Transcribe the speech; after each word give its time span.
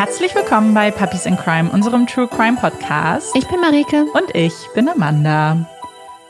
Herzlich 0.00 0.34
willkommen 0.34 0.72
bei 0.72 0.90
Puppies 0.90 1.26
in 1.26 1.36
Crime, 1.36 1.68
unserem 1.70 2.06
True 2.06 2.26
Crime 2.26 2.56
Podcast. 2.56 3.36
Ich 3.36 3.46
bin 3.48 3.60
Marike. 3.60 4.06
Und 4.14 4.34
ich 4.34 4.54
bin 4.74 4.88
Amanda. 4.88 5.68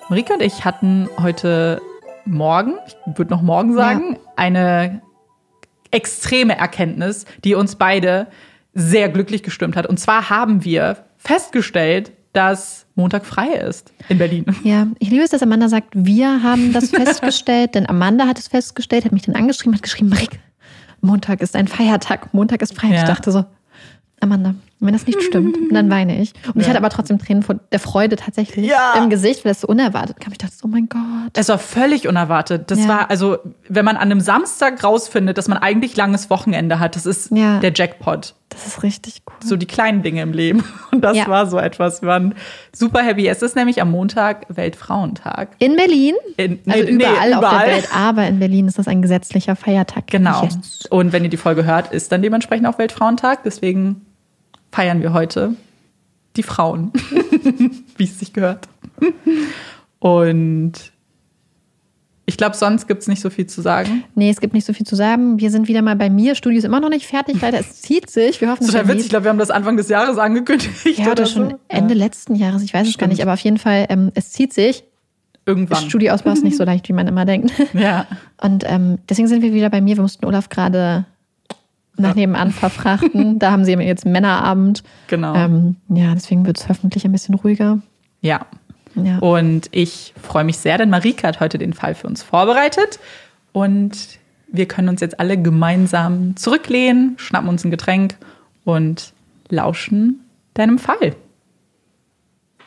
Marike 0.09 0.35
und 0.35 0.43
ich 0.43 0.65
hatten 0.65 1.09
heute 1.23 1.81
Morgen, 2.25 2.75
ich 2.89 2.97
würde 3.17 3.31
noch 3.31 3.43
morgen 3.43 3.73
sagen, 3.73 4.15
ja. 4.15 4.19
eine 4.35 5.03
extreme 5.93 6.59
Erkenntnis, 6.59 7.27
die 7.45 7.55
uns 7.55 7.77
beide 7.77 8.27
sehr 8.75 9.09
glücklich 9.09 9.45
gestimmt 9.45 9.77
hat. 9.77 9.87
Und 9.87 10.01
zwar 10.01 10.31
haben 10.31 10.65
wir 10.65 10.97
festgestellt, 11.17 12.11
dass 12.33 12.87
Montag 12.97 13.25
frei 13.25 13.53
ist 13.53 13.93
in 14.09 14.19
Berlin. 14.19 14.47
Ja, 14.65 14.89
ich 14.99 15.11
liebe 15.11 15.23
es, 15.23 15.31
dass 15.31 15.45
Amanda 15.45 15.69
sagt, 15.69 15.91
wir 15.93 16.43
haben 16.43 16.73
das 16.73 16.91
festgestellt, 16.91 17.77
denn 17.77 17.89
Amanda 17.89 18.27
hat 18.27 18.41
es 18.41 18.49
festgestellt, 18.49 19.05
hat 19.05 19.13
mich 19.13 19.23
dann 19.23 19.37
angeschrieben, 19.37 19.77
hat 19.77 19.85
geschrieben, 19.85 20.09
Marike, 20.09 20.39
Montag 21.03 21.41
ist 21.41 21.55
ein 21.55 21.69
Feiertag, 21.69 22.35
Montag 22.35 22.63
ist 22.63 22.75
frei. 22.75 22.89
Ja. 22.89 22.97
Ich 22.97 23.05
dachte 23.05 23.31
so, 23.31 23.45
Amanda, 24.21 24.55
wenn 24.81 24.93
das 24.93 25.07
nicht 25.07 25.23
stimmt, 25.23 25.57
dann 25.73 25.91
weine 25.91 26.21
ich. 26.21 26.33
Und 26.47 26.57
ja. 26.57 26.63
ich 26.63 26.69
hatte 26.69 26.79
aber 26.79 26.91
trotzdem 26.91 27.19
Tränen 27.19 27.43
von 27.43 27.61
der 27.73 27.81
Freude 27.81 28.17
tatsächlich 28.17 28.67
ja. 28.67 28.95
im 28.97 29.11
Gesicht, 29.11 29.45
weil 29.45 29.53
das 29.53 29.63
so 29.63 29.69
unerwartet 29.69 30.21
kam. 30.21 30.33
Ich 30.33 30.39
dachte, 30.39 30.55
oh 30.63 30.69
mein 30.69 30.89
Gott. 30.89 31.33
Es 31.35 31.49
war 31.49 31.59
völlig 31.59 32.07
unerwartet. 32.07 32.71
Das 32.71 32.81
ja. 32.81 32.89
war, 32.89 33.11
also, 33.11 33.39
wenn 33.69 33.85
man 33.85 33.97
an 33.97 34.03
einem 34.03 34.21
Samstag 34.21 34.85
rausfindet, 34.85 35.39
dass 35.39 35.49
man 35.49 35.59
eigentlich 35.59 35.97
langes 35.97 36.31
Wochenende 36.31 36.79
hat, 36.79 36.97
das 36.97 37.07
ist 37.07 37.31
der 37.31 37.73
Jackpot. 37.75 38.35
Das 38.51 38.67
ist 38.67 38.83
richtig 38.83 39.23
cool. 39.29 39.49
So 39.49 39.57
die 39.57 39.67
kleinen 39.67 40.03
Dinge 40.03 40.23
im 40.23 40.33
Leben. 40.33 40.65
Und 40.91 41.03
das 41.03 41.29
war 41.29 41.47
so 41.47 41.57
etwas. 41.59 42.03
Wir 42.03 42.09
waren 42.09 42.35
super 42.73 43.01
happy. 43.01 43.29
Es 43.29 43.43
ist 43.43 43.55
nämlich 43.55 43.81
am 43.81 43.93
Montag 43.93 44.47
Weltfrauentag. 44.49 45.51
In 45.61 45.77
Berlin? 45.77 46.15
In, 46.37 46.59
nee, 46.65 46.73
also 46.73 46.89
überall, 46.89 47.29
nee, 47.29 47.35
überall, 47.35 47.35
auf 47.35 47.63
der 47.63 47.75
Welt. 47.75 47.89
Aber 47.95 48.27
in 48.27 48.41
Berlin 48.41 48.67
ist 48.67 48.79
das 48.79 48.89
ein 48.89 49.03
gesetzlicher 49.03 49.55
Feiertag. 49.55 50.09
Genau. 50.09 50.49
Und 50.91 51.13
wenn 51.13 51.23
ihr 51.23 51.31
die 51.31 51.37
Folge 51.37 51.65
hört, 51.65 51.93
ist 51.93 52.11
dann 52.11 52.23
dementsprechend 52.23 52.67
auch 52.67 52.79
Weltfrauentag. 52.79 53.45
Deswegen 53.45 54.05
feiern 54.73 55.03
wir 55.03 55.13
heute 55.13 55.55
die 56.37 56.43
Frauen, 56.43 56.93
wie 57.97 58.05
es 58.05 58.19
sich 58.19 58.33
gehört. 58.33 58.69
Und 59.99 60.93
ich 62.31 62.37
glaube, 62.37 62.57
sonst 62.57 62.87
gibt 62.87 63.03
es 63.03 63.09
nicht 63.09 63.21
so 63.21 63.29
viel 63.29 63.49
zu 63.49 63.61
sagen. 63.61 64.05
Nee, 64.15 64.31
es 64.31 64.41
gibt 64.41 64.55
nicht 64.55 64.65
so 64.65 64.73
viel 64.73 64.87
zu 64.87 64.95
sagen. 64.95 65.41
Wir 65.41 65.51
sind 65.51 65.67
wieder 65.67 65.83
mal 65.83 65.97
bei 65.97 66.09
mir. 66.09 66.37
Studio 66.37 66.59
ist 66.59 66.65
immer 66.65 66.79
noch 66.79 66.89
nicht 66.89 67.07
fertig, 67.07 67.41
leider. 67.41 67.59
Es 67.59 67.73
zieht 67.83 68.09
sich. 68.09 68.41
Wir 68.41 68.49
hoffen, 68.49 68.61
das 68.61 68.69
ist 68.69 68.73
total 68.75 68.89
witzig. 68.89 69.07
Ich 69.07 69.11
glaube, 69.11 69.25
wir 69.25 69.31
haben 69.31 69.39
das 69.39 69.51
Anfang 69.51 69.77
des 69.77 69.89
Jahres 69.89 70.17
angekündigt. 70.17 70.99
Ja, 70.99 71.11
oder, 71.11 71.27
schon 71.27 71.51
so. 71.51 71.61
Ende 71.67 71.95
ja. 71.95 72.05
letzten 72.05 72.37
Jahres. 72.37 72.63
Ich 72.63 72.73
weiß 72.73 72.87
es 72.87 72.99
gar 72.99 73.09
nicht. 73.09 73.21
Aber 73.21 73.33
auf 73.33 73.41
jeden 73.41 73.59
Fall, 73.59 73.87
ähm, 73.89 74.13
es 74.15 74.31
zieht 74.31 74.53
sich. 74.53 74.85
Irgendwann. 75.45 75.83
Studioausbau 75.83 76.31
ist 76.31 76.45
nicht 76.45 76.57
so 76.57 76.63
leicht, 76.65 76.89
wie 76.89 76.93
man 76.93 77.09
immer 77.09 77.25
denkt. 77.25 77.53
Ja. 77.73 78.07
Und 78.41 78.63
ähm, 78.65 78.99
deswegen 79.09 79.27
sind 79.27 79.43
wir 79.43 79.53
wieder 79.53 79.69
bei 79.69 79.81
mir. 79.81 79.97
Wir 79.97 80.03
mussten 80.03 80.25
Olaf 80.25 80.51
gerade 80.51 81.07
nach 82.01 82.15
nebenan 82.15 82.51
verfrachten. 82.51 83.39
da 83.39 83.53
haben 83.53 83.65
sie 83.65 83.73
jetzt 83.73 84.07
Männerabend. 84.07 84.83
Genau. 85.09 85.35
Ähm, 85.35 85.77
ja, 85.89 86.15
deswegen 86.15 86.47
wird 86.47 86.59
es 86.59 86.69
hoffentlich 86.69 87.05
ein 87.05 87.13
bisschen 87.13 87.35
ruhiger. 87.35 87.79
Ja. 88.21 88.47
ja. 88.95 89.19
Und 89.19 89.69
ich 89.73 90.15
freue 90.21 90.45
mich 90.45 90.59
sehr, 90.59 90.79
denn 90.79 90.91
Marika 90.91 91.29
hat 91.29 91.41
heute 91.41 91.59
den 91.59 91.73
Fall 91.73 91.95
für 91.95 92.07
uns 92.07 92.23
vorbereitet. 92.23 92.99
Und 93.53 94.19
wir 94.49 94.67
können 94.67 94.89
uns 94.89 95.01
jetzt 95.01 95.21
alle 95.21 95.41
gemeinsam 95.41 96.37
zurücklehnen, 96.37 97.15
schnappen 97.17 97.49
uns 97.49 97.65
ein 97.65 97.71
Getränk 97.71 98.17
und 98.65 99.13
lauschen 99.49 100.21
deinem 100.55 100.79
Fall. 100.79 101.15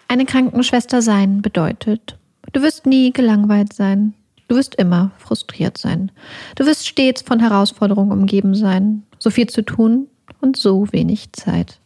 Eine 0.08 0.26
Krankenschwester 0.26 1.02
sein 1.02 1.42
bedeutet, 1.42 2.18
du 2.52 2.62
wirst 2.62 2.86
nie 2.86 3.12
gelangweilt 3.12 3.74
sein. 3.74 4.14
Du 4.48 4.56
wirst 4.58 4.76
immer 4.76 5.12
frustriert 5.18 5.78
sein. 5.78 6.12
Du 6.56 6.66
wirst 6.66 6.88
stets 6.88 7.22
von 7.22 7.40
Herausforderungen 7.40 8.12
umgeben 8.12 8.54
sein 8.54 9.04
so 9.24 9.30
viel 9.30 9.48
zu 9.48 9.64
tun 9.64 10.08
und 10.42 10.58
so 10.58 10.92
wenig 10.92 11.32
Zeit. 11.32 11.80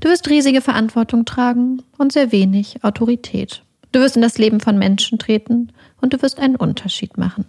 Du 0.00 0.08
wirst 0.08 0.28
riesige 0.28 0.60
Verantwortung 0.60 1.24
tragen 1.24 1.82
und 1.96 2.12
sehr 2.12 2.32
wenig 2.32 2.82
Autorität. 2.82 3.62
Du 3.92 4.00
wirst 4.00 4.16
in 4.16 4.22
das 4.22 4.38
Leben 4.38 4.58
von 4.58 4.76
Menschen 4.76 5.18
treten 5.18 5.72
und 6.00 6.12
du 6.12 6.20
wirst 6.20 6.40
einen 6.40 6.56
Unterschied 6.56 7.16
machen. 7.16 7.44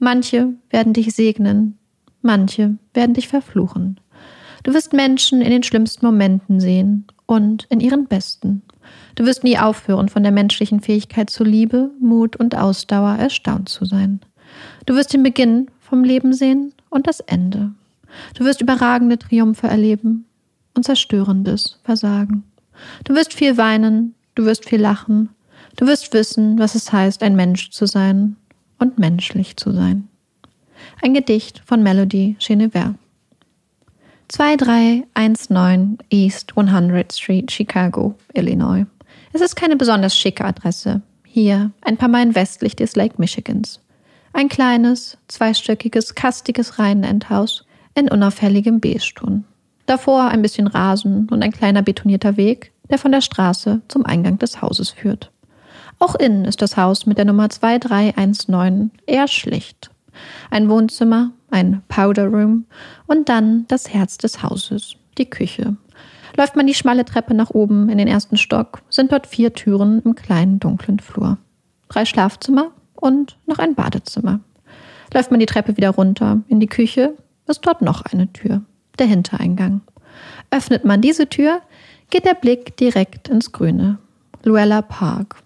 Manche 0.00 0.54
werden 0.70 0.92
dich 0.92 1.14
segnen, 1.14 1.78
manche 2.20 2.76
werden 2.92 3.14
dich 3.14 3.28
verfluchen. 3.28 4.00
Du 4.64 4.74
wirst 4.74 4.92
Menschen 4.92 5.40
in 5.40 5.50
den 5.50 5.62
schlimmsten 5.62 6.04
Momenten 6.04 6.58
sehen 6.58 7.06
und 7.26 7.66
in 7.68 7.78
ihren 7.78 8.06
besten. 8.06 8.62
Du 9.14 9.24
wirst 9.24 9.44
nie 9.44 9.58
aufhören, 9.58 10.08
von 10.08 10.24
der 10.24 10.32
menschlichen 10.32 10.80
Fähigkeit 10.80 11.30
zur 11.30 11.46
Liebe, 11.46 11.90
Mut 12.00 12.34
und 12.34 12.56
Ausdauer 12.56 13.16
erstaunt 13.16 13.68
zu 13.68 13.84
sein. 13.84 14.20
Du 14.86 14.94
wirst 14.94 15.12
den 15.12 15.22
Beginn 15.22 15.68
vom 15.80 16.02
Leben 16.02 16.32
sehen 16.32 16.72
und 16.90 17.06
das 17.06 17.20
Ende. 17.20 17.72
Du 18.34 18.44
wirst 18.44 18.60
überragende 18.60 19.18
Triumphe 19.18 19.66
erleben 19.66 20.26
und 20.74 20.84
zerstörendes 20.84 21.78
Versagen. 21.84 22.44
Du 23.04 23.14
wirst 23.14 23.34
viel 23.34 23.56
weinen, 23.56 24.14
du 24.34 24.44
wirst 24.44 24.68
viel 24.68 24.80
lachen, 24.80 25.30
du 25.76 25.86
wirst 25.86 26.12
wissen, 26.12 26.58
was 26.58 26.74
es 26.74 26.92
heißt, 26.92 27.22
ein 27.22 27.36
Mensch 27.36 27.70
zu 27.70 27.86
sein 27.86 28.36
und 28.78 28.98
menschlich 28.98 29.56
zu 29.56 29.72
sein. 29.72 30.08
Ein 31.02 31.14
Gedicht 31.14 31.62
von 31.64 31.82
Melody 31.82 32.36
Genever. 32.38 32.94
2319 34.28 35.98
East 36.10 36.52
100th 36.54 37.14
Street, 37.14 37.52
Chicago, 37.52 38.14
Illinois. 38.32 38.86
Es 39.32 39.40
ist 39.40 39.54
keine 39.54 39.76
besonders 39.76 40.16
schicke 40.16 40.44
Adresse. 40.44 41.02
Hier, 41.24 41.70
ein 41.82 41.96
paar 41.96 42.08
Meilen 42.08 42.34
westlich 42.34 42.74
des 42.76 42.96
Lake 42.96 43.14
Michigans. 43.18 43.80
Ein 44.32 44.48
kleines, 44.48 45.18
zweistöckiges, 45.28 46.14
kastiges 46.14 46.78
Reihenendhaus 46.78 47.64
in 47.94 48.08
unauffälligem 48.08 48.80
Beige-Ton. 48.80 49.44
Davor 49.86 50.28
ein 50.28 50.42
bisschen 50.42 50.66
Rasen 50.66 51.28
und 51.30 51.42
ein 51.42 51.52
kleiner 51.52 51.82
betonierter 51.82 52.36
Weg, 52.36 52.72
der 52.90 52.98
von 52.98 53.12
der 53.12 53.20
Straße 53.20 53.82
zum 53.88 54.04
Eingang 54.06 54.38
des 54.38 54.62
Hauses 54.62 54.90
führt. 54.90 55.30
Auch 55.98 56.14
innen 56.14 56.44
ist 56.44 56.60
das 56.62 56.76
Haus 56.76 57.06
mit 57.06 57.18
der 57.18 57.24
Nummer 57.24 57.48
2319 57.48 58.90
eher 59.06 59.28
schlicht. 59.28 59.90
Ein 60.50 60.68
Wohnzimmer, 60.68 61.32
ein 61.50 61.82
Powder 61.88 62.26
Room 62.26 62.66
und 63.06 63.28
dann 63.28 63.66
das 63.68 63.92
Herz 63.92 64.18
des 64.18 64.42
Hauses, 64.42 64.96
die 65.18 65.28
Küche. 65.28 65.76
Läuft 66.36 66.56
man 66.56 66.66
die 66.66 66.74
schmale 66.74 67.04
Treppe 67.04 67.34
nach 67.34 67.50
oben 67.50 67.88
in 67.88 67.98
den 67.98 68.08
ersten 68.08 68.36
Stock, 68.36 68.82
sind 68.90 69.12
dort 69.12 69.26
vier 69.26 69.52
Türen 69.52 70.02
im 70.02 70.14
kleinen 70.14 70.58
dunklen 70.58 70.98
Flur. 70.98 71.38
Drei 71.88 72.04
Schlafzimmer 72.04 72.72
und 72.94 73.36
noch 73.46 73.58
ein 73.58 73.74
Badezimmer. 73.74 74.40
Läuft 75.12 75.30
man 75.30 75.38
die 75.38 75.46
Treppe 75.46 75.76
wieder 75.76 75.90
runter 75.90 76.42
in 76.48 76.58
die 76.58 76.66
Küche, 76.66 77.14
ist 77.46 77.66
dort 77.66 77.82
noch 77.82 78.02
eine 78.02 78.32
Tür, 78.32 78.62
der 78.98 79.06
Hintereingang. 79.06 79.82
Öffnet 80.50 80.84
man 80.84 81.00
diese 81.00 81.28
Tür, 81.28 81.60
geht 82.10 82.24
der 82.24 82.34
Blick 82.34 82.76
direkt 82.76 83.28
ins 83.28 83.52
Grüne. 83.52 83.98
Luella 84.44 84.82
Park. 84.82 85.36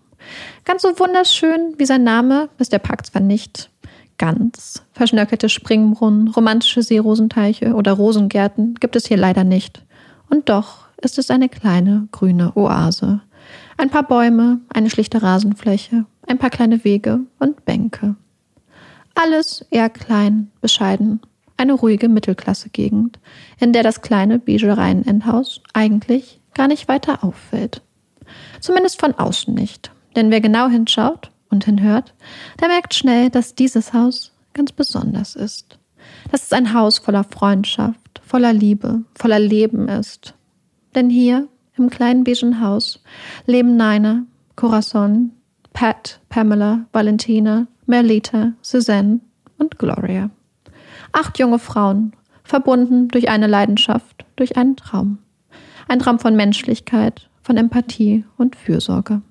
Ganz 0.64 0.82
so 0.82 0.98
wunderschön 0.98 1.74
wie 1.78 1.86
sein 1.86 2.04
Name 2.04 2.48
ist 2.58 2.72
der 2.72 2.78
Park 2.80 3.06
zwar 3.06 3.22
nicht. 3.22 3.70
Ganz 4.18 4.82
verschnörkelte 4.92 5.48
Springbrunnen, 5.48 6.28
romantische 6.28 6.82
Seerosenteiche 6.82 7.74
oder 7.74 7.92
Rosengärten 7.92 8.74
gibt 8.74 8.96
es 8.96 9.06
hier 9.06 9.16
leider 9.16 9.44
nicht. 9.44 9.84
Und 10.28 10.48
doch 10.48 10.88
ist 11.00 11.18
es 11.18 11.30
eine 11.30 11.48
kleine 11.48 12.08
grüne 12.10 12.56
Oase. 12.56 13.20
Ein 13.76 13.90
paar 13.90 14.02
Bäume, 14.02 14.60
eine 14.74 14.90
schlichte 14.90 15.22
Rasenfläche, 15.22 16.04
ein 16.26 16.38
paar 16.38 16.50
kleine 16.50 16.82
Wege 16.84 17.20
und 17.38 17.64
Bänke. 17.64 18.16
Alles 19.14 19.64
eher 19.70 19.88
klein, 19.88 20.50
bescheiden 20.60 21.20
eine 21.58 21.74
ruhige 21.74 22.08
Mittelklasse-Gegend, 22.08 23.18
in 23.58 23.72
der 23.72 23.82
das 23.82 24.00
kleine 24.00 24.38
Bigereien-Endhaus 24.38 25.60
eigentlich 25.74 26.40
gar 26.54 26.68
nicht 26.68 26.88
weiter 26.88 27.22
auffällt. 27.22 27.82
Zumindest 28.60 29.00
von 29.00 29.14
außen 29.14 29.54
nicht. 29.54 29.90
Denn 30.16 30.30
wer 30.30 30.40
genau 30.40 30.68
hinschaut 30.68 31.30
und 31.50 31.64
hinhört, 31.64 32.14
der 32.60 32.68
merkt 32.68 32.94
schnell, 32.94 33.30
dass 33.30 33.54
dieses 33.54 33.92
Haus 33.92 34.32
ganz 34.54 34.72
besonders 34.72 35.36
ist. 35.36 35.78
Dass 36.30 36.44
es 36.44 36.52
ein 36.52 36.72
Haus 36.74 36.98
voller 36.98 37.24
Freundschaft, 37.24 38.20
voller 38.24 38.52
Liebe, 38.52 39.02
voller 39.14 39.38
Leben 39.38 39.88
ist. 39.88 40.34
Denn 40.94 41.10
hier, 41.10 41.48
im 41.76 41.90
kleinen 41.90 42.24
beigen 42.24 42.60
Haus, 42.60 43.02
leben 43.46 43.76
Nina, 43.76 44.24
Corazon, 44.56 45.32
Pat, 45.72 46.20
Pamela, 46.28 46.86
Valentina, 46.92 47.68
Merlita, 47.86 48.52
Suzanne 48.62 49.20
und 49.58 49.78
Gloria. 49.78 50.30
Acht 51.12 51.38
junge 51.38 51.58
Frauen, 51.58 52.12
verbunden 52.44 53.08
durch 53.08 53.28
eine 53.28 53.46
Leidenschaft, 53.46 54.24
durch 54.36 54.56
einen 54.56 54.76
Traum. 54.76 55.18
Ein 55.88 55.98
Traum 55.98 56.18
von 56.18 56.36
Menschlichkeit, 56.36 57.28
von 57.42 57.56
Empathie 57.56 58.24
und 58.36 58.56
Fürsorge. 58.56 59.22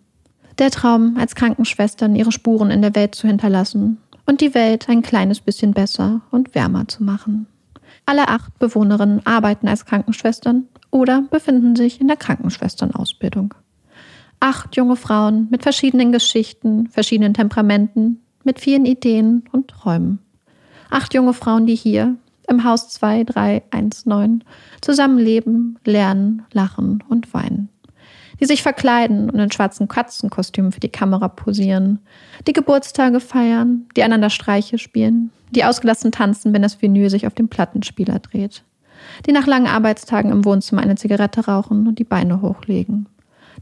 Der 0.57 0.71
Traum, 0.71 1.17
als 1.19 1.35
Krankenschwestern 1.35 2.15
ihre 2.15 2.31
Spuren 2.31 2.71
in 2.71 2.81
der 2.81 2.95
Welt 2.95 3.13
zu 3.13 3.27
hinterlassen 3.27 3.97
und 4.25 4.41
die 4.41 4.55
Welt 4.55 4.89
ein 4.89 5.03
kleines 5.03 5.39
bisschen 5.39 5.71
besser 5.71 6.21
und 6.31 6.55
wärmer 6.55 6.87
zu 6.87 7.03
machen. 7.03 7.47
Alle 8.05 8.27
acht 8.27 8.57
Bewohnerinnen 8.57 9.25
arbeiten 9.25 9.67
als 9.67 9.85
Krankenschwestern 9.85 10.65
oder 10.91 11.23
befinden 11.29 11.75
sich 11.75 12.01
in 12.01 12.07
der 12.07 12.17
Krankenschwesternausbildung. 12.17 13.53
Acht 14.39 14.75
junge 14.75 14.95
Frauen 14.95 15.47
mit 15.49 15.63
verschiedenen 15.63 16.11
Geschichten, 16.11 16.89
verschiedenen 16.89 17.33
Temperamenten, 17.33 18.21
mit 18.43 18.59
vielen 18.59 18.85
Ideen 18.85 19.43
und 19.51 19.67
Träumen. 19.67 20.19
Acht 20.89 21.13
junge 21.13 21.33
Frauen, 21.33 21.65
die 21.65 21.75
hier 21.75 22.15
im 22.47 22.63
Haus 22.63 22.89
2319 22.89 24.43
zusammen 24.81 25.17
leben, 25.17 25.77
lernen, 25.83 26.43
lachen 26.53 27.03
und 27.09 27.33
weinen. 27.33 27.69
Die 28.39 28.45
sich 28.45 28.61
verkleiden 28.61 29.29
und 29.29 29.39
in 29.39 29.51
schwarzen 29.51 29.87
Katzenkostümen 29.87 30.71
für 30.71 30.79
die 30.79 30.89
Kamera 30.89 31.27
posieren, 31.27 31.99
die 32.47 32.53
Geburtstage 32.53 33.19
feiern, 33.19 33.87
die 33.95 34.03
einander 34.03 34.29
Streiche 34.29 34.77
spielen, 34.77 35.31
die 35.51 35.65
ausgelassen 35.65 36.11
tanzen, 36.11 36.53
wenn 36.53 36.61
das 36.61 36.81
Vinyl 36.81 37.09
sich 37.09 37.25
auf 37.25 37.33
dem 37.33 37.49
Plattenspieler 37.49 38.19
dreht, 38.19 38.63
die 39.25 39.31
nach 39.31 39.47
langen 39.47 39.67
Arbeitstagen 39.67 40.31
im 40.31 40.45
Wohnzimmer 40.45 40.83
eine 40.83 40.95
Zigarette 40.95 41.45
rauchen 41.45 41.87
und 41.87 41.97
die 41.99 42.03
Beine 42.03 42.41
hochlegen, 42.41 43.07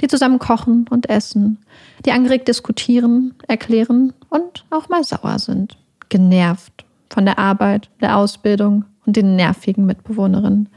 die 0.01 0.07
zusammen 0.07 0.39
kochen 0.39 0.85
und 0.89 1.09
essen, 1.09 1.57
die 2.05 2.11
angeregt 2.11 2.49
diskutieren, 2.49 3.33
erklären 3.47 4.13
und 4.29 4.65
auch 4.71 4.89
mal 4.89 5.05
sauer 5.05 5.39
sind, 5.39 5.77
genervt 6.09 6.84
von 7.15 7.25
der 7.25 7.39
Arbeit, 7.39 7.89
der 8.01 8.17
Ausbildung 8.17 8.83
und 9.05 9.15
den 9.15 9.37
nervigen 9.37 9.85
Mitbewohnerinnen, 9.85 10.67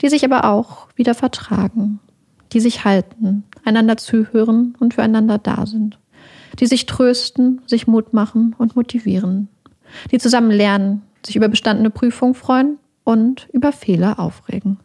die 0.00 0.08
sich 0.08 0.24
aber 0.24 0.44
auch 0.44 0.88
wieder 0.96 1.14
vertragen, 1.14 2.00
die 2.52 2.58
sich 2.58 2.84
halten, 2.84 3.44
einander 3.64 3.96
zuhören 3.96 4.74
und 4.80 4.94
füreinander 4.94 5.38
da 5.38 5.66
sind, 5.66 6.00
die 6.58 6.66
sich 6.66 6.86
trösten, 6.86 7.60
sich 7.66 7.86
Mut 7.86 8.12
machen 8.12 8.56
und 8.58 8.74
motivieren, 8.74 9.48
die 10.10 10.18
zusammen 10.18 10.50
lernen, 10.50 11.02
sich 11.24 11.36
über 11.36 11.46
bestandene 11.46 11.90
Prüfungen 11.90 12.34
freuen 12.34 12.78
und 13.04 13.48
über 13.52 13.70
Fehler 13.70 14.18
aufregen, 14.18 14.80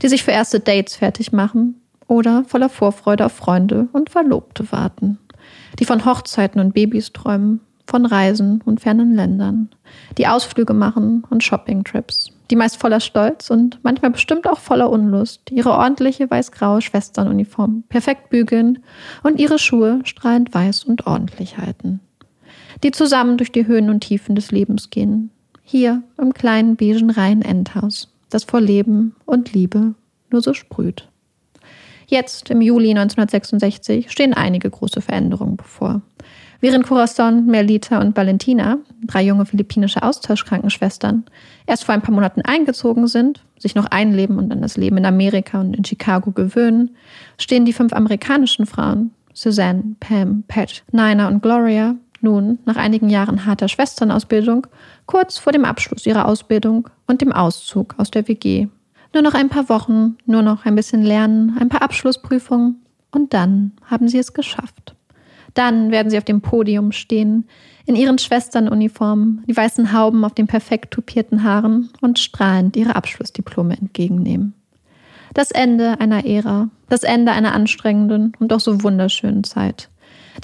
die 0.00 0.08
sich 0.08 0.22
für 0.22 0.30
erste 0.30 0.60
Dates 0.60 0.94
fertig 0.94 1.32
machen 1.32 1.80
oder 2.06 2.44
voller 2.44 2.68
Vorfreude 2.68 3.26
auf 3.26 3.32
Freunde 3.32 3.88
und 3.92 4.10
Verlobte 4.10 4.70
warten, 4.70 5.18
die 5.80 5.84
von 5.86 6.04
Hochzeiten 6.04 6.60
und 6.60 6.72
Babys 6.72 7.12
träumen, 7.12 7.58
von 7.90 8.06
Reisen 8.06 8.62
und 8.64 8.80
fernen 8.80 9.14
Ländern, 9.14 9.68
die 10.16 10.28
Ausflüge 10.28 10.72
machen 10.72 11.24
und 11.28 11.42
Shoppingtrips, 11.42 12.30
die 12.50 12.56
meist 12.56 12.76
voller 12.76 13.00
Stolz 13.00 13.50
und 13.50 13.80
manchmal 13.82 14.12
bestimmt 14.12 14.48
auch 14.48 14.60
voller 14.60 14.90
Unlust 14.90 15.50
ihre 15.50 15.72
ordentliche 15.72 16.30
weiß-graue 16.30 16.82
Schwesternuniform 16.82 17.82
perfekt 17.88 18.30
bügeln 18.30 18.78
und 19.24 19.40
ihre 19.40 19.58
Schuhe 19.58 20.00
strahlend 20.04 20.54
weiß 20.54 20.84
und 20.84 21.06
ordentlich 21.08 21.58
halten, 21.58 22.00
die 22.84 22.92
zusammen 22.92 23.36
durch 23.36 23.50
die 23.50 23.66
Höhen 23.66 23.90
und 23.90 24.00
Tiefen 24.00 24.36
des 24.36 24.52
Lebens 24.52 24.90
gehen, 24.90 25.30
hier 25.64 26.02
im 26.16 26.32
kleinen 26.32 26.76
beigen 26.76 27.10
Rhein-Endhaus, 27.10 28.08
das 28.30 28.44
vor 28.44 28.60
Leben 28.60 29.16
und 29.26 29.52
Liebe 29.52 29.94
nur 30.30 30.42
so 30.42 30.54
sprüht. 30.54 31.08
Jetzt, 32.06 32.50
im 32.50 32.60
Juli 32.60 32.90
1966, 32.90 34.10
stehen 34.10 34.34
einige 34.34 34.68
große 34.70 35.00
Veränderungen 35.00 35.56
bevor. 35.56 36.02
Während 36.60 36.86
Corazon, 36.86 37.46
Merlita 37.46 38.00
und 38.00 38.16
Valentina, 38.16 38.78
drei 39.06 39.22
junge 39.22 39.46
philippinische 39.46 40.02
Austauschkrankenschwestern, 40.02 41.24
erst 41.66 41.84
vor 41.84 41.94
ein 41.94 42.02
paar 42.02 42.14
Monaten 42.14 42.42
eingezogen 42.42 43.06
sind, 43.06 43.42
sich 43.58 43.74
noch 43.74 43.86
einleben 43.86 44.38
und 44.38 44.52
an 44.52 44.60
das 44.60 44.76
Leben 44.76 44.98
in 44.98 45.06
Amerika 45.06 45.60
und 45.60 45.74
in 45.74 45.84
Chicago 45.84 46.32
gewöhnen, 46.32 46.96
stehen 47.38 47.64
die 47.64 47.72
fünf 47.72 47.92
amerikanischen 47.92 48.66
Frauen, 48.66 49.12
Suzanne, 49.32 49.96
Pam, 50.00 50.44
Pat, 50.48 50.82
Nina 50.92 51.28
und 51.28 51.42
Gloria, 51.42 51.96
nun, 52.20 52.58
nach 52.66 52.76
einigen 52.76 53.08
Jahren 53.08 53.46
harter 53.46 53.68
Schwesternausbildung, 53.68 54.66
kurz 55.06 55.38
vor 55.38 55.52
dem 55.52 55.64
Abschluss 55.64 56.04
ihrer 56.04 56.28
Ausbildung 56.28 56.90
und 57.06 57.22
dem 57.22 57.32
Auszug 57.32 57.94
aus 57.96 58.10
der 58.10 58.28
WG 58.28 58.68
nur 59.12 59.22
noch 59.22 59.34
ein 59.34 59.48
paar 59.48 59.68
Wochen, 59.68 60.16
nur 60.26 60.42
noch 60.42 60.64
ein 60.64 60.76
bisschen 60.76 61.02
lernen, 61.02 61.56
ein 61.58 61.68
paar 61.68 61.82
Abschlussprüfungen 61.82 62.80
und 63.10 63.34
dann 63.34 63.72
haben 63.84 64.08
sie 64.08 64.18
es 64.18 64.32
geschafft. 64.34 64.94
Dann 65.54 65.90
werden 65.90 66.10
sie 66.10 66.18
auf 66.18 66.24
dem 66.24 66.40
Podium 66.40 66.92
stehen, 66.92 67.48
in 67.86 67.96
ihren 67.96 68.18
Schwesternuniformen, 68.18 69.42
die 69.48 69.56
weißen 69.56 69.92
Hauben 69.92 70.24
auf 70.24 70.34
den 70.34 70.46
perfekt 70.46 70.92
tupierten 70.92 71.42
Haaren 71.42 71.90
und 72.00 72.18
strahlend 72.18 72.76
ihre 72.76 72.94
Abschlussdiplome 72.94 73.76
entgegennehmen. 73.76 74.54
Das 75.34 75.50
Ende 75.50 76.00
einer 76.00 76.24
Ära, 76.24 76.68
das 76.88 77.02
Ende 77.02 77.32
einer 77.32 77.52
anstrengenden 77.52 78.32
und 78.38 78.52
doch 78.52 78.60
so 78.60 78.82
wunderschönen 78.82 79.44
Zeit. 79.44 79.88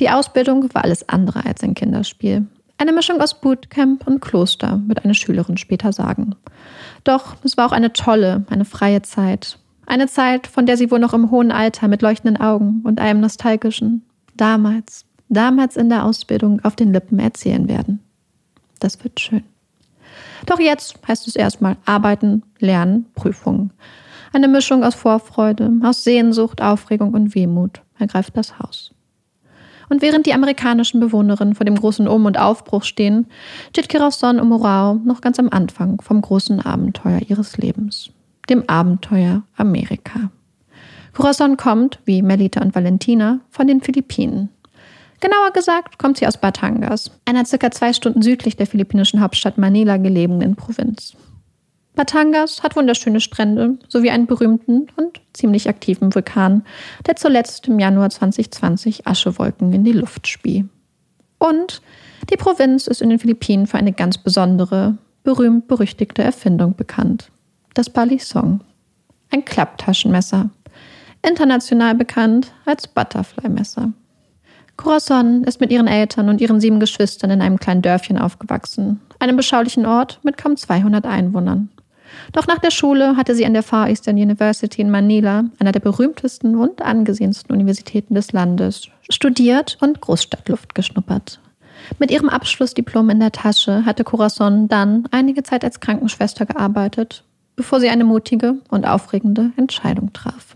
Die 0.00 0.10
Ausbildung 0.10 0.72
war 0.74 0.84
alles 0.84 1.08
andere 1.08 1.44
als 1.44 1.62
ein 1.62 1.74
Kinderspiel. 1.74 2.46
Eine 2.78 2.92
Mischung 2.92 3.20
aus 3.20 3.40
Bootcamp 3.40 4.06
und 4.06 4.20
Kloster, 4.20 4.82
wird 4.86 5.04
eine 5.04 5.14
Schülerin 5.14 5.56
später 5.56 5.92
sagen. 5.92 6.34
Doch 7.04 7.36
es 7.42 7.56
war 7.56 7.66
auch 7.66 7.72
eine 7.72 7.92
tolle, 7.92 8.44
eine 8.50 8.64
freie 8.64 9.02
Zeit. 9.02 9.58
Eine 9.86 10.08
Zeit, 10.08 10.46
von 10.46 10.66
der 10.66 10.76
sie 10.76 10.90
wohl 10.90 10.98
noch 10.98 11.14
im 11.14 11.30
hohen 11.30 11.52
Alter 11.52 11.88
mit 11.88 12.02
leuchtenden 12.02 12.40
Augen 12.40 12.82
und 12.84 13.00
einem 13.00 13.20
nostalgischen 13.20 14.02
damals, 14.36 15.04
damals 15.28 15.76
in 15.76 15.88
der 15.88 16.04
Ausbildung 16.04 16.64
auf 16.64 16.76
den 16.76 16.92
Lippen 16.92 17.18
erzählen 17.18 17.68
werden. 17.68 18.00
Das 18.78 19.02
wird 19.02 19.20
schön. 19.20 19.44
Doch 20.44 20.60
jetzt 20.60 20.98
heißt 21.06 21.26
es 21.26 21.36
erstmal 21.36 21.76
arbeiten, 21.84 22.42
lernen, 22.58 23.06
Prüfungen. 23.14 23.72
Eine 24.32 24.48
Mischung 24.48 24.84
aus 24.84 24.94
Vorfreude, 24.94 25.70
aus 25.82 26.04
Sehnsucht, 26.04 26.60
Aufregung 26.60 27.14
und 27.14 27.34
Wehmut 27.34 27.80
ergreift 27.98 28.36
das 28.36 28.58
Haus. 28.58 28.92
Und 29.88 30.02
während 30.02 30.26
die 30.26 30.34
amerikanischen 30.34 31.00
Bewohnerinnen 31.00 31.54
vor 31.54 31.64
dem 31.64 31.76
großen 31.76 32.08
Um- 32.08 32.26
und 32.26 32.38
Aufbruch 32.38 32.82
stehen, 32.82 33.26
steht 33.70 33.88
Kirason 33.88 34.40
Omorao 34.40 34.94
noch 34.94 35.20
ganz 35.20 35.38
am 35.38 35.48
Anfang 35.50 36.00
vom 36.00 36.20
großen 36.20 36.60
Abenteuer 36.60 37.20
ihres 37.28 37.56
Lebens, 37.56 38.10
dem 38.50 38.68
Abenteuer 38.68 39.42
Amerika. 39.56 40.30
Corazon 41.16 41.56
kommt, 41.56 41.98
wie 42.04 42.20
Melita 42.20 42.60
und 42.60 42.74
Valentina, 42.74 43.40
von 43.48 43.66
den 43.66 43.80
Philippinen. 43.80 44.50
Genauer 45.20 45.50
gesagt 45.52 45.98
kommt 45.98 46.18
sie 46.18 46.26
aus 46.26 46.36
Batangas, 46.36 47.10
einer 47.24 47.46
circa 47.46 47.70
zwei 47.70 47.94
Stunden 47.94 48.20
südlich 48.20 48.56
der 48.56 48.66
philippinischen 48.66 49.22
Hauptstadt 49.22 49.56
Manila 49.56 49.96
gelegenen 49.96 50.56
Provinz. 50.56 51.16
Batangas 51.94 52.62
hat 52.62 52.76
wunderschöne 52.76 53.20
Strände 53.20 53.78
sowie 53.88 54.10
einen 54.10 54.26
berühmten 54.26 54.88
und 54.96 55.22
ziemlich 55.32 55.70
aktiven 55.70 56.14
Vulkan, 56.14 56.64
der 57.06 57.16
zuletzt 57.16 57.66
im 57.66 57.78
Januar 57.78 58.10
2020 58.10 59.06
Aschewolken 59.06 59.72
in 59.72 59.84
die 59.84 59.92
Luft 59.92 60.28
spie. 60.28 60.66
Und 61.38 61.80
die 62.30 62.36
Provinz 62.36 62.86
ist 62.86 63.00
in 63.00 63.08
den 63.08 63.18
Philippinen 63.18 63.66
für 63.66 63.78
eine 63.78 63.94
ganz 63.94 64.18
besondere, 64.18 64.98
berühmt-berüchtigte 65.24 66.22
Erfindung 66.22 66.76
bekannt. 66.76 67.30
Das 67.72 67.88
Balisong. 67.88 68.60
Ein 69.30 69.46
Klapptaschenmesser. 69.46 70.50
International 71.26 71.94
bekannt 71.94 72.52
als 72.64 72.86
Butterfly-Messer. 72.86 73.92
Corazon 74.76 75.42
ist 75.44 75.60
mit 75.60 75.72
ihren 75.72 75.88
Eltern 75.88 76.28
und 76.28 76.40
ihren 76.40 76.60
sieben 76.60 76.80
Geschwistern 76.80 77.30
in 77.30 77.42
einem 77.42 77.58
kleinen 77.58 77.82
Dörfchen 77.82 78.18
aufgewachsen, 78.18 79.00
einem 79.18 79.36
beschaulichen 79.36 79.86
Ort 79.86 80.20
mit 80.22 80.36
kaum 80.36 80.56
200 80.56 81.04
Einwohnern. 81.06 81.70
Doch 82.32 82.46
nach 82.46 82.58
der 82.58 82.70
Schule 82.70 83.16
hatte 83.16 83.34
sie 83.34 83.44
an 83.44 83.54
der 83.54 83.62
Far 83.62 83.88
Eastern 83.88 84.16
University 84.16 84.80
in 84.80 84.90
Manila, 84.90 85.44
einer 85.58 85.72
der 85.72 85.80
berühmtesten 85.80 86.56
und 86.56 86.82
angesehensten 86.82 87.52
Universitäten 87.52 88.14
des 88.14 88.32
Landes, 88.32 88.88
studiert 89.10 89.78
und 89.80 90.00
Großstadtluft 90.00 90.74
geschnuppert. 90.74 91.40
Mit 91.98 92.10
ihrem 92.10 92.28
Abschlussdiplom 92.28 93.10
in 93.10 93.20
der 93.20 93.32
Tasche 93.32 93.84
hatte 93.84 94.04
Corazon 94.04 94.68
dann 94.68 95.08
einige 95.10 95.42
Zeit 95.42 95.64
als 95.64 95.80
Krankenschwester 95.80 96.46
gearbeitet, 96.46 97.24
bevor 97.54 97.80
sie 97.80 97.88
eine 97.88 98.04
mutige 98.04 98.56
und 98.70 98.86
aufregende 98.86 99.50
Entscheidung 99.56 100.12
traf. 100.12 100.55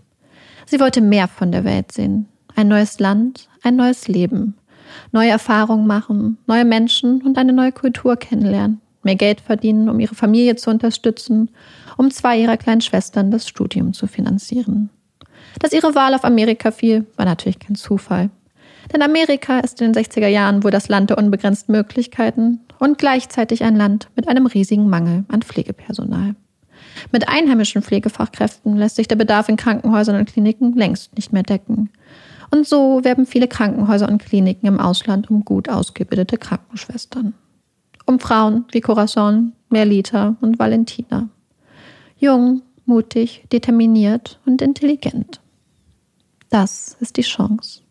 Sie 0.65 0.79
wollte 0.79 1.01
mehr 1.01 1.27
von 1.27 1.51
der 1.51 1.63
Welt 1.63 1.91
sehen. 1.91 2.27
Ein 2.55 2.67
neues 2.67 2.99
Land, 2.99 3.49
ein 3.63 3.75
neues 3.75 4.07
Leben. 4.07 4.55
Neue 5.11 5.29
Erfahrungen 5.29 5.87
machen, 5.87 6.37
neue 6.47 6.65
Menschen 6.65 7.21
und 7.21 7.37
eine 7.37 7.53
neue 7.53 7.71
Kultur 7.71 8.17
kennenlernen 8.17 8.81
mehr 9.03 9.15
Geld 9.15 9.41
verdienen, 9.41 9.89
um 9.89 9.99
ihre 9.99 10.15
Familie 10.15 10.55
zu 10.55 10.69
unterstützen, 10.69 11.49
um 11.97 12.11
zwei 12.11 12.39
ihrer 12.39 12.57
kleinen 12.57 12.81
Schwestern 12.81 13.31
das 13.31 13.47
Studium 13.47 13.93
zu 13.93 14.07
finanzieren. 14.07 14.89
Dass 15.59 15.73
ihre 15.73 15.95
Wahl 15.95 16.13
auf 16.13 16.23
Amerika 16.23 16.71
fiel, 16.71 17.05
war 17.17 17.25
natürlich 17.25 17.59
kein 17.59 17.75
Zufall. 17.75 18.29
Denn 18.93 19.01
Amerika 19.01 19.59
ist 19.59 19.81
in 19.81 19.91
den 19.91 20.03
60er 20.03 20.27
Jahren 20.27 20.63
wohl 20.63 20.71
das 20.71 20.89
Land 20.89 21.09
der 21.09 21.17
unbegrenzten 21.17 21.73
Möglichkeiten 21.73 22.61
und 22.79 22.97
gleichzeitig 22.97 23.63
ein 23.63 23.75
Land 23.75 24.09
mit 24.15 24.27
einem 24.27 24.47
riesigen 24.47 24.89
Mangel 24.89 25.23
an 25.27 25.41
Pflegepersonal. 25.41 26.35
Mit 27.11 27.27
einheimischen 27.27 27.81
Pflegefachkräften 27.81 28.75
lässt 28.75 28.95
sich 28.95 29.07
der 29.07 29.15
Bedarf 29.15 29.49
in 29.49 29.57
Krankenhäusern 29.57 30.17
und 30.17 30.31
Kliniken 30.31 30.73
längst 30.73 31.15
nicht 31.15 31.33
mehr 31.33 31.43
decken. 31.43 31.89
Und 32.51 32.67
so 32.67 33.03
werben 33.03 33.25
viele 33.25 33.47
Krankenhäuser 33.47 34.09
und 34.09 34.23
Kliniken 34.23 34.67
im 34.67 34.79
Ausland 34.79 35.29
um 35.29 35.45
gut 35.45 35.69
ausgebildete 35.69 36.37
Krankenschwestern 36.37 37.33
um 38.05 38.19
Frauen 38.19 38.65
wie 38.71 38.81
Corazon, 38.81 39.53
Merlita 39.69 40.35
und 40.41 40.59
Valentina. 40.59 41.29
Jung, 42.17 42.61
mutig, 42.85 43.45
determiniert 43.51 44.39
und 44.45 44.61
intelligent. 44.61 45.39
Das 46.49 46.97
ist 46.99 47.17
die 47.17 47.21
Chance. 47.21 47.81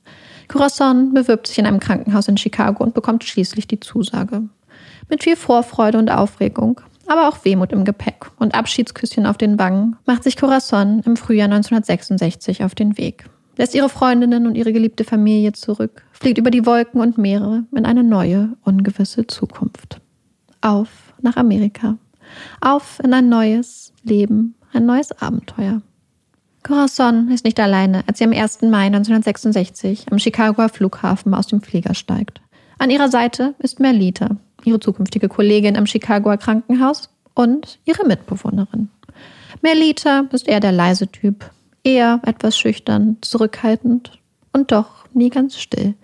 Corazon 0.49 1.15
bewirbt 1.15 1.47
sich 1.47 1.59
in 1.59 1.67
einem 1.67 1.81
Krankenhaus 1.81 2.29
in 2.29 2.37
Chicago 2.37 2.83
und 2.83 2.95
bekommt 2.95 3.25
schließlich 3.25 3.67
die 3.67 3.81
Zusage. 3.81 4.43
Mit 5.09 5.23
viel 5.25 5.37
Vorfreude 5.37 5.99
und 5.99 6.11
Aufregung, 6.11 6.81
aber 7.11 7.29
auch 7.29 7.45
Wehmut 7.45 7.73
im 7.73 7.85
Gepäck 7.85 8.31
und 8.39 8.55
Abschiedsküsschen 8.55 9.27
auf 9.27 9.37
den 9.37 9.59
Wangen 9.59 9.97
macht 10.07 10.23
sich 10.23 10.37
Corazon 10.37 11.01
im 11.05 11.17
Frühjahr 11.17 11.47
1966 11.47 12.63
auf 12.63 12.77
den 12.77 12.97
Weg. 12.97 13.25
Lässt 13.57 13.75
ihre 13.75 13.89
Freundinnen 13.89 14.47
und 14.47 14.55
ihre 14.55 14.73
geliebte 14.73 15.03
Familie 15.03 15.53
zurück, 15.53 16.05
fliegt 16.13 16.39
über 16.39 16.53
die 16.53 16.65
Wolken 16.67 17.01
und 17.01 17.19
Meere 17.19 17.65
in 17.75 17.85
eine 17.85 18.05
neue, 18.05 18.51
ungewisse 18.63 19.27
Zukunft 19.27 20.01
auf 20.61 20.89
nach 21.21 21.37
Amerika. 21.37 21.99
Auf 22.61 23.01
in 23.03 23.13
ein 23.13 23.29
neues 23.29 23.93
Leben, 24.05 24.55
ein 24.73 24.87
neues 24.87 25.11
Abenteuer. 25.21 25.83
Corazon 26.63 27.29
ist 27.33 27.45
nicht 27.45 27.59
alleine, 27.59 28.05
als 28.07 28.19
sie 28.19 28.25
am 28.25 28.33
1. 28.33 28.63
Mai 28.63 28.87
1966 28.87 30.07
am 30.13 30.19
Chicagoer 30.21 30.69
Flughafen 30.69 31.35
aus 31.35 31.49
dem 31.49 31.61
Flieger 31.61 31.95
steigt. 31.95 32.41
An 32.79 32.91
ihrer 32.91 33.09
Seite 33.09 33.55
ist 33.59 33.81
Merlita, 33.81 34.37
ihre 34.65 34.81
zukünftige 34.81 35.29
Kollegin 35.29 35.77
am 35.77 35.87
Chicagoer 35.87 36.37
Krankenhaus 36.37 37.11
und 37.35 37.79
ihre 37.85 38.07
Mitbewohnerin. 38.07 38.89
Merlita 39.63 40.25
ist 40.33 40.49
eher 40.49 40.61
der 40.61 40.73
leise 40.73 41.09
Typ, 41.09 41.51
eher 41.85 42.21
etwas 42.25 42.57
schüchtern, 42.59 43.19
zurückhaltend 43.21 44.19
und 44.53 44.73
doch 44.73 45.07
nie 45.13 45.31
ganz 45.31 45.59
still. 45.59 45.95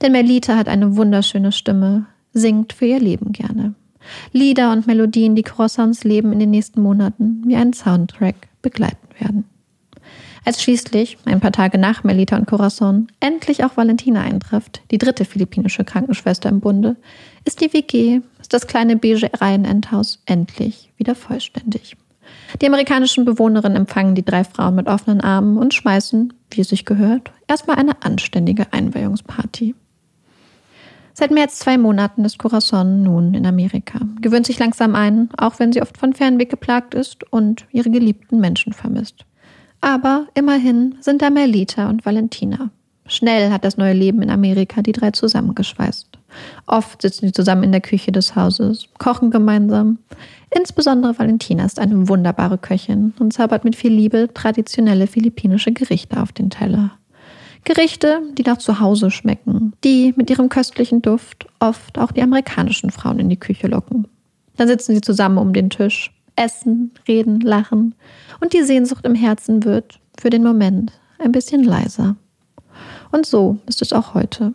Denn 0.00 0.12
Merlita 0.12 0.56
hat 0.56 0.68
eine 0.68 0.96
wunderschöne 0.96 1.52
Stimme, 1.52 2.06
singt 2.32 2.72
für 2.72 2.86
ihr 2.86 3.00
Leben 3.00 3.32
gerne. 3.32 3.74
Lieder 4.32 4.72
und 4.72 4.86
Melodien, 4.86 5.34
die 5.34 5.42
Croissants 5.42 6.04
Leben 6.04 6.32
in 6.32 6.38
den 6.38 6.50
nächsten 6.50 6.80
Monaten 6.80 7.42
wie 7.46 7.56
ein 7.56 7.72
Soundtrack 7.72 8.48
begleiten 8.62 9.08
werden. 9.18 9.44
Als 10.44 10.62
schließlich, 10.62 11.18
ein 11.26 11.40
paar 11.40 11.52
Tage 11.52 11.76
nach 11.78 12.04
Melita 12.04 12.36
und 12.36 12.46
Corazon, 12.46 13.08
endlich 13.20 13.64
auch 13.64 13.76
Valentina 13.76 14.22
eintrifft, 14.22 14.80
die 14.90 14.98
dritte 14.98 15.24
philippinische 15.24 15.84
Krankenschwester 15.84 16.48
im 16.48 16.60
Bunde, 16.60 16.96
ist 17.44 17.60
die 17.60 17.72
WG, 17.72 18.20
ist 18.40 18.52
das 18.52 18.66
kleine 18.66 18.96
beige 18.96 19.30
Reihenendhaus 19.34 20.22
endlich 20.26 20.92
wieder 20.96 21.14
vollständig. 21.14 21.96
Die 22.60 22.66
amerikanischen 22.66 23.24
Bewohnerinnen 23.24 23.76
empfangen 23.76 24.14
die 24.14 24.24
drei 24.24 24.44
Frauen 24.44 24.74
mit 24.74 24.86
offenen 24.86 25.20
Armen 25.20 25.56
und 25.56 25.74
schmeißen, 25.74 26.32
wie 26.50 26.60
es 26.60 26.68
sich 26.68 26.84
gehört, 26.84 27.30
erstmal 27.46 27.76
eine 27.76 28.02
anständige 28.02 28.72
Einweihungsparty. 28.72 29.74
Seit 31.14 31.32
mehr 31.32 31.44
als 31.44 31.58
zwei 31.58 31.78
Monaten 31.78 32.24
ist 32.24 32.38
Corazon 32.38 33.02
nun 33.02 33.34
in 33.34 33.44
Amerika, 33.44 33.98
gewöhnt 34.20 34.46
sich 34.46 34.58
langsam 34.58 34.94
ein, 34.94 35.30
auch 35.36 35.58
wenn 35.58 35.72
sie 35.72 35.82
oft 35.82 35.98
von 35.98 36.12
Fernweg 36.12 36.48
geplagt 36.48 36.94
ist 36.94 37.24
und 37.32 37.66
ihre 37.72 37.90
geliebten 37.90 38.38
Menschen 38.38 38.72
vermisst. 38.72 39.24
Aber 39.80 40.26
immerhin 40.34 40.96
sind 41.00 41.22
da 41.22 41.30
Melita 41.30 41.88
und 41.88 42.06
Valentina. 42.06 42.70
Schnell 43.06 43.50
hat 43.50 43.64
das 43.64 43.76
neue 43.76 43.94
Leben 43.94 44.22
in 44.22 44.30
Amerika 44.30 44.82
die 44.82 44.92
drei 44.92 45.10
zusammengeschweißt. 45.10 46.17
Oft 46.66 47.02
sitzen 47.02 47.26
sie 47.26 47.32
zusammen 47.32 47.64
in 47.64 47.72
der 47.72 47.80
Küche 47.80 48.12
des 48.12 48.36
Hauses, 48.36 48.86
kochen 48.98 49.30
gemeinsam. 49.30 49.98
Insbesondere 50.50 51.18
Valentina 51.18 51.64
ist 51.64 51.78
eine 51.78 52.08
wunderbare 52.08 52.58
Köchin 52.58 53.14
und 53.18 53.32
zaubert 53.32 53.64
mit 53.64 53.76
viel 53.76 53.92
Liebe 53.92 54.28
traditionelle 54.32 55.06
philippinische 55.06 55.72
Gerichte 55.72 56.20
auf 56.20 56.32
den 56.32 56.50
Teller. 56.50 56.92
Gerichte, 57.64 58.22
die 58.32 58.42
nach 58.42 58.58
Zuhause 58.58 59.10
schmecken, 59.10 59.74
die 59.84 60.14
mit 60.16 60.30
ihrem 60.30 60.48
köstlichen 60.48 61.02
Duft 61.02 61.46
oft 61.58 61.98
auch 61.98 62.12
die 62.12 62.22
amerikanischen 62.22 62.90
Frauen 62.90 63.18
in 63.18 63.28
die 63.28 63.40
Küche 63.40 63.66
locken. 63.66 64.06
Dann 64.56 64.68
sitzen 64.68 64.94
sie 64.94 65.00
zusammen 65.00 65.38
um 65.38 65.52
den 65.52 65.70
Tisch, 65.70 66.10
essen, 66.36 66.92
reden, 67.06 67.40
lachen 67.40 67.94
und 68.40 68.52
die 68.52 68.62
Sehnsucht 68.62 69.04
im 69.04 69.14
Herzen 69.14 69.64
wird, 69.64 70.00
für 70.18 70.30
den 70.30 70.42
Moment, 70.42 70.92
ein 71.18 71.32
bisschen 71.32 71.62
leiser. 71.62 72.16
Und 73.10 73.26
so 73.26 73.58
ist 73.66 73.82
es 73.82 73.92
auch 73.92 74.14
heute. 74.14 74.54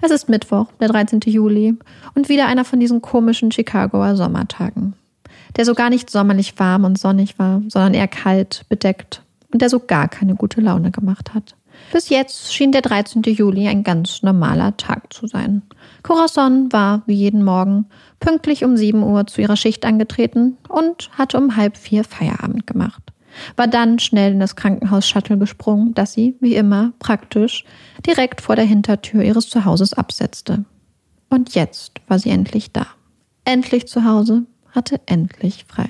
Es 0.00 0.10
ist 0.10 0.28
Mittwoch, 0.28 0.66
der 0.80 0.88
13. 0.88 1.20
Juli 1.26 1.74
und 2.14 2.28
wieder 2.28 2.46
einer 2.46 2.64
von 2.64 2.80
diesen 2.80 3.02
komischen 3.02 3.50
Chicagoer 3.50 4.16
Sommertagen, 4.16 4.94
der 5.56 5.64
so 5.64 5.74
gar 5.74 5.90
nicht 5.90 6.10
sommerlich 6.10 6.58
warm 6.58 6.84
und 6.84 6.98
sonnig 6.98 7.38
war, 7.38 7.62
sondern 7.68 7.94
eher 7.94 8.08
kalt, 8.08 8.64
bedeckt 8.68 9.22
und 9.52 9.62
der 9.62 9.68
so 9.68 9.80
gar 9.80 10.08
keine 10.08 10.34
gute 10.34 10.60
Laune 10.60 10.90
gemacht 10.90 11.34
hat. 11.34 11.54
Bis 11.92 12.08
jetzt 12.08 12.54
schien 12.54 12.72
der 12.72 12.82
13. 12.82 13.22
Juli 13.22 13.68
ein 13.68 13.82
ganz 13.82 14.22
normaler 14.22 14.76
Tag 14.76 15.12
zu 15.12 15.26
sein. 15.26 15.62
Corazon 16.02 16.72
war, 16.72 17.02
wie 17.06 17.14
jeden 17.14 17.42
Morgen, 17.42 17.86
pünktlich 18.20 18.64
um 18.64 18.76
7 18.76 19.02
Uhr 19.02 19.26
zu 19.26 19.40
ihrer 19.40 19.56
Schicht 19.56 19.84
angetreten 19.84 20.56
und 20.68 21.10
hatte 21.18 21.38
um 21.38 21.56
halb 21.56 21.76
vier 21.76 22.04
Feierabend 22.04 22.66
gemacht. 22.66 23.11
War 23.56 23.66
dann 23.66 23.98
schnell 23.98 24.32
in 24.32 24.40
das 24.40 24.56
Krankenhaus-Shuttle 24.56 25.38
gesprungen, 25.38 25.94
das 25.94 26.12
sie, 26.12 26.36
wie 26.40 26.54
immer, 26.54 26.92
praktisch 26.98 27.64
direkt 28.06 28.40
vor 28.40 28.56
der 28.56 28.64
Hintertür 28.64 29.22
ihres 29.22 29.48
Zuhauses 29.48 29.92
absetzte. 29.92 30.64
Und 31.28 31.54
jetzt 31.54 32.00
war 32.08 32.18
sie 32.18 32.30
endlich 32.30 32.72
da. 32.72 32.86
Endlich 33.44 33.88
zu 33.88 34.04
Hause, 34.04 34.44
hatte 34.70 35.00
endlich 35.06 35.64
frei. 35.66 35.88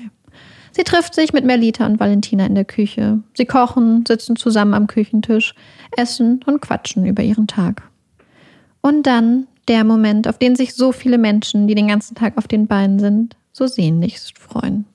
Sie 0.71 0.83
trifft 0.83 1.13
sich 1.13 1.33
mit 1.33 1.45
Merlita 1.45 1.85
und 1.85 1.99
Valentina 1.99 2.45
in 2.45 2.55
der 2.55 2.65
Küche. 2.65 3.19
Sie 3.37 3.45
kochen, 3.45 4.05
sitzen 4.07 4.35
zusammen 4.35 4.73
am 4.73 4.87
Küchentisch, 4.87 5.53
essen 5.91 6.39
und 6.45 6.61
quatschen 6.61 7.05
über 7.05 7.21
ihren 7.21 7.45
Tag. 7.45 7.83
Und 8.81 9.05
dann 9.05 9.47
der 9.67 9.83
Moment, 9.83 10.27
auf 10.27 10.39
den 10.39 10.55
sich 10.55 10.73
so 10.73 10.91
viele 10.91 11.17
Menschen, 11.17 11.67
die 11.67 11.75
den 11.75 11.87
ganzen 11.87 12.15
Tag 12.15 12.37
auf 12.37 12.47
den 12.47 12.67
Beinen 12.67 12.99
sind, 12.99 13.37
so 13.51 13.67
sehnlichst 13.67 14.39
freuen. 14.39 14.85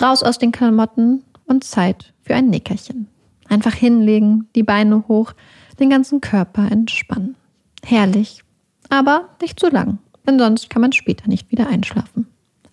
Raus 0.00 0.22
aus 0.22 0.38
den 0.38 0.52
Klamotten 0.52 1.24
und 1.46 1.64
Zeit 1.64 2.12
für 2.22 2.34
ein 2.34 2.50
Nickerchen. 2.50 3.08
Einfach 3.48 3.74
hinlegen, 3.74 4.48
die 4.54 4.62
Beine 4.62 5.06
hoch, 5.08 5.32
den 5.78 5.90
ganzen 5.90 6.20
Körper 6.20 6.70
entspannen. 6.70 7.36
Herrlich, 7.84 8.42
aber 8.88 9.28
nicht 9.40 9.60
zu 9.60 9.68
lang, 9.68 9.98
denn 10.26 10.38
sonst 10.38 10.70
kann 10.70 10.82
man 10.82 10.92
später 10.92 11.28
nicht 11.28 11.50
wieder 11.50 11.68
einschlafen. 11.68 12.26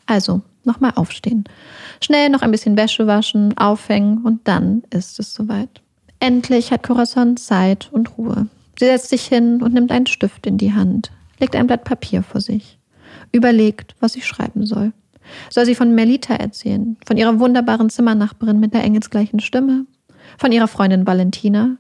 Also, 0.06 0.42
nochmal 0.64 0.94
aufstehen. 0.96 1.44
Schnell 2.02 2.30
noch 2.30 2.42
ein 2.42 2.52
bisschen 2.52 2.78
Wäsche 2.78 3.08
waschen, 3.08 3.58
aufhängen 3.58 4.20
und 4.24 4.48
dann 4.48 4.84
ist 4.90 5.20
es 5.20 5.34
soweit. 5.34 5.82
Endlich 6.20 6.72
hat 6.72 6.84
Corazon 6.84 7.38
Zeit 7.38 7.90
und 7.92 8.18
Ruhe. 8.18 8.48
Sie 8.80 8.86
setzt 8.86 9.10
sich 9.10 9.26
hin 9.26 9.62
und 9.62 9.74
nimmt 9.74 9.92
einen 9.92 10.08
Stift 10.08 10.46
in 10.46 10.58
die 10.58 10.74
Hand, 10.74 11.12
legt 11.40 11.56
ein 11.56 11.68
Blatt 11.68 11.84
Papier 11.84 12.24
vor 12.24 12.42
sich, 12.42 12.80
überlegt, 13.32 13.96
was 14.00 14.14
sie 14.14 14.22
schreiben 14.22 14.66
soll. 14.66 14.94
Soll 15.50 15.66
sie 15.66 15.76
von 15.76 15.94
Melita 15.94 16.34
erzählen, 16.34 16.98
von 17.06 17.18
ihrer 17.18 17.40
wunderbaren 17.40 17.90
Zimmernachbarin 17.90 18.60
mit 18.60 18.74
der 18.74 18.84
engelsgleichen 18.84 19.40
Stimme, 19.40 19.86
von 20.38 20.52
ihrer 20.52 20.68
Freundin 20.68 21.08
Valentina, 21.08 21.78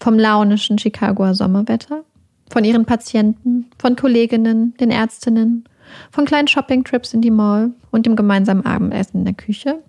vom 0.00 0.18
launischen 0.18 0.78
Chicagoer 0.78 1.34
Sommerwetter, 1.34 2.04
von 2.50 2.64
ihren 2.64 2.84
Patienten, 2.84 3.70
von 3.78 3.96
Kolleginnen, 3.96 4.74
den 4.78 4.90
Ärztinnen, 4.90 5.64
von 6.10 6.24
kleinen 6.24 6.48
Shoppingtrips 6.48 7.14
in 7.14 7.22
die 7.22 7.30
Mall 7.30 7.72
und 7.90 8.06
dem 8.06 8.16
gemeinsamen 8.16 8.64
Abendessen 8.64 9.18
in 9.18 9.24
der 9.24 9.34
Küche? 9.34 9.82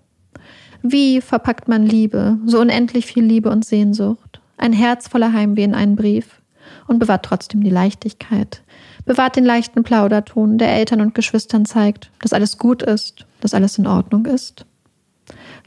Wie 0.82 1.20
verpackt 1.20 1.68
man 1.68 1.86
Liebe, 1.86 2.38
so 2.46 2.60
unendlich 2.60 3.06
viel 3.06 3.24
Liebe 3.24 3.50
und 3.50 3.64
Sehnsucht, 3.64 4.40
ein 4.56 4.72
Herz 4.72 5.08
voller 5.08 5.32
Heimweh 5.32 5.64
in 5.64 5.74
einen 5.74 5.96
Brief 5.96 6.42
und 6.86 6.98
bewahrt 6.98 7.24
trotzdem 7.24 7.62
die 7.62 7.70
Leichtigkeit, 7.70 8.62
bewahrt 9.04 9.36
den 9.36 9.44
leichten 9.44 9.82
Plauderton, 9.82 10.58
der 10.58 10.72
Eltern 10.72 11.00
und 11.00 11.14
Geschwistern 11.14 11.64
zeigt, 11.64 12.10
dass 12.20 12.32
alles 12.32 12.58
gut 12.58 12.82
ist, 12.82 13.26
dass 13.40 13.54
alles 13.54 13.78
in 13.78 13.86
Ordnung 13.86 14.26
ist? 14.26 14.66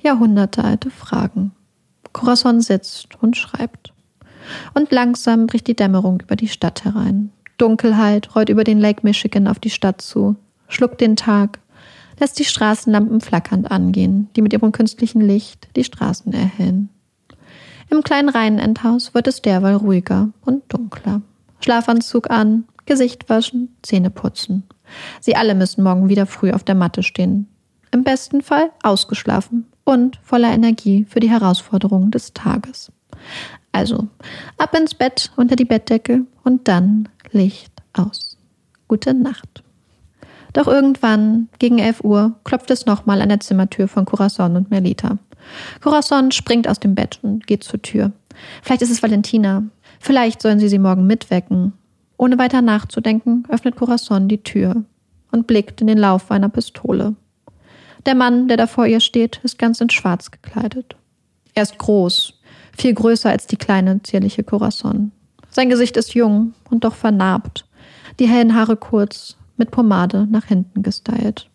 Jahrhundertealte 0.01 0.89
Fragen. 0.89 1.51
Corazon 2.13 2.61
sitzt 2.61 3.21
und 3.21 3.37
schreibt. 3.37 3.93
Und 4.73 4.91
langsam 4.91 5.47
bricht 5.47 5.67
die 5.67 5.75
Dämmerung 5.75 6.21
über 6.21 6.35
die 6.35 6.47
Stadt 6.47 6.85
herein. 6.85 7.31
Dunkelheit 7.57 8.35
rollt 8.35 8.49
über 8.49 8.63
den 8.63 8.79
Lake 8.79 9.01
Michigan 9.03 9.47
auf 9.47 9.59
die 9.59 9.69
Stadt 9.69 10.01
zu, 10.01 10.35
schluckt 10.67 11.01
den 11.01 11.15
Tag, 11.15 11.59
lässt 12.19 12.39
die 12.39 12.45
Straßenlampen 12.45 13.21
flackernd 13.21 13.69
angehen, 13.69 14.29
die 14.35 14.41
mit 14.41 14.53
ihrem 14.53 14.71
künstlichen 14.71 15.21
Licht 15.21 15.67
die 15.75 15.83
Straßen 15.83 16.33
erhellen. 16.33 16.89
Im 17.89 18.03
kleinen 18.03 18.29
Reihenendhaus 18.29 19.13
wird 19.13 19.27
es 19.27 19.41
derweil 19.41 19.75
ruhiger 19.75 20.29
und 20.45 20.63
dunkler. 20.67 21.21
Schlafanzug 21.61 22.29
an, 22.29 22.65
Gesicht 22.87 23.29
waschen, 23.29 23.75
Zähne 23.83 24.09
putzen. 24.09 24.63
Sie 25.21 25.35
alle 25.35 25.53
müssen 25.53 25.83
morgen 25.83 26.09
wieder 26.09 26.25
früh 26.25 26.51
auf 26.51 26.63
der 26.63 26.75
Matte 26.75 27.03
stehen. 27.03 27.47
Im 27.91 28.03
besten 28.03 28.41
Fall 28.41 28.71
ausgeschlafen 28.81 29.67
und 29.83 30.17
voller 30.23 30.51
Energie 30.51 31.05
für 31.07 31.19
die 31.19 31.29
Herausforderungen 31.29 32.11
des 32.11 32.33
Tages. 32.33 32.91
Also, 33.71 34.07
ab 34.57 34.75
ins 34.75 34.95
Bett 34.95 35.31
unter 35.35 35.55
die 35.55 35.65
Bettdecke 35.65 36.25
und 36.43 36.67
dann 36.67 37.09
Licht 37.31 37.71
aus. 37.93 38.37
Gute 38.87 39.13
Nacht. 39.13 39.63
Doch 40.53 40.67
irgendwann, 40.67 41.49
gegen 41.59 41.77
11 41.77 42.03
Uhr, 42.03 42.33
klopft 42.43 42.71
es 42.71 42.85
nochmal 42.85 43.21
an 43.21 43.29
der 43.29 43.39
Zimmertür 43.39 43.87
von 43.87 44.05
Corazon 44.05 44.55
und 44.55 44.71
Melita. 44.71 45.19
Corazon 45.81 46.31
springt 46.31 46.67
aus 46.67 46.79
dem 46.79 46.95
Bett 46.95 47.19
und 47.21 47.45
geht 47.47 47.63
zur 47.63 47.81
Tür. 47.81 48.11
Vielleicht 48.61 48.81
ist 48.81 48.91
es 48.91 49.03
Valentina. 49.03 49.63
Vielleicht 49.99 50.41
sollen 50.41 50.59
sie 50.59 50.69
sie 50.69 50.79
morgen 50.79 51.05
mitwecken. 51.05 51.73
Ohne 52.17 52.37
weiter 52.37 52.61
nachzudenken, 52.61 53.43
öffnet 53.47 53.75
Corazon 53.75 54.27
die 54.27 54.43
Tür 54.43 54.83
und 55.31 55.47
blickt 55.47 55.81
in 55.81 55.87
den 55.87 55.97
Lauf 55.97 56.31
einer 56.31 56.49
Pistole. 56.49 57.15
Der 58.05 58.15
Mann, 58.15 58.47
der 58.47 58.57
da 58.57 58.67
vor 58.67 58.87
ihr 58.87 58.99
steht, 58.99 59.39
ist 59.43 59.59
ganz 59.59 59.81
in 59.81 59.89
Schwarz 59.89 60.31
gekleidet. 60.31 60.95
Er 61.53 61.63
ist 61.63 61.77
groß, 61.77 62.33
viel 62.75 62.93
größer 62.93 63.29
als 63.29 63.47
die 63.47 63.57
kleine, 63.57 64.01
zierliche 64.03 64.43
Corazon. 64.43 65.11
Sein 65.49 65.69
Gesicht 65.69 65.97
ist 65.97 66.13
jung 66.13 66.53
und 66.69 66.83
doch 66.83 66.95
vernarbt, 66.95 67.65
die 68.19 68.27
hellen 68.27 68.55
Haare 68.55 68.77
kurz, 68.77 69.37
mit 69.57 69.71
Pomade 69.71 70.27
nach 70.29 70.45
hinten 70.45 70.83
gestylt. 70.83 71.49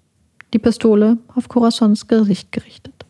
Die 0.53 0.59
Pistole 0.59 1.19
auf 1.35 1.49
Corazons 1.49 2.09
Gesicht 2.09 2.53
gerichtet. 2.53 3.07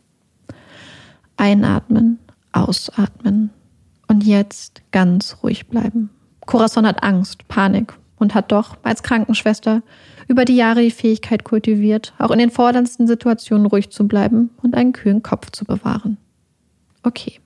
Einatmen, 1.36 2.18
ausatmen 2.52 3.50
und 4.06 4.24
jetzt 4.24 4.82
ganz 4.92 5.38
ruhig 5.42 5.66
bleiben. 5.66 6.10
Corazon 6.46 6.86
hat 6.86 7.02
Angst, 7.02 7.46
Panik 7.48 7.94
und 8.18 8.34
hat 8.34 8.52
doch 8.52 8.76
als 8.82 9.02
Krankenschwester 9.02 9.82
Über 10.28 10.44
die 10.44 10.56
Jahre 10.56 10.82
die 10.82 10.90
Fähigkeit 10.90 11.44
kultiviert, 11.44 12.14
auch 12.18 12.30
in 12.30 12.38
den 12.38 12.50
forderndsten 12.50 13.06
Situationen 13.06 13.66
ruhig 13.66 13.90
zu 13.90 14.06
bleiben 14.06 14.50
und 14.62 14.74
einen 14.74 14.92
kühlen 14.92 15.22
Kopf 15.22 15.50
zu 15.50 15.64
bewahren. 15.64 16.16
Okay. 17.02 17.40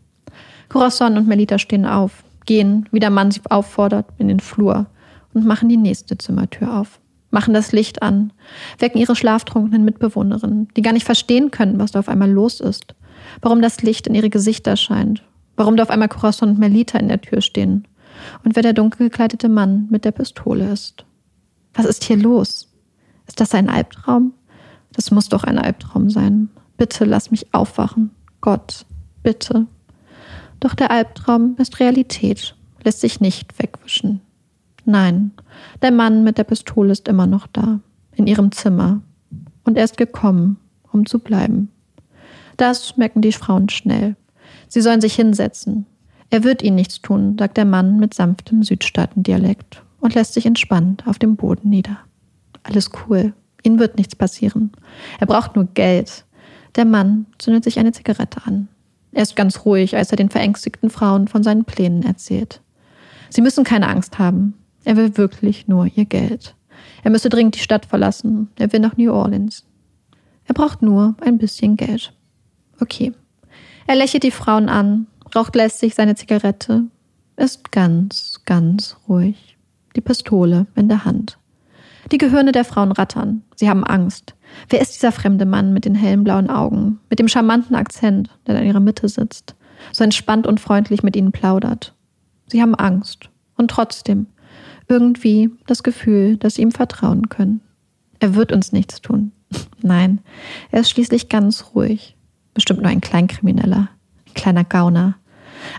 Corazon 0.68 1.16
und 1.16 1.26
Melita 1.26 1.58
stehen 1.58 1.86
auf, 1.86 2.22
gehen, 2.44 2.86
wie 2.92 3.00
der 3.00 3.10
Mann 3.10 3.30
sie 3.30 3.40
auffordert, 3.48 4.06
in 4.18 4.28
den 4.28 4.40
Flur 4.40 4.86
und 5.32 5.46
machen 5.46 5.68
die 5.68 5.76
nächste 5.76 6.18
Zimmertür 6.18 6.78
auf. 6.78 7.00
Machen 7.30 7.54
das 7.54 7.72
Licht 7.72 8.02
an, 8.02 8.32
wecken 8.78 9.00
ihre 9.00 9.16
schlaftrunkenen 9.16 9.84
Mitbewohnerinnen, 9.84 10.68
die 10.76 10.82
gar 10.82 10.92
nicht 10.92 11.04
verstehen 11.04 11.50
können, 11.50 11.78
was 11.78 11.92
da 11.92 11.98
auf 11.98 12.08
einmal 12.08 12.30
los 12.30 12.60
ist. 12.60 12.94
Warum 13.42 13.62
das 13.62 13.82
Licht 13.82 14.06
in 14.06 14.14
ihre 14.14 14.30
Gesichter 14.30 14.76
scheint. 14.76 15.22
Warum 15.56 15.76
da 15.76 15.82
auf 15.82 15.90
einmal 15.90 16.08
Corazon 16.08 16.50
und 16.50 16.58
Melita 16.58 16.98
in 16.98 17.08
der 17.08 17.20
Tür 17.20 17.40
stehen. 17.40 17.86
Und 18.44 18.56
wer 18.56 18.62
der 18.62 18.72
dunkel 18.72 19.08
gekleidete 19.08 19.48
Mann 19.48 19.86
mit 19.90 20.04
der 20.04 20.12
Pistole 20.12 20.70
ist. 20.70 21.04
Was 21.74 21.86
ist 21.86 22.04
hier 22.04 22.16
los? 22.16 22.68
Ist 23.26 23.40
das 23.40 23.54
ein 23.54 23.68
Albtraum? 23.68 24.32
Das 24.92 25.10
muss 25.10 25.28
doch 25.28 25.44
ein 25.44 25.58
Albtraum 25.58 26.10
sein. 26.10 26.48
Bitte 26.76 27.04
lass 27.04 27.30
mich 27.30 27.52
aufwachen. 27.52 28.10
Gott, 28.40 28.86
bitte. 29.22 29.66
Doch 30.60 30.74
der 30.74 30.90
Albtraum 30.90 31.56
ist 31.58 31.80
Realität, 31.80 32.54
lässt 32.82 33.00
sich 33.00 33.20
nicht 33.20 33.58
wegwischen. 33.58 34.20
Nein, 34.84 35.32
der 35.82 35.90
Mann 35.90 36.24
mit 36.24 36.38
der 36.38 36.44
Pistole 36.44 36.92
ist 36.92 37.08
immer 37.08 37.26
noch 37.26 37.46
da, 37.48 37.80
in 38.14 38.26
ihrem 38.26 38.52
Zimmer. 38.52 39.02
Und 39.64 39.76
er 39.76 39.84
ist 39.84 39.96
gekommen, 39.96 40.58
um 40.92 41.06
zu 41.06 41.18
bleiben. 41.18 41.70
Das 42.56 42.96
merken 42.96 43.20
die 43.20 43.32
Frauen 43.32 43.68
schnell. 43.68 44.16
Sie 44.68 44.80
sollen 44.80 45.00
sich 45.00 45.14
hinsetzen. 45.14 45.86
Er 46.30 46.44
wird 46.44 46.62
ihnen 46.62 46.76
nichts 46.76 47.00
tun, 47.00 47.36
sagt 47.38 47.56
der 47.56 47.64
Mann 47.64 47.98
mit 47.98 48.14
sanftem 48.14 48.62
Südstaatendialekt 48.62 49.82
und 50.00 50.14
lässt 50.14 50.34
sich 50.34 50.46
entspannt 50.46 51.06
auf 51.06 51.18
dem 51.18 51.36
Boden 51.36 51.70
nieder. 51.70 51.98
Alles 52.62 52.90
cool. 53.08 53.32
Ihnen 53.62 53.78
wird 53.78 53.96
nichts 53.96 54.16
passieren. 54.16 54.72
Er 55.18 55.26
braucht 55.26 55.56
nur 55.56 55.66
Geld. 55.74 56.24
Der 56.74 56.84
Mann 56.84 57.26
zündet 57.38 57.64
sich 57.64 57.78
eine 57.78 57.92
Zigarette 57.92 58.42
an. 58.44 58.68
Er 59.12 59.22
ist 59.22 59.36
ganz 59.36 59.64
ruhig, 59.64 59.96
als 59.96 60.10
er 60.10 60.16
den 60.16 60.28
verängstigten 60.28 60.90
Frauen 60.90 61.26
von 61.28 61.42
seinen 61.42 61.64
Plänen 61.64 62.02
erzählt. 62.02 62.60
Sie 63.30 63.40
müssen 63.40 63.64
keine 63.64 63.88
Angst 63.88 64.18
haben. 64.18 64.54
Er 64.84 64.96
will 64.96 65.16
wirklich 65.16 65.68
nur 65.68 65.86
ihr 65.86 66.04
Geld. 66.04 66.54
Er 67.02 67.10
müsse 67.10 67.28
dringend 67.28 67.54
die 67.54 67.60
Stadt 67.60 67.86
verlassen. 67.86 68.50
Er 68.58 68.72
will 68.72 68.80
nach 68.80 68.96
New 68.96 69.12
Orleans. 69.12 69.64
Er 70.44 70.54
braucht 70.54 70.82
nur 70.82 71.16
ein 71.20 71.38
bisschen 71.38 71.76
Geld. 71.76 72.12
Okay. 72.80 73.12
Er 73.86 73.96
lächelt 73.96 74.22
die 74.22 74.30
Frauen 74.30 74.68
an, 74.68 75.06
raucht 75.36 75.54
lästig 75.54 75.94
seine 75.94 76.14
Zigarette, 76.14 76.84
ist 77.36 77.70
ganz, 77.70 78.40
ganz 78.46 78.96
ruhig. 79.08 79.56
Die 79.94 80.00
Pistole 80.00 80.66
in 80.74 80.88
der 80.88 81.04
Hand. 81.04 81.38
Die 82.10 82.18
Gehirne 82.18 82.52
der 82.52 82.64
Frauen 82.64 82.92
rattern. 82.92 83.42
Sie 83.54 83.68
haben 83.68 83.84
Angst. 83.84 84.34
Wer 84.68 84.80
ist 84.80 84.94
dieser 84.94 85.12
fremde 85.12 85.44
Mann 85.44 85.72
mit 85.72 85.84
den 85.84 85.94
hellen 85.94 86.24
blauen 86.24 86.50
Augen, 86.50 87.00
mit 87.10 87.18
dem 87.18 87.28
charmanten 87.28 87.74
Akzent, 87.74 88.30
der 88.46 88.60
in 88.60 88.66
ihrer 88.66 88.80
Mitte 88.80 89.08
sitzt, 89.08 89.54
so 89.92 90.04
entspannt 90.04 90.46
und 90.46 90.60
freundlich 90.60 91.02
mit 91.02 91.16
ihnen 91.16 91.32
plaudert? 91.32 91.94
Sie 92.46 92.62
haben 92.62 92.74
Angst. 92.74 93.28
Und 93.56 93.70
trotzdem, 93.70 94.26
irgendwie 94.88 95.50
das 95.66 95.82
Gefühl, 95.82 96.36
dass 96.36 96.54
sie 96.54 96.62
ihm 96.62 96.72
vertrauen 96.72 97.28
können. 97.28 97.60
Er 98.20 98.34
wird 98.34 98.52
uns 98.52 98.72
nichts 98.72 99.00
tun. 99.00 99.32
Nein, 99.82 100.20
er 100.70 100.80
ist 100.80 100.90
schließlich 100.90 101.28
ganz 101.28 101.72
ruhig. 101.74 102.16
Bestimmt 102.54 102.82
nur 102.82 102.90
ein 102.90 103.00
Kleinkrimineller, 103.00 103.88
ein 104.26 104.34
kleiner 104.34 104.64
Gauner. 104.64 105.16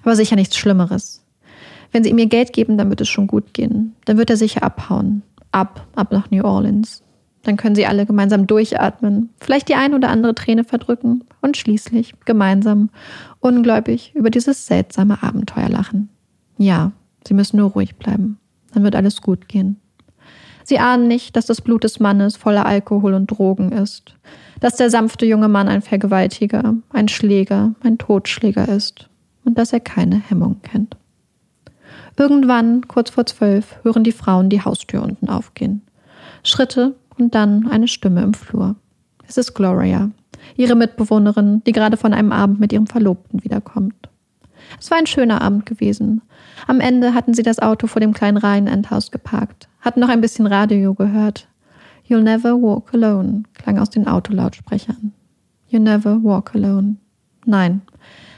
Aber 0.04 0.16
sicher 0.16 0.36
nichts 0.36 0.58
Schlimmeres. 0.58 1.24
Wenn 1.92 2.04
sie 2.04 2.10
ihm 2.10 2.18
ihr 2.18 2.28
Geld 2.28 2.54
geben, 2.54 2.78
dann 2.78 2.90
wird 2.90 3.02
es 3.02 3.10
schon 3.10 3.28
gut 3.28 3.54
gehen. 3.54 3.96
Dann 4.06 4.18
wird 4.18 4.30
er 4.30 4.38
sicher 4.38 4.64
abhauen. 4.64 5.24
Ab, 5.52 5.88
ab 5.96 6.12
nach 6.12 6.30
New 6.32 6.44
Orleans. 6.44 7.04
Dann 7.44 7.56
können 7.56 7.76
sie 7.76 7.86
alle 7.86 8.06
gemeinsam 8.06 8.46
durchatmen, 8.46 9.30
vielleicht 9.40 9.70
die 9.70 9.76
ein 9.76 9.94
oder 9.94 10.10
andere 10.10 10.36
Träne 10.36 10.66
verdrücken 10.66 11.24
und 11.42 11.56
schließlich 11.56 12.14
gemeinsam 12.26 12.90
ungläubig 13.40 14.12
über 14.16 14.30
dieses 14.30 14.68
seltsame 14.68 15.24
Abenteuer 15.24 15.70
lachen. 15.70 16.10
Ja, 16.58 16.92
sie 17.26 17.34
müssen 17.34 17.58
nur 17.58 17.72
ruhig 17.72 17.96
bleiben 17.96 18.38
dann 18.78 18.84
wird 18.84 18.96
alles 18.96 19.22
gut 19.22 19.48
gehen. 19.48 19.78
Sie 20.64 20.80
ahnen 20.80 21.08
nicht, 21.08 21.36
dass 21.36 21.46
das 21.46 21.62
Blut 21.62 21.84
des 21.84 22.00
Mannes 22.00 22.36
voller 22.36 22.66
Alkohol 22.66 23.14
und 23.14 23.28
Drogen 23.28 23.72
ist, 23.72 24.16
dass 24.60 24.76
der 24.76 24.90
sanfte 24.90 25.26
junge 25.26 25.48
Mann 25.48 25.68
ein 25.68 25.82
Vergewaltiger, 25.82 26.76
ein 26.92 27.08
Schläger, 27.08 27.74
ein 27.82 27.98
Totschläger 27.98 28.68
ist 28.68 29.07
und 29.48 29.58
dass 29.58 29.72
er 29.72 29.80
keine 29.80 30.18
Hemmung 30.20 30.62
kennt. 30.62 30.98
Irgendwann, 32.18 32.86
kurz 32.88 33.10
vor 33.10 33.26
zwölf, 33.26 33.78
hören 33.84 34.04
die 34.04 34.12
Frauen 34.12 34.50
die 34.50 34.62
Haustür 34.62 35.02
unten 35.02 35.30
aufgehen. 35.30 35.82
Schritte 36.44 36.96
und 37.18 37.34
dann 37.34 37.68
eine 37.68 37.88
Stimme 37.88 38.22
im 38.24 38.34
Flur. 38.34 38.76
Es 39.26 39.38
ist 39.38 39.54
Gloria, 39.54 40.12
ihre 40.58 40.76
Mitbewohnerin, 40.76 41.64
die 41.66 41.72
gerade 41.72 41.96
von 41.96 42.14
einem 42.14 42.34
Abend 42.34 42.60
mit 42.60 42.74
ihrem 42.74 42.88
Verlobten 42.88 43.44
wiederkommt. 43.44 44.10
Es 44.80 44.92
war 44.92 44.98
ein 44.98 45.08
schöner 45.08 45.42
Abend 45.42 45.66
gewesen. 45.66 46.22
Am 46.68 46.82
Ende 46.82 47.14
hatten 47.14 47.34
sie 47.34 47.44
das 47.44 47.60
Auto 47.60 47.88
vor 47.88 48.02
dem 48.02 48.14
kleinen 48.14 48.38
Reihenendhaus 48.38 49.12
geparkt, 49.12 49.70
hatten 49.80 50.02
noch 50.02 50.10
ein 50.10 50.22
bisschen 50.22 50.46
Radio 50.46 50.94
gehört. 50.94 51.48
You'll 52.10 52.22
never 52.22 52.62
walk 52.62 52.94
alone 52.94 53.44
klang 53.54 53.80
aus 53.80 53.90
den 53.90 54.08
Autolautsprechern. 54.08 55.14
You 55.70 55.80
never 55.80 56.22
walk 56.22 56.54
alone. 56.54 56.98
Nein, 57.46 57.82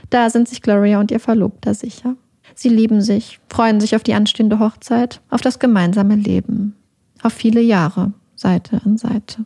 da 0.09 0.29
sind 0.29 0.47
sich 0.47 0.61
Gloria 0.61 0.99
und 0.99 1.11
ihr 1.11 1.19
Verlobter 1.19 1.73
sicher. 1.73 2.15
Sie 2.55 2.69
lieben 2.69 3.01
sich, 3.01 3.39
freuen 3.49 3.79
sich 3.79 3.95
auf 3.95 4.03
die 4.03 4.13
anstehende 4.13 4.59
Hochzeit, 4.59 5.21
auf 5.29 5.41
das 5.41 5.59
gemeinsame 5.59 6.15
Leben. 6.15 6.75
Auf 7.21 7.33
viele 7.33 7.61
Jahre, 7.61 8.13
Seite 8.35 8.81
an 8.85 8.97
Seite. 8.97 9.45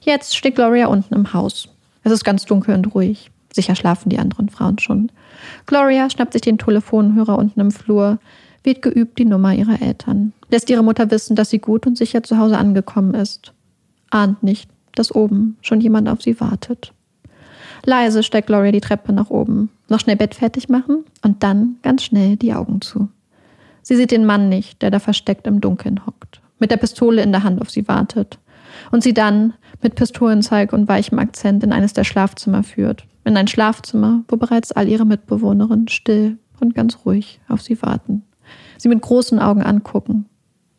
Jetzt 0.00 0.36
steht 0.36 0.54
Gloria 0.54 0.86
unten 0.86 1.14
im 1.14 1.32
Haus. 1.32 1.68
Es 2.02 2.12
ist 2.12 2.24
ganz 2.24 2.44
dunkel 2.44 2.74
und 2.74 2.94
ruhig. 2.94 3.30
Sicher 3.52 3.74
schlafen 3.74 4.10
die 4.10 4.18
anderen 4.18 4.48
Frauen 4.48 4.78
schon. 4.78 5.10
Gloria 5.66 6.08
schnappt 6.08 6.32
sich 6.32 6.42
den 6.42 6.58
Telefonhörer 6.58 7.36
unten 7.36 7.60
im 7.60 7.70
Flur, 7.70 8.18
wählt 8.62 8.82
geübt 8.82 9.18
die 9.18 9.24
Nummer 9.24 9.54
ihrer 9.54 9.82
Eltern, 9.82 10.32
lässt 10.50 10.70
ihre 10.70 10.84
Mutter 10.84 11.10
wissen, 11.10 11.34
dass 11.34 11.50
sie 11.50 11.58
gut 11.58 11.86
und 11.86 11.98
sicher 11.98 12.22
zu 12.22 12.38
Hause 12.38 12.58
angekommen 12.58 13.14
ist. 13.14 13.52
Ahnt 14.10 14.42
nicht, 14.42 14.70
dass 14.94 15.14
oben 15.14 15.56
schon 15.62 15.80
jemand 15.80 16.08
auf 16.08 16.22
sie 16.22 16.40
wartet. 16.40 16.92
Leise 17.84 18.22
steigt 18.22 18.46
Gloria 18.46 18.72
die 18.72 18.80
Treppe 18.80 19.12
nach 19.12 19.30
oben, 19.30 19.70
noch 19.88 20.00
schnell 20.00 20.16
Bett 20.16 20.34
fertig 20.34 20.68
machen 20.68 21.04
und 21.22 21.42
dann 21.42 21.76
ganz 21.82 22.04
schnell 22.04 22.36
die 22.36 22.52
Augen 22.54 22.80
zu. 22.80 23.08
Sie 23.82 23.96
sieht 23.96 24.10
den 24.10 24.26
Mann 24.26 24.48
nicht, 24.48 24.82
der 24.82 24.90
da 24.90 24.98
versteckt 24.98 25.46
im 25.46 25.60
Dunkeln 25.60 26.04
hockt, 26.06 26.40
mit 26.58 26.70
der 26.70 26.76
Pistole 26.76 27.22
in 27.22 27.32
der 27.32 27.42
Hand 27.42 27.60
auf 27.60 27.70
sie 27.70 27.88
wartet 27.88 28.38
und 28.90 29.02
sie 29.02 29.14
dann 29.14 29.54
mit 29.82 29.94
Pistolenzeig 29.94 30.72
und 30.72 30.88
weichem 30.88 31.18
Akzent 31.18 31.64
in 31.64 31.72
eines 31.72 31.92
der 31.92 32.04
Schlafzimmer 32.04 32.62
führt, 32.62 33.06
in 33.24 33.36
ein 33.36 33.48
Schlafzimmer, 33.48 34.24
wo 34.28 34.36
bereits 34.36 34.72
all 34.72 34.88
ihre 34.88 35.06
Mitbewohnerinnen 35.06 35.88
still 35.88 36.38
und 36.60 36.74
ganz 36.74 36.98
ruhig 37.04 37.40
auf 37.48 37.62
sie 37.62 37.80
warten. 37.82 38.22
Sie 38.76 38.88
mit 38.88 39.00
großen 39.00 39.38
Augen 39.38 39.62
angucken. 39.62 40.26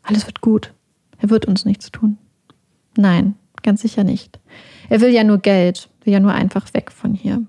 Alles 0.04 0.26
wird 0.26 0.42
gut. 0.42 0.74
Er 1.20 1.30
wird 1.30 1.46
uns 1.46 1.66
nichts 1.66 1.92
tun. 1.92 2.18
Nein, 2.98 3.36
ganz 3.64 3.82
sicher 3.82 4.04
nicht. 4.04 4.40
Er 4.90 5.02
will 5.02 5.12
ja 5.12 5.24
nur 5.24 5.38
Geld, 5.38 5.90
will 6.04 6.14
ja 6.14 6.20
nur 6.20 6.34
einfach 6.34 6.74
weg 6.74 6.92
von 6.92 7.14
hier. 7.14 7.44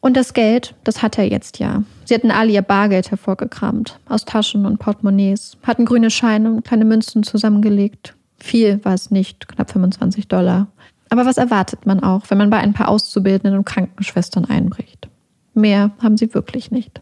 Und 0.00 0.16
das 0.16 0.34
Geld, 0.34 0.74
das 0.84 1.02
hat 1.02 1.18
er 1.18 1.28
jetzt 1.28 1.58
ja. 1.58 1.82
Sie 2.04 2.14
hatten 2.14 2.30
alle 2.30 2.52
ihr 2.52 2.62
Bargeld 2.62 3.10
hervorgekramt, 3.10 3.98
aus 4.08 4.24
Taschen 4.24 4.66
und 4.66 4.78
Portemonnaies, 4.78 5.56
hatten 5.62 5.84
grüne 5.84 6.10
Scheine 6.10 6.52
und 6.52 6.64
kleine 6.64 6.84
Münzen 6.84 7.22
zusammengelegt. 7.22 8.14
Viel 8.38 8.84
war 8.84 8.94
es 8.94 9.10
nicht, 9.10 9.48
knapp 9.48 9.70
25 9.70 10.28
Dollar. 10.28 10.68
Aber 11.08 11.24
was 11.24 11.38
erwartet 11.38 11.86
man 11.86 12.02
auch, 12.02 12.24
wenn 12.28 12.38
man 12.38 12.50
bei 12.50 12.58
ein 12.58 12.72
paar 12.72 12.88
Auszubildenden 12.88 13.58
und 13.58 13.64
Krankenschwestern 13.64 14.44
einbricht? 14.44 15.08
Mehr 15.54 15.92
haben 16.02 16.16
sie 16.16 16.34
wirklich 16.34 16.70
nicht. 16.70 17.00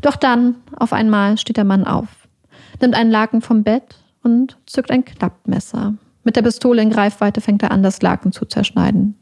Doch 0.00 0.16
dann, 0.16 0.56
auf 0.76 0.92
einmal, 0.92 1.36
steht 1.38 1.56
der 1.56 1.64
Mann 1.64 1.84
auf, 1.84 2.06
nimmt 2.80 2.94
einen 2.94 3.10
Laken 3.10 3.40
vom 3.40 3.64
Bett 3.64 3.96
und 4.22 4.56
zückt 4.66 4.90
ein 4.90 5.04
Klappmesser. 5.04 5.94
Mit 6.22 6.36
der 6.36 6.42
Pistole 6.42 6.80
in 6.80 6.90
Greifweite 6.90 7.40
fängt 7.40 7.62
er 7.62 7.70
an, 7.70 7.82
das 7.82 8.00
Laken 8.00 8.32
zu 8.32 8.46
zerschneiden. 8.46 9.16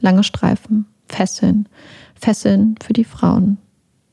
Lange 0.00 0.24
Streifen, 0.24 0.86
Fesseln, 1.08 1.68
Fesseln 2.14 2.76
für 2.82 2.92
die 2.92 3.04
Frauen. 3.04 3.58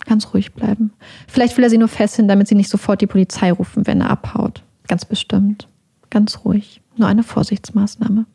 Ganz 0.05 0.33
ruhig 0.33 0.53
bleiben. 0.53 0.91
Vielleicht 1.27 1.55
will 1.55 1.63
er 1.63 1.69
sie 1.69 1.77
nur 1.77 1.87
fesseln, 1.87 2.27
damit 2.27 2.47
sie 2.47 2.55
nicht 2.55 2.69
sofort 2.69 3.01
die 3.01 3.07
Polizei 3.07 3.51
rufen, 3.51 3.87
wenn 3.87 4.01
er 4.01 4.09
abhaut. 4.09 4.63
Ganz 4.87 5.05
bestimmt. 5.05 5.67
Ganz 6.09 6.43
ruhig. 6.43 6.81
Nur 6.97 7.07
eine 7.07 7.23
Vorsichtsmaßnahme. 7.23 8.25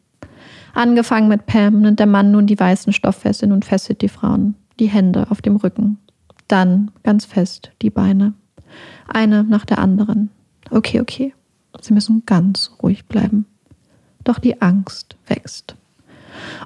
Angefangen 0.75 1.29
mit 1.29 1.47
Pam 1.47 1.81
nimmt 1.81 1.99
der 1.99 2.07
Mann 2.07 2.31
nun 2.31 2.47
die 2.47 2.59
weißen 2.59 2.93
Stofffesseln 2.93 3.53
und 3.53 3.65
fesselt 3.65 4.01
die 4.03 4.09
Frauen, 4.09 4.55
die 4.79 4.87
Hände 4.87 5.27
auf 5.31 5.43
dem 5.43 5.57
Rücken. 5.57 5.99
Dann 6.47 6.91
ganz 7.03 7.25
fest 7.25 7.73
die 7.83 7.91
Beine. 7.91 8.33
Eine 9.07 9.45
nach 9.45 9.65
der 9.65 9.79
anderen. 9.79 10.31
Okay, 10.71 11.01
okay. 11.01 11.35
Sie 11.81 11.93
müssen 11.93 12.25
ganz 12.27 12.73
ruhig 12.83 13.07
bleiben. 13.07 13.47
Doch 14.25 14.39
die 14.39 14.61
Angst 14.61 15.17
wächst. 15.27 15.77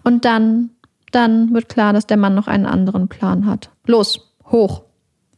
Und 0.05 0.25
dann, 0.25 0.71
dann 1.11 1.53
wird 1.53 1.69
klar, 1.69 1.93
dass 1.93 2.07
der 2.07 2.17
Mann 2.17 2.35
noch 2.35 2.49
einen 2.49 2.67
anderen 2.67 3.09
Plan 3.09 3.47
hat. 3.47 3.71
Los, 3.87 4.33
hoch. 4.47 4.83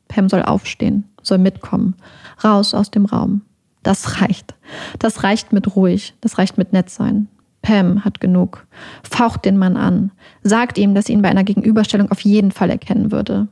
Pam 0.08 0.28
soll 0.28 0.42
aufstehen, 0.42 1.08
soll 1.22 1.38
mitkommen, 1.38 1.96
raus 2.42 2.74
aus 2.74 2.90
dem 2.90 3.06
Raum. 3.06 3.42
Das 3.82 4.20
reicht. 4.20 4.54
Das 4.98 5.22
reicht 5.22 5.52
mit 5.52 5.76
ruhig. 5.76 6.14
Das 6.20 6.38
reicht 6.38 6.58
mit 6.58 6.72
nett 6.72 6.90
sein. 6.90 7.28
Pam 7.62 8.04
hat 8.04 8.20
genug. 8.20 8.66
Faucht 9.02 9.44
den 9.44 9.58
Mann 9.58 9.76
an. 9.76 10.10
Sagt 10.42 10.78
ihm, 10.78 10.94
dass 10.94 11.06
sie 11.06 11.12
ihn 11.12 11.22
bei 11.22 11.28
einer 11.28 11.44
Gegenüberstellung 11.44 12.10
auf 12.10 12.20
jeden 12.20 12.50
Fall 12.50 12.70
erkennen 12.70 13.12
würde. 13.12 13.48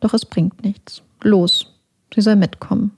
Doch 0.00 0.12
es 0.12 0.24
bringt 0.24 0.62
nichts. 0.62 1.02
Los. 1.22 1.72
Sie 2.14 2.20
soll 2.20 2.36
mitkommen. 2.36 2.92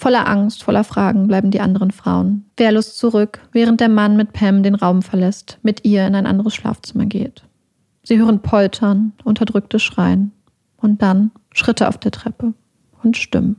Voller 0.00 0.26
Angst, 0.26 0.62
voller 0.62 0.82
Fragen 0.82 1.26
bleiben 1.26 1.50
die 1.50 1.60
anderen 1.60 1.90
Frauen. 1.90 2.46
Wehrlos 2.56 2.96
zurück, 2.96 3.38
während 3.52 3.80
der 3.80 3.90
Mann 3.90 4.16
mit 4.16 4.32
Pam 4.32 4.62
den 4.62 4.74
Raum 4.74 5.02
verlässt, 5.02 5.58
mit 5.60 5.84
ihr 5.84 6.06
in 6.06 6.14
ein 6.14 6.24
anderes 6.24 6.54
Schlafzimmer 6.54 7.04
geht. 7.04 7.42
Sie 8.02 8.16
hören 8.16 8.40
Poltern, 8.40 9.12
unterdrückte 9.24 9.78
Schreien 9.78 10.32
und 10.78 11.02
dann 11.02 11.32
Schritte 11.52 11.86
auf 11.86 11.98
der 11.98 12.12
Treppe 12.12 12.54
und 13.02 13.18
Stimmen. 13.18 13.56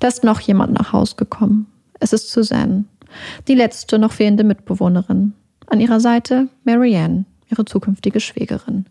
Da 0.00 0.08
ist 0.08 0.24
noch 0.24 0.40
jemand 0.40 0.72
nach 0.72 0.94
Haus 0.94 1.18
gekommen. 1.18 1.66
Es 2.00 2.14
ist 2.14 2.30
Suzanne, 2.30 2.84
die 3.46 3.54
letzte 3.54 3.98
noch 3.98 4.12
fehlende 4.12 4.44
Mitbewohnerin. 4.44 5.34
An 5.66 5.80
ihrer 5.82 6.00
Seite 6.00 6.48
Marianne, 6.64 7.26
ihre 7.50 7.66
zukünftige 7.66 8.20
Schwägerin. 8.20 8.86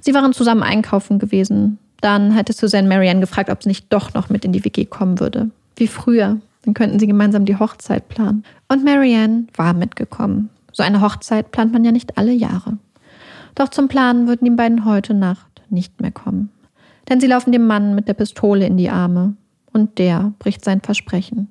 Sie 0.00 0.14
waren 0.14 0.32
zusammen 0.32 0.62
einkaufen 0.62 1.18
gewesen. 1.18 1.78
Dann 2.00 2.30
hätte 2.30 2.52
Suzanne 2.52 2.86
Marianne 2.86 3.18
gefragt, 3.18 3.50
ob 3.50 3.60
sie 3.64 3.70
nicht 3.70 3.92
doch 3.92 4.14
noch 4.14 4.28
mit 4.28 4.44
in 4.44 4.52
die 4.52 4.64
WG 4.64 4.84
kommen 4.84 5.18
würde. 5.18 5.50
Wie 5.76 5.86
früher. 5.86 6.40
Dann 6.64 6.74
könnten 6.74 6.98
sie 6.98 7.06
gemeinsam 7.06 7.44
die 7.44 7.58
Hochzeit 7.58 8.08
planen. 8.08 8.44
Und 8.68 8.84
Marianne 8.84 9.46
war 9.54 9.74
mitgekommen. 9.74 10.48
So 10.72 10.82
eine 10.82 11.00
Hochzeit 11.00 11.50
plant 11.50 11.72
man 11.72 11.84
ja 11.84 11.92
nicht 11.92 12.16
alle 12.18 12.32
Jahre. 12.32 12.78
Doch 13.54 13.68
zum 13.68 13.88
Planen 13.88 14.28
würden 14.28 14.44
die 14.44 14.50
beiden 14.50 14.84
heute 14.84 15.12
Nacht 15.12 15.62
nicht 15.68 16.00
mehr 16.00 16.12
kommen. 16.12 16.50
Denn 17.08 17.20
sie 17.20 17.26
laufen 17.26 17.52
dem 17.52 17.66
Mann 17.66 17.94
mit 17.94 18.08
der 18.08 18.14
Pistole 18.14 18.66
in 18.66 18.76
die 18.76 18.90
Arme. 18.90 19.34
Und 19.72 19.98
der 19.98 20.32
bricht 20.38 20.64
sein 20.64 20.80
Versprechen. 20.80 21.48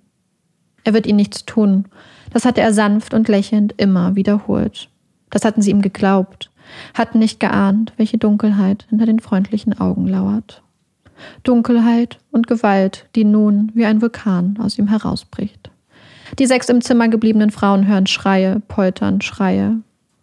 Er 0.84 0.94
wird 0.94 1.06
ihnen 1.06 1.18
nichts 1.18 1.46
tun. 1.46 1.86
Das 2.32 2.46
hatte 2.46 2.62
er 2.62 2.74
sanft 2.74 3.14
und 3.14 3.28
lächelnd 3.28 3.74
immer 3.78 4.16
wiederholt. 4.16 4.90
Das 5.30 5.46
hatten 5.46 5.62
sie 5.62 5.72
ihm 5.72 5.82
geglaubt, 5.82 6.52
hatten 6.94 7.20
nicht 7.20 7.40
geahnt, 7.40 7.94
welche 7.98 8.18
Dunkelheit 8.18 8.86
hinter 8.90 9.06
den 9.06 9.20
freundlichen 9.20 9.80
Augen 9.80 10.08
lauert. 10.08 10.62
Dunkelheit 11.44 12.20
und 12.32 12.48
Gewalt, 12.48 13.08
die 13.16 13.24
nun 13.24 13.72
wie 13.74 13.86
ein 13.86 14.02
Vulkan 14.02 14.58
aus 14.62 14.78
ihm 14.78 14.88
herausbricht. 14.88 15.72
Die 16.40 16.46
sechs 16.46 16.70
im 16.70 16.82
Zimmer 16.82 17.08
gebliebenen 17.10 17.52
Frauen 17.52 17.88
hören 17.88 18.08
Schreie, 18.08 18.62
Poltern, 18.68 19.22
Schreie. 19.22 19.78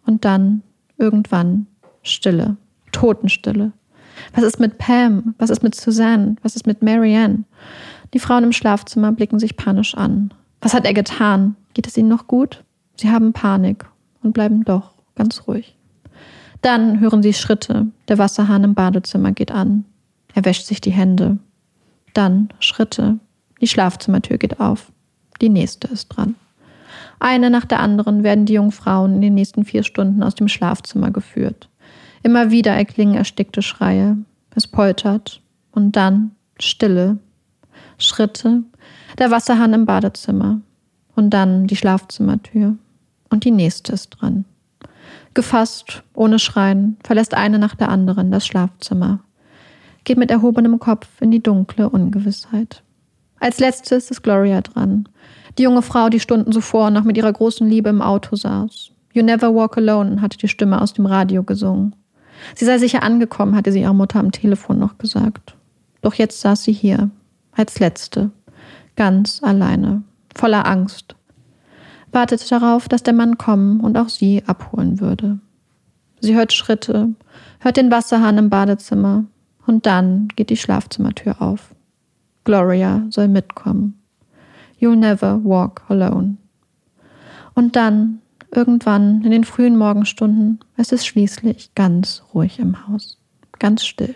Und 0.05 0.25
dann, 0.25 0.63
irgendwann, 0.97 1.67
Stille, 2.01 2.57
Totenstille. 2.91 3.71
Was 4.33 4.43
ist 4.43 4.59
mit 4.59 4.77
Pam? 4.77 5.35
Was 5.37 5.49
ist 5.49 5.63
mit 5.63 5.75
Suzanne? 5.75 6.35
Was 6.41 6.55
ist 6.55 6.65
mit 6.65 6.81
Marianne? 6.81 7.43
Die 8.13 8.19
Frauen 8.19 8.43
im 8.43 8.51
Schlafzimmer 8.51 9.11
blicken 9.11 9.39
sich 9.39 9.55
panisch 9.55 9.95
an. 9.95 10.33
Was 10.61 10.73
hat 10.73 10.85
er 10.85 10.93
getan? 10.93 11.55
Geht 11.73 11.87
es 11.87 11.97
ihnen 11.97 12.09
noch 12.09 12.27
gut? 12.27 12.63
Sie 12.95 13.09
haben 13.09 13.33
Panik 13.33 13.85
und 14.23 14.33
bleiben 14.33 14.65
doch 14.65 14.91
ganz 15.15 15.43
ruhig. 15.47 15.75
Dann 16.61 16.99
hören 16.99 17.23
sie 17.23 17.33
Schritte. 17.33 17.87
Der 18.07 18.17
Wasserhahn 18.17 18.63
im 18.63 18.73
Badezimmer 18.73 19.31
geht 19.31 19.51
an. 19.51 19.85
Er 20.35 20.45
wäscht 20.45 20.65
sich 20.65 20.81
die 20.81 20.91
Hände. 20.91 21.37
Dann 22.13 22.49
Schritte. 22.59 23.19
Die 23.61 23.67
Schlafzimmertür 23.67 24.37
geht 24.37 24.59
auf. 24.59 24.91
Die 25.41 25.49
nächste 25.49 25.87
ist 25.87 26.09
dran. 26.09 26.35
Eine 27.19 27.49
nach 27.49 27.65
der 27.65 27.79
anderen 27.79 28.23
werden 28.23 28.45
die 28.45 28.53
jungen 28.53 28.71
Frauen 28.71 29.15
in 29.15 29.21
den 29.21 29.33
nächsten 29.35 29.65
vier 29.65 29.83
Stunden 29.83 30.23
aus 30.23 30.35
dem 30.35 30.47
Schlafzimmer 30.47 31.11
geführt. 31.11 31.69
Immer 32.23 32.51
wieder 32.51 32.71
erklingen 32.71 33.15
erstickte 33.15 33.61
Schreie. 33.61 34.17
Es 34.55 34.67
poltert. 34.67 35.41
Und 35.71 35.95
dann 35.95 36.31
Stille. 36.59 37.17
Schritte. 37.97 38.63
Der 39.17 39.31
Wasserhahn 39.31 39.73
im 39.73 39.85
Badezimmer. 39.85 40.61
Und 41.15 41.31
dann 41.31 41.67
die 41.67 41.75
Schlafzimmertür. 41.75 42.75
Und 43.29 43.43
die 43.43 43.51
nächste 43.51 43.93
ist 43.93 44.09
dran. 44.09 44.45
Gefasst, 45.33 46.03
ohne 46.13 46.39
Schreien, 46.39 46.97
verlässt 47.03 47.33
eine 47.33 47.59
nach 47.59 47.75
der 47.75 47.89
anderen 47.89 48.31
das 48.31 48.45
Schlafzimmer 48.47 49.19
geht 50.09 50.17
mit 50.17 50.31
erhobenem 50.31 50.79
Kopf 50.79 51.07
in 51.21 51.29
die 51.29 51.43
dunkle 51.43 51.87
Ungewissheit. 51.87 52.81
Als 53.39 53.59
letztes 53.59 54.09
ist 54.09 54.23
Gloria 54.23 54.61
dran. 54.61 55.07
Die 55.59 55.61
junge 55.61 55.83
Frau, 55.83 56.09
die 56.09 56.19
Stunden 56.19 56.51
zuvor 56.51 56.89
noch 56.89 57.03
mit 57.03 57.15
ihrer 57.15 57.31
großen 57.31 57.69
Liebe 57.69 57.91
im 57.91 58.01
Auto 58.01 58.35
saß. 58.35 58.89
You 59.13 59.21
never 59.21 59.53
walk 59.53 59.77
alone, 59.77 60.19
hatte 60.19 60.39
die 60.39 60.47
Stimme 60.47 60.81
aus 60.81 60.93
dem 60.93 61.05
Radio 61.05 61.43
gesungen. 61.43 61.95
Sie 62.55 62.65
sei 62.65 62.79
sicher 62.79 63.03
angekommen, 63.03 63.55
hatte 63.55 63.71
sie 63.71 63.81
ihrer 63.81 63.93
Mutter 63.93 64.19
am 64.19 64.31
Telefon 64.31 64.79
noch 64.79 64.97
gesagt. 64.97 65.55
Doch 66.01 66.15
jetzt 66.15 66.41
saß 66.41 66.63
sie 66.63 66.73
hier, 66.73 67.11
als 67.51 67.79
letzte, 67.79 68.31
ganz 68.95 69.43
alleine, 69.43 70.01
voller 70.33 70.65
Angst, 70.65 71.15
wartete 72.11 72.49
darauf, 72.49 72.89
dass 72.89 73.03
der 73.03 73.13
Mann 73.13 73.37
kommen 73.37 73.79
und 73.79 73.95
auch 73.95 74.09
sie 74.09 74.41
abholen 74.47 75.01
würde. 75.01 75.37
Sie 76.19 76.33
hört 76.33 76.51
Schritte, 76.51 77.09
hört 77.59 77.77
den 77.77 77.91
Wasserhahn 77.91 78.39
im 78.39 78.49
Badezimmer, 78.49 79.25
und 79.69 79.85
dann 79.85 80.29
geht 80.35 80.49
die 80.49 80.57
Schlafzimmertür 80.57 81.39
auf. 81.43 81.75
Gloria 82.43 83.05
soll 83.11 83.27
mitkommen. 83.27 84.01
You'll 84.81 84.95
never 84.95 85.39
walk 85.43 85.83
alone. 85.89 86.37
Und 87.53 87.75
dann, 87.75 88.19
irgendwann 88.51 89.21
in 89.23 89.29
den 89.29 89.43
frühen 89.43 89.77
Morgenstunden, 89.77 90.59
es 90.75 90.91
ist 90.91 91.05
schließlich 91.05 91.75
ganz 91.75 92.23
ruhig 92.33 92.57
im 92.57 92.87
Haus. 92.87 93.19
Ganz 93.59 93.85
still. 93.85 94.15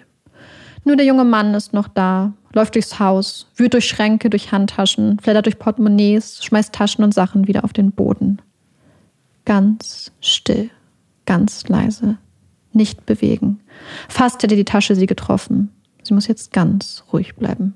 Nur 0.85 0.95
der 0.95 1.05
junge 1.05 1.23
Mann 1.23 1.53
ist 1.53 1.71
noch 1.71 1.87
da, 1.87 2.33
läuft 2.51 2.73
durchs 2.73 2.97
Haus, 2.97 3.45
wühlt 3.55 3.75
durch 3.75 3.87
Schränke, 3.87 4.31
durch 4.31 4.51
Handtaschen, 4.51 5.19
flattert 5.19 5.45
durch 5.45 5.59
Portemonnaies, 5.59 6.43
schmeißt 6.43 6.73
Taschen 6.73 7.03
und 7.03 7.13
Sachen 7.13 7.47
wieder 7.47 7.63
auf 7.63 7.73
den 7.73 7.91
Boden. 7.91 8.41
Ganz 9.45 10.11
still, 10.19 10.71
ganz 11.27 11.67
leise, 11.67 12.17
nicht 12.75 13.05
bewegen. 13.05 13.59
Fast 14.09 14.43
hätte 14.43 14.55
die 14.55 14.65
Tasche 14.65 14.95
sie 14.95 15.05
getroffen. 15.05 15.69
Sie 16.03 16.13
muss 16.13 16.27
jetzt 16.27 16.51
ganz 16.51 17.03
ruhig 17.11 17.35
bleiben. 17.35 17.75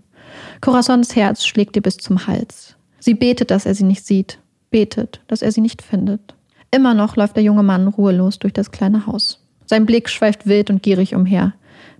Corazons 0.61 1.15
Herz 1.15 1.45
schlägt 1.45 1.75
ihr 1.75 1.81
bis 1.81 1.97
zum 1.97 2.27
Hals. 2.27 2.75
Sie 2.99 3.13
betet, 3.13 3.51
dass 3.51 3.65
er 3.65 3.75
sie 3.75 3.85
nicht 3.85 4.05
sieht, 4.05 4.39
betet, 4.69 5.21
dass 5.27 5.41
er 5.41 5.51
sie 5.51 5.61
nicht 5.61 5.81
findet. 5.81 6.35
Immer 6.71 6.93
noch 6.93 7.15
läuft 7.15 7.35
der 7.35 7.43
junge 7.43 7.63
Mann 7.63 7.87
ruhelos 7.87 8.39
durch 8.39 8.53
das 8.53 8.71
kleine 8.71 9.05
Haus. 9.07 9.43
Sein 9.65 9.85
Blick 9.85 10.09
schweift 10.09 10.47
wild 10.47 10.69
und 10.69 10.83
gierig 10.83 11.15
umher. 11.15 11.53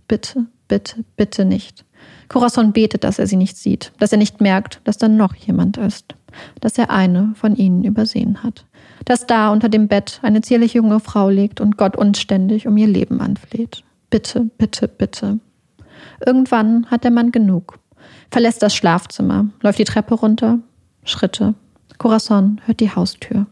Bitte, 0.07 0.47
bitte, 0.67 1.03
bitte 1.15 1.45
nicht. 1.45 1.85
Corazon 2.27 2.73
betet, 2.73 3.03
dass 3.03 3.19
er 3.19 3.27
sie 3.27 3.37
nicht 3.37 3.57
sieht, 3.57 3.93
dass 3.99 4.11
er 4.11 4.17
nicht 4.17 4.41
merkt, 4.41 4.81
dass 4.83 4.97
da 4.97 5.07
noch 5.07 5.35
jemand 5.35 5.77
ist, 5.77 6.15
dass 6.59 6.77
er 6.77 6.89
eine 6.89 7.33
von 7.35 7.55
ihnen 7.55 7.83
übersehen 7.83 8.43
hat 8.43 8.65
dass 9.07 9.25
da 9.25 9.53
unter 9.53 9.69
dem 9.69 9.87
Bett 9.87 10.19
eine 10.21 10.41
zierliche 10.41 10.79
junge 10.79 10.99
Frau 10.99 11.29
liegt 11.29 11.61
und 11.61 11.77
Gott 11.77 11.95
unständig 11.95 12.67
um 12.67 12.75
ihr 12.75 12.87
Leben 12.87 13.21
anfleht. 13.21 13.83
Bitte, 14.09 14.49
bitte, 14.57 14.89
bitte. 14.89 15.39
Irgendwann 16.25 16.85
hat 16.91 17.05
der 17.05 17.11
Mann 17.11 17.31
genug, 17.31 17.79
verlässt 18.31 18.61
das 18.61 18.75
Schlafzimmer, 18.75 19.47
läuft 19.61 19.79
die 19.79 19.85
Treppe 19.85 20.13
runter, 20.13 20.59
Schritte. 21.05 21.53
Corazon 21.97 22.59
hört 22.65 22.81
die 22.81 22.93
Haustür. 22.93 23.45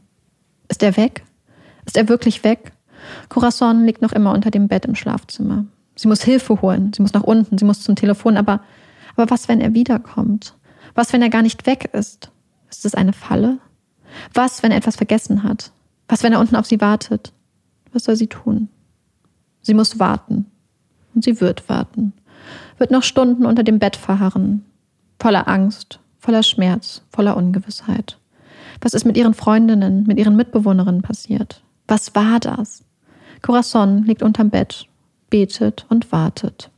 Ist 0.67 0.83
er 0.83 0.97
weg? 0.97 1.23
Ist 1.85 1.95
er 1.95 2.09
wirklich 2.09 2.43
weg? 2.43 2.73
Corazon 3.29 3.85
liegt 3.85 4.01
noch 4.01 4.11
immer 4.11 4.33
unter 4.33 4.51
dem 4.51 4.67
Bett 4.67 4.83
im 4.83 4.95
Schlafzimmer. 4.95 5.65
Sie 5.95 6.09
muss 6.09 6.21
Hilfe 6.21 6.61
holen, 6.61 6.91
sie 6.93 7.01
muss 7.01 7.13
nach 7.13 7.23
unten, 7.23 7.57
sie 7.57 7.63
muss 7.63 7.81
zum 7.81 7.95
Telefon, 7.95 8.35
aber, 8.35 8.59
aber 9.15 9.31
was, 9.31 9.47
wenn 9.47 9.61
er 9.61 9.73
wiederkommt? 9.73 10.53
Was, 10.95 11.13
wenn 11.13 11.21
er 11.21 11.29
gar 11.29 11.43
nicht 11.43 11.65
weg 11.65 11.91
ist? 11.93 12.29
Ist 12.69 12.83
es 12.83 12.93
eine 12.93 13.13
Falle? 13.13 13.59
Was, 14.33 14.63
wenn 14.63 14.71
er 14.71 14.77
etwas 14.77 14.95
vergessen 14.95 15.43
hat? 15.43 15.71
Was, 16.07 16.23
wenn 16.23 16.33
er 16.33 16.39
unten 16.39 16.55
auf 16.55 16.65
sie 16.65 16.81
wartet? 16.81 17.33
Was 17.93 18.03
soll 18.03 18.15
sie 18.15 18.27
tun? 18.27 18.69
Sie 19.61 19.73
muss 19.73 19.99
warten. 19.99 20.45
Und 21.13 21.23
sie 21.23 21.39
wird 21.41 21.67
warten. 21.69 22.13
Wird 22.77 22.91
noch 22.91 23.03
Stunden 23.03 23.45
unter 23.45 23.63
dem 23.63 23.79
Bett 23.79 23.95
verharren. 23.95 24.65
Voller 25.19 25.47
Angst, 25.47 25.99
voller 26.19 26.43
Schmerz, 26.43 27.01
voller 27.09 27.37
Ungewissheit. 27.37 28.19
Was 28.81 28.93
ist 28.93 29.05
mit 29.05 29.17
ihren 29.17 29.33
Freundinnen, 29.33 30.05
mit 30.05 30.19
ihren 30.19 30.35
Mitbewohnerinnen 30.35 31.01
passiert? 31.01 31.63
Was 31.87 32.13
war 32.15 32.39
das? 32.39 32.83
Corazon 33.41 34.03
liegt 34.03 34.23
unterm 34.23 34.49
Bett, 34.49 34.87
betet 35.29 35.85
und 35.89 36.11
wartet. 36.11 36.69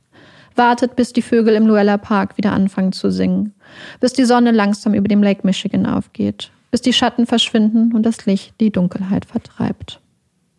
Wartet, 0.56 0.96
bis 0.96 1.14
die 1.14 1.22
Vögel 1.22 1.56
im 1.56 1.68
Luella 1.68 1.98
Park 1.98 2.38
wieder 2.38 2.52
anfangen 2.52 2.92
zu 2.92 3.12
singen, 3.12 3.54
bis 4.00 4.14
die 4.14 4.26
Sonne 4.26 4.52
langsam 4.52 4.94
über 4.94 5.08
dem 5.08 5.22
Lake 5.22 5.46
Michigan 5.46 5.86
aufgeht, 5.86 6.52
bis 6.78 6.84
die 6.84 6.94
Schatten 6.94 7.26
verschwinden 7.26 7.92
und 7.92 8.04
das 8.04 8.28
Licht 8.28 8.54
die 8.62 8.72
Dunkelheit 8.72 9.26
vertreibt. 9.26 10.00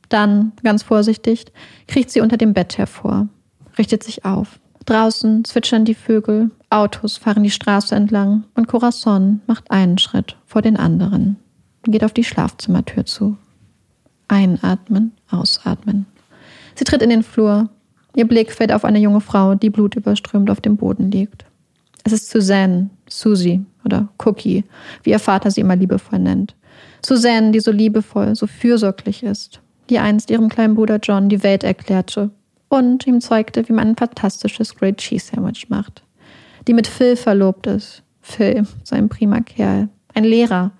Dann, 0.08 0.50
ganz 0.64 0.82
vorsichtig, 0.82 1.44
kriecht 1.86 2.10
sie 2.10 2.20
unter 2.20 2.36
dem 2.36 2.54
Bett 2.54 2.76
hervor, 2.76 3.28
richtet 3.78 4.02
sich 4.02 4.24
auf. 4.24 4.58
Draußen 4.84 5.44
zwitschern 5.44 5.84
die 5.84 5.94
Vögel, 5.94 6.50
Autos 6.70 7.18
fahren 7.18 7.44
die 7.44 7.52
Straße 7.52 7.94
entlang 7.94 8.42
und 8.56 8.66
Corazon 8.66 9.42
macht 9.46 9.70
einen 9.70 9.96
Schritt 9.98 10.36
vor 10.44 10.60
den 10.60 10.76
anderen, 10.76 11.36
geht 11.84 12.02
auf 12.02 12.14
die 12.14 12.24
Schlafzimmertür 12.24 13.06
zu. 13.06 13.36
Einatmen, 14.26 15.12
ausatmen. 15.30 16.06
Sie 16.74 16.82
tritt 16.82 17.02
in 17.02 17.10
den 17.10 17.22
Flur. 17.22 17.68
Ihr 18.16 18.26
Blick 18.26 18.50
fällt 18.50 18.72
auf 18.72 18.84
eine 18.84 18.98
junge 18.98 19.20
Frau, 19.20 19.54
die 19.54 19.70
blutüberströmt 19.70 20.50
auf 20.50 20.60
dem 20.60 20.78
Boden 20.78 21.12
liegt. 21.12 21.44
Es 22.04 22.12
ist 22.12 22.30
Suzanne, 22.30 22.90
Susie 23.08 23.64
oder 23.84 24.08
Cookie, 24.24 24.64
wie 25.02 25.10
ihr 25.10 25.18
Vater 25.18 25.50
sie 25.50 25.60
immer 25.60 25.76
liebevoll 25.76 26.18
nennt. 26.18 26.54
Suzanne, 27.04 27.50
die 27.52 27.60
so 27.60 27.70
liebevoll, 27.70 28.34
so 28.34 28.46
fürsorglich 28.46 29.22
ist, 29.22 29.60
die 29.90 29.98
einst 29.98 30.30
ihrem 30.30 30.48
kleinen 30.48 30.74
Bruder 30.74 30.98
John 31.02 31.28
die 31.28 31.42
Welt 31.42 31.64
erklärte 31.64 32.30
und 32.68 33.06
ihm 33.06 33.20
zeigte, 33.20 33.68
wie 33.68 33.72
man 33.72 33.88
ein 33.88 33.96
fantastisches 33.96 34.74
Great 34.74 34.98
Cheese 34.98 35.26
Sandwich 35.26 35.68
macht. 35.68 36.02
Die 36.66 36.74
mit 36.74 36.86
Phil 36.86 37.16
verlobt 37.16 37.66
ist. 37.66 38.02
Phil, 38.20 38.66
so 38.84 38.94
ein 38.94 39.08
prima 39.08 39.40
Kerl. 39.40 39.88
Ein 40.14 40.24
Lehrer. 40.24 40.72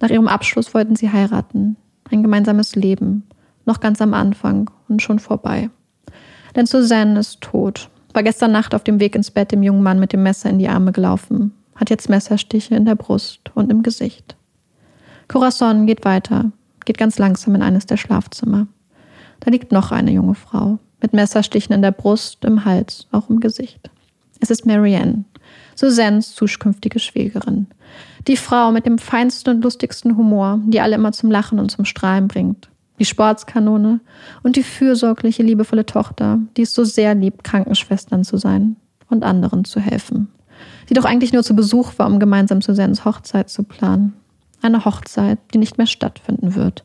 Nach 0.00 0.10
ihrem 0.10 0.28
Abschluss 0.28 0.72
wollten 0.74 0.94
sie 0.94 1.10
heiraten. 1.10 1.76
Ein 2.10 2.22
gemeinsames 2.22 2.76
Leben. 2.76 3.24
Noch 3.64 3.80
ganz 3.80 4.00
am 4.00 4.14
Anfang 4.14 4.70
und 4.88 5.02
schon 5.02 5.18
vorbei. 5.18 5.70
Denn 6.54 6.66
Suzanne 6.66 7.18
ist 7.18 7.40
tot. 7.40 7.88
War 8.12 8.22
gestern 8.22 8.52
Nacht 8.52 8.74
auf 8.74 8.84
dem 8.84 9.00
Weg 9.00 9.14
ins 9.14 9.30
Bett 9.30 9.52
dem 9.52 9.62
jungen 9.62 9.82
Mann 9.82 9.98
mit 9.98 10.12
dem 10.12 10.22
Messer 10.22 10.50
in 10.50 10.58
die 10.58 10.68
Arme 10.68 10.92
gelaufen. 10.92 11.52
Hat 11.76 11.90
jetzt 11.90 12.10
Messerstiche 12.10 12.74
in 12.74 12.84
der 12.84 12.94
Brust 12.94 13.40
und 13.54 13.70
im 13.70 13.82
Gesicht. 13.82 14.36
Corazon 15.28 15.86
geht 15.86 16.04
weiter, 16.04 16.52
geht 16.84 16.98
ganz 16.98 17.18
langsam 17.18 17.54
in 17.54 17.62
eines 17.62 17.86
der 17.86 17.96
Schlafzimmer. 17.96 18.66
Da 19.40 19.50
liegt 19.50 19.72
noch 19.72 19.92
eine 19.92 20.12
junge 20.12 20.34
Frau, 20.34 20.78
mit 21.00 21.14
Messerstichen 21.14 21.74
in 21.74 21.82
der 21.82 21.90
Brust, 21.90 22.44
im 22.44 22.64
Hals, 22.64 23.06
auch 23.12 23.30
im 23.30 23.40
Gesicht. 23.40 23.90
Es 24.40 24.50
ist 24.50 24.66
Marianne, 24.66 25.24
Suzannes 25.74 26.34
zukünftige 26.34 26.98
Schwägerin. 26.98 27.66
Die 28.28 28.36
Frau 28.36 28.72
mit 28.72 28.84
dem 28.86 28.98
feinsten 28.98 29.54
und 29.54 29.64
lustigsten 29.64 30.16
Humor, 30.16 30.60
die 30.66 30.80
alle 30.80 30.96
immer 30.96 31.12
zum 31.12 31.30
Lachen 31.30 31.58
und 31.58 31.70
zum 31.70 31.84
Strahlen 31.84 32.28
bringt. 32.28 32.68
Die 33.02 33.06
Sportskanone 33.06 33.98
und 34.44 34.54
die 34.54 34.62
fürsorgliche, 34.62 35.42
liebevolle 35.42 35.84
Tochter, 35.84 36.38
die 36.56 36.62
es 36.62 36.72
so 36.72 36.84
sehr 36.84 37.16
liebt, 37.16 37.42
Krankenschwestern 37.42 38.22
zu 38.22 38.36
sein 38.36 38.76
und 39.08 39.24
anderen 39.24 39.64
zu 39.64 39.80
helfen. 39.80 40.28
Die 40.88 40.94
doch 40.94 41.04
eigentlich 41.04 41.32
nur 41.32 41.42
zu 41.42 41.56
Besuch 41.56 41.94
war, 41.96 42.06
um 42.06 42.20
gemeinsam 42.20 42.62
Suzannes 42.62 43.04
Hochzeit 43.04 43.50
zu 43.50 43.64
planen. 43.64 44.12
Eine 44.60 44.84
Hochzeit, 44.84 45.40
die 45.52 45.58
nicht 45.58 45.78
mehr 45.78 45.88
stattfinden 45.88 46.54
wird, 46.54 46.84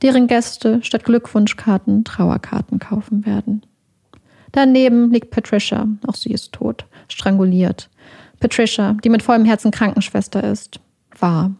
deren 0.00 0.28
Gäste 0.28 0.82
statt 0.82 1.04
Glückwunschkarten 1.04 2.04
Trauerkarten 2.04 2.78
kaufen 2.78 3.26
werden. 3.26 3.60
Daneben 4.52 5.10
liegt 5.10 5.30
Patricia, 5.30 5.86
auch 6.06 6.14
sie 6.14 6.30
ist 6.30 6.52
tot, 6.52 6.86
stranguliert. 7.08 7.90
Patricia, 8.40 8.94
die 9.04 9.10
mit 9.10 9.22
vollem 9.22 9.44
Herzen 9.44 9.72
Krankenschwester 9.72 10.42
ist, 10.42 10.80
war, 11.18 11.50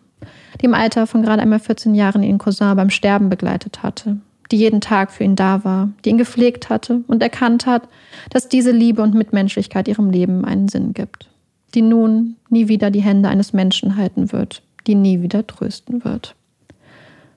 die 0.61 0.67
im 0.67 0.75
Alter 0.75 1.07
von 1.07 1.23
gerade 1.23 1.43
einmal 1.43 1.61
14 1.61 1.95
Jahren 1.95 2.23
ihren 2.23 2.39
Cousin 2.39 2.77
beim 2.77 2.91
Sterben 2.91 3.29
begleitet 3.29 3.83
hatte, 3.83 4.19
die 4.51 4.57
jeden 4.57 4.81
Tag 4.81 5.13
für 5.13 5.25
ihn 5.25 5.37
da 5.37 5.65
war, 5.65 5.91
die 6.05 6.11
ihn 6.11 6.19
gepflegt 6.19 6.69
hatte 6.69 7.03
und 7.07 7.23
erkannt 7.23 7.67
hat, 7.67 7.89
dass 8.31 8.49
diese 8.49 8.73
Liebe 8.73 9.03
und 9.03 9.15
Mitmenschlichkeit 9.15 9.89
ihrem 9.89 10.11
Leben 10.11 10.45
einen 10.45 10.69
Sinn 10.69 10.93
gibt, 10.93 11.29
die 11.75 11.83
nun 11.83 12.37
nie 12.49 12.69
wieder 12.69 12.91
die 12.91 13.03
Hände 13.03 13.29
eines 13.29 13.53
Menschen 13.53 13.97
halten 13.97 14.33
wird, 14.33 14.63
die 14.87 14.95
nie 14.95 15.23
wieder 15.23 15.47
trösten 15.47 16.05
wird. 16.05 16.35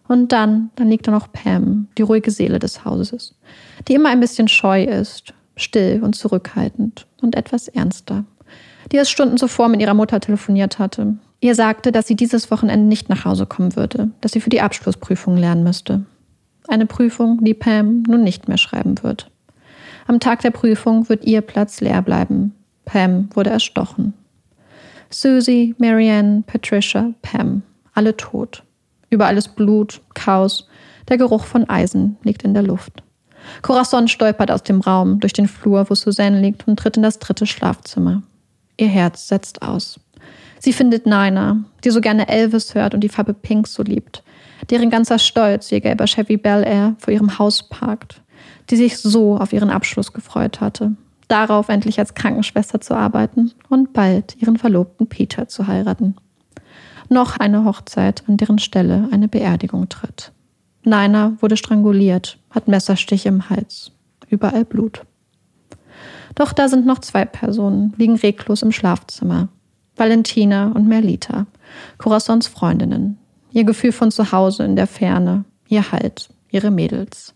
Und 0.08 0.32
dann, 0.32 0.70
dann 0.76 0.90
liegt 0.90 1.08
da 1.08 1.12
noch 1.12 1.32
Pam, 1.32 1.88
die 1.98 2.02
ruhige 2.02 2.32
Seele 2.32 2.60
des 2.60 2.84
Hauses, 2.84 3.36
die 3.88 3.94
immer 3.94 4.10
ein 4.10 4.20
bisschen 4.20 4.48
scheu 4.48 4.84
ist, 4.84 5.34
still 5.56 6.02
und 6.04 6.16
zurückhaltend 6.16 7.08
und 7.22 7.36
etwas 7.36 7.68
ernster, 7.68 8.26
die 8.92 8.98
erst 8.98 9.12
Stunden 9.12 9.38
zuvor 9.38 9.70
mit 9.70 9.82
ihrer 9.82 9.94
Mutter 9.94 10.20
telefoniert 10.20 10.80
hatte. 10.80 11.16
Ihr 11.44 11.56
sagte, 11.56 11.92
dass 11.92 12.08
sie 12.08 12.16
dieses 12.16 12.52
Wochenende 12.52 12.88
nicht 12.88 13.10
nach 13.10 13.26
Hause 13.26 13.46
kommen 13.46 13.76
würde, 13.76 14.12
dass 14.22 14.32
sie 14.32 14.40
für 14.40 14.50
die 14.50 14.62
Abschlussprüfung 14.62 15.36
lernen 15.36 15.62
müsste. 15.62 16.06
Eine 16.70 16.86
Prüfung, 16.86 17.44
die 17.44 17.54
Pam 17.54 18.04
nun 18.04 18.24
nicht 18.24 18.48
mehr 18.48 18.58
schreiben 18.58 19.04
wird. 19.04 19.30
Am 20.08 20.22
Tag 20.22 20.40
der 20.40 20.52
Prüfung 20.52 21.10
wird 21.10 21.26
ihr 21.26 21.42
Platz 21.42 21.82
leer 21.82 22.02
bleiben. 22.02 22.56
Pam 22.86 23.28
wurde 23.34 23.50
erstochen. 23.50 24.14
Susie, 25.10 25.76
Marianne, 25.80 26.44
Patricia, 26.48 27.14
Pam, 27.22 27.62
alle 27.94 28.16
tot. 28.16 28.64
Überall 29.10 29.36
ist 29.36 29.58
Blut, 29.58 30.00
Chaos, 30.14 30.70
der 31.10 31.18
Geruch 31.18 31.44
von 31.44 31.70
Eisen 31.70 32.16
liegt 32.24 32.44
in 32.44 32.54
der 32.54 32.64
Luft. 32.64 33.04
Corazon 33.64 34.08
stolpert 34.08 34.50
aus 34.50 34.64
dem 34.64 34.80
Raum 34.80 35.20
durch 35.20 35.34
den 35.34 35.50
Flur, 35.50 35.90
wo 35.90 35.94
Suzanne 35.94 36.40
liegt, 36.40 36.70
und 36.70 36.80
tritt 36.80 36.96
in 36.96 37.04
das 37.04 37.20
dritte 37.20 37.46
Schlafzimmer. 37.46 38.24
Ihr 38.78 38.88
Herz 38.88 39.28
setzt 39.28 39.62
aus. 39.62 40.00
Sie 40.64 40.72
findet 40.72 41.06
Nina, 41.06 41.58
die 41.84 41.90
so 41.90 42.00
gerne 42.00 42.30
Elvis 42.30 42.74
hört 42.74 42.94
und 42.94 43.02
die 43.02 43.10
Farbe 43.10 43.34
Pink 43.34 43.68
so 43.68 43.84
liebt, 43.84 44.24
deren 44.70 44.90
ganzer 44.90 45.20
Stolz 45.20 45.70
ihr 45.74 45.82
gelber 45.82 46.06
Chevy 46.06 46.38
Bel 46.38 46.64
Air 46.64 46.96
vor 47.00 47.14
ihrem 47.14 47.38
Haus 47.38 47.68
parkt, 47.68 48.22
die 48.70 48.78
sich 48.78 48.98
so 48.98 49.36
auf 49.36 49.52
ihren 49.52 49.70
Abschluss 49.70 50.14
gefreut 50.14 50.62
hatte, 50.62 50.96
darauf 51.28 51.68
endlich 51.68 52.00
als 52.00 52.14
Krankenschwester 52.14 52.80
zu 52.80 52.96
arbeiten 52.96 53.52
und 53.68 53.92
bald 53.92 54.38
ihren 54.42 54.58
Verlobten 54.58 55.08
Peter 55.08 55.50
zu 55.50 55.68
heiraten. 55.68 56.16
Noch 57.10 57.36
eine 57.36 57.66
Hochzeit, 57.66 58.24
an 58.30 58.38
deren 58.38 58.58
Stelle 58.58 59.10
eine 59.12 59.28
Beerdigung 59.28 59.90
tritt. 59.90 60.32
Nina 60.86 61.34
wurde 61.42 61.58
stranguliert, 61.58 62.38
hat 62.52 62.70
Messerstich 62.70 63.26
im 63.26 63.50
Hals, 63.50 63.92
überall 64.30 64.64
Blut. 64.64 65.02
Doch 66.36 66.54
da 66.54 66.70
sind 66.70 66.86
noch 66.86 67.00
zwei 67.00 67.26
Personen, 67.26 67.94
liegen 67.98 68.16
reglos 68.16 68.62
im 68.62 68.72
Schlafzimmer. 68.72 69.50
Valentina 69.96 70.72
und 70.72 70.88
Merlita, 70.88 71.46
Corazons 71.98 72.48
Freundinnen. 72.48 73.18
Ihr 73.52 73.64
Gefühl 73.64 73.92
von 73.92 74.10
Zuhause 74.10 74.64
in 74.64 74.76
der 74.76 74.88
Ferne, 74.88 75.46
ihr 75.68 75.92
Halt, 75.92 76.30
ihre 76.50 76.72
Mädels. 76.72 77.36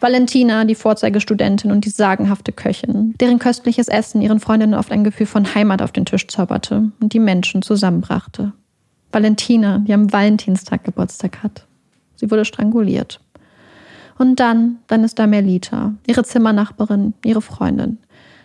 Valentina, 0.00 0.64
die 0.64 0.74
Vorzeigestudentin 0.74 1.72
und 1.72 1.84
die 1.84 1.90
sagenhafte 1.90 2.52
Köchin, 2.52 3.14
deren 3.20 3.38
köstliches 3.38 3.88
Essen 3.88 4.22
ihren 4.22 4.40
Freundinnen 4.40 4.74
oft 4.74 4.92
ein 4.92 5.04
Gefühl 5.04 5.26
von 5.26 5.54
Heimat 5.54 5.82
auf 5.82 5.92
den 5.92 6.04
Tisch 6.04 6.26
zauberte 6.28 6.92
und 7.00 7.12
die 7.12 7.18
Menschen 7.18 7.62
zusammenbrachte. 7.62 8.52
Valentina, 9.10 9.78
die 9.78 9.92
am 9.92 10.12
Valentinstag 10.12 10.84
Geburtstag 10.84 11.42
hat. 11.42 11.66
Sie 12.14 12.30
wurde 12.30 12.44
stranguliert. 12.44 13.20
Und 14.18 14.40
dann, 14.40 14.78
dann 14.86 15.04
ist 15.04 15.18
da 15.18 15.26
Merlita, 15.26 15.94
ihre 16.06 16.24
Zimmernachbarin, 16.24 17.14
ihre 17.24 17.42
Freundin, 17.42 17.98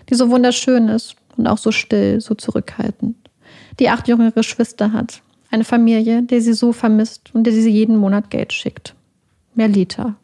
die 0.10 0.16
so 0.16 0.30
wunderschön 0.30 0.88
ist 0.90 1.16
und 1.38 1.48
auch 1.48 1.58
so 1.58 1.72
still, 1.72 2.22
so 2.22 2.36
zurückhaltend, 2.36 3.16
die 3.80 3.90
acht 3.90 4.08
jüngere 4.08 4.32
Geschwister 4.32 4.92
hat, 4.92 5.22
eine 5.52 5.64
Familie, 5.64 6.24
der 6.24 6.42
sie 6.42 6.54
so 6.54 6.72
vermisst 6.72 7.30
und 7.34 7.46
der 7.46 7.54
sie 7.54 7.70
jeden 7.70 7.98
Monat 7.98 8.30
Geld 8.30 8.54
schickt. 8.54 8.96
Merlita, 9.56 10.16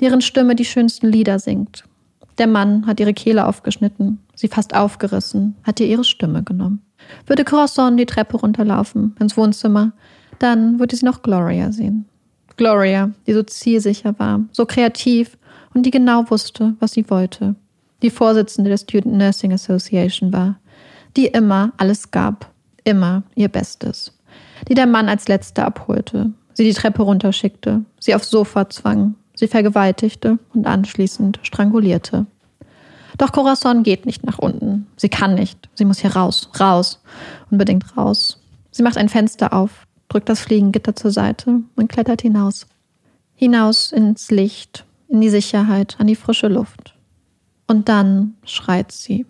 deren 0.00 0.20
Stimme 0.20 0.56
die 0.56 0.64
schönsten 0.64 1.08
Lieder 1.08 1.38
singt. 1.38 1.84
Der 2.38 2.48
Mann 2.48 2.86
hat 2.86 2.98
ihre 2.98 3.14
Kehle 3.14 3.46
aufgeschnitten, 3.46 4.18
sie 4.34 4.48
fast 4.48 4.74
aufgerissen, 4.74 5.54
hat 5.62 5.78
ihr 5.78 5.86
ihre 5.86 6.04
Stimme 6.04 6.42
genommen. 6.42 6.82
Würde 7.26 7.44
Corazon 7.44 7.96
die 7.96 8.06
Treppe 8.06 8.36
runterlaufen, 8.36 9.14
ins 9.20 9.36
Wohnzimmer, 9.36 9.92
dann 10.38 10.80
würde 10.80 10.96
sie 10.96 11.04
noch 11.04 11.22
Gloria 11.22 11.70
sehen. 11.70 12.06
Gloria, 12.56 13.12
die 13.26 13.32
so 13.32 13.42
zielsicher 13.42 14.18
war, 14.18 14.40
so 14.52 14.66
kreativ 14.66 15.36
und 15.74 15.86
die 15.86 15.90
genau 15.90 16.28
wusste, 16.30 16.74
was 16.80 16.92
sie 16.92 17.08
wollte. 17.10 17.54
Die 18.02 18.10
Vorsitzende 18.10 18.70
der 18.70 18.78
Student 18.78 19.16
Nursing 19.16 19.52
Association 19.52 20.32
war, 20.32 20.58
die 21.16 21.26
immer 21.26 21.72
alles 21.76 22.10
gab, 22.10 22.52
immer 22.84 23.22
ihr 23.34 23.48
Bestes. 23.48 24.12
Die 24.68 24.74
der 24.74 24.86
Mann 24.86 25.08
als 25.08 25.28
Letzte 25.28 25.64
abholte, 25.64 26.30
sie 26.52 26.64
die 26.64 26.74
Treppe 26.74 27.02
runterschickte, 27.02 27.84
sie 27.98 28.14
aufs 28.14 28.30
Sofa 28.30 28.68
zwang, 28.70 29.14
sie 29.34 29.48
vergewaltigte 29.48 30.38
und 30.54 30.66
anschließend 30.66 31.40
strangulierte. 31.42 32.26
Doch 33.18 33.32
Corazon 33.32 33.82
geht 33.82 34.06
nicht 34.06 34.24
nach 34.24 34.38
unten. 34.38 34.86
Sie 34.96 35.08
kann 35.08 35.34
nicht. 35.34 35.68
Sie 35.74 35.84
muss 35.84 36.00
hier 36.00 36.16
raus, 36.16 36.50
raus, 36.58 37.00
unbedingt 37.50 37.96
raus. 37.96 38.40
Sie 38.70 38.82
macht 38.82 38.96
ein 38.96 39.08
Fenster 39.08 39.52
auf, 39.52 39.86
drückt 40.08 40.28
das 40.28 40.40
Fliegengitter 40.40 40.96
zur 40.96 41.12
Seite 41.12 41.60
und 41.76 41.88
klettert 41.88 42.22
hinaus. 42.22 42.66
Hinaus 43.36 43.92
ins 43.92 44.30
Licht, 44.30 44.84
in 45.08 45.20
die 45.20 45.28
Sicherheit, 45.28 45.96
an 45.98 46.08
die 46.08 46.16
frische 46.16 46.48
Luft. 46.48 46.94
Und 47.66 47.88
dann 47.88 48.34
schreit 48.44 48.90
sie. 48.90 49.26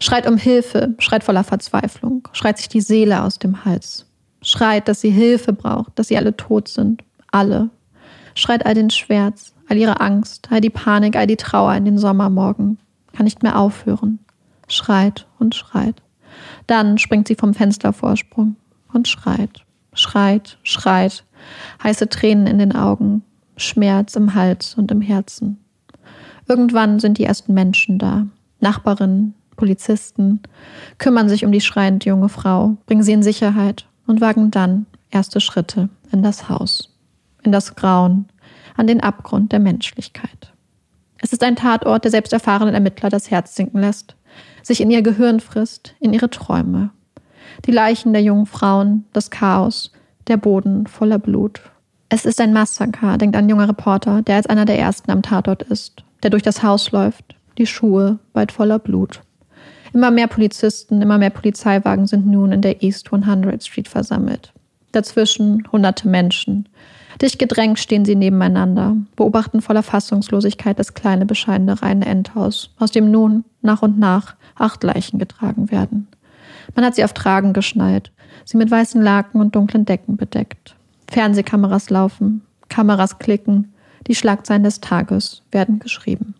Schreit 0.00 0.26
um 0.26 0.36
Hilfe, 0.36 0.94
schreit 0.98 1.24
voller 1.24 1.44
Verzweiflung, 1.44 2.28
schreit 2.32 2.58
sich 2.58 2.68
die 2.68 2.80
Seele 2.80 3.22
aus 3.22 3.38
dem 3.38 3.64
Hals. 3.64 4.06
Schreit, 4.42 4.88
dass 4.88 5.00
sie 5.00 5.10
Hilfe 5.10 5.52
braucht, 5.52 5.98
dass 5.98 6.08
sie 6.08 6.18
alle 6.18 6.36
tot 6.36 6.68
sind. 6.68 7.02
Alle. 7.30 7.70
Schreit 8.34 8.66
all 8.66 8.74
den 8.74 8.90
Schmerz, 8.90 9.54
all 9.68 9.76
ihre 9.76 10.00
Angst, 10.00 10.48
all 10.50 10.60
die 10.60 10.70
Panik, 10.70 11.16
all 11.16 11.26
die 11.26 11.36
Trauer 11.36 11.74
in 11.74 11.84
den 11.84 11.98
Sommermorgen. 11.98 12.78
Kann 13.12 13.24
nicht 13.24 13.42
mehr 13.42 13.58
aufhören. 13.58 14.18
Schreit 14.68 15.26
und 15.38 15.54
schreit. 15.54 16.02
Dann 16.66 16.98
springt 16.98 17.28
sie 17.28 17.36
vom 17.36 17.54
Fenstervorsprung 17.54 18.56
und 18.92 19.08
schreit, 19.08 19.64
schreit, 19.92 20.58
schreit. 20.62 21.24
Heiße 21.82 22.08
Tränen 22.08 22.46
in 22.46 22.58
den 22.58 22.74
Augen, 22.74 23.22
Schmerz 23.56 24.16
im 24.16 24.34
Hals 24.34 24.74
und 24.76 24.90
im 24.90 25.00
Herzen. 25.00 25.58
Irgendwann 26.48 26.98
sind 27.00 27.18
die 27.18 27.24
ersten 27.24 27.54
Menschen 27.54 27.98
da. 27.98 28.26
Nachbarinnen, 28.60 29.34
Polizisten, 29.56 30.40
kümmern 30.98 31.28
sich 31.28 31.44
um 31.44 31.52
die 31.52 31.60
schreiende 31.60 32.08
junge 32.08 32.28
Frau, 32.28 32.76
bringen 32.86 33.02
sie 33.02 33.12
in 33.12 33.22
Sicherheit 33.22 33.86
und 34.06 34.20
wagen 34.20 34.50
dann 34.50 34.86
erste 35.10 35.40
Schritte 35.40 35.88
in 36.12 36.22
das 36.22 36.48
Haus, 36.48 36.94
in 37.42 37.52
das 37.52 37.74
Grauen, 37.74 38.26
an 38.76 38.86
den 38.86 39.00
Abgrund 39.00 39.52
der 39.52 39.60
Menschlichkeit. 39.60 40.52
Es 41.18 41.32
ist 41.32 41.42
ein 41.42 41.56
Tatort, 41.56 42.04
der 42.04 42.10
selbst 42.10 42.32
erfahrenen 42.32 42.74
Ermittler 42.74 43.08
das 43.08 43.30
Herz 43.30 43.54
sinken 43.54 43.80
lässt, 43.80 44.14
sich 44.62 44.80
in 44.80 44.90
ihr 44.90 45.02
Gehirn 45.02 45.40
frisst, 45.40 45.94
in 46.00 46.12
ihre 46.12 46.28
Träume. 46.28 46.90
Die 47.66 47.70
Leichen 47.70 48.12
der 48.12 48.22
jungen 48.22 48.46
Frauen, 48.46 49.04
das 49.12 49.30
Chaos, 49.30 49.92
der 50.26 50.36
Boden 50.36 50.86
voller 50.86 51.18
Blut. 51.18 51.62
Es 52.08 52.24
ist 52.24 52.40
ein 52.40 52.52
Massaker, 52.52 53.18
denkt 53.18 53.36
ein 53.36 53.48
junger 53.48 53.68
Reporter, 53.68 54.22
der 54.22 54.36
als 54.36 54.46
einer 54.46 54.64
der 54.64 54.78
ersten 54.78 55.10
am 55.10 55.22
Tatort 55.22 55.62
ist, 55.62 56.04
der 56.22 56.30
durch 56.30 56.42
das 56.42 56.62
Haus 56.62 56.92
läuft, 56.92 57.36
die 57.58 57.66
Schuhe 57.66 58.18
weit 58.32 58.52
voller 58.52 58.78
Blut. 58.78 59.22
Immer 59.94 60.10
mehr 60.10 60.26
Polizisten, 60.26 61.00
immer 61.02 61.18
mehr 61.18 61.30
Polizeiwagen 61.30 62.08
sind 62.08 62.26
nun 62.26 62.50
in 62.50 62.62
der 62.62 62.82
East 62.82 63.12
100 63.12 63.64
Street 63.64 63.86
versammelt. 63.86 64.52
Dazwischen 64.90 65.68
hunderte 65.70 66.08
Menschen. 66.08 66.68
Dicht 67.22 67.38
gedrängt 67.38 67.78
stehen 67.78 68.04
sie 68.04 68.16
nebeneinander, 68.16 68.96
beobachten 69.14 69.62
voller 69.62 69.84
Fassungslosigkeit 69.84 70.80
das 70.80 70.94
kleine, 70.94 71.26
bescheidene 71.26 71.80
reine 71.80 72.06
Endhaus, 72.06 72.70
aus 72.76 72.90
dem 72.90 73.12
nun 73.12 73.44
nach 73.62 73.82
und 73.82 73.96
nach 73.96 74.34
acht 74.56 74.82
Leichen 74.82 75.20
getragen 75.20 75.70
werden. 75.70 76.08
Man 76.74 76.84
hat 76.84 76.96
sie 76.96 77.04
auf 77.04 77.12
Tragen 77.12 77.52
geschnallt, 77.52 78.10
sie 78.44 78.56
mit 78.56 78.72
weißen 78.72 79.00
Laken 79.00 79.40
und 79.40 79.54
dunklen 79.54 79.84
Decken 79.84 80.16
bedeckt. 80.16 80.74
Fernsehkameras 81.08 81.88
laufen, 81.88 82.42
Kameras 82.68 83.20
klicken, 83.20 83.72
die 84.08 84.16
Schlagzeilen 84.16 84.64
des 84.64 84.80
Tages 84.80 85.42
werden 85.52 85.78
geschrieben. 85.78 86.34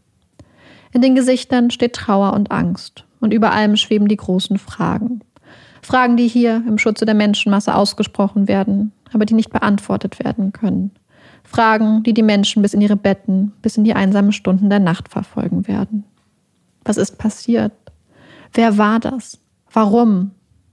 In 0.92 1.02
den 1.02 1.14
Gesichtern 1.14 1.70
steht 1.70 1.92
Trauer 1.92 2.32
und 2.32 2.50
Angst, 2.50 3.04
und 3.24 3.32
über 3.32 3.52
allem 3.52 3.76
schweben 3.76 4.06
die 4.06 4.18
großen 4.18 4.58
Fragen. 4.58 5.22
Fragen, 5.80 6.18
die 6.18 6.28
hier 6.28 6.62
im 6.68 6.76
Schutze 6.76 7.06
der 7.06 7.14
Menschenmasse 7.14 7.74
ausgesprochen 7.74 8.48
werden, 8.48 8.92
aber 9.14 9.24
die 9.24 9.32
nicht 9.32 9.50
beantwortet 9.50 10.22
werden 10.22 10.52
können. 10.52 10.90
Fragen, 11.42 12.02
die 12.02 12.12
die 12.12 12.22
Menschen 12.22 12.60
bis 12.60 12.74
in 12.74 12.82
ihre 12.82 12.96
Betten, 12.96 13.52
bis 13.62 13.78
in 13.78 13.84
die 13.84 13.94
einsamen 13.94 14.32
Stunden 14.32 14.68
der 14.68 14.78
Nacht 14.78 15.08
verfolgen 15.08 15.66
werden. 15.66 16.04
Was 16.84 16.98
ist 16.98 17.16
passiert? 17.16 17.72
Wer 18.52 18.76
war 18.76 19.00
das? 19.00 19.38
Warum? 19.72 20.32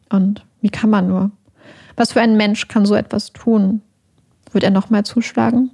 Und 0.09 0.45
wie 0.59 0.69
kann 0.69 0.89
man 0.89 1.07
nur? 1.07 1.31
Was 1.95 2.11
für 2.11 2.21
ein 2.21 2.35
Mensch 2.35 2.67
kann 2.67 2.85
so 2.85 2.95
etwas 2.95 3.31
tun? 3.31 3.81
Wird 4.51 4.65
er 4.65 4.71
nochmal 4.71 5.05
zuschlagen? 5.05 5.71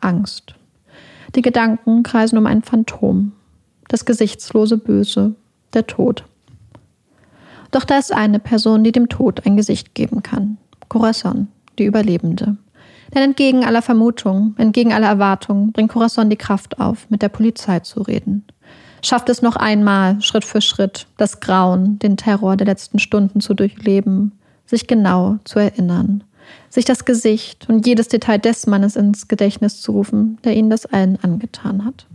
Angst. 0.00 0.56
Die 1.36 1.42
Gedanken 1.42 2.02
kreisen 2.02 2.36
um 2.36 2.46
ein 2.46 2.62
Phantom. 2.62 3.32
Das 3.86 4.04
gesichtslose 4.04 4.76
Böse, 4.76 5.36
der 5.74 5.86
Tod. 5.86 6.24
Doch 7.70 7.84
da 7.84 7.98
ist 7.98 8.12
eine 8.12 8.38
Person, 8.38 8.84
die 8.84 8.92
dem 8.92 9.08
Tod 9.08 9.44
ein 9.46 9.56
Gesicht 9.56 9.94
geben 9.94 10.22
kann. 10.22 10.56
Corazon, 10.88 11.48
die 11.78 11.84
Überlebende. 11.84 12.56
Denn 13.14 13.22
entgegen 13.22 13.64
aller 13.64 13.82
Vermutungen, 13.82 14.54
entgegen 14.58 14.92
aller 14.92 15.06
Erwartungen, 15.08 15.72
bringt 15.72 15.92
Corazon 15.92 16.30
die 16.30 16.36
Kraft 16.36 16.80
auf, 16.80 17.08
mit 17.10 17.22
der 17.22 17.28
Polizei 17.28 17.80
zu 17.80 18.02
reden. 18.02 18.44
Schafft 19.02 19.28
es 19.28 19.42
noch 19.42 19.56
einmal, 19.56 20.20
Schritt 20.20 20.44
für 20.44 20.60
Schritt, 20.60 21.06
das 21.16 21.40
Grauen, 21.40 21.98
den 21.98 22.16
Terror 22.16 22.56
der 22.56 22.66
letzten 22.66 22.98
Stunden 22.98 23.40
zu 23.40 23.54
durchleben, 23.54 24.32
sich 24.66 24.86
genau 24.86 25.38
zu 25.44 25.58
erinnern, 25.58 26.24
sich 26.68 26.84
das 26.84 27.04
Gesicht 27.04 27.68
und 27.68 27.86
jedes 27.86 28.08
Detail 28.08 28.38
des 28.38 28.66
Mannes 28.66 28.96
ins 28.96 29.28
Gedächtnis 29.28 29.80
zu 29.80 29.92
rufen, 29.92 30.38
der 30.44 30.56
ihnen 30.56 30.70
das 30.70 30.84
allen 30.84 31.18
angetan 31.22 31.84
hat. 31.84 32.06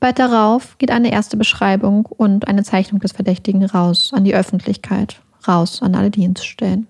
Bald 0.00 0.18
darauf 0.18 0.78
geht 0.78 0.90
eine 0.92 1.10
erste 1.10 1.36
Beschreibung 1.36 2.06
und 2.06 2.46
eine 2.46 2.62
Zeichnung 2.62 3.00
des 3.00 3.12
Verdächtigen 3.12 3.64
raus 3.64 4.12
an 4.14 4.24
die 4.24 4.34
Öffentlichkeit, 4.34 5.20
raus 5.46 5.82
an 5.82 5.94
alle 5.96 6.10
Dienststellen. 6.10 6.86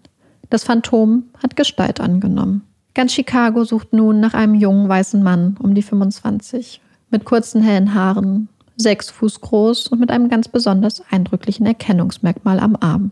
Das 0.51 0.65
Phantom 0.65 1.25
hat 1.43 1.57
Gestalt 1.57 2.01
angenommen. 2.01 2.63
Ganz 2.95 3.13
Chicago 3.13 3.65
sucht 3.65 3.93
nun 3.93 4.21
nach 4.21 4.35
einem 4.35 4.55
jungen 4.55 4.89
weißen 4.89 5.23
Mann 5.23 5.57
um 5.63 5.75
die 5.75 5.83
25, 5.83 6.81
mit 7.11 7.25
kurzen 7.25 7.63
hellen 7.63 7.95
Haaren, 7.95 8.49
sechs 8.77 9.11
Fuß 9.11 9.41
groß 9.41 9.89
und 9.89 10.01
mit 10.01 10.11
einem 10.11 10.29
ganz 10.29 10.49
besonders 10.49 11.03
eindrücklichen 11.11 11.65
Erkennungsmerkmal 11.65 12.61
am 12.61 12.77
Arm, 12.81 13.11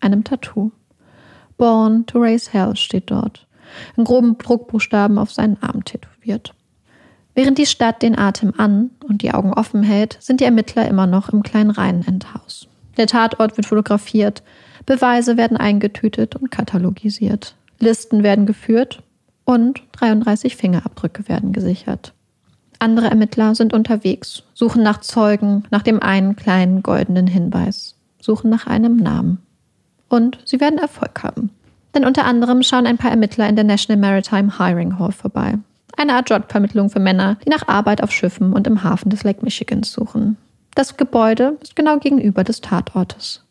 einem 0.00 0.22
Tattoo. 0.22 0.70
Born 1.56 2.06
to 2.06 2.18
Raise 2.18 2.52
Hell 2.52 2.76
steht 2.76 3.10
dort, 3.10 3.46
in 3.96 4.04
groben 4.04 4.38
Druckbuchstaben 4.38 5.18
auf 5.18 5.32
seinen 5.32 5.62
Arm 5.62 5.84
tätowiert. 5.84 6.54
Während 7.34 7.58
die 7.58 7.66
Stadt 7.66 8.02
den 8.02 8.18
Atem 8.18 8.52
an 8.58 8.90
und 9.08 9.22
die 9.22 9.32
Augen 9.32 9.54
offen 9.54 9.82
hält, 9.82 10.18
sind 10.20 10.40
die 10.40 10.44
Ermittler 10.44 10.86
immer 10.86 11.06
noch 11.06 11.30
im 11.30 11.42
kleinen 11.42 11.70
Rheinendhaus. 11.70 12.68
Der 12.96 13.06
Tatort 13.06 13.56
wird 13.56 13.66
fotografiert, 13.66 14.42
Beweise 14.84 15.36
werden 15.36 15.56
eingetütet 15.56 16.36
und 16.36 16.50
katalogisiert, 16.50 17.54
Listen 17.78 18.22
werden 18.22 18.46
geführt 18.46 19.02
und 19.44 19.82
33 19.92 20.56
Fingerabdrücke 20.56 21.28
werden 21.28 21.52
gesichert. 21.52 22.12
Andere 22.78 23.06
Ermittler 23.06 23.54
sind 23.54 23.72
unterwegs, 23.72 24.42
suchen 24.54 24.82
nach 24.82 25.00
Zeugen, 25.00 25.64
nach 25.70 25.82
dem 25.82 26.02
einen 26.02 26.36
kleinen 26.36 26.82
goldenen 26.82 27.28
Hinweis, 27.28 27.96
suchen 28.20 28.50
nach 28.50 28.66
einem 28.66 28.96
Namen. 28.96 29.38
Und 30.08 30.38
sie 30.44 30.60
werden 30.60 30.78
Erfolg 30.78 31.22
haben. 31.22 31.50
Denn 31.94 32.04
unter 32.04 32.24
anderem 32.24 32.62
schauen 32.62 32.86
ein 32.86 32.98
paar 32.98 33.10
Ermittler 33.10 33.48
in 33.48 33.56
der 33.56 33.64
National 33.64 34.00
Maritime 34.00 34.58
Hiring 34.58 34.98
Hall 34.98 35.12
vorbei. 35.12 35.58
Eine 35.96 36.14
Art 36.14 36.30
Jobvermittlung 36.30 36.90
für 36.90 37.00
Männer, 37.00 37.36
die 37.44 37.50
nach 37.50 37.68
Arbeit 37.68 38.02
auf 38.02 38.10
Schiffen 38.10 38.52
und 38.52 38.66
im 38.66 38.82
Hafen 38.82 39.10
des 39.10 39.24
Lake 39.24 39.44
Michigans 39.44 39.92
suchen. 39.92 40.36
Das 40.74 40.96
Gebäude 40.96 41.58
ist 41.60 41.76
genau 41.76 41.98
gegenüber 41.98 42.44
des 42.44 42.60
Tatortes. 42.60 43.44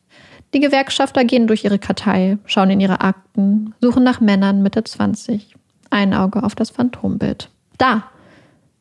Die 0.53 0.59
Gewerkschafter 0.59 1.23
gehen 1.23 1.47
durch 1.47 1.63
ihre 1.63 1.79
Kartei, 1.79 2.37
schauen 2.45 2.71
in 2.71 2.81
ihre 2.81 3.01
Akten, 3.01 3.73
suchen 3.79 4.03
nach 4.03 4.19
Männern 4.19 4.61
Mitte 4.61 4.83
20. 4.83 5.55
Ein 5.89 6.13
Auge 6.13 6.43
auf 6.43 6.55
das 6.55 6.71
Phantombild. 6.71 7.49
Da! 7.77 8.03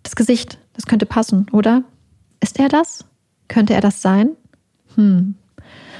Das 0.02 0.16
Gesicht, 0.16 0.58
das 0.72 0.86
könnte 0.86 1.06
passen, 1.06 1.46
oder? 1.52 1.82
Ist 2.40 2.58
er 2.58 2.68
das? 2.68 3.04
Könnte 3.48 3.74
er 3.74 3.80
das 3.80 4.02
sein? 4.02 4.30
Hm. 4.96 5.34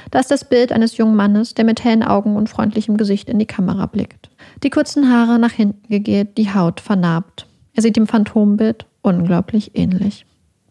Da 0.09 0.19
ist 0.19 0.31
das 0.31 0.43
Bild 0.43 0.71
eines 0.71 0.97
jungen 0.97 1.15
Mannes, 1.15 1.53
der 1.53 1.63
mit 1.63 1.83
hellen 1.83 2.03
Augen 2.03 2.35
und 2.35 2.49
freundlichem 2.49 2.97
Gesicht 2.97 3.29
in 3.29 3.39
die 3.39 3.45
Kamera 3.45 3.85
blickt. 3.85 4.29
Die 4.63 4.69
kurzen 4.69 5.09
Haare 5.09 5.39
nach 5.39 5.51
hinten 5.51 5.87
gegelt, 5.87 6.37
die 6.37 6.53
Haut 6.53 6.81
vernarbt. 6.81 7.47
Er 7.73 7.81
sieht 7.81 7.95
dem 7.95 8.07
Phantombild 8.07 8.85
unglaublich 9.01 9.71
ähnlich. 9.75 10.25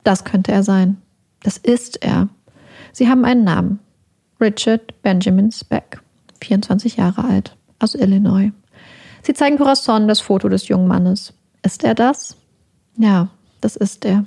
Das 0.05 0.25
könnte 0.25 0.53
er 0.53 0.63
sein. 0.63 0.97
Das 1.43 1.57
ist 1.57 2.03
er. 2.03 2.29
Sie 2.93 3.09
haben 3.09 3.25
einen 3.25 3.45
Namen. 3.45 3.79
Richard 4.41 5.03
Benjamin 5.03 5.53
Speck, 5.53 6.01
24 6.43 6.97
Jahre 6.97 7.25
alt, 7.25 7.57
aus 7.79 7.95
Illinois. 7.95 8.53
Sie 9.23 9.35
zeigen 9.35 9.59
Corazon 9.59 10.09
das 10.09 10.21
Foto 10.21 10.49
des 10.49 10.69
jungen 10.69 10.89
Mannes. 10.89 11.35
Ist 11.63 11.85
er 11.85 11.95
das? 11.95 12.37
Ja, 12.97 13.29
das 13.61 13.77
ist 13.77 14.05
er. 14.07 14.25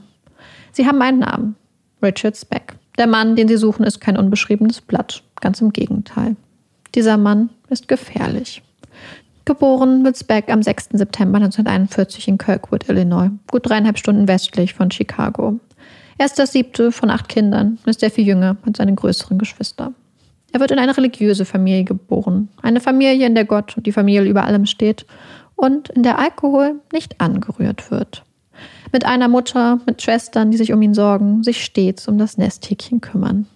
Sie 0.72 0.86
haben 0.86 1.02
einen 1.02 1.20
Namen. 1.20 1.56
Richard 2.02 2.38
Speck. 2.38 2.76
Der 2.98 3.08
Mann, 3.08 3.36
den 3.36 3.48
Sie 3.48 3.58
suchen, 3.58 3.86
ist 3.86 4.00
kein 4.02 4.18
unbeschriebenes 4.18 4.82
Blatt. 4.82 5.24
Ganz 5.42 5.62
im 5.62 5.74
Gegenteil. 5.74 6.36
Dieser 6.94 7.18
Mann 7.18 7.50
ist 7.70 7.88
gefährlich. 7.88 8.62
Geboren 9.46 10.06
wird 10.06 10.18
Speck 10.18 10.50
am 10.50 10.64
6. 10.64 10.90
September 10.94 11.36
1941 11.36 12.30
in 12.30 12.38
Kirkwood, 12.38 12.88
Illinois, 12.88 13.30
gut 13.52 13.68
dreieinhalb 13.68 13.98
Stunden 13.98 14.30
westlich 14.30 14.74
von 14.74 14.90
Chicago. 14.90 15.60
Er 16.18 16.28
ist 16.28 16.40
das 16.40 16.54
siebte 16.54 16.94
von 16.94 17.10
acht 17.10 17.28
Kindern 17.28 17.78
und 17.84 17.90
ist 17.90 18.00
sehr 18.00 18.12
viel 18.12 18.26
jünger 18.26 18.56
als 18.66 18.78
seine 18.78 18.96
größeren 18.96 19.38
Geschwister. 19.38 19.94
Er 20.54 20.62
wird 20.62 20.72
in 20.72 20.80
eine 20.80 20.96
religiöse 20.96 21.44
Familie 21.44 21.84
geboren. 21.84 22.48
Eine 22.62 22.80
Familie, 22.80 23.28
in 23.28 23.36
der 23.36 23.44
Gott 23.44 23.76
und 23.76 23.86
die 23.86 23.92
Familie 23.92 24.30
über 24.30 24.46
allem 24.46 24.66
steht 24.66 25.06
und 25.56 25.90
in 25.90 26.04
der 26.04 26.20
Alkohol 26.20 26.80
nicht 26.94 27.20
angerührt 27.20 27.92
wird. 27.92 28.24
Mit 28.94 29.06
einer 29.06 29.28
Mutter, 29.28 29.80
mit 29.86 30.02
Schwestern, 30.02 30.52
die 30.52 30.58
sich 30.58 30.72
um 30.72 30.82
ihn 30.82 30.94
sorgen, 30.94 31.44
sich 31.44 31.66
stets 31.66 32.08
um 32.08 32.18
das 32.18 32.38
Nesthäkchen 32.38 33.02
kümmern. 33.02 33.48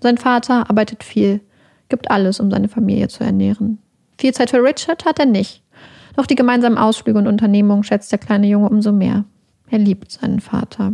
Sein 0.00 0.18
Vater 0.18 0.68
arbeitet 0.68 1.04
viel, 1.04 1.40
gibt 1.88 2.10
alles, 2.10 2.40
um 2.40 2.50
seine 2.50 2.68
Familie 2.68 3.06
zu 3.06 3.22
ernähren. 3.22 3.78
Viel 4.18 4.32
Zeit 4.32 4.50
für 4.50 4.62
Richard 4.62 5.04
hat 5.04 5.18
er 5.18 5.26
nicht. 5.26 5.62
Doch 6.16 6.26
die 6.26 6.34
gemeinsamen 6.34 6.78
Ausflüge 6.78 7.18
und 7.18 7.26
Unternehmungen 7.26 7.84
schätzt 7.84 8.10
der 8.10 8.18
kleine 8.18 8.46
Junge 8.46 8.68
umso 8.68 8.92
mehr. 8.92 9.24
Er 9.70 9.78
liebt 9.78 10.10
seinen 10.10 10.40
Vater. 10.40 10.92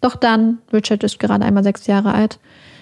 Doch 0.00 0.16
dann, 0.16 0.58
Richard 0.72 1.02
ist 1.02 1.18
gerade 1.18 1.44
einmal 1.44 1.64
sechs 1.64 1.86
Jahre 1.86 2.12
alt, 2.12 2.38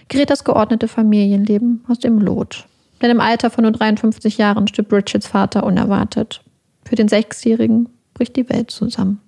gerät 0.09 0.31
das 0.31 0.45
geordnete 0.45 0.89
Familienleben 0.89 1.85
aus 1.89 1.99
dem 1.99 2.19
Lot. 2.19 2.67
Denn 3.01 3.11
im 3.11 3.21
Alter 3.21 3.51
von 3.51 3.63
nur 3.63 3.73
53 3.73 4.39
Jahren 4.39 4.69
stirbt 4.69 4.93
Richards 4.93 5.27
Vater 5.27 5.65
unerwartet. 5.65 6.43
Für 6.85 6.97
den 6.97 7.09
Sechsjährigen 7.09 7.89
bricht 8.13 8.37
die 8.37 8.49
Welt 8.49 8.71
zusammen. 8.71 9.21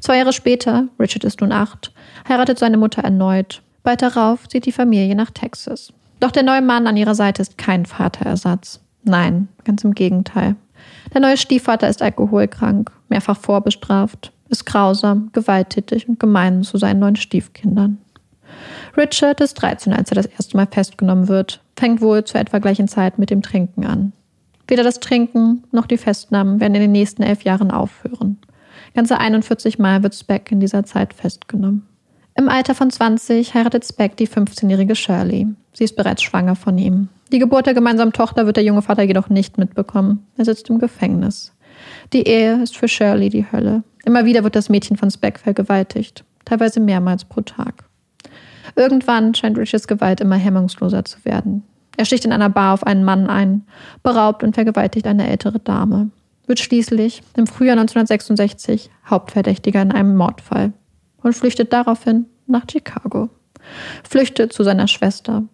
Zwei 0.00 0.18
Jahre 0.18 0.32
später, 0.32 0.88
Richard 0.98 1.24
ist 1.24 1.40
nun 1.40 1.52
acht, 1.52 1.92
heiratet 2.28 2.58
seine 2.58 2.76
Mutter 2.76 3.02
erneut. 3.02 3.62
Bald 3.82 4.02
darauf 4.02 4.48
zieht 4.48 4.66
die 4.66 4.72
Familie 4.72 5.14
nach 5.14 5.30
Texas. 5.30 5.92
Doch 6.20 6.30
der 6.30 6.42
neue 6.42 6.62
Mann 6.62 6.86
an 6.86 6.96
ihrer 6.96 7.14
Seite 7.14 7.42
ist 7.42 7.58
kein 7.58 7.86
Vaterersatz. 7.86 8.80
Nein, 9.04 9.48
ganz 9.64 9.84
im 9.84 9.94
Gegenteil. 9.94 10.56
Der 11.12 11.20
neue 11.20 11.36
Stiefvater 11.36 11.88
ist 11.88 12.02
alkoholkrank, 12.02 12.90
mehrfach 13.08 13.36
vorbestraft, 13.36 14.32
ist 14.48 14.66
grausam, 14.66 15.30
gewalttätig 15.32 16.08
und 16.08 16.18
gemein 16.18 16.62
zu 16.62 16.78
seinen 16.78 17.00
neuen 17.00 17.16
Stiefkindern. 17.16 17.98
Richard 18.96 19.40
ist 19.40 19.54
13, 19.54 19.92
als 19.92 20.10
er 20.10 20.16
das 20.16 20.26
erste 20.26 20.56
Mal 20.56 20.68
festgenommen 20.70 21.28
wird, 21.28 21.60
fängt 21.76 22.00
wohl 22.00 22.24
zur 22.24 22.40
etwa 22.40 22.58
gleichen 22.58 22.88
Zeit 22.88 23.18
mit 23.18 23.30
dem 23.30 23.42
Trinken 23.42 23.84
an. 23.84 24.12
Weder 24.68 24.82
das 24.82 25.00
Trinken 25.00 25.64
noch 25.72 25.86
die 25.86 25.98
Festnahmen 25.98 26.60
werden 26.60 26.74
in 26.74 26.82
den 26.82 26.92
nächsten 26.92 27.22
elf 27.22 27.42
Jahren 27.42 27.70
aufhören. 27.70 28.38
Ganze 28.94 29.18
41 29.18 29.78
Mal 29.78 30.02
wird 30.02 30.14
Speck 30.14 30.50
in 30.52 30.60
dieser 30.60 30.84
Zeit 30.84 31.12
festgenommen. 31.12 31.86
Im 32.36 32.48
Alter 32.48 32.74
von 32.74 32.90
20 32.90 33.54
heiratet 33.54 33.84
Speck 33.84 34.16
die 34.16 34.28
15-jährige 34.28 34.96
Shirley. 34.96 35.48
Sie 35.72 35.84
ist 35.84 35.96
bereits 35.96 36.22
schwanger 36.22 36.56
von 36.56 36.78
ihm. 36.78 37.08
Die 37.32 37.38
Geburt 37.38 37.66
der 37.66 37.74
gemeinsamen 37.74 38.12
Tochter 38.12 38.46
wird 38.46 38.56
der 38.56 38.64
junge 38.64 38.82
Vater 38.82 39.02
jedoch 39.02 39.28
nicht 39.28 39.58
mitbekommen. 39.58 40.26
Er 40.36 40.44
sitzt 40.44 40.68
im 40.70 40.78
Gefängnis. 40.78 41.52
Die 42.12 42.26
Ehe 42.26 42.62
ist 42.62 42.76
für 42.76 42.88
Shirley 42.88 43.28
die 43.28 43.50
Hölle. 43.50 43.82
Immer 44.04 44.24
wieder 44.24 44.44
wird 44.44 44.56
das 44.56 44.68
Mädchen 44.68 44.96
von 44.96 45.10
Speck 45.10 45.38
vergewaltigt, 45.38 46.24
teilweise 46.44 46.80
mehrmals 46.80 47.24
pro 47.24 47.40
Tag. 47.40 47.84
Irgendwann 48.76 49.34
scheint 49.34 49.58
Richards 49.58 49.88
Gewalt 49.88 50.20
immer 50.20 50.36
hemmungsloser 50.36 51.04
zu 51.04 51.24
werden. 51.24 51.62
Er 51.96 52.04
sticht 52.04 52.24
in 52.24 52.32
einer 52.32 52.50
Bar 52.50 52.74
auf 52.74 52.86
einen 52.86 53.04
Mann 53.04 53.28
ein, 53.28 53.62
beraubt 54.02 54.42
und 54.42 54.54
vergewaltigt 54.54 55.06
eine 55.06 55.28
ältere 55.28 55.60
Dame, 55.60 56.10
wird 56.46 56.58
schließlich 56.58 57.22
im 57.36 57.46
Frühjahr 57.46 57.78
1966 57.78 58.90
Hauptverdächtiger 59.08 59.80
in 59.80 59.92
einem 59.92 60.16
Mordfall 60.16 60.72
und 61.22 61.34
flüchtet 61.34 61.72
daraufhin 61.72 62.26
nach 62.46 62.64
Chicago. 62.70 63.30
Flüchtet 64.08 64.52
zu 64.52 64.64
seiner 64.64 64.88
Schwester. 64.88 65.44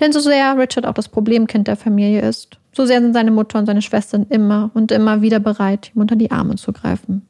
Denn 0.00 0.12
so 0.12 0.20
sehr 0.20 0.56
Richard 0.58 0.86
auch 0.86 0.94
das 0.94 1.08
Problemkind 1.08 1.68
der 1.68 1.76
Familie 1.76 2.20
ist, 2.20 2.58
so 2.72 2.86
sehr 2.86 3.00
sind 3.00 3.12
seine 3.12 3.30
Mutter 3.30 3.58
und 3.58 3.66
seine 3.66 3.82
Schwestern 3.82 4.26
immer 4.28 4.70
und 4.74 4.90
immer 4.90 5.22
wieder 5.22 5.40
bereit, 5.40 5.92
ihm 5.94 6.00
unter 6.00 6.16
die 6.16 6.30
Arme 6.30 6.56
zu 6.56 6.72
greifen. 6.72 7.22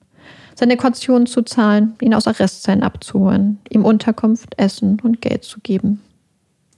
Seine 0.54 0.76
Kaution 0.76 1.26
zu 1.26 1.42
zahlen, 1.42 1.94
ihn 2.00 2.14
aus 2.14 2.28
Arrestzellen 2.28 2.82
abzuholen, 2.82 3.58
ihm 3.70 3.84
Unterkunft, 3.84 4.54
Essen 4.56 4.98
und 5.02 5.20
Geld 5.20 5.44
zu 5.44 5.60
geben. 5.60 6.00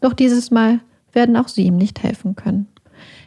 Doch 0.01 0.15
dieses 0.15 0.51
Mal 0.51 0.81
werden 1.13 1.37
auch 1.37 1.49
sie 1.49 1.65
ihm 1.65 1.77
nicht 1.77 2.03
helfen 2.03 2.37
können. 2.37 2.67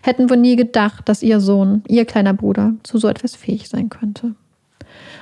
Hätten 0.02 0.30
wohl 0.30 0.38
nie 0.38 0.56
gedacht, 0.56 1.08
dass 1.08 1.24
ihr 1.24 1.40
Sohn, 1.40 1.84
ihr 1.88 2.06
kleiner 2.06 2.34
Bruder, 2.34 2.74
zu 2.84 2.98
so 2.98 3.08
etwas 3.08 3.36
fähig 3.36 3.70
sein 3.70 3.90
könnte. 3.90 4.36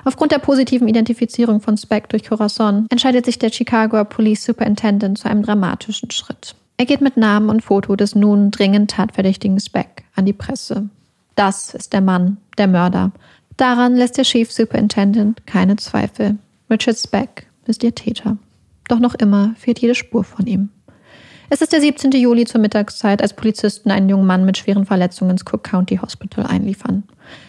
Aufgrund 0.04 0.32
der 0.32 0.39
positiven 0.39 0.88
Identifizierung 0.88 1.62
von 1.62 1.78
Speck 1.78 2.10
durch 2.10 2.28
Corazon 2.28 2.88
entscheidet 2.89 3.26
sich 3.26 3.39
der 3.39 3.52
Chicagoer 3.52 4.06
Police 4.06 4.45
Superintendent 4.45 5.18
zu 5.18 5.30
einem 5.30 5.43
dramatischen 5.43 6.12
Schritt. 6.12 6.56
Er 6.78 6.86
geht 6.86 7.02
mit 7.02 7.18
Namen 7.18 7.50
und 7.50 7.62
Foto 7.62 7.95
des 7.95 8.16
nun 8.16 8.52
dringend 8.52 8.91
tatverdächtigen 8.91 9.60
Speck 9.60 10.04
an 10.16 10.26
die 10.26 10.34
Presse. 10.34 10.89
Das 11.36 11.74
ist 11.74 11.93
der 11.93 12.02
Mann, 12.02 12.38
der 12.58 12.68
Mörder. 12.68 13.12
Daran 13.58 13.95
lässt 13.95 14.18
der 14.18 14.24
Chief 14.24 14.52
Superintendent 14.52 15.45
keine 15.48 15.76
Zweifel. 15.78 16.38
Richard 16.70 16.98
Speck 16.98 17.48
ist 17.66 17.84
ihr 17.84 17.95
Täter. 17.95 18.38
Doch 18.88 19.00
noch 19.00 19.16
immer 19.16 19.56
fehlt 19.58 19.80
jede 19.80 19.95
Spur 19.95 20.24
von 20.24 20.45
ihm. 20.45 20.70
Es 21.50 21.62
ist 21.62 21.72
der 21.72 21.80
17. 21.80 22.12
Juli 22.12 22.43
zur 22.43 22.60
Mittagszeit, 22.60 23.22
als 23.22 23.34
Polizisten 23.34 23.89
einen 23.89 24.10
jungen 24.10 24.28
Mann 24.28 24.43
mit 24.43 24.58
schweren 24.58 24.86
Verletzungen 24.86 25.32
ins 25.32 25.45
Cook 25.50 25.64
County 25.64 25.95
Hospital 25.95 26.45
einliefern. 26.45 27.04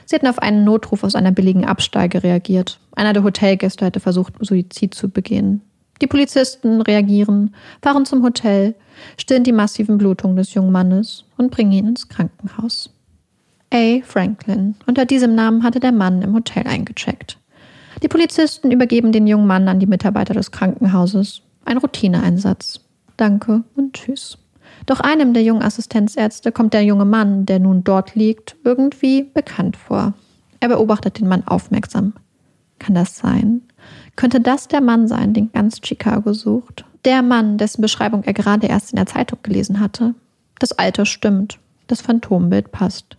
Sie 0.06 0.14
hatten 0.14 0.28
auf 0.28 0.38
einen 0.38 0.64
Notruf 0.64 1.02
aus 1.02 1.16
einer 1.16 1.32
billigen 1.32 1.64
Absteige 1.64 2.22
reagiert. 2.22 2.78
Einer 2.94 3.12
der 3.12 3.24
Hotelgäste 3.24 3.84
hatte 3.84 3.98
versucht, 3.98 4.34
Suizid 4.40 4.94
zu 4.94 5.08
begehen. 5.08 5.62
Die 6.00 6.06
Polizisten 6.06 6.80
reagieren, 6.80 7.56
fahren 7.82 8.06
zum 8.06 8.22
Hotel, 8.22 8.76
stillen 9.16 9.42
die 9.42 9.52
massiven 9.52 9.98
Blutungen 9.98 10.36
des 10.36 10.54
jungen 10.54 10.70
Mannes 10.70 11.24
und 11.36 11.50
bringen 11.50 11.72
ihn 11.72 11.88
ins 11.88 12.08
Krankenhaus. 12.08 12.90
A. 13.74 14.00
Franklin. 14.04 14.76
Unter 14.86 15.06
diesem 15.06 15.34
Namen 15.34 15.64
hatte 15.64 15.80
der 15.80 15.92
Mann 15.92 16.22
im 16.22 16.34
Hotel 16.34 16.68
eingecheckt. 16.68 17.36
Die 18.04 18.08
Polizisten 18.08 18.70
übergeben 18.70 19.10
den 19.10 19.26
jungen 19.26 19.48
Mann 19.48 19.66
an 19.66 19.80
die 19.80 19.86
Mitarbeiter 19.86 20.34
des 20.34 20.52
Krankenhauses. 20.52 21.42
Ein 21.64 21.78
Routineeinsatz. 21.78 22.80
Danke 23.18 23.64
und 23.74 23.94
tschüss. 23.94 24.38
Doch 24.86 25.00
einem 25.00 25.34
der 25.34 25.42
jungen 25.42 25.62
Assistenzärzte 25.62 26.52
kommt 26.52 26.72
der 26.72 26.84
junge 26.84 27.04
Mann, 27.04 27.44
der 27.44 27.58
nun 27.58 27.84
dort 27.84 28.14
liegt, 28.14 28.56
irgendwie 28.64 29.24
bekannt 29.24 29.76
vor. 29.76 30.14
Er 30.60 30.68
beobachtet 30.68 31.18
den 31.18 31.28
Mann 31.28 31.46
aufmerksam. 31.46 32.14
Kann 32.78 32.94
das 32.94 33.16
sein? 33.16 33.62
Könnte 34.16 34.40
das 34.40 34.68
der 34.68 34.80
Mann 34.80 35.08
sein, 35.08 35.34
den 35.34 35.52
ganz 35.52 35.80
Chicago 35.84 36.32
sucht? 36.32 36.84
Der 37.04 37.22
Mann, 37.22 37.58
dessen 37.58 37.82
Beschreibung 37.82 38.22
er 38.24 38.32
gerade 38.34 38.66
erst 38.66 38.92
in 38.92 38.96
der 38.96 39.06
Zeitung 39.06 39.40
gelesen 39.42 39.80
hatte. 39.80 40.14
Das 40.58 40.72
Alter 40.72 41.04
stimmt. 41.04 41.58
Das 41.88 42.00
Phantombild 42.00 42.70
passt. 42.70 43.16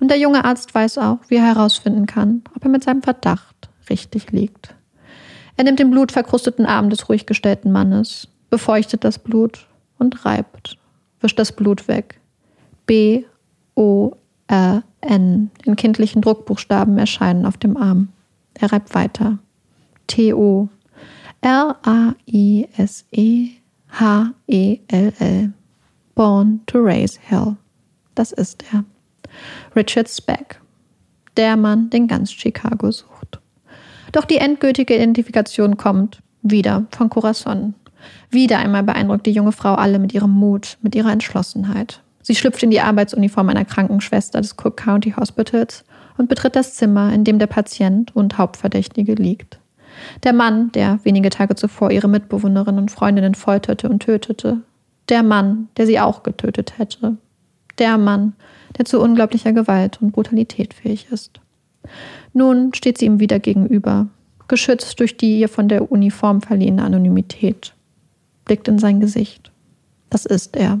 Und 0.00 0.10
der 0.10 0.18
junge 0.18 0.44
Arzt 0.44 0.74
weiß 0.74 0.98
auch, 0.98 1.18
wie 1.28 1.36
er 1.36 1.46
herausfinden 1.46 2.06
kann, 2.06 2.42
ob 2.56 2.64
er 2.64 2.70
mit 2.70 2.84
seinem 2.84 3.02
Verdacht 3.02 3.68
richtig 3.90 4.32
liegt. 4.32 4.74
Er 5.56 5.64
nimmt 5.64 5.78
den 5.78 5.90
blutverkrusteten 5.90 6.66
Arm 6.66 6.90
des 6.90 7.08
ruhig 7.08 7.26
gestellten 7.26 7.70
Mannes, 7.70 8.28
befeuchtet 8.54 9.02
das 9.02 9.18
Blut 9.18 9.66
und 9.98 10.24
reibt, 10.24 10.78
wischt 11.20 11.40
das 11.40 11.50
Blut 11.50 11.88
weg. 11.88 12.20
B, 12.86 13.24
O, 13.74 14.12
R, 14.46 14.84
N 15.00 15.50
in 15.64 15.74
kindlichen 15.74 16.22
Druckbuchstaben 16.22 16.96
erscheinen 16.96 17.46
auf 17.46 17.56
dem 17.56 17.76
Arm. 17.76 18.10
Er 18.54 18.70
reibt 18.70 18.94
weiter. 18.94 19.40
T, 20.06 20.32
O, 20.32 20.68
R, 21.40 21.76
A, 21.82 22.14
I, 22.28 22.68
S, 22.76 23.04
E, 23.10 23.48
H, 23.88 24.30
E, 24.46 24.78
L, 24.86 25.12
L. 25.18 25.52
Born 26.14 26.60
to 26.66 26.78
raise 26.78 27.18
hell. 27.20 27.56
Das 28.14 28.30
ist 28.30 28.62
er. 28.72 28.84
Richard 29.74 30.08
Speck. 30.08 30.60
Der 31.36 31.56
Mann, 31.56 31.90
den 31.90 32.06
ganz 32.06 32.30
Chicago 32.30 32.92
sucht. 32.92 33.40
Doch 34.12 34.24
die 34.24 34.38
endgültige 34.38 34.94
Identifikation 34.94 35.76
kommt 35.76 36.22
wieder 36.42 36.86
von 36.92 37.10
Corazon. 37.10 37.74
Wieder 38.30 38.58
einmal 38.58 38.82
beeindruckt 38.82 39.26
die 39.26 39.32
junge 39.32 39.52
Frau 39.52 39.74
alle 39.74 39.98
mit 39.98 40.14
ihrem 40.14 40.30
Mut, 40.30 40.78
mit 40.82 40.94
ihrer 40.94 41.12
Entschlossenheit. 41.12 42.00
Sie 42.22 42.34
schlüpft 42.34 42.62
in 42.62 42.70
die 42.70 42.80
Arbeitsuniform 42.80 43.50
einer 43.50 43.64
Krankenschwester 43.66 44.40
des 44.40 44.56
Cook 44.56 44.78
County 44.78 45.12
Hospitals 45.12 45.84
und 46.16 46.28
betritt 46.28 46.56
das 46.56 46.74
Zimmer, 46.74 47.12
in 47.12 47.24
dem 47.24 47.38
der 47.38 47.46
Patient 47.46 48.16
und 48.16 48.38
Hauptverdächtige 48.38 49.14
liegt. 49.14 49.58
Der 50.22 50.32
Mann, 50.32 50.72
der 50.72 50.98
wenige 51.04 51.30
Tage 51.30 51.54
zuvor 51.54 51.90
ihre 51.90 52.08
Mitbewohnerin 52.08 52.78
und 52.78 52.90
Freundinnen 52.90 53.34
folterte 53.34 53.88
und 53.88 54.00
tötete. 54.00 54.62
Der 55.10 55.22
Mann, 55.22 55.68
der 55.76 55.86
sie 55.86 56.00
auch 56.00 56.22
getötet 56.22 56.78
hätte. 56.78 57.16
Der 57.78 57.98
Mann, 57.98 58.34
der 58.78 58.86
zu 58.86 59.00
unglaublicher 59.00 59.52
Gewalt 59.52 60.00
und 60.00 60.12
Brutalität 60.12 60.72
fähig 60.72 61.08
ist. 61.10 61.40
Nun 62.32 62.72
steht 62.72 62.98
sie 62.98 63.06
ihm 63.06 63.20
wieder 63.20 63.38
gegenüber, 63.38 64.06
geschützt 64.48 64.98
durch 64.98 65.16
die 65.16 65.38
ihr 65.38 65.48
von 65.48 65.68
der 65.68 65.92
Uniform 65.92 66.40
verliehene 66.40 66.82
Anonymität 66.82 67.73
blickt 68.44 68.68
in 68.68 68.78
sein 68.78 69.00
Gesicht. 69.00 69.52
Das 70.10 70.26
ist 70.26 70.56
er. 70.56 70.80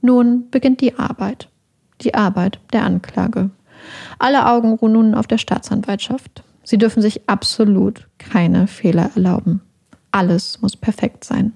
Nun 0.00 0.50
beginnt 0.50 0.80
die 0.80 0.98
Arbeit. 0.98 1.48
Die 2.00 2.14
Arbeit 2.14 2.58
der 2.72 2.84
Anklage. 2.84 3.50
Alle 4.18 4.46
Augen 4.46 4.72
ruhen 4.74 4.92
nun 4.92 5.14
auf 5.14 5.26
der 5.26 5.38
Staatsanwaltschaft. 5.38 6.42
Sie 6.64 6.78
dürfen 6.78 7.02
sich 7.02 7.28
absolut 7.28 8.08
keine 8.18 8.66
Fehler 8.66 9.10
erlauben. 9.14 9.60
Alles 10.10 10.60
muss 10.60 10.76
perfekt 10.76 11.24
sein. 11.24 11.52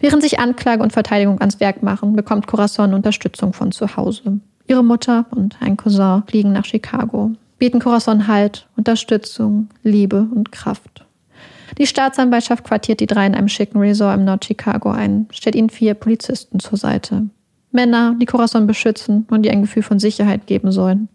Während 0.00 0.22
sich 0.22 0.38
Anklage 0.38 0.82
und 0.82 0.92
Verteidigung 0.92 1.40
ans 1.40 1.60
Werk 1.60 1.82
machen, 1.82 2.16
bekommt 2.16 2.46
Corazon 2.46 2.94
Unterstützung 2.94 3.52
von 3.52 3.72
zu 3.72 3.96
Hause. 3.96 4.40
Ihre 4.66 4.84
Mutter 4.84 5.26
und 5.30 5.56
ein 5.60 5.76
Cousin 5.76 6.22
fliegen 6.26 6.52
nach 6.52 6.64
Chicago, 6.64 7.32
bieten 7.58 7.80
Corazon 7.80 8.26
Halt, 8.26 8.66
Unterstützung, 8.76 9.68
Liebe 9.82 10.26
und 10.34 10.52
Kraft. 10.52 11.05
Die 11.78 11.86
Staatsanwaltschaft 11.86 12.64
quartiert 12.64 13.00
die 13.00 13.06
drei 13.06 13.26
in 13.26 13.34
einem 13.34 13.48
schicken 13.48 13.78
Resort 13.78 14.18
im 14.18 14.24
Nord-Chicago 14.24 14.90
ein, 14.90 15.26
stellt 15.30 15.54
ihnen 15.54 15.68
vier 15.68 15.94
Polizisten 15.94 16.58
zur 16.58 16.78
Seite. 16.78 17.28
Männer, 17.70 18.14
die 18.18 18.26
Corazon 18.26 18.66
beschützen 18.66 19.26
und 19.30 19.44
ihr 19.44 19.52
ein 19.52 19.62
Gefühl 19.62 19.82
von 19.82 19.98
Sicherheit 19.98 20.46
geben 20.46 20.72
sollen. 20.72 21.08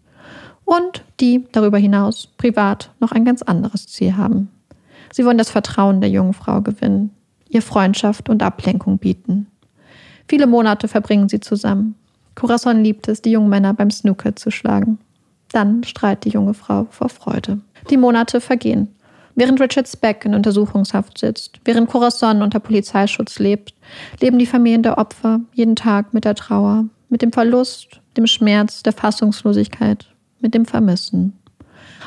Und 0.64 1.04
die 1.18 1.44
darüber 1.50 1.78
hinaus 1.78 2.28
privat 2.38 2.90
noch 3.00 3.10
ein 3.10 3.24
ganz 3.24 3.42
anderes 3.42 3.88
Ziel 3.88 4.16
haben. 4.16 4.50
Sie 5.12 5.24
wollen 5.24 5.38
das 5.38 5.50
Vertrauen 5.50 6.00
der 6.00 6.10
jungen 6.10 6.32
Frau 6.32 6.60
gewinnen, 6.60 7.10
ihr 7.48 7.62
Freundschaft 7.62 8.28
und 8.28 8.42
Ablenkung 8.42 8.98
bieten. 8.98 9.48
Viele 10.28 10.46
Monate 10.46 10.86
verbringen 10.86 11.28
sie 11.28 11.40
zusammen. 11.40 11.96
Corazon 12.36 12.82
liebt 12.82 13.08
es, 13.08 13.20
die 13.20 13.32
jungen 13.32 13.50
Männer 13.50 13.74
beim 13.74 13.90
Snooker 13.90 14.36
zu 14.36 14.50
schlagen. 14.50 14.98
Dann 15.50 15.84
strahlt 15.84 16.24
die 16.24 16.30
junge 16.30 16.54
Frau 16.54 16.86
vor 16.90 17.08
Freude. 17.08 17.60
Die 17.90 17.98
Monate 17.98 18.40
vergehen. 18.40 18.88
Während 19.34 19.60
Richard 19.60 19.88
Speck 19.88 20.24
in 20.24 20.34
Untersuchungshaft 20.34 21.18
sitzt, 21.18 21.60
während 21.64 21.88
Corazon 21.88 22.42
unter 22.42 22.60
Polizeischutz 22.60 23.38
lebt, 23.38 23.74
leben 24.20 24.38
die 24.38 24.46
Familien 24.46 24.82
der 24.82 24.98
Opfer 24.98 25.40
jeden 25.54 25.76
Tag 25.76 26.12
mit 26.12 26.24
der 26.24 26.34
Trauer, 26.34 26.84
mit 27.08 27.22
dem 27.22 27.32
Verlust, 27.32 28.00
dem 28.16 28.26
Schmerz, 28.26 28.82
der 28.82 28.92
Fassungslosigkeit, 28.92 30.06
mit 30.40 30.54
dem 30.54 30.66
Vermissen. 30.66 31.32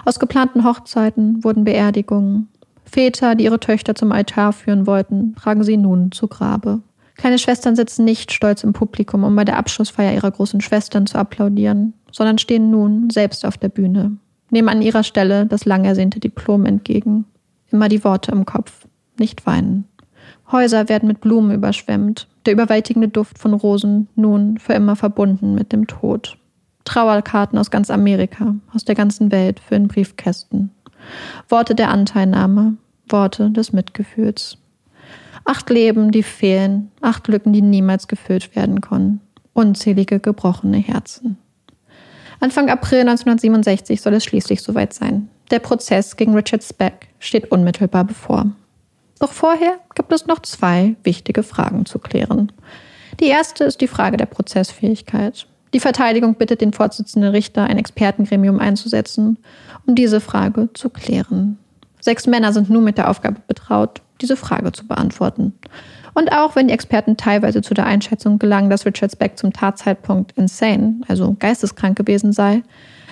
Aus 0.03 0.19
geplanten 0.19 0.63
Hochzeiten 0.63 1.43
wurden 1.43 1.63
Beerdigungen. 1.63 2.49
Väter, 2.83 3.33
die 3.33 3.45
ihre 3.45 3.59
Töchter 3.59 3.95
zum 3.95 4.11
Altar 4.11 4.53
führen 4.53 4.85
wollten, 4.85 5.35
tragen 5.35 5.63
sie 5.63 5.77
nun 5.77 6.11
zu 6.11 6.27
Grabe. 6.27 6.81
Kleine 7.15 7.39
Schwestern 7.39 7.75
sitzen 7.75 8.05
nicht 8.05 8.31
stolz 8.33 8.63
im 8.63 8.73
Publikum, 8.73 9.23
um 9.23 9.35
bei 9.35 9.45
der 9.45 9.57
Abschlussfeier 9.57 10.13
ihrer 10.13 10.31
großen 10.31 10.61
Schwestern 10.61 11.07
zu 11.07 11.17
applaudieren, 11.17 11.93
sondern 12.11 12.37
stehen 12.37 12.69
nun 12.69 13.09
selbst 13.09 13.45
auf 13.45 13.57
der 13.57 13.69
Bühne, 13.69 14.17
nehmen 14.49 14.69
an 14.69 14.81
ihrer 14.81 15.03
Stelle 15.03 15.45
das 15.45 15.65
lang 15.65 15.85
ersehnte 15.85 16.19
Diplom 16.19 16.65
entgegen. 16.65 17.25
Immer 17.71 17.89
die 17.89 18.03
Worte 18.03 18.31
im 18.31 18.45
Kopf, 18.45 18.87
nicht 19.17 19.45
weinen. 19.45 19.85
Häuser 20.51 20.89
werden 20.89 21.07
mit 21.07 21.21
Blumen 21.21 21.51
überschwemmt, 21.51 22.27
der 22.45 22.53
überwältigende 22.53 23.07
Duft 23.07 23.39
von 23.39 23.53
Rosen 23.53 24.07
nun 24.15 24.59
für 24.59 24.73
immer 24.73 24.95
verbunden 24.95 25.55
mit 25.55 25.71
dem 25.71 25.87
Tod. 25.87 26.37
Trauerkarten 26.83 27.57
aus 27.57 27.71
ganz 27.71 27.89
Amerika, 27.89 28.55
aus 28.73 28.85
der 28.85 28.95
ganzen 28.95 29.31
Welt 29.31 29.59
füllen 29.59 29.87
Briefkästen. 29.87 30.69
Worte 31.49 31.73
der 31.73 31.89
Anteilnahme, 31.89 32.77
Worte 33.09 33.49
des 33.51 33.73
Mitgefühls. 33.73 34.57
Acht 35.45 35.69
Leben, 35.69 36.11
die 36.11 36.23
fehlen, 36.23 36.91
acht 37.01 37.27
Lücken, 37.27 37.53
die 37.53 37.61
niemals 37.61 38.07
gefüllt 38.07 38.55
werden 38.55 38.81
können. 38.81 39.21
unzählige 39.53 40.19
gebrochene 40.19 40.77
Herzen. 40.77 41.37
Anfang 42.39 42.69
April 42.69 43.01
1967 43.01 44.01
soll 44.01 44.13
es 44.13 44.23
schließlich 44.23 44.61
soweit 44.61 44.93
sein. 44.93 45.29
Der 45.51 45.59
Prozess 45.59 46.15
gegen 46.15 46.33
Richard 46.33 46.63
Speck 46.63 47.09
steht 47.19 47.51
unmittelbar 47.51 48.03
bevor. 48.03 48.51
Doch 49.19 49.31
vorher 49.31 49.79
gibt 49.95 50.11
es 50.11 50.25
noch 50.25 50.39
zwei 50.41 50.95
wichtige 51.03 51.43
Fragen 51.43 51.85
zu 51.85 51.99
klären. 51.99 52.51
Die 53.19 53.27
erste 53.27 53.63
ist 53.63 53.79
die 53.81 53.87
Frage 53.87 54.17
der 54.17 54.25
Prozessfähigkeit. 54.25 55.47
Die 55.73 55.79
Verteidigung 55.79 56.35
bittet 56.35 56.61
den 56.61 56.73
Vorsitzenden 56.73 57.31
Richter, 57.31 57.63
ein 57.63 57.77
Expertengremium 57.77 58.59
einzusetzen, 58.59 59.37
um 59.85 59.95
diese 59.95 60.19
Frage 60.19 60.69
zu 60.73 60.89
klären. 60.89 61.57
Sechs 62.01 62.27
Männer 62.27 62.53
sind 62.53 62.69
nun 62.69 62.83
mit 62.83 62.97
der 62.97 63.09
Aufgabe 63.09 63.41
betraut, 63.47 64.01
diese 64.21 64.37
Frage 64.37 64.71
zu 64.71 64.87
beantworten. 64.87 65.53
Und 66.15 66.31
auch 66.31 66.55
wenn 66.55 66.69
die 66.69 66.73
Experten 66.73 67.17
teilweise 67.17 67.61
zu 67.61 67.73
der 67.73 67.85
Einschätzung 67.85 68.39
gelangen, 68.39 68.69
dass 68.69 68.85
Richard 68.85 69.11
Speck 69.11 69.37
zum 69.37 69.51
Tatzeitpunkt 69.53 70.31
insane, 70.37 71.01
also 71.07 71.35
geisteskrank 71.37 71.97
gewesen 71.97 72.31
sei, 72.31 72.63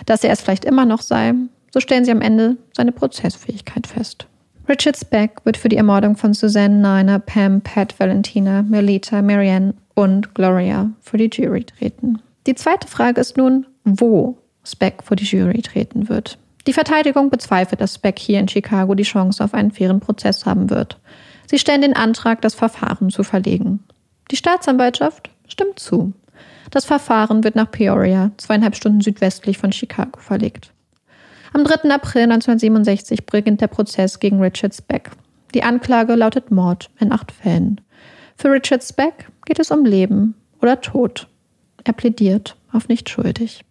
dass 0.06 0.24
er 0.24 0.32
es 0.32 0.42
vielleicht 0.42 0.66
immer 0.66 0.86
noch 0.86 1.02
sei, 1.02 1.34
so 1.72 1.82
stellen 1.82 2.06
sie 2.06 2.12
am 2.12 2.22
Ende 2.22 2.56
seine 2.76 2.94
Prozessfähigkeit 2.94 3.88
fest. 3.88 4.26
Richard 4.70 4.98
Speck 4.98 5.42
wird 5.44 5.58
für 5.58 5.68
die 5.68 5.76
Ermordung 5.76 6.16
von 6.16 6.34
Suzanne, 6.34 6.76
Nina, 6.76 7.20
Pam, 7.20 7.60
Pat, 7.60 8.00
Valentina, 8.00 8.62
Melita, 8.62 9.22
Marianne 9.22 9.74
und 9.96 10.34
Gloria 10.34 10.90
vor 11.02 11.18
die 11.18 11.30
Jury 11.30 11.66
treten. 11.66 12.22
Die 12.48 12.56
zweite 12.56 12.88
Frage 12.88 13.20
ist 13.20 13.36
nun, 13.36 13.66
wo 13.84 14.38
Speck 14.64 15.04
vor 15.04 15.18
die 15.18 15.26
Jury 15.26 15.62
treten 15.62 16.08
wird. 16.08 16.38
Die 16.68 16.74
Verteidigung 16.74 17.30
bezweifelt, 17.30 17.82
dass 17.82 17.96
Speck 17.96 18.18
hier 18.18 18.40
in 18.40 18.48
Chicago 18.48 18.96
die 18.96 19.04
Chance 19.04 19.44
auf 19.44 19.54
einen 19.54 19.72
fairen 19.72 20.00
Prozess 20.00 20.46
haben 20.46 20.70
wird. 20.70 20.98
Sie 21.48 21.60
stellen 21.60 21.82
den 21.82 21.96
Antrag, 21.96 22.42
das 22.42 22.56
Verfahren 22.56 23.10
zu 23.10 23.24
verlegen. 23.24 23.84
Die 24.32 24.38
Staatsanwaltschaft 24.38 25.30
stimmt 25.48 25.80
zu. 25.80 26.14
Das 26.72 26.86
Verfahren 26.86 27.44
wird 27.44 27.56
nach 27.56 27.70
Peoria, 27.70 28.32
zweieinhalb 28.38 28.76
Stunden 28.76 29.02
südwestlich 29.02 29.58
von 29.58 29.72
Chicago, 29.72 30.20
verlegt. 30.20 30.72
Am 31.54 31.64
3. 31.64 31.92
April 31.92 32.24
1967 32.24 33.28
beginnt 33.28 33.62
der 33.62 33.68
Prozess 33.68 34.20
gegen 34.20 34.42
Richard 34.42 34.74
Speck. 34.74 35.12
Die 35.54 35.62
Anklage 35.62 36.16
lautet 36.16 36.50
Mord 36.50 36.90
in 37.00 37.12
acht 37.12 37.32
Fällen. 37.32 37.80
Für 38.36 38.52
Richard 38.52 38.84
Speck 38.84 39.28
geht 39.46 39.60
es 39.60 39.70
um 39.70 39.86
Leben 39.86 40.34
oder 40.62 40.82
Tod. 40.82 41.28
Er 41.84 41.94
plädiert 41.94 42.56
auf 42.72 42.88
nicht 42.88 43.10
schuldig. 43.10 43.64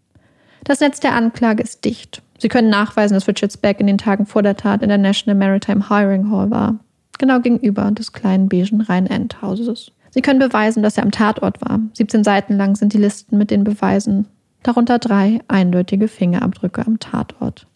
Das 0.63 0.79
Netz 0.79 1.01
der 1.01 1.15
Anklage 1.15 1.63
ist 1.63 1.85
dicht. 1.85 2.23
Sie 2.39 2.49
können 2.49 2.71
nachweisen, 2.71 3.15
dass 3.15 3.27
Richard 3.27 3.53
Speck 3.53 3.81
in 3.81 3.89
den 3.89 3.99
Tagen 3.99 4.27
vor 4.27 4.43
der 4.43 4.57
Tat 4.57 4.83
in 4.83 4.89
der 4.89 4.99
National 4.99 5.37
Maritime 5.37 5.89
Hiring 5.89 6.31
Hall 6.31 6.51
war, 6.51 6.79
genau 7.19 7.41
gegenüber 7.41 7.91
des 7.91 8.13
kleinen 8.13 8.49
beigen 8.49 8.81
Rhein-End-Hauses. 8.81 9.93
Sie 10.11 10.23
können 10.23 10.39
beweisen, 10.39 10.83
dass 10.83 10.99
er 10.99 11.05
am 11.05 11.11
Tatort 11.11 11.61
war. 11.63 11.81
17 11.95 12.23
Seiten 12.23 12.57
lang 12.57 12.77
sind 12.77 12.93
die 12.93 12.99
Listen 12.99 13.39
mit 13.39 13.51
den 13.51 13.65
Beweisen, 13.65 14.27
darunter 14.63 14.99
drei 14.99 15.41
eindeutige 15.49 16.07
Fingerabdrücke 16.09 16.87
am 16.87 16.99
Tatort. 16.99 17.67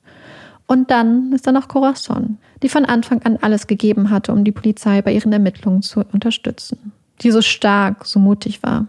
Und 0.66 0.90
dann 0.90 1.32
ist 1.32 1.46
da 1.46 1.52
noch 1.52 1.68
Corazon, 1.68 2.38
die 2.62 2.68
von 2.68 2.84
Anfang 2.84 3.22
an 3.22 3.38
alles 3.40 3.66
gegeben 3.66 4.10
hatte, 4.10 4.32
um 4.32 4.44
die 4.44 4.52
Polizei 4.52 5.00
bei 5.00 5.12
ihren 5.12 5.32
Ermittlungen 5.32 5.82
zu 5.82 6.02
unterstützen. 6.12 6.92
Die 7.22 7.30
so 7.30 7.40
stark, 7.40 8.04
so 8.04 8.18
mutig 8.18 8.62
war. 8.62 8.86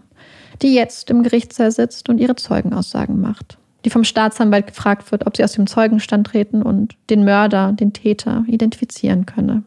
Die 0.60 0.74
jetzt 0.74 1.08
im 1.08 1.22
Gerichtssaal 1.22 1.70
sitzt 1.70 2.08
und 2.08 2.18
ihre 2.18 2.34
Zeugenaussagen 2.34 3.20
macht. 3.20 3.58
Die 3.84 3.90
vom 3.90 4.02
Staatsanwalt 4.02 4.66
gefragt 4.66 5.10
wird, 5.12 5.26
ob 5.26 5.36
sie 5.36 5.44
aus 5.44 5.52
dem 5.52 5.68
Zeugenstand 5.68 6.26
treten 6.26 6.62
und 6.62 6.96
den 7.10 7.24
Mörder, 7.24 7.72
den 7.72 7.92
Täter 7.92 8.44
identifizieren 8.48 9.24
könne. 9.24 9.62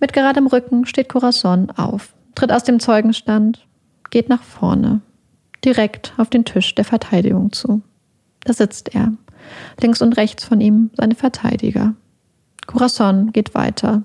Mit 0.00 0.12
geradem 0.12 0.46
Rücken 0.46 0.86
steht 0.86 1.08
Corazon 1.08 1.70
auf, 1.70 2.14
tritt 2.34 2.52
aus 2.52 2.64
dem 2.64 2.80
Zeugenstand, 2.80 3.66
geht 4.10 4.28
nach 4.28 4.42
vorne, 4.42 5.00
direkt 5.64 6.12
auf 6.16 6.28
den 6.28 6.44
Tisch 6.44 6.74
der 6.74 6.84
Verteidigung 6.84 7.52
zu. 7.52 7.82
Da 8.44 8.52
sitzt 8.52 8.94
er, 8.94 9.12
Links 9.80 10.02
und 10.02 10.16
rechts 10.16 10.44
von 10.44 10.60
ihm 10.60 10.90
seine 10.94 11.14
Verteidiger. 11.14 11.94
Corazon 12.66 13.32
geht 13.32 13.54
weiter, 13.54 14.02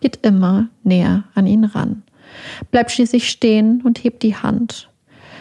geht 0.00 0.24
immer 0.26 0.68
näher 0.82 1.24
an 1.34 1.46
ihn 1.46 1.64
ran, 1.64 2.02
bleibt 2.70 2.90
schließlich 2.90 3.28
stehen 3.28 3.82
und 3.82 4.02
hebt 4.02 4.22
die 4.22 4.36
Hand, 4.36 4.90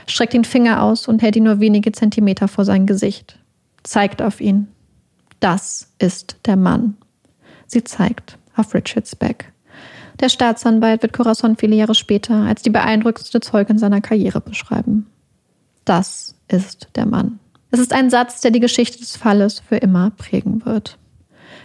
streckt 0.08 0.34
den 0.34 0.46
Finger 0.46 0.84
aus 0.84 1.08
und 1.08 1.22
hält 1.22 1.36
ihn 1.36 1.44
nur 1.44 1.60
wenige 1.60 1.92
Zentimeter 1.92 2.48
vor 2.48 2.66
sein 2.66 2.86
Gesicht, 2.86 3.40
zeigt 3.84 4.22
auf 4.22 4.40
ihn. 4.40 4.68
Das 5.40 5.92
ist 6.00 6.38
der 6.46 6.58
Mann. 6.58 6.98
Sie 7.66 7.84
zeigt 7.84 8.38
auf 8.56 8.74
Richard 8.74 9.08
Speck. 9.08 9.52
Der 10.20 10.30
Staatsanwalt 10.30 11.02
wird 11.02 11.14
Corazon 11.14 11.56
viele 11.56 11.76
Jahre 11.76 11.96
später 11.96 12.36
als 12.36 12.62
die 12.62 12.70
beeindruckendste 12.70 13.40
Zeugin 13.40 13.78
seiner 13.78 14.02
Karriere 14.02 14.42
beschreiben. 14.42 15.08
Das 15.86 16.36
ist 16.50 16.90
der 16.96 17.06
Mann. 17.06 17.40
Es 17.72 17.80
ist 17.80 17.94
ein 17.94 18.10
Satz, 18.10 18.42
der 18.42 18.52
die 18.52 18.60
Geschichte 18.60 19.00
des 19.00 19.16
Falles 19.16 19.60
für 19.60 19.78
immer 19.78 20.12
prägen 20.12 20.66
wird. 20.66 20.98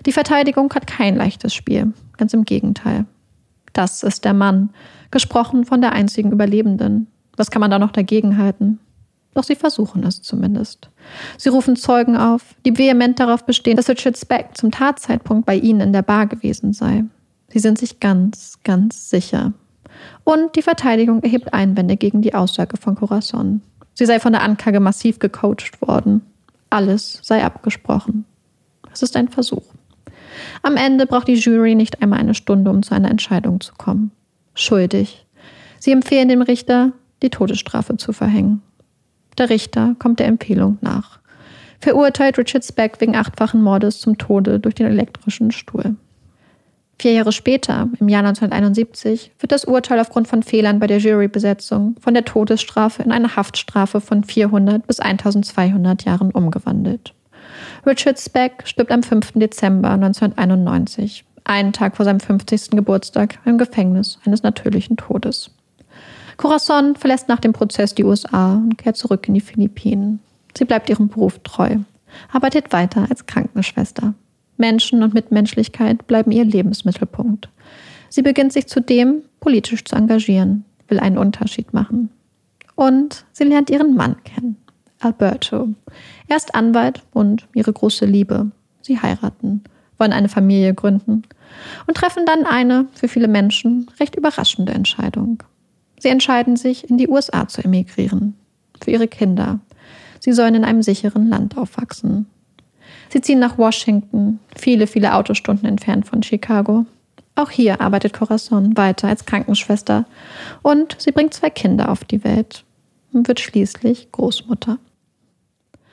Die 0.07 0.13
Verteidigung 0.13 0.73
hat 0.75 0.87
kein 0.87 1.17
leichtes 1.17 1.55
Spiel, 1.55 1.93
ganz 2.17 2.33
im 2.35 2.45
Gegenteil. 2.45 3.07
Das 3.73 4.03
ist 4.03 4.25
der 4.25 4.35
Mann, 4.35 4.71
gesprochen 5.11 5.65
von 5.65 5.81
der 5.81 5.93
einzigen 5.93 6.31
Überlebenden. 6.31 7.09
Was 7.37 7.51
kann 7.51 7.61
man 7.61 7.71
da 7.71 7.79
noch 7.79 7.91
dagegen 7.91 8.39
halten? 8.39 8.79
Doch 9.35 9.43
sie 9.43 9.57
versuchen 9.57 10.05
es 10.05 10.23
zumindest. 10.23 10.91
Sie 11.37 11.49
rufen 11.49 11.75
Zeugen 11.75 12.17
auf, 12.17 12.55
die 12.65 12.79
vehement 12.79 13.19
darauf 13.19 13.45
bestehen, 13.45 13.77
dass 13.77 13.89
Richard 13.89 14.17
Speck 14.17 14.51
zum 14.55 14.71
Tatzeitpunkt 14.71 15.45
bei 15.45 15.57
ihnen 15.57 15.81
in 15.81 15.93
der 15.93 16.03
Bar 16.03 16.27
gewesen 16.29 16.73
sei. 16.73 17.05
Sie 17.55 17.61
sind 17.61 17.79
sich 17.79 18.01
ganz, 18.01 18.59
ganz 18.65 19.11
sicher. 19.11 19.53
Und 20.25 20.57
die 20.57 20.63
Verteidigung 20.63 21.23
erhebt 21.23 21.55
Einwände 21.55 21.97
gegen 21.97 22.21
die 22.21 22.35
Aussage 22.35 22.77
von 22.77 22.97
Corazon. 22.97 23.63
Sie 23.95 24.07
sei 24.07 24.19
von 24.19 24.33
der 24.33 24.43
Anklage 24.43 24.81
massiv 24.81 25.21
gecoacht 25.21 25.81
worden. 25.81 26.23
Alles 26.69 27.21
sei 27.23 27.45
abgesprochen. 27.45 28.25
Es 28.93 29.03
ist 29.03 29.15
ein 29.15 29.29
Versuch. 29.29 29.63
Am 30.63 30.77
Ende 30.77 31.07
braucht 31.07 31.29
die 31.29 31.37
Jury 31.37 31.77
nicht 31.77 32.03
einmal 32.03 32.19
eine 32.19 32.35
Stunde, 32.35 32.73
um 32.73 32.83
zu 32.83 32.93
einer 32.93 33.09
Entscheidung 33.09 33.61
zu 33.61 33.73
kommen. 33.75 34.11
Schuldig. 34.57 35.25
Sie 35.79 35.93
empfehlen 35.93 36.29
dem 36.29 36.43
Richter, 36.43 36.91
die 37.23 37.31
Todesstrafe 37.31 37.97
zu 37.97 38.13
verhängen. 38.13 38.63
Der 39.39 39.49
Richter 39.49 39.95
kommt 40.01 40.19
der 40.19 40.27
Empfehlung 40.27 40.79
nach. 40.81 41.21
Verurteilt 41.79 42.37
Richard 42.37 42.65
Speck 42.65 43.01
wegen 43.01 43.15
achtfachen 43.15 43.63
Mordes 43.63 44.01
zum 44.01 44.19
Tode 44.19 44.59
durch 44.59 44.75
den 44.75 44.89
elektrischen 44.89 45.53
Stuhl. 45.53 45.95
Vier 46.99 47.13
Jahre 47.13 47.33
später, 47.33 47.89
im 47.99 48.09
Jahr 48.09 48.25
1971, 48.25 49.33
wird 49.39 49.53
das 49.53 49.65
Urteil 49.65 49.99
aufgrund 50.01 50.29
von 50.29 50.43
Fehlern 50.43 50.79
bei 50.79 50.87
der 50.87 50.99
Jurybesetzung 50.99 51.97
von 52.01 52.15
der 52.15 52.25
Todesstrafe 52.25 53.03
in 53.03 53.13
eine 53.13 53.37
Haftstrafe 53.37 54.01
von 54.01 54.25
400 54.25 54.87
bis 54.87 55.01
1200 55.01 56.05
Jahren 56.05 56.31
umgewandelt. 56.31 57.13
Richard 57.85 58.19
Speck 58.19 58.63
stirbt 58.65 58.93
am 58.93 59.03
5. 59.03 59.33
Dezember 59.33 59.91
1991, 59.91 61.25
einen 61.45 61.73
Tag 61.73 61.97
vor 61.97 62.05
seinem 62.05 62.21
50. 62.21 62.71
Geburtstag, 62.71 63.39
im 63.45 63.59
Gefängnis 63.59 64.19
eines 64.25 64.43
natürlichen 64.43 64.97
Todes. 64.97 65.51
Corazon 66.37 66.97
verlässt 66.97 67.29
nach 67.29 67.41
dem 67.41 67.53
Prozess 67.53 67.95
die 67.95 68.05
USA 68.05 68.55
und 68.55 68.79
kehrt 68.79 68.97
zurück 68.97 69.29
in 69.29 69.35
die 69.35 69.41
Philippinen. 69.41 70.21
Sie 70.57 70.65
bleibt 70.65 70.89
ihrem 70.89 71.09
Beruf 71.09 71.39
treu, 71.41 71.77
arbeitet 72.33 72.73
weiter 72.73 73.07
als 73.11 73.27
Krankenschwester. 73.27 74.15
Menschen 74.57 75.03
und 75.03 75.15
Mitmenschlichkeit 75.15 76.07
bleiben 76.07 76.31
ihr 76.31 76.45
Lebensmittelpunkt. 76.45 77.49
Sie 78.09 78.23
beginnt 78.23 78.53
sich 78.53 78.69
zudem 78.69 79.23
politisch 79.41 79.85
zu 79.85 79.97
engagieren, 79.97 80.65
will 80.89 81.01
einen 81.01 81.19
Unterschied 81.19 81.73
machen. 81.73 82.11
Und 82.77 83.25
sie 83.33 83.45
lernt 83.45 83.71
ihren 83.71 83.95
Mann 83.95 84.17
kennen, 84.25 84.57
Alberto. 85.01 85.69
Er 86.29 86.37
ist 86.37 86.55
Anwalt 86.55 87.03
und 87.13 87.47
ihre 87.55 87.73
große 87.73 88.07
Liebe. 88.07 88.51
Sie 88.83 89.01
heiraten, 89.01 89.63
wollen 89.99 90.13
eine 90.13 90.29
Familie 90.29 90.75
gründen 90.75 91.23
und 91.87 91.97
treffen 91.97 92.27
dann 92.27 92.45
eine, 92.45 92.87
für 92.95 93.09
viele 93.09 93.29
Menschen, 93.29 93.91
recht 94.01 94.17
überraschende 94.17 94.73
Entscheidung. 94.73 95.43
Sie 95.99 96.09
entscheiden 96.09 96.57
sich, 96.57 96.89
in 96.91 96.99
die 96.99 97.09
USA 97.09 97.49
zu 97.49 97.65
emigrieren. 97.65 98.35
Für 98.83 98.91
ihre 98.91 99.09
Kinder. 99.09 99.61
Sie 100.21 100.33
sollen 100.33 100.55
in 100.55 100.65
einem 100.65 100.83
sicheren 100.83 101.29
Land 101.29 101.57
aufwachsen. 101.57 102.27
Sie 103.15 103.21
ziehen 103.21 103.39
nach 103.39 103.59
Washington, 103.59 104.41
viele, 104.57 104.89
viele 104.89 105.15
Autostunden 105.15 105.69
entfernt 105.69 106.05
von 106.05 106.25
Chicago. 106.25 106.85
Auch 107.37 107.49
hier 107.49 107.81
arbeitet 107.81 108.13
Corazon 108.13 108.77
weiter 108.77 109.07
als 109.07 109.25
Krankenschwester 109.25 110.05
und 110.63 110.97
sie 110.99 111.13
bringt 111.13 111.33
zwei 111.33 111.49
Kinder 111.49 111.93
auf 111.93 112.03
die 112.03 112.25
Welt 112.25 112.65
und 113.13 113.29
wird 113.29 113.39
schließlich 113.39 114.11
Großmutter. 114.11 114.79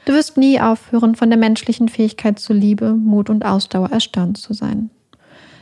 Du 0.06 0.14
wirst 0.14 0.36
nie 0.38 0.60
aufhören, 0.60 1.14
von 1.14 1.30
der 1.30 1.38
menschlichen 1.38 1.90
Fähigkeit 1.90 2.40
zu 2.40 2.54
Liebe, 2.54 2.96
Mut 2.96 3.30
und 3.30 3.46
Ausdauer 3.46 3.92
erstaunt 3.92 4.40
zu 4.40 4.54
sein. 4.54 4.90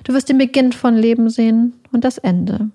Du 0.05 0.13
wirst 0.13 0.29
den 0.29 0.37
Beginn 0.37 0.71
von 0.71 0.95
Leben 0.95 1.29
sehen 1.29 1.73
und 1.91 2.05
das 2.05 2.19
Ende. 2.19 2.69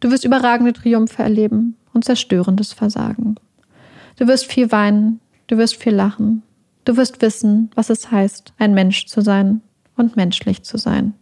Du 0.00 0.10
wirst 0.10 0.24
überragende 0.24 0.72
Triumphe 0.72 1.22
erleben 1.22 1.76
und 1.92 2.04
zerstörendes 2.04 2.72
Versagen. 2.72 3.36
Du 4.18 4.26
wirst 4.26 4.46
viel 4.46 4.72
weinen, 4.72 5.20
du 5.46 5.56
wirst 5.56 5.76
viel 5.76 5.94
lachen, 5.94 6.42
Du 6.84 6.96
wirst 6.96 7.22
wissen, 7.22 7.70
was 7.74 7.90
es 7.90 8.10
heißt, 8.10 8.52
ein 8.58 8.74
Mensch 8.74 9.06
zu 9.06 9.20
sein 9.20 9.62
und 9.96 10.16
menschlich 10.16 10.62
zu 10.62 10.76
sein. 10.76 11.14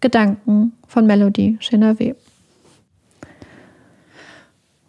Gedanken 0.00 0.72
von 0.86 1.06
Melody 1.06 1.56
Chenave. 1.60 2.16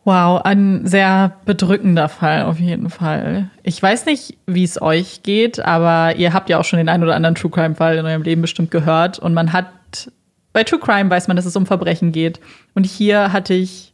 Wow, 0.06 0.42
ein 0.44 0.88
sehr 0.88 1.36
bedrückender 1.46 2.10
Fall 2.10 2.44
auf 2.44 2.60
jeden 2.60 2.90
Fall. 2.90 3.52
Ich 3.64 3.82
weiß 3.82 4.06
nicht, 4.06 4.38
wie 4.48 4.64
es 4.64 4.82
euch 4.82 5.24
geht, 5.24 5.60
aber 5.60 6.16
ihr 6.16 6.34
habt 6.34 6.50
ja 6.50 6.60
auch 6.60 6.64
schon 6.64 6.78
den 6.78 6.90
einen 6.90 7.04
oder 7.04 7.16
anderen 7.16 7.36
True 7.36 7.52
Crime 7.52 7.76
Fall 7.76 7.98
in 7.98 8.06
eurem 8.06 8.24
Leben 8.24 8.42
bestimmt 8.42 8.72
gehört 8.72 9.20
und 9.20 9.34
man 9.34 9.54
hat 9.54 9.68
bei 10.52 10.64
True 10.64 10.80
Crime 10.80 11.10
weiß 11.10 11.28
man, 11.28 11.38
dass 11.38 11.46
es 11.46 11.56
um 11.56 11.66
Verbrechen 11.66 12.12
geht 12.12 12.40
und 12.74 12.86
hier 12.86 13.32
hatte 13.32 13.54
ich 13.54 13.94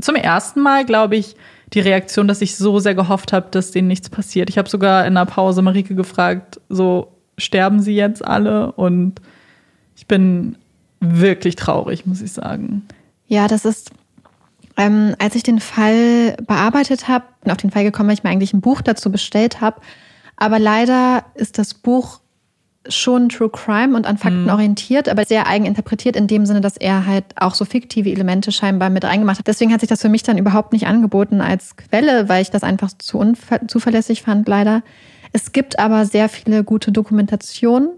zum 0.00 0.16
ersten 0.16 0.60
Mal, 0.60 0.84
glaube 0.84 1.16
ich, 1.16 1.36
die 1.72 1.80
Reaktion, 1.80 2.28
dass 2.28 2.42
ich 2.42 2.56
so 2.56 2.78
sehr 2.78 2.94
gehofft 2.94 3.32
habe, 3.32 3.48
dass 3.50 3.70
denen 3.70 3.88
nichts 3.88 4.10
passiert. 4.10 4.50
Ich 4.50 4.58
habe 4.58 4.68
sogar 4.68 5.06
in 5.06 5.16
einer 5.16 5.26
Pause 5.26 5.62
Marike 5.62 5.94
gefragt, 5.94 6.60
so 6.68 7.12
sterben 7.38 7.80
sie 7.80 7.94
jetzt 7.94 8.24
alle 8.24 8.72
und 8.72 9.20
ich 9.96 10.06
bin 10.06 10.56
wirklich 11.00 11.56
traurig, 11.56 12.06
muss 12.06 12.20
ich 12.20 12.32
sagen. 12.32 12.82
Ja, 13.26 13.48
das 13.48 13.64
ist 13.64 13.90
ähm, 14.76 15.14
als 15.18 15.34
ich 15.34 15.42
den 15.42 15.60
Fall 15.60 16.36
bearbeitet 16.46 17.08
habe, 17.08 17.24
auf 17.46 17.56
den 17.56 17.70
Fall 17.70 17.84
gekommen, 17.84 18.08
weil 18.08 18.16
ich 18.16 18.24
mir 18.24 18.30
eigentlich 18.30 18.52
ein 18.52 18.60
Buch 18.60 18.80
dazu 18.80 19.10
bestellt 19.10 19.60
habe. 19.60 19.80
Aber 20.36 20.58
leider 20.58 21.24
ist 21.34 21.58
das 21.58 21.74
Buch 21.74 22.20
schon 22.88 23.28
True 23.28 23.50
Crime 23.50 23.96
und 23.96 24.06
an 24.06 24.18
Fakten 24.18 24.44
mhm. 24.44 24.50
orientiert, 24.50 25.08
aber 25.08 25.24
sehr 25.24 25.46
eigen 25.46 25.64
interpretiert 25.64 26.16
in 26.16 26.26
dem 26.26 26.46
Sinne, 26.46 26.60
dass 26.60 26.76
er 26.76 27.06
halt 27.06 27.24
auch 27.36 27.54
so 27.54 27.64
fiktive 27.64 28.10
Elemente 28.10 28.50
scheinbar 28.50 28.90
mit 28.90 29.04
reingemacht 29.04 29.38
hat. 29.38 29.46
Deswegen 29.46 29.72
hat 29.72 29.80
sich 29.80 29.88
das 29.88 30.02
für 30.02 30.08
mich 30.08 30.22
dann 30.22 30.38
überhaupt 30.38 30.72
nicht 30.72 30.86
angeboten 30.86 31.40
als 31.40 31.76
Quelle, 31.76 32.28
weil 32.28 32.42
ich 32.42 32.50
das 32.50 32.62
einfach 32.62 32.90
zu 32.98 33.34
zuverlässig 33.68 34.22
fand, 34.22 34.48
leider. 34.48 34.82
Es 35.32 35.52
gibt 35.52 35.78
aber 35.78 36.04
sehr 36.04 36.28
viele 36.28 36.64
gute 36.64 36.92
Dokumentationen 36.92 37.90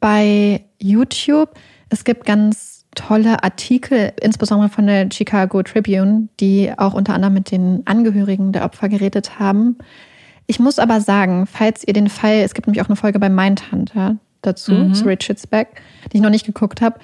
bei 0.00 0.64
YouTube. 0.78 1.50
Es 1.88 2.04
gibt 2.04 2.24
ganz 2.24 2.86
tolle 2.94 3.42
Artikel, 3.44 4.12
insbesondere 4.20 4.68
von 4.68 4.86
der 4.86 5.08
Chicago 5.12 5.62
Tribune, 5.62 6.28
die 6.40 6.72
auch 6.76 6.94
unter 6.94 7.14
anderem 7.14 7.34
mit 7.34 7.50
den 7.50 7.82
Angehörigen 7.86 8.52
der 8.52 8.64
Opfer 8.64 8.88
geredet 8.88 9.38
haben. 9.38 9.76
Ich 10.48 10.58
muss 10.58 10.80
aber 10.80 11.00
sagen, 11.00 11.46
falls 11.46 11.86
ihr 11.86 11.92
den 11.92 12.08
Fall, 12.08 12.38
es 12.38 12.54
gibt 12.54 12.66
nämlich 12.66 12.82
auch 12.82 12.88
eine 12.88 12.96
Folge 12.96 13.20
bei 13.20 13.28
Mindhunter 13.28 14.16
dazu, 14.42 14.72
mhm. 14.72 14.94
zu 14.94 15.04
Richards 15.04 15.46
Beck, 15.46 15.80
die 16.10 16.16
ich 16.16 16.22
noch 16.22 16.30
nicht 16.30 16.46
geguckt 16.46 16.80
habe. 16.80 16.98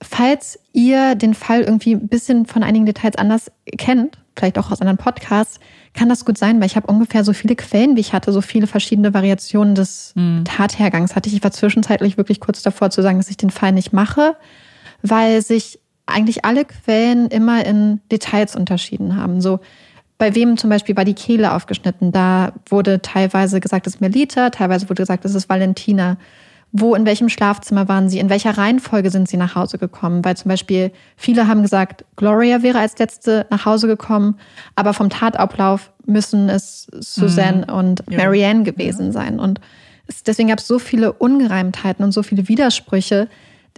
Falls 0.00 0.60
ihr 0.72 1.16
den 1.16 1.34
Fall 1.34 1.62
irgendwie 1.62 1.92
ein 1.92 2.06
bisschen 2.06 2.46
von 2.46 2.62
einigen 2.62 2.86
Details 2.86 3.16
anders 3.16 3.50
kennt, 3.78 4.18
vielleicht 4.36 4.58
auch 4.58 4.70
aus 4.70 4.80
anderen 4.80 4.98
Podcasts, 4.98 5.58
kann 5.94 6.08
das 6.08 6.24
gut 6.24 6.38
sein, 6.38 6.60
weil 6.60 6.66
ich 6.66 6.76
habe 6.76 6.86
ungefähr 6.86 7.24
so 7.24 7.32
viele 7.32 7.56
Quellen, 7.56 7.96
wie 7.96 8.00
ich 8.00 8.12
hatte, 8.12 8.32
so 8.32 8.40
viele 8.40 8.68
verschiedene 8.68 9.12
Variationen 9.12 9.74
des 9.74 10.12
mhm. 10.14 10.44
Tathergangs 10.44 11.16
hatte 11.16 11.28
ich. 11.28 11.34
Ich 11.34 11.44
war 11.44 11.50
zwischenzeitlich 11.50 12.16
wirklich 12.16 12.40
kurz 12.40 12.62
davor 12.62 12.90
zu 12.90 13.02
sagen, 13.02 13.18
dass 13.18 13.30
ich 13.30 13.36
den 13.36 13.50
Fall 13.50 13.72
nicht 13.72 13.92
mache 13.92 14.36
weil 15.02 15.42
sich 15.42 15.80
eigentlich 16.06 16.44
alle 16.44 16.64
Quellen 16.64 17.28
immer 17.28 17.64
in 17.64 18.00
Details 18.10 18.56
unterschieden 18.56 19.16
haben. 19.16 19.40
So 19.40 19.60
bei 20.22 20.36
wem 20.36 20.56
zum 20.56 20.70
Beispiel 20.70 20.96
war 20.96 21.04
die 21.04 21.14
Kehle 21.14 21.52
aufgeschnitten? 21.52 22.12
Da 22.12 22.52
wurde 22.68 23.02
teilweise 23.02 23.58
gesagt, 23.58 23.88
es 23.88 23.96
ist 23.96 24.00
Melita, 24.00 24.50
teilweise 24.50 24.88
wurde 24.88 25.02
gesagt, 25.02 25.24
es 25.24 25.34
ist 25.34 25.48
Valentina. 25.48 26.16
Wo, 26.70 26.94
in 26.94 27.04
welchem 27.04 27.28
Schlafzimmer 27.28 27.88
waren 27.88 28.08
sie? 28.08 28.20
In 28.20 28.30
welcher 28.30 28.56
Reihenfolge 28.56 29.10
sind 29.10 29.28
sie 29.28 29.36
nach 29.36 29.56
Hause 29.56 29.78
gekommen? 29.78 30.24
Weil 30.24 30.36
zum 30.36 30.48
Beispiel 30.48 30.92
viele 31.16 31.48
haben 31.48 31.62
gesagt, 31.62 32.04
Gloria 32.14 32.62
wäre 32.62 32.78
als 32.78 32.96
letzte 33.00 33.46
nach 33.50 33.66
Hause 33.66 33.88
gekommen, 33.88 34.36
aber 34.76 34.94
vom 34.94 35.10
Tatablauf 35.10 35.90
müssen 36.06 36.48
es 36.48 36.86
Suzanne 37.00 37.66
mhm. 37.66 37.74
und 37.74 38.04
ja. 38.08 38.18
Marianne 38.18 38.62
gewesen 38.62 39.06
ja. 39.06 39.12
sein. 39.12 39.40
Und 39.40 39.60
es, 40.06 40.22
deswegen 40.22 40.50
gab 40.50 40.60
es 40.60 40.68
so 40.68 40.78
viele 40.78 41.14
Ungereimtheiten 41.14 42.04
und 42.04 42.12
so 42.12 42.22
viele 42.22 42.46
Widersprüche, 42.46 43.26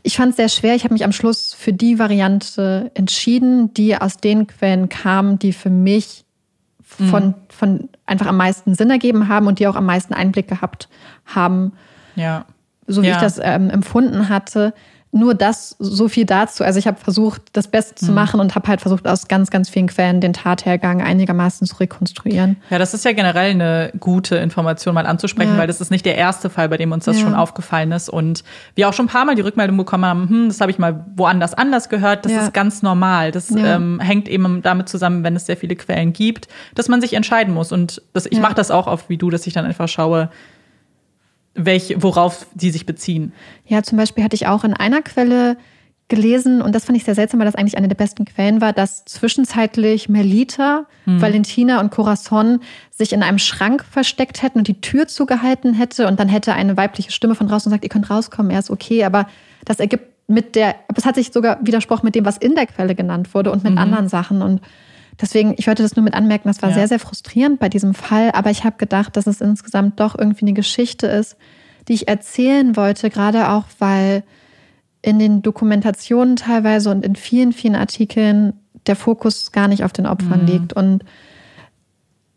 ich 0.03 0.17
fand 0.17 0.31
es 0.33 0.37
sehr 0.37 0.51
schwer. 0.51 0.75
Ich 0.75 0.85
habe 0.85 0.93
mich 0.93 1.05
am 1.05 1.13
Schluss 1.13 1.55
für 1.55 1.73
die 1.73 1.99
Variante 1.99 2.91
entschieden, 2.93 3.73
die 3.73 3.97
aus 3.97 4.19
den 4.19 4.47
Quellen 4.47 4.91
kam, 4.91 5.39
die 5.39 5.55
für 5.55 5.71
mich 5.71 6.24
mhm. 6.99 7.09
von 7.49 7.89
einfach 8.07 8.27
am 8.27 8.37
meisten 8.37 8.75
Sinn 8.75 8.91
ergeben 8.91 9.29
haben 9.29 9.47
und 9.47 9.59
die 9.59 9.67
auch 9.67 9.77
am 9.77 9.87
meisten 9.87 10.15
Einblick 10.15 10.49
gehabt 10.49 10.89
haben. 11.27 11.73
Ja. 12.17 12.45
So 12.87 13.03
wie 13.03 13.09
ja. 13.09 13.15
ich 13.15 13.21
das 13.21 13.41
ähm, 13.43 13.71
empfunden 13.71 14.29
hatte 14.29 14.75
nur 15.15 15.35
das, 15.35 15.77
so 15.79 16.09
viel 16.09 16.25
dazu. 16.25 16.65
Also 16.65 16.81
ich 16.81 16.89
habe 16.89 16.99
versucht, 16.99 17.43
das 17.53 17.69
Beste 17.69 17.95
zu 17.95 18.07
mhm. 18.07 18.15
machen 18.15 18.41
und 18.41 18.57
habe 18.57 18.67
halt 18.67 18.81
versucht, 18.81 19.07
aus 19.07 19.29
ganz, 19.29 19.51
ganz 19.51 19.71
vielen 19.71 19.87
Quellen 19.87 20.21
den 20.21 20.33
Tathergang 20.33 21.01
einigermaßen 21.01 21.69
zu 21.69 21.77
rekonstruieren. 21.77 22.57
Ja, 22.69 22.79
das 22.79 22.95
ist 22.95 23.05
ja 23.05 23.13
generell 23.13 23.53
eine 23.53 23.93
gute 24.01 24.37
Information 24.37 24.93
mal 24.93 25.07
anzusprechen, 25.07 25.53
ja. 25.53 25.59
weil 25.59 25.69
das 25.69 25.81
ist 25.81 25.93
nicht 25.93 26.05
der 26.05 26.17
erste 26.17 26.51
Fall, 26.51 26.69
bei 26.69 26.79
dem 26.79 26.91
uns 26.91 27.05
das 27.05 27.19
ja. 27.19 27.23
schon 27.23 27.35
aufgefallen 27.37 27.93
ist. 27.93 28.09
Und 28.09 28.43
wir 28.75 28.89
auch 28.89 28.93
schon 28.93 29.07
ein 29.07 29.09
paar 29.09 29.25
Mal 29.25 29.37
die 29.37 29.43
Rückmeldung 29.43 29.77
bekommen 29.77 30.05
haben, 30.05 30.29
hm, 30.29 30.49
das 30.49 30.61
habe 30.61 30.73
ich 30.73 30.79
mal 30.79 31.07
woanders 31.15 31.55
anders 31.55 31.89
gehört. 31.89 32.25
Das 32.25 32.33
ja. 32.33 32.43
ist 32.43 32.53
ganz 32.53 32.83
normal. 32.83 33.31
Das 33.31 33.53
ähm, 33.53 34.01
hängt 34.01 34.29
eben 34.29 34.63
damit 34.63 34.89
zusammen, 34.89 35.23
wenn 35.23 35.37
es 35.37 35.47
sehr 35.47 35.57
viele 35.57 35.77
Quellen 35.77 36.13
gibt, 36.13 36.49
dass 36.75 36.89
man 36.89 37.01
sich 37.01 37.15
entscheiden 37.15 37.55
muss. 37.55 37.71
Und 37.71 38.03
das, 38.15 38.27
ich 38.27 38.41
mache 38.41 38.55
das 38.55 38.73
auch 38.73 38.89
oft 38.89 39.09
wie 39.09 39.17
du, 39.17 39.31
dass 39.31 39.47
ich 39.47 39.53
dann 39.53 39.65
einfach 39.65 39.87
schaue, 39.87 40.29
welch, 41.55 41.95
worauf 41.99 42.47
die 42.55 42.71
sich 42.71 42.87
beziehen. 42.87 43.33
Ja, 43.67 43.83
zum 43.83 43.99
Beispiel 43.99 44.25
hatte 44.25 44.35
ich 44.35 44.47
auch 44.47 44.65
in 44.65 44.75
einer 44.75 45.03
Quelle 45.03 45.57
gelesen, 46.09 46.61
und 46.61 46.75
das 46.75 46.85
fand 46.85 46.99
ich 46.99 47.05
sehr 47.05 47.15
seltsam, 47.15 47.41
weil 47.41 47.47
das 47.47 47.55
eigentlich 47.55 47.79
eine 47.79 47.89
der 47.89 47.95
besten 47.95 48.27
Quellen 48.27 48.61
war, 48.61 48.73
dass 48.73 49.05
zwischenzeitlich 49.07 50.09
Melita, 50.09 50.87
hm. 51.05 51.21
Valentina 51.21 51.81
und 51.81 51.91
Corazon 51.91 52.61
sich 52.91 53.13
in 53.13 53.23
einem 53.23 53.39
Schrank 53.39 53.85
versteckt 53.91 54.43
hätten 54.43 54.59
und 54.59 54.69
die 54.69 54.81
Tür 54.81 55.09
zugehalten 55.09 55.73
hätte 55.73 56.07
und 56.07 56.21
dann 56.21 56.29
hätte 56.29 56.53
eine 56.53 56.77
weibliche 56.77 57.11
Stimme 57.11 57.35
von 57.35 57.49
draußen 57.49 57.71
gesagt, 57.71 57.85
ihr 57.85 57.91
könnt 57.91 58.11
rauskommen, 58.11 58.51
er 58.51 58.59
ist 58.59 58.71
okay, 58.71 59.05
aber 59.05 59.27
das 59.65 59.81
ergibt 59.81 60.05
mit 60.27 60.57
der, 60.57 60.75
es 60.95 61.07
hat 61.07 61.15
sich 61.15 61.33
sogar 61.33 61.59
widersprochen 61.63 62.05
mit 62.05 62.15
dem, 62.15 62.25
was 62.25 62.37
in 62.37 62.55
der 62.55 62.67
Quelle 62.67 62.95
genannt 62.95 63.35
wurde 63.35 63.51
und 63.51 63.65
mit 63.65 63.73
mhm. 63.73 63.79
anderen 63.79 64.09
Sachen 64.09 64.43
und 64.43 64.61
Deswegen, 65.21 65.55
ich 65.57 65.67
wollte 65.67 65.83
das 65.83 65.97
nur 65.97 66.03
mit 66.03 66.15
anmerken, 66.15 66.49
das 66.49 66.63
war 66.63 66.71
ja. 66.71 66.75
sehr, 66.75 66.89
sehr 66.89 66.99
frustrierend 66.99 67.61
bei 67.61 67.69
diesem 67.69 67.95
Fall, 67.95 68.31
aber 68.33 68.51
ich 68.51 68.65
habe 68.65 68.77
gedacht, 68.79 69.17
dass 69.17 69.27
es 69.27 69.41
insgesamt 69.41 70.01
doch 70.01 70.19
irgendwie 70.19 70.47
eine 70.47 70.55
Geschichte 70.55 71.07
ist, 71.07 71.37
die 71.89 71.95
ich 71.95 72.09
erzählen 72.09 72.77
wollte, 72.77 73.11
gerade 73.11 73.51
auch, 73.51 73.65
weil 73.79 74.25
in 75.03 75.19
den 75.19 75.43
Dokumentationen 75.43 76.37
teilweise 76.37 76.91
und 76.91 77.05
in 77.05 77.15
vielen, 77.15 77.53
vielen 77.53 77.77
Artikeln 77.77 78.55
der 78.87 78.97
Fokus 78.97 79.53
gar 79.53 79.69
nicht 79.69 79.85
auf 79.85 79.93
den 79.93 80.07
Opfern 80.07 80.43
mhm. 80.43 80.47
liegt 80.47 80.73
und 80.73 81.05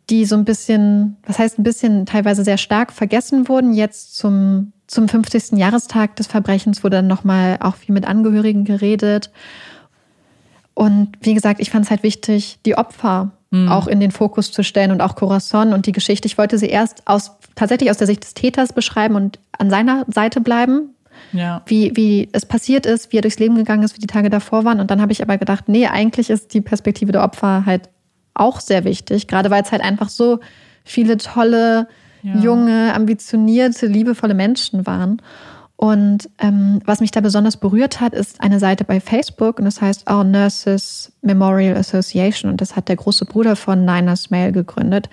die 0.09 0.25
so 0.25 0.35
ein 0.35 0.45
bisschen, 0.45 1.17
was 1.25 1.39
heißt 1.39 1.59
ein 1.59 1.63
bisschen, 1.63 2.05
teilweise 2.05 2.43
sehr 2.43 2.57
stark 2.57 2.93
vergessen 2.93 3.49
wurden. 3.49 3.73
Jetzt 3.73 4.15
zum, 4.15 4.71
zum 4.87 5.09
50. 5.09 5.57
Jahrestag 5.57 6.15
des 6.15 6.27
Verbrechens 6.27 6.83
wurde 6.83 6.97
dann 6.97 7.07
nochmal 7.07 7.57
auch 7.59 7.75
viel 7.75 7.93
mit 7.93 8.05
Angehörigen 8.05 8.63
geredet. 8.63 9.31
Und 10.77 11.13
wie 11.21 11.33
gesagt, 11.33 11.59
ich 11.59 11.71
fand 11.71 11.85
es 11.85 11.89
halt 11.89 12.03
wichtig, 12.03 12.59
die 12.63 12.77
Opfer 12.77 13.31
mhm. 13.49 13.67
auch 13.67 13.87
in 13.87 13.99
den 13.99 14.11
Fokus 14.11 14.51
zu 14.51 14.63
stellen 14.63 14.91
und 14.91 15.01
auch 15.01 15.15
Corazon 15.15 15.73
und 15.73 15.87
die 15.87 15.91
Geschichte. 15.91 16.27
Ich 16.27 16.37
wollte 16.37 16.59
sie 16.59 16.67
erst 16.67 17.01
aus, 17.07 17.31
tatsächlich 17.55 17.89
aus 17.89 17.97
der 17.97 18.05
Sicht 18.05 18.23
des 18.23 18.35
Täters 18.35 18.73
beschreiben 18.73 19.15
und 19.15 19.39
an 19.57 19.71
seiner 19.71 20.05
Seite 20.07 20.39
bleiben. 20.39 20.93
Ja. 21.33 21.63
Wie, 21.65 21.93
wie 21.95 22.29
es 22.31 22.45
passiert 22.45 22.85
ist, 22.85 23.11
wie 23.11 23.17
er 23.17 23.23
durchs 23.23 23.39
Leben 23.39 23.55
gegangen 23.55 23.81
ist, 23.81 23.95
wie 23.95 23.99
die 23.99 24.05
Tage 24.05 24.29
davor 24.29 24.65
waren. 24.65 24.79
Und 24.79 24.91
dann 24.91 25.01
habe 25.01 25.11
ich 25.11 25.23
aber 25.23 25.39
gedacht, 25.39 25.67
nee, 25.67 25.87
eigentlich 25.87 26.29
ist 26.29 26.53
die 26.53 26.61
Perspektive 26.61 27.11
der 27.11 27.23
Opfer 27.23 27.65
halt 27.65 27.89
auch 28.35 28.59
sehr 28.59 28.83
wichtig, 28.83 29.27
gerade 29.27 29.49
weil 29.49 29.63
es 29.63 29.71
halt 29.71 29.81
einfach 29.81 30.09
so 30.09 30.41
viele 30.83 31.17
tolle, 31.17 31.87
ja. 32.21 32.35
junge, 32.35 32.93
ambitionierte, 32.93 33.87
liebevolle 33.87 34.35
Menschen 34.35 34.85
waren. 34.85 35.23
Und 35.79 36.27
ähm, 36.39 36.81
was 36.85 37.01
mich 37.01 37.11
da 37.11 37.21
besonders 37.21 37.55
berührt 37.55 38.01
hat, 38.01 38.15
ist 38.15 38.41
eine 38.41 38.57
Seite 38.57 38.83
bei 38.83 38.99
Facebook 38.99 39.59
und 39.59 39.65
das 39.65 39.79
heißt 39.79 40.09
Our 40.09 40.23
Nurses 40.23 41.11
Memorial 41.21 41.77
Association 41.77 42.49
und 42.49 42.61
das 42.61 42.75
hat 42.75 42.89
der 42.89 42.95
große 42.95 43.25
Bruder 43.25 43.55
von 43.55 43.85
Nina 43.85 44.15
Smale 44.15 44.51
gegründet. 44.51 45.07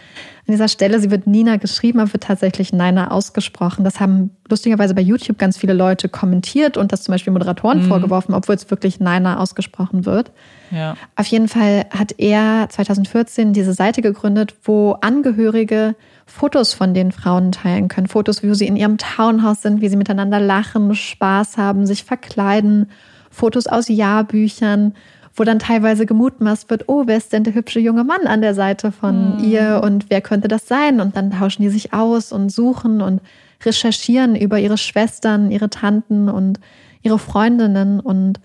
An 0.47 0.53
dieser 0.53 0.69
Stelle, 0.69 1.01
sie 1.01 1.11
wird 1.11 1.27
Nina 1.27 1.57
geschrieben, 1.57 2.01
aber 2.01 2.15
wird 2.15 2.23
tatsächlich 2.23 2.73
Nina 2.73 3.11
ausgesprochen. 3.11 3.85
Das 3.85 4.01
haben 4.01 4.31
lustigerweise 4.49 4.95
bei 4.95 5.03
YouTube 5.03 5.37
ganz 5.37 5.59
viele 5.59 5.75
Leute 5.75 6.09
kommentiert 6.09 6.79
und 6.79 6.93
das 6.93 7.03
zum 7.03 7.12
Beispiel 7.12 7.35
Moderatoren 7.35 7.83
mhm. 7.83 7.89
vorgeworfen, 7.89 8.35
obwohl 8.35 8.55
es 8.55 8.71
wirklich 8.71 9.01
Nina 9.01 9.41
ausgesprochen 9.41 10.07
wird. 10.07 10.33
Ja. 10.71 10.97
Auf 11.15 11.27
jeden 11.27 11.49
Fall 11.49 11.85
hat 11.91 12.15
er 12.17 12.69
2014 12.71 13.53
diese 13.53 13.75
Seite 13.75 14.01
gegründet, 14.01 14.55
wo 14.65 14.93
Angehörige 15.03 15.95
Fotos 16.27 16.72
von 16.72 16.95
den 16.95 17.12
Frauen 17.12 17.53
teilen 17.53 17.89
können. 17.89 18.07
Fotos, 18.07 18.43
wie 18.43 18.55
sie 18.55 18.66
in 18.66 18.77
ihrem 18.77 18.99
Townhouse 18.99 19.62
sind, 19.62 19.81
wie 19.81 19.89
sie 19.89 19.97
miteinander 19.97 20.41
lachen, 20.41 20.95
Spaß 20.95 21.59
haben, 21.59 21.87
sich 21.87 22.05
verkleiden. 22.05 22.91
Fotos 23.31 23.66
aus 23.66 23.89
Jahrbüchern, 23.89 24.95
wo 25.35 25.45
dann 25.45 25.59
teilweise 25.59 26.07
gemutmaßt 26.07 26.70
wird, 26.70 26.85
oh, 26.89 27.03
wer 27.07 27.16
ist 27.16 27.33
denn 27.33 27.45
der 27.45 27.55
hübsche 27.55 27.81
junge 27.81 28.05
Mann 28.05 28.27
an 28.27 28.41
der 28.41 28.55
Seite 28.55 28.93
von 28.93 29.37
mhm. 29.37 29.45
ihr 29.45 29.81
und 29.85 30.07
wer 30.09 30.20
könnte 30.20 30.49
das 30.49 30.68
sein? 30.68 31.01
Und 31.01 31.16
dann 31.16 31.33
tauschen 31.33 31.62
die 31.62 31.68
sich 31.68 31.93
aus 31.93 32.33
und 32.33 32.51
suchen 32.51 33.03
und 33.03 33.20
recherchieren 33.64 34.37
über 34.37 34.59
ihre 34.59 34.79
Schwestern, 34.79 35.51
ihre 35.51 35.70
Tanten 35.70 36.29
und 36.29 36.61
ihre 37.03 37.18
Freundinnen 37.18 38.01
und 38.01 38.41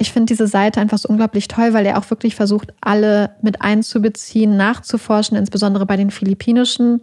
ich 0.00 0.12
finde 0.12 0.26
diese 0.26 0.46
Seite 0.46 0.80
einfach 0.80 0.98
so 0.98 1.08
unglaublich 1.08 1.48
toll, 1.48 1.72
weil 1.72 1.86
er 1.86 1.98
auch 1.98 2.10
wirklich 2.10 2.34
versucht, 2.34 2.72
alle 2.80 3.30
mit 3.42 3.62
einzubeziehen, 3.62 4.56
nachzuforschen, 4.56 5.36
insbesondere 5.36 5.86
bei 5.86 5.96
den 5.96 6.10
philippinischen 6.10 7.02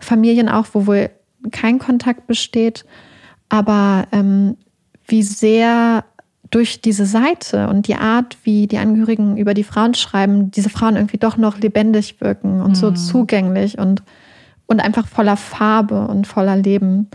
Familien 0.00 0.48
auch, 0.48 0.66
wo 0.72 0.86
wohl 0.86 1.10
kein 1.50 1.78
Kontakt 1.78 2.26
besteht. 2.26 2.84
Aber 3.48 4.06
ähm, 4.12 4.56
wie 5.06 5.22
sehr 5.22 6.04
durch 6.50 6.80
diese 6.82 7.06
Seite 7.06 7.68
und 7.68 7.88
die 7.88 7.94
Art, 7.94 8.36
wie 8.44 8.66
die 8.66 8.78
Angehörigen 8.78 9.36
über 9.36 9.54
die 9.54 9.64
Frauen 9.64 9.94
schreiben, 9.94 10.50
diese 10.50 10.68
Frauen 10.68 10.96
irgendwie 10.96 11.18
doch 11.18 11.38
noch 11.38 11.58
lebendig 11.58 12.20
wirken 12.20 12.60
und 12.60 12.72
mhm. 12.72 12.74
so 12.74 12.90
zugänglich 12.90 13.78
und, 13.78 14.02
und 14.66 14.80
einfach 14.80 15.08
voller 15.08 15.38
Farbe 15.38 16.06
und 16.06 16.26
voller 16.26 16.56
Leben. 16.56 17.08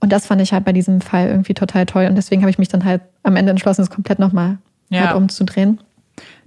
Und 0.00 0.10
das 0.10 0.26
fand 0.26 0.40
ich 0.40 0.52
halt 0.52 0.64
bei 0.64 0.72
diesem 0.72 1.00
Fall 1.00 1.28
irgendwie 1.28 1.54
total 1.54 1.86
toll. 1.86 2.06
Und 2.06 2.16
deswegen 2.16 2.42
habe 2.42 2.50
ich 2.50 2.58
mich 2.58 2.68
dann 2.68 2.84
halt 2.84 3.02
am 3.22 3.36
Ende 3.36 3.50
entschlossen, 3.50 3.82
es 3.82 3.90
komplett 3.90 4.18
nochmal 4.18 4.58
ja. 4.88 5.06
halt 5.06 5.16
umzudrehen. 5.16 5.78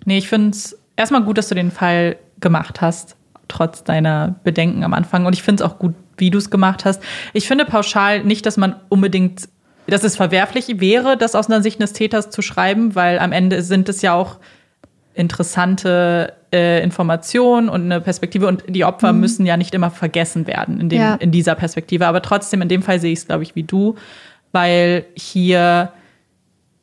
Nee, 0.06 0.18
ich 0.18 0.28
finde 0.28 0.50
es 0.50 0.78
erstmal 0.96 1.24
gut, 1.24 1.38
dass 1.38 1.50
du 1.50 1.56
den 1.56 1.72
Fall 1.72 2.18
gemacht 2.40 2.82
hast, 2.82 3.16
trotz 3.48 3.84
deiner 3.84 4.36
Bedenken 4.44 4.84
am 4.84 4.94
Anfang. 4.94 5.26
Und 5.26 5.34
ich 5.34 5.44
finde 5.44 5.64
es 5.64 5.70
auch 5.70 5.78
gut, 5.78 5.94
wie 6.18 6.32
du 6.32 6.38
es 6.38 6.50
gemacht 6.50 6.86
hast. 6.86 7.02
Ich 7.34 7.48
finde 7.48 7.66
pauschal 7.66 8.24
nicht, 8.24 8.46
dass 8.46 8.58
man 8.58 8.76
unbedingt, 8.90 9.48
dass 9.88 10.04
es 10.04 10.16
verwerflich 10.16 10.80
wäre, 10.80 11.18
das 11.18 11.36
aus 11.36 11.48
einer 11.48 11.62
Sicht 11.62 11.82
des 11.82 11.94
Täters 11.94 12.30
zu 12.30 12.42
schreiben, 12.42 12.96
weil 12.96 13.20
am 13.20 13.32
Ende 13.32 13.62
sind 13.62 13.88
es 13.90 14.02
ja 14.02 14.14
auch 14.14 14.38
interessante 15.14 16.34
äh, 16.54 16.82
Informationen 16.84 17.68
und 17.68 17.84
eine 17.84 18.00
Perspektive 18.00 18.48
und 18.48 18.64
die 18.68 18.86
Opfer 18.86 19.12
mhm. 19.12 19.20
müssen 19.20 19.46
ja 19.46 19.58
nicht 19.58 19.74
immer 19.74 19.90
vergessen 19.90 20.48
werden 20.48 20.80
in, 20.80 20.90
dem, 20.90 21.02
ja. 21.02 21.16
in 21.16 21.32
dieser 21.32 21.56
Perspektive. 21.56 22.08
Aber 22.08 22.22
trotzdem, 22.22 22.62
in 22.62 22.70
dem 22.70 22.82
Fall 22.82 23.00
sehe 23.00 23.12
ich 23.12 23.20
es, 23.20 23.28
glaube 23.28 23.44
ich, 23.44 23.56
wie 23.56 23.64
du, 23.64 23.96
weil 24.52 25.06
hier 25.16 25.92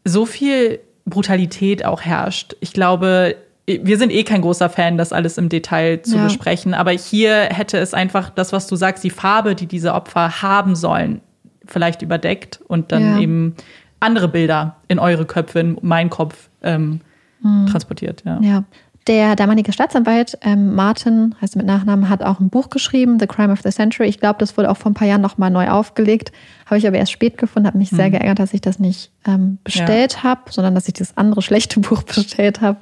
so 0.04 0.26
viel 0.26 0.80
Brutalität 1.06 1.84
auch 1.84 2.02
herrscht. 2.02 2.56
Ich 2.60 2.72
glaube, 2.72 3.36
wir 3.66 3.98
sind 3.98 4.12
eh 4.12 4.24
kein 4.24 4.42
großer 4.42 4.68
Fan, 4.68 4.98
das 4.98 5.12
alles 5.12 5.38
im 5.38 5.48
Detail 5.48 6.02
zu 6.02 6.16
ja. 6.16 6.24
besprechen, 6.24 6.74
aber 6.74 6.90
hier 6.90 7.42
hätte 7.44 7.78
es 7.78 7.94
einfach 7.94 8.30
das, 8.30 8.52
was 8.52 8.66
du 8.66 8.76
sagst, 8.76 9.04
die 9.04 9.10
Farbe, 9.10 9.54
die 9.54 9.66
diese 9.66 9.94
Opfer 9.94 10.42
haben 10.42 10.74
sollen, 10.74 11.20
vielleicht 11.66 12.02
überdeckt 12.02 12.60
und 12.66 12.90
dann 12.92 13.02
ja. 13.02 13.20
eben 13.20 13.54
andere 14.00 14.28
Bilder 14.28 14.76
in 14.88 14.98
eure 14.98 15.26
Köpfe, 15.26 15.60
in 15.60 15.78
meinen 15.82 16.10
Kopf 16.10 16.48
ähm, 16.62 17.00
mhm. 17.42 17.66
transportiert. 17.66 18.22
Ja. 18.24 18.40
ja. 18.40 18.64
Der 19.10 19.34
damalige 19.34 19.72
Staatsanwalt 19.72 20.38
ähm, 20.40 20.76
Martin, 20.76 21.34
heißt 21.40 21.56
er 21.56 21.58
mit 21.58 21.66
Nachnamen, 21.66 22.08
hat 22.08 22.22
auch 22.22 22.38
ein 22.38 22.48
Buch 22.48 22.70
geschrieben, 22.70 23.18
The 23.18 23.26
Crime 23.26 23.52
of 23.52 23.60
the 23.60 23.70
Century. 23.70 24.06
Ich 24.06 24.20
glaube, 24.20 24.38
das 24.38 24.56
wurde 24.56 24.70
auch 24.70 24.76
vor 24.76 24.92
ein 24.92 24.94
paar 24.94 25.08
Jahren 25.08 25.20
nochmal 25.20 25.50
neu 25.50 25.68
aufgelegt. 25.68 26.30
Habe 26.66 26.78
ich 26.78 26.86
aber 26.86 26.96
erst 26.96 27.10
spät 27.10 27.36
gefunden, 27.36 27.66
habe 27.66 27.76
mich 27.76 27.90
mhm. 27.90 27.96
sehr 27.96 28.10
geärgert, 28.10 28.38
dass 28.38 28.54
ich 28.54 28.60
das 28.60 28.78
nicht 28.78 29.10
ähm, 29.26 29.58
bestellt 29.64 30.12
ja. 30.12 30.22
habe, 30.22 30.42
sondern 30.52 30.76
dass 30.76 30.86
ich 30.86 30.94
das 30.94 31.16
andere 31.16 31.42
schlechte 31.42 31.80
Buch 31.80 32.04
bestellt 32.04 32.60
habe. 32.60 32.78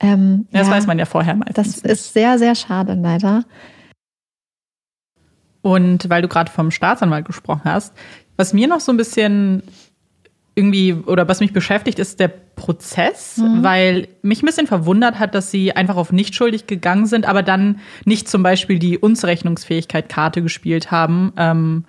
Ähm, 0.00 0.46
ja, 0.52 0.60
das 0.60 0.68
ja, 0.68 0.72
weiß 0.72 0.86
man 0.86 0.98
ja 0.98 1.04
vorher 1.04 1.34
meistens. 1.34 1.82
Das 1.82 1.92
ist 1.92 2.14
sehr, 2.14 2.38
sehr 2.38 2.54
schade, 2.54 2.94
leider. 2.94 3.44
Und 5.60 6.08
weil 6.08 6.22
du 6.22 6.28
gerade 6.28 6.50
vom 6.50 6.70
Staatsanwalt 6.70 7.26
gesprochen 7.26 7.64
hast, 7.66 7.92
was 8.38 8.54
mir 8.54 8.68
noch 8.68 8.80
so 8.80 8.90
ein 8.90 8.96
bisschen 8.96 9.64
irgendwie 10.58 10.92
oder 10.92 11.28
was 11.28 11.38
mich 11.38 11.52
beschäftigt, 11.52 12.00
ist 12.00 12.18
der 12.18 12.28
Prozess, 12.28 13.36
mhm. 13.38 13.62
weil 13.62 14.08
mich 14.22 14.42
ein 14.42 14.46
bisschen 14.46 14.66
verwundert 14.66 15.20
hat, 15.20 15.34
dass 15.34 15.52
sie 15.52 15.74
einfach 15.74 15.96
auf 15.96 16.10
nicht 16.10 16.34
schuldig 16.34 16.66
gegangen 16.66 17.06
sind, 17.06 17.26
aber 17.26 17.44
dann 17.44 17.78
nicht 18.04 18.28
zum 18.28 18.42
Beispiel 18.42 18.80
die 18.80 18.98
Unzurechnungsfähigkeit 18.98 20.08
Karte 20.08 20.42
gespielt 20.42 20.90
haben. 20.90 21.32
Ähm, 21.36 21.84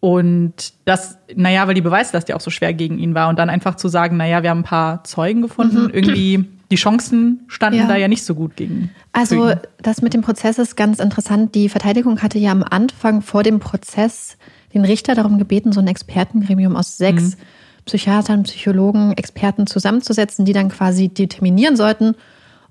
und 0.00 0.72
das, 0.86 1.18
naja, 1.34 1.66
weil 1.66 1.74
die 1.74 1.82
Beweislast 1.82 2.28
ja 2.28 2.36
auch 2.36 2.40
so 2.40 2.50
schwer 2.50 2.72
gegen 2.72 2.98
ihn 2.98 3.14
war. 3.14 3.28
Und 3.28 3.38
dann 3.38 3.50
einfach 3.50 3.76
zu 3.76 3.88
sagen, 3.88 4.16
naja, 4.16 4.42
wir 4.42 4.50
haben 4.50 4.60
ein 4.60 4.64
paar 4.64 5.04
Zeugen 5.04 5.42
gefunden, 5.42 5.84
mhm. 5.84 5.90
irgendwie 5.92 6.44
die 6.70 6.76
Chancen 6.76 7.44
standen 7.48 7.80
ja. 7.80 7.86
da 7.86 7.96
ja 7.96 8.08
nicht 8.08 8.24
so 8.24 8.34
gut 8.34 8.56
gegen. 8.56 8.90
Also 9.12 9.52
das 9.82 10.00
mit 10.00 10.14
dem 10.14 10.22
Prozess 10.22 10.58
ist 10.58 10.76
ganz 10.76 10.98
interessant. 10.98 11.54
Die 11.54 11.68
Verteidigung 11.68 12.22
hatte 12.22 12.38
ja 12.38 12.50
am 12.50 12.62
Anfang 12.62 13.20
vor 13.20 13.42
dem 13.42 13.60
Prozess 13.60 14.38
den 14.74 14.84
Richter 14.84 15.14
darum 15.14 15.38
gebeten, 15.38 15.72
so 15.72 15.80
ein 15.80 15.86
Expertengremium 15.86 16.76
aus 16.76 16.96
sechs 16.96 17.36
mhm. 17.36 17.42
Psychiatern, 17.84 18.44
Psychologen, 18.44 19.12
Experten 19.12 19.66
zusammenzusetzen, 19.66 20.44
die 20.44 20.52
dann 20.52 20.70
quasi 20.70 21.08
determinieren 21.08 21.76
sollten, 21.76 22.16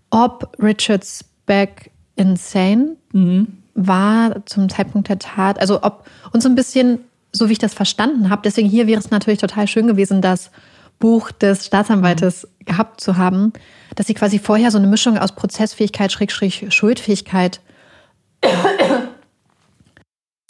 ob 0.09 0.55
Richard 0.61 1.05
Speck 1.05 1.91
insane 2.15 2.95
mhm. 3.11 3.47
war 3.73 4.45
zum 4.45 4.69
Zeitpunkt 4.69 5.09
der 5.09 5.19
Tat. 5.19 5.59
Also 5.59 5.83
ob 5.83 6.05
uns 6.31 6.43
so 6.43 6.49
ein 6.49 6.55
bisschen, 6.55 6.99
so 7.31 7.49
wie 7.49 7.53
ich 7.53 7.59
das 7.59 7.73
verstanden 7.73 8.29
habe, 8.29 8.41
deswegen 8.43 8.69
hier 8.69 8.87
wäre 8.87 8.99
es 8.99 9.11
natürlich 9.11 9.39
total 9.39 9.67
schön 9.67 9.87
gewesen, 9.87 10.21
das 10.21 10.51
Buch 10.99 11.31
des 11.31 11.65
Staatsanwaltes 11.65 12.47
mhm. 12.47 12.65
gehabt 12.65 13.01
zu 13.01 13.17
haben, 13.17 13.53
dass 13.95 14.07
sie 14.07 14.13
quasi 14.13 14.39
vorher 14.39 14.71
so 14.71 14.77
eine 14.77 14.87
Mischung 14.87 15.17
aus 15.17 15.33
Prozessfähigkeit, 15.33 16.11
Schrägstrich, 16.11 16.67
Schuldfähigkeit 16.69 17.61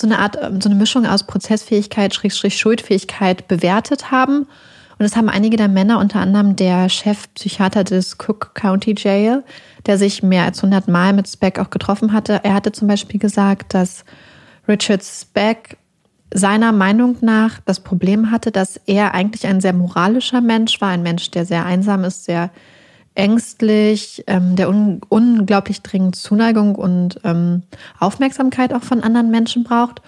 so 0.02 0.08
eine 0.08 0.20
Art, 0.20 0.38
ähm, 0.42 0.62
so 0.62 0.70
eine 0.70 0.78
Mischung 0.78 1.06
aus 1.06 1.26
Prozessfähigkeit, 1.26 2.14
Schrägstrich 2.14 2.58
Schuldfähigkeit 2.58 3.48
bewertet 3.48 4.12
haben. 4.12 4.48
Und 4.98 5.00
das 5.00 5.16
haben 5.16 5.30
einige 5.30 5.58
der 5.58 5.68
Männer, 5.68 6.00
unter 6.00 6.20
anderem 6.20 6.56
der 6.56 6.88
Chefpsychiater 6.88 7.84
des 7.84 8.18
Cook 8.20 8.54
County 8.54 8.96
Jail, 8.98 9.44
der 9.86 9.98
sich 9.98 10.22
mehr 10.22 10.44
als 10.44 10.60
100 10.64 10.88
Mal 10.88 11.14
mit 11.14 11.28
Speck 11.28 11.60
auch 11.60 11.70
getroffen 11.70 12.14
hatte. 12.14 12.42
Er 12.44 12.54
hatte 12.54 12.72
zum 12.72 12.88
Beispiel 12.88 13.20
gesagt, 13.20 13.74
dass 13.74 14.06
Richard 14.68 15.04
Speck 15.04 15.78
seiner 16.34 16.72
Meinung 16.72 17.18
nach 17.22 17.60
das 17.66 17.80
Problem 17.80 18.32
hatte, 18.32 18.52
dass 18.52 18.78
er 18.86 19.14
eigentlich 19.14 19.46
ein 19.46 19.62
sehr 19.62 19.74
moralischer 19.74 20.42
Mensch 20.42 20.80
war, 20.82 20.90
ein 20.90 21.04
Mensch, 21.04 21.32
der 21.32 21.46
sehr 21.46 21.66
einsam 21.66 22.04
ist, 22.04 22.26
sehr 22.26 22.50
ängstlich, 23.16 24.24
ähm, 24.28 24.56
der 24.56 24.70
un 24.70 25.02
unglaublich 25.10 25.82
dringend 25.82 26.16
Zuneigung 26.16 26.76
und 26.76 27.20
ähm, 27.24 27.64
Aufmerksamkeit 28.00 28.74
auch 28.74 28.84
von 28.84 29.02
anderen 29.02 29.30
Menschen 29.30 29.64
braucht 29.64 30.02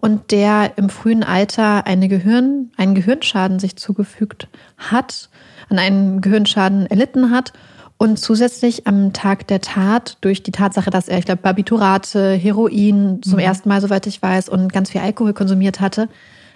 und 0.00 0.30
der 0.30 0.72
im 0.76 0.88
frühen 0.88 1.22
Alter 1.22 1.86
eine 1.86 2.08
Gehirn, 2.08 2.70
einen 2.76 2.94
Gehirnschaden 2.94 3.58
sich 3.58 3.76
zugefügt 3.76 4.48
hat, 4.76 5.28
an 5.68 5.78
einen 5.78 6.20
Gehirnschaden 6.20 6.86
erlitten 6.86 7.30
hat 7.30 7.52
und 7.98 8.18
zusätzlich 8.18 8.88
am 8.88 9.12
Tag 9.12 9.46
der 9.46 9.60
Tat 9.60 10.18
durch 10.22 10.42
die 10.42 10.50
Tatsache, 10.50 10.90
dass 10.90 11.06
er, 11.06 11.18
ich 11.18 11.24
glaube, 11.24 11.42
Barbiturate, 11.42 12.32
Heroin 12.32 13.22
zum 13.22 13.34
mhm. 13.34 13.38
ersten 13.38 13.68
Mal, 13.68 13.80
soweit 13.80 14.08
ich 14.08 14.20
weiß, 14.20 14.48
und 14.48 14.72
ganz 14.72 14.90
viel 14.90 15.00
Alkohol 15.00 15.34
konsumiert 15.34 15.80
hatte, 15.80 16.08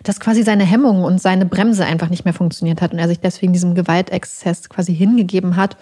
dass 0.08 0.20
quasi 0.20 0.42
seine 0.42 0.64
Hemmung 0.64 1.02
und 1.02 1.20
seine 1.20 1.46
Bremse 1.46 1.84
einfach 1.84 2.10
nicht 2.10 2.24
mehr 2.24 2.34
funktioniert 2.34 2.80
hat 2.80 2.92
und 2.92 2.98
er 2.98 3.08
sich 3.08 3.18
deswegen 3.18 3.52
diesem 3.52 3.74
Gewaltexzess 3.74 4.68
quasi 4.68 4.94
hingegeben 4.94 5.56
hat. 5.56 5.76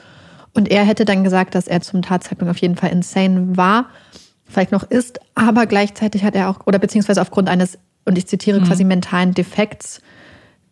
Und 0.55 0.71
er 0.71 0.85
hätte 0.85 1.05
dann 1.05 1.25
gesagt, 1.25 1.55
dass 1.55 1.67
er 1.67 1.81
zum 1.83 2.01
Tatzeitpunkt 2.01 2.51
auf 2.51 2.59
jeden 2.59 2.77
Fall 2.77 2.91
insane 2.91 3.57
war, 3.57 3.87
vielleicht 4.47 4.73
noch 4.73 4.85
ist, 4.85 5.21
aber 5.35 5.67
gleichzeitig 5.67 6.25
hat 6.25 6.35
er 6.35 6.49
auch, 6.49 6.67
oder 6.67 6.79
beziehungsweise 6.79 7.21
aufgrund 7.21 7.49
eines, 7.49 7.79
und 8.05 8.17
ich 8.17 8.27
zitiere 8.27 8.61
mhm. 8.61 8.65
quasi 8.65 8.85
mentalen 8.85 9.35
Defekts, 9.35 10.01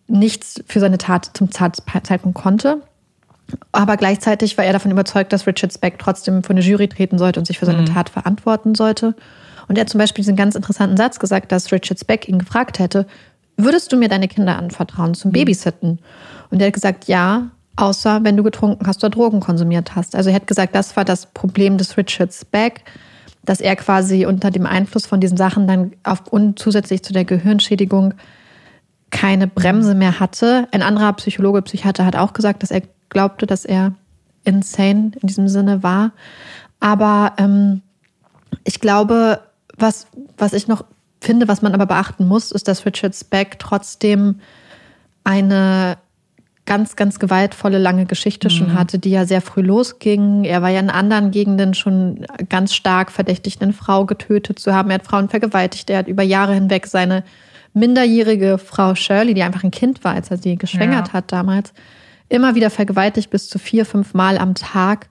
nichts 0.07 0.63
für 0.67 0.81
seine 0.81 0.99
Tat 0.99 1.31
zum 1.35 1.51
Zeitpunkt 1.51 2.39
konnte. 2.39 2.83
Aber 3.73 3.97
gleichzeitig 3.97 4.57
war 4.57 4.65
er 4.65 4.73
davon 4.73 4.91
überzeugt, 4.91 5.33
dass 5.33 5.47
Richard 5.47 5.73
Speck 5.73 5.99
trotzdem 5.99 6.43
vor 6.43 6.55
eine 6.55 6.65
Jury 6.65 6.89
treten 6.89 7.19
sollte 7.19 7.41
und 7.41 7.47
sich 7.47 7.59
für 7.59 7.67
seine 7.67 7.83
mhm. 7.83 7.87
Tat 7.87 8.09
verantworten 8.09 8.75
sollte. 8.75 9.15
Und 9.69 9.77
er 9.77 9.83
hat 9.83 9.91
zum 9.91 9.99
Beispiel 9.99 10.23
diesen 10.23 10.37
ganz 10.37 10.55
interessanten 10.55 10.97
Satz 10.97 11.19
gesagt, 11.19 11.53
dass 11.53 11.73
Richard 11.73 11.99
Speck 11.99 12.29
ihn 12.29 12.39
gefragt 12.39 12.79
hätte, 12.79 13.07
würdest 13.57 13.93
du 13.93 13.97
mir 13.97 14.09
deine 14.09 14.29
Kinder 14.29 14.57
anvertrauen 14.59 15.15
zum 15.15 15.31
mhm. 15.31 15.35
Babysitten? 15.35 15.99
Und 16.51 16.61
er 16.61 16.67
hat 16.67 16.75
gesagt, 16.75 17.09
ja, 17.09 17.51
außer 17.77 18.21
wenn 18.23 18.37
du 18.37 18.43
getrunken 18.43 18.87
hast 18.87 19.03
oder 19.03 19.11
Drogen 19.11 19.41
konsumiert 19.41 19.95
hast. 19.97 20.15
Also 20.15 20.31
er 20.31 20.37
hat 20.37 20.47
gesagt, 20.47 20.75
das 20.75 20.97
war 20.97 21.05
das 21.05 21.27
Problem 21.27 21.79
des 21.79 21.97
Richard 21.97 22.33
Speck, 22.33 22.85
dass 23.45 23.61
er 23.61 23.77
quasi 23.77 24.27
unter 24.27 24.51
dem 24.51 24.67
Einfluss 24.67 25.07
von 25.07 25.21
diesen 25.21 25.37
Sachen 25.37 25.67
dann 25.67 25.93
auf, 26.05 26.27
und 26.29 26.59
zusätzlich 26.59 27.03
zu 27.03 27.13
der 27.13 27.25
Gehirnschädigung 27.25 28.15
keine 29.11 29.47
Bremse 29.47 29.95
mehr 29.95 30.21
hatte. 30.21 30.69
Ein 30.71 30.83
anderer 30.83 31.13
Psychologe, 31.15 31.63
Psychiater 31.63 32.07
hat 32.07 32.17
auch 32.17 32.33
gesagt, 32.33 32.63
dass 32.63 32.71
er 32.71 32.83
glaubte, 33.09 33.47
dass 33.47 33.65
er 33.65 33.93
insane 34.45 35.13
in 35.21 35.29
diesem 35.29 35.49
Sinne 35.49 35.83
war. 35.83 36.13
Aber 36.81 37.35
ähm, 37.39 37.83
ich 38.65 38.81
glaube, 38.81 39.41
was, 39.77 40.07
was 40.37 40.53
ich 40.53 40.69
noch 40.69 40.85
finde, 41.23 41.49
was 41.49 41.63
man 41.63 41.75
aber 41.75 41.87
beachten 41.87 42.27
muss, 42.27 42.51
ist, 42.51 42.69
dass 42.69 42.85
Richard 42.85 43.15
Speck 43.15 43.59
trotzdem 43.59 44.41
eine 45.25 45.97
ganz, 46.65 46.95
ganz 46.95 47.19
gewaltvolle 47.19 47.79
lange 47.79 48.07
Geschichte 48.07 48.49
mhm. 48.49 48.53
schon 48.53 48.75
hatte, 48.75 48.99
die 48.99 49.11
ja 49.11 49.25
sehr 49.25 49.41
früh 49.41 49.63
losging. 49.63 50.45
Er 50.45 50.63
war 50.63 50.71
ja 50.71 50.81
in 50.81 50.91
anderen 50.91 51.31
Gegenden 51.31 51.75
schon 51.75 52.27
ganz 52.49 52.75
stark 52.75 53.11
verdächtigt, 53.11 53.63
eine 53.63 53.73
Frau 53.73 54.07
getötet 54.07 54.59
zu 54.59 54.75
haben. 54.75 54.91
Er 54.91 54.95
hat 54.95 55.07
Frauen 55.07 55.29
vergewaltigt. 55.29 55.91
Er 55.91 55.99
hat 55.99 56.09
über 56.09 56.23
Jahre 56.23 56.55
hinweg 56.55 56.87
seine 56.87 57.25
minderjährige 57.75 58.59
Frau 58.59 58.95
Shirley, 58.95 59.35
die 59.35 59.43
einfach 59.43 59.65
ein 59.65 59.71
Kind 59.71 60.05
war, 60.05 60.15
als 60.15 60.31
er 60.31 60.37
sie 60.37 60.57
geschwängert 60.57 61.09
ja. 61.09 61.13
hat 61.15 61.33
damals, 61.33 61.73
immer 62.29 62.55
wieder 62.55 62.71
vergewaltigt 62.71 63.31
bis 63.31 63.49
zu 63.49 63.59
vier, 63.59 63.85
fünf 63.87 64.15
Mal 64.15 64.39
am 64.39 64.55
Tag. 64.55 65.09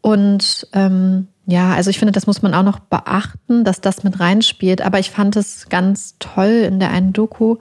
Und 0.00 0.66
ähm, 0.72 1.28
ja, 1.50 1.74
also 1.74 1.90
ich 1.90 1.98
finde, 1.98 2.12
das 2.12 2.26
muss 2.26 2.42
man 2.42 2.54
auch 2.54 2.62
noch 2.62 2.78
beachten, 2.78 3.64
dass 3.64 3.80
das 3.80 4.04
mit 4.04 4.20
reinspielt. 4.20 4.82
Aber 4.82 4.98
ich 5.00 5.10
fand 5.10 5.34
es 5.34 5.68
ganz 5.68 6.14
toll 6.20 6.64
in 6.66 6.78
der 6.78 6.90
einen 6.90 7.12
Doku, 7.12 7.56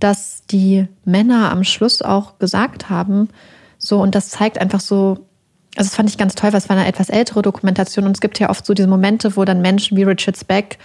dass 0.00 0.44
die 0.50 0.86
Männer 1.04 1.50
am 1.50 1.62
Schluss 1.62 2.00
auch 2.00 2.38
gesagt 2.38 2.88
haben, 2.88 3.28
so, 3.76 4.00
und 4.00 4.14
das 4.14 4.30
zeigt 4.30 4.58
einfach 4.58 4.80
so, 4.80 5.26
also 5.76 5.88
das 5.88 5.94
fand 5.94 6.08
ich 6.08 6.18
ganz 6.18 6.34
toll, 6.34 6.52
weil 6.52 6.58
es 6.58 6.68
war 6.68 6.76
eine 6.76 6.88
etwas 6.88 7.10
ältere 7.10 7.42
Dokumentation 7.42 8.06
und 8.06 8.16
es 8.16 8.20
gibt 8.20 8.38
ja 8.38 8.48
oft 8.48 8.64
so 8.64 8.74
diese 8.74 8.88
Momente, 8.88 9.36
wo 9.36 9.44
dann 9.44 9.60
Menschen 9.60 9.96
wie 9.96 10.02
Richard 10.04 10.36
Speck 10.36 10.78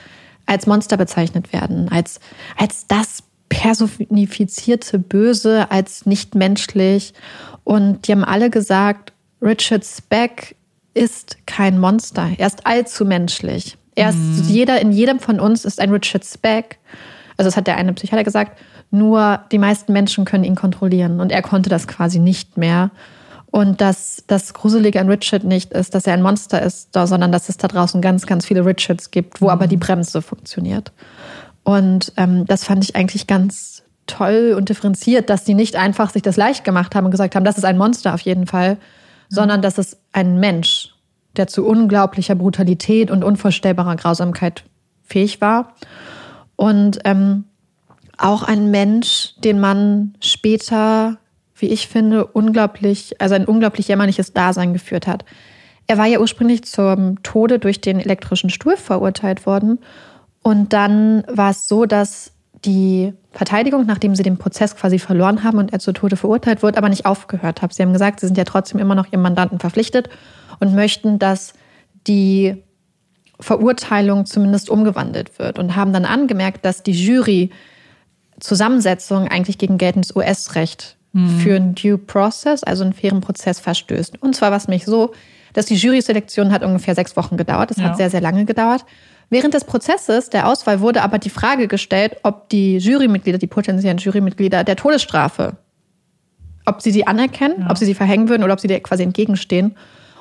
als 0.45 0.67
Monster 0.67 0.97
bezeichnet 0.97 1.53
werden, 1.53 1.89
als, 1.89 2.19
als 2.57 2.87
das 2.87 3.23
personifizierte 3.47 4.99
Böse, 4.99 5.71
als 5.71 6.05
nicht 6.05 6.35
menschlich. 6.35 7.13
Und 7.63 8.07
die 8.07 8.11
haben 8.11 8.25
alle 8.25 8.49
gesagt, 8.49 9.13
Richard 9.41 9.85
Speck 9.85 10.55
ist 10.93 11.37
kein 11.45 11.79
Monster. 11.79 12.29
Er 12.37 12.47
ist 12.47 12.65
allzu 12.65 13.05
menschlich. 13.05 13.77
Er 13.95 14.09
ist 14.09 14.17
mhm. 14.17 14.43
jeder, 14.47 14.81
in 14.81 14.91
jedem 14.91 15.19
von 15.19 15.39
uns 15.39 15.65
ist 15.65 15.79
ein 15.79 15.91
Richard 15.91 16.25
Speck. 16.25 16.79
Also 17.37 17.47
das 17.47 17.57
hat 17.57 17.67
der 17.67 17.77
eine 17.77 17.93
Psychiater 17.93 18.23
gesagt. 18.23 18.59
Nur 18.91 19.41
die 19.51 19.57
meisten 19.57 19.93
Menschen 19.93 20.25
können 20.25 20.43
ihn 20.43 20.55
kontrollieren 20.55 21.19
und 21.19 21.31
er 21.31 21.41
konnte 21.41 21.69
das 21.69 21.87
quasi 21.87 22.19
nicht 22.19 22.57
mehr. 22.57 22.91
Und 23.49 23.81
dass 23.81 24.23
das 24.27 24.53
Gruselige 24.53 24.99
an 24.99 25.09
Richard 25.09 25.43
nicht 25.43 25.73
ist, 25.73 25.93
dass 25.93 26.07
er 26.07 26.13
ein 26.13 26.23
Monster 26.23 26.61
ist, 26.61 26.89
sondern 26.93 27.31
dass 27.31 27.49
es 27.49 27.57
da 27.57 27.67
draußen 27.67 28.01
ganz, 28.01 28.25
ganz 28.25 28.45
viele 28.45 28.65
Richards 28.65 29.11
gibt, 29.11 29.41
wo 29.41 29.45
mhm. 29.45 29.51
aber 29.51 29.67
die 29.67 29.77
Bremse 29.77 30.21
funktioniert. 30.21 30.91
Und 31.63 32.13
ähm, 32.17 32.45
das 32.45 32.63
fand 32.63 32.83
ich 32.83 32.95
eigentlich 32.95 33.27
ganz 33.27 33.83
toll 34.07 34.53
und 34.57 34.69
differenziert, 34.69 35.29
dass 35.29 35.43
die 35.43 35.53
nicht 35.53 35.75
einfach 35.75 36.09
sich 36.09 36.21
das 36.21 36.35
leicht 36.35 36.63
gemacht 36.63 36.93
haben 36.95 37.05
und 37.05 37.11
gesagt 37.11 37.35
haben, 37.35 37.45
das 37.45 37.57
ist 37.57 37.63
ein 37.63 37.77
Monster 37.77 38.13
auf 38.13 38.21
jeden 38.21 38.47
Fall, 38.47 38.75
mhm. 38.75 38.79
Sondern 39.34 39.63
das 39.63 39.79
ist 39.79 39.97
ein 40.11 40.39
Mensch, 40.39 40.93
der 41.38 41.47
zu 41.47 41.65
unglaublicher 41.65 42.36
Brutalität 42.36 43.09
und 43.09 43.23
unvorstellbarer 43.23 43.95
Grausamkeit 43.95 44.63
fähig 45.01 45.41
war. 45.41 45.73
Und 46.55 46.99
ähm, 47.03 47.45
auch 48.17 48.43
ein 48.43 48.69
Mensch, 48.69 49.34
den 49.43 49.59
man 49.59 50.13
später, 50.21 51.17
wie 51.55 51.65
ich 51.65 51.88
finde, 51.88 52.27
unglaublich, 52.27 53.19
also 53.19 53.34
ein 53.34 53.45
unglaublich 53.45 53.88
jämmerliches 53.88 54.34
Dasein 54.34 54.71
geführt 54.71 55.07
hat. 55.07 55.25
Er 55.88 55.97
war 55.97 56.05
ja 56.05 56.19
ursprünglich 56.19 56.63
zum 56.65 57.23
Tode 57.23 57.57
durch 57.57 57.81
den 57.81 57.99
elektrischen 57.99 58.51
Stuhl 58.51 58.77
verurteilt 58.77 59.47
worden. 59.47 59.79
Und 60.43 60.73
dann 60.73 61.23
war 61.27 61.49
es 61.49 61.67
so, 61.67 61.86
dass 61.86 62.32
die 62.66 63.14
Verteidigung, 63.32 63.86
nachdem 63.86 64.16
sie 64.16 64.24
den 64.24 64.38
Prozess 64.38 64.76
quasi 64.76 64.99
verloren 64.99 65.43
haben 65.43 65.57
und 65.57 65.74
er 65.74 65.80
zu 65.80 65.91
Tode 65.91 66.16
verurteilt 66.16 66.61
wird, 66.61 66.78
aber 66.78 66.89
nicht 66.89 67.05
aufgehört 67.05 67.61
hat. 67.61 67.74
Sie 67.74 67.82
haben 67.82 67.93
gesagt, 67.93 68.20
sie 68.20 68.28
sind 68.28 68.38
ja 68.38 68.43
trotzdem 68.43 68.80
immer 68.80 68.95
noch 68.95 69.07
ihrem 69.11 69.22
Mandanten 69.22 69.59
verpflichtet 69.59 70.09
und 70.59 70.74
möchten, 70.74 71.20
dass 71.20 71.53
die 72.07 72.64
Verurteilung 73.39 74.26
zumindest 74.26 74.70
umgewandelt 74.70 75.38
wird 75.39 75.59
und 75.59 75.76
haben 75.76 75.93
dann 75.93 76.05
angemerkt, 76.05 76.66
dass 76.66 76.84
die 76.84 76.91
Jury 76.91 77.49
Zusammensetzung 78.39 79.28
eigentlich 79.28 79.57
gegen 79.57 79.78
geltendes 79.78 80.16
US-Recht 80.16 80.97
mhm. 81.14 81.39
für 81.39 81.55
einen 81.55 81.76
Due 81.76 81.97
Process, 81.97 82.64
also 82.64 82.84
einen 82.84 82.93
fairen 82.93 83.22
Prozess, 83.22 83.59
verstößt. 83.59 84.22
Und 84.22 84.36
zwar 84.36 84.51
war 84.51 84.57
es 84.57 84.68
nämlich 84.68 84.86
so, 84.86 85.14
dass 85.53 85.66
die 85.68 85.76
Jury-Selektion 85.76 86.51
hat 86.51 86.64
ungefähr 86.64 86.95
sechs 86.95 87.16
Wochen 87.16 87.38
gedauert. 87.38 87.70
Das 87.70 87.78
ja. 87.78 87.86
hat 87.86 87.97
sehr, 87.97 88.09
sehr 88.09 88.22
lange 88.22 88.45
gedauert. 88.45 88.86
Während 89.30 89.53
des 89.53 89.65
Prozesses 89.65 90.30
der 90.30 90.47
Auswahl 90.47 90.80
wurde 90.80 91.01
aber 91.01 91.17
die 91.17 91.30
Frage 91.30 91.67
gestellt, 91.67 92.17
ob 92.24 92.49
die 92.49 92.78
Jurymitglieder, 92.78 93.38
die 93.38 93.47
potenziellen 93.47 93.97
Jurymitglieder 93.97 94.63
der 94.63 94.76
Todesstrafe, 94.76 95.57
ob 96.65 96.82
sie 96.82 96.91
sie 96.91 97.07
anerkennen, 97.07 97.61
ja. 97.61 97.69
ob 97.69 97.78
sie 97.78 97.86
sie 97.86 97.95
verhängen 97.95 98.30
würden 98.30 98.43
oder 98.43 98.53
ob 98.53 98.59
sie 98.59 98.67
dir 98.67 98.80
quasi 98.80 99.03
entgegenstehen. 99.03 99.76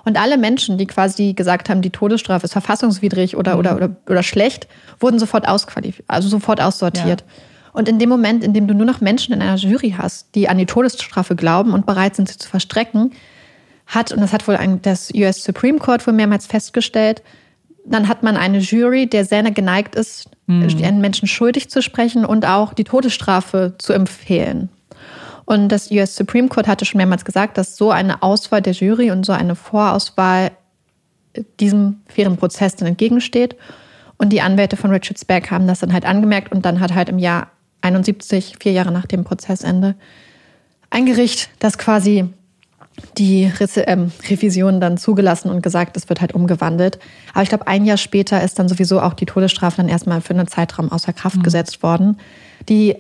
Und 0.05 0.20
alle 0.20 0.36
Menschen, 0.36 0.78
die 0.78 0.86
quasi 0.86 1.32
gesagt 1.32 1.68
haben, 1.68 1.82
die 1.82 1.90
Todesstrafe 1.90 2.44
ist 2.44 2.53
verfassungswidrig 2.53 3.36
oder, 3.36 3.55
mhm. 3.55 3.61
oder, 3.61 3.76
oder, 3.76 3.96
oder 4.09 4.22
schlecht, 4.22 4.66
wurden 4.98 5.18
sofort 5.18 5.46
ausqualifiziert, 5.46 6.09
also 6.09 6.28
sofort 6.28 6.61
aussortiert. 6.61 7.20
Ja. 7.20 7.26
Und 7.72 7.88
in 7.88 7.98
dem 7.98 8.09
Moment, 8.09 8.44
in 8.44 8.53
dem 8.53 8.66
du 8.66 8.74
nur 8.74 8.86
noch 8.86 9.00
Menschen 9.00 9.32
in 9.32 9.40
einer 9.40 9.57
Jury 9.57 9.94
hast, 9.96 10.34
die 10.34 10.48
an 10.48 10.59
die 10.59 10.66
Todesstrafe 10.66 11.36
glauben 11.36 11.72
und 11.72 11.86
bereit 11.86 12.16
sind, 12.16 12.28
sie 12.28 12.36
zu 12.36 12.48
verstrecken, 12.48 13.12
hat, 13.86 14.12
und 14.12 14.20
das 14.20 14.32
hat 14.32 14.46
wohl 14.46 14.57
ein, 14.57 14.82
das 14.82 15.12
US 15.14 15.42
Supreme 15.42 15.78
Court 15.78 16.07
wohl 16.07 16.12
mehrmals 16.12 16.46
festgestellt, 16.46 17.22
dann 17.85 18.09
hat 18.09 18.22
man 18.22 18.37
eine 18.37 18.59
Jury, 18.59 19.07
der 19.07 19.24
sehr 19.24 19.43
geneigt 19.51 19.95
ist, 19.95 20.30
mhm. 20.47 20.68
einen 20.83 21.01
Menschen 21.01 21.28
schuldig 21.28 21.70
zu 21.70 21.83
sprechen 21.83 22.24
und 22.24 22.47
auch 22.47 22.74
die 22.74 22.85
Todesstrafe 22.85 23.74
zu 23.78 23.93
empfehlen. 23.93 24.68
Und 25.45 25.68
das 25.68 25.91
US 25.91 26.14
Supreme 26.14 26.49
Court 26.49 26.68
hatte 26.68 26.85
schon 26.85 26.99
mehrmals 26.99 27.24
gesagt, 27.24 27.59
dass 27.59 27.76
so 27.76 27.91
eine 27.91 28.22
Auswahl 28.22 28.62
der 28.62 28.72
Jury 28.72 29.11
und 29.11 29.26
so 29.26 29.33
eine 29.33 29.57
Vorauswahl 29.57 30.53
diesem 31.59 32.01
fairen 32.07 32.37
Prozess 32.37 32.76
dann 32.76 32.89
entgegensteht. 32.89 33.57
Und 34.18 34.30
die 34.30 34.41
Anwälte 34.41 34.76
von 34.76 34.91
Richard 34.91 35.18
Speck 35.18 35.51
haben 35.51 35.66
das 35.66 35.80
dann 35.80 35.93
halt 35.93 36.05
angemerkt 36.05 36.53
und 36.53 36.64
dann 36.64 36.80
hat 36.80 36.95
halt 36.95 37.09
im 37.09 37.18
Jahr 37.18 37.49
71, 37.80 38.57
vier 38.61 38.72
Jahre 38.72 38.93
nach 38.93 39.07
dem 39.07 39.24
Prozessende, 39.24 39.97
ein 40.91 41.07
Gericht, 41.07 41.49
das 41.59 41.78
quasi 41.78 42.28
die 43.18 43.47
Re 43.47 43.66
ähm, 43.86 44.12
Revision 44.28 44.80
dann 44.80 44.97
zugelassen 44.97 45.51
und 45.51 45.62
gesagt, 45.62 45.97
es 45.97 46.09
wird 46.09 46.20
halt 46.20 46.34
umgewandelt. 46.34 46.99
Aber 47.32 47.43
ich 47.43 47.49
glaube, 47.49 47.66
ein 47.66 47.84
Jahr 47.84 47.97
später 47.97 48.43
ist 48.43 48.59
dann 48.59 48.68
sowieso 48.68 49.01
auch 49.01 49.14
die 49.14 49.26
Todesstrafe 49.26 49.78
dann 49.78 49.88
erstmal 49.88 50.20
für 50.20 50.34
einen 50.34 50.47
Zeitraum 50.47 50.93
außer 50.93 51.12
Kraft 51.12 51.38
mhm. 51.38 51.43
gesetzt 51.43 51.82
worden. 51.82 52.18
Die 52.68 52.97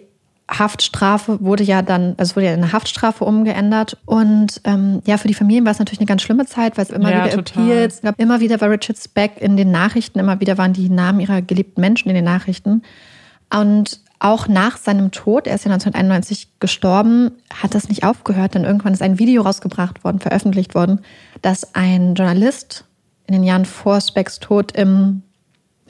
Haftstrafe 0.50 1.40
wurde 1.40 1.62
ja 1.62 1.82
dann, 1.82 2.14
also 2.18 2.30
es 2.30 2.36
wurde 2.36 2.46
ja 2.46 2.54
in 2.54 2.62
eine 2.62 2.72
Haftstrafe 2.72 3.24
umgeändert. 3.24 3.96
Und 4.04 4.60
ähm, 4.64 5.00
ja, 5.06 5.16
für 5.16 5.28
die 5.28 5.34
Familien 5.34 5.64
war 5.64 5.72
es 5.72 5.78
natürlich 5.78 6.00
eine 6.00 6.06
ganz 6.06 6.22
schlimme 6.22 6.46
Zeit, 6.46 6.76
weil 6.76 6.84
es 6.84 6.90
immer 6.90 7.10
ja, 7.10 7.24
wieder 7.24 7.36
total. 7.36 7.64
Appeals 7.64 8.02
gab. 8.02 8.20
Immer 8.20 8.40
wieder 8.40 8.60
war 8.60 8.70
Richard 8.70 8.98
Speck 8.98 9.40
in 9.40 9.56
den 9.56 9.70
Nachrichten, 9.70 10.18
immer 10.18 10.40
wieder 10.40 10.58
waren 10.58 10.72
die 10.72 10.88
Namen 10.88 11.20
ihrer 11.20 11.42
geliebten 11.42 11.80
Menschen 11.80 12.08
in 12.08 12.14
den 12.14 12.24
Nachrichten. 12.24 12.82
Und 13.54 14.00
auch 14.22 14.46
nach 14.46 14.76
seinem 14.76 15.10
Tod, 15.10 15.46
er 15.46 15.56
ist 15.56 15.64
ja 15.64 15.72
1991 15.72 16.48
gestorben, 16.60 17.32
hat 17.52 17.74
das 17.74 17.88
nicht 17.88 18.04
aufgehört, 18.04 18.54
denn 18.54 18.64
irgendwann 18.64 18.92
ist 18.92 19.02
ein 19.02 19.18
Video 19.18 19.42
rausgebracht 19.42 20.04
worden, 20.04 20.20
veröffentlicht 20.20 20.74
worden, 20.74 21.00
dass 21.42 21.74
ein 21.74 22.14
Journalist 22.14 22.84
in 23.26 23.34
den 23.34 23.44
Jahren 23.44 23.64
vor 23.64 24.00
Specks 24.00 24.38
Tod 24.38 24.72
im, 24.72 25.22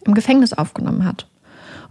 im 0.05 0.15
Gefängnis 0.15 0.53
aufgenommen 0.53 1.05
hat. 1.05 1.27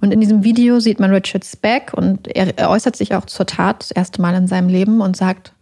Und 0.02 0.12
in 0.12 0.20
diesem 0.20 0.44
Video 0.44 0.80
sieht 0.80 1.00
man 1.00 1.14
Richard 1.14 1.46
Speck 1.46 1.94
und 1.94 2.28
er, 2.36 2.58
er 2.58 2.70
äußert 2.72 2.96
sich 2.96 3.14
auch 3.14 3.26
zur 3.26 3.46
Tat 3.46 3.82
das 3.82 3.92
erste 3.92 4.20
Mal 4.22 4.34
in 4.34 4.48
seinem 4.48 4.68
Leben 4.68 5.00
und 5.00 5.16
sagt 5.16 5.54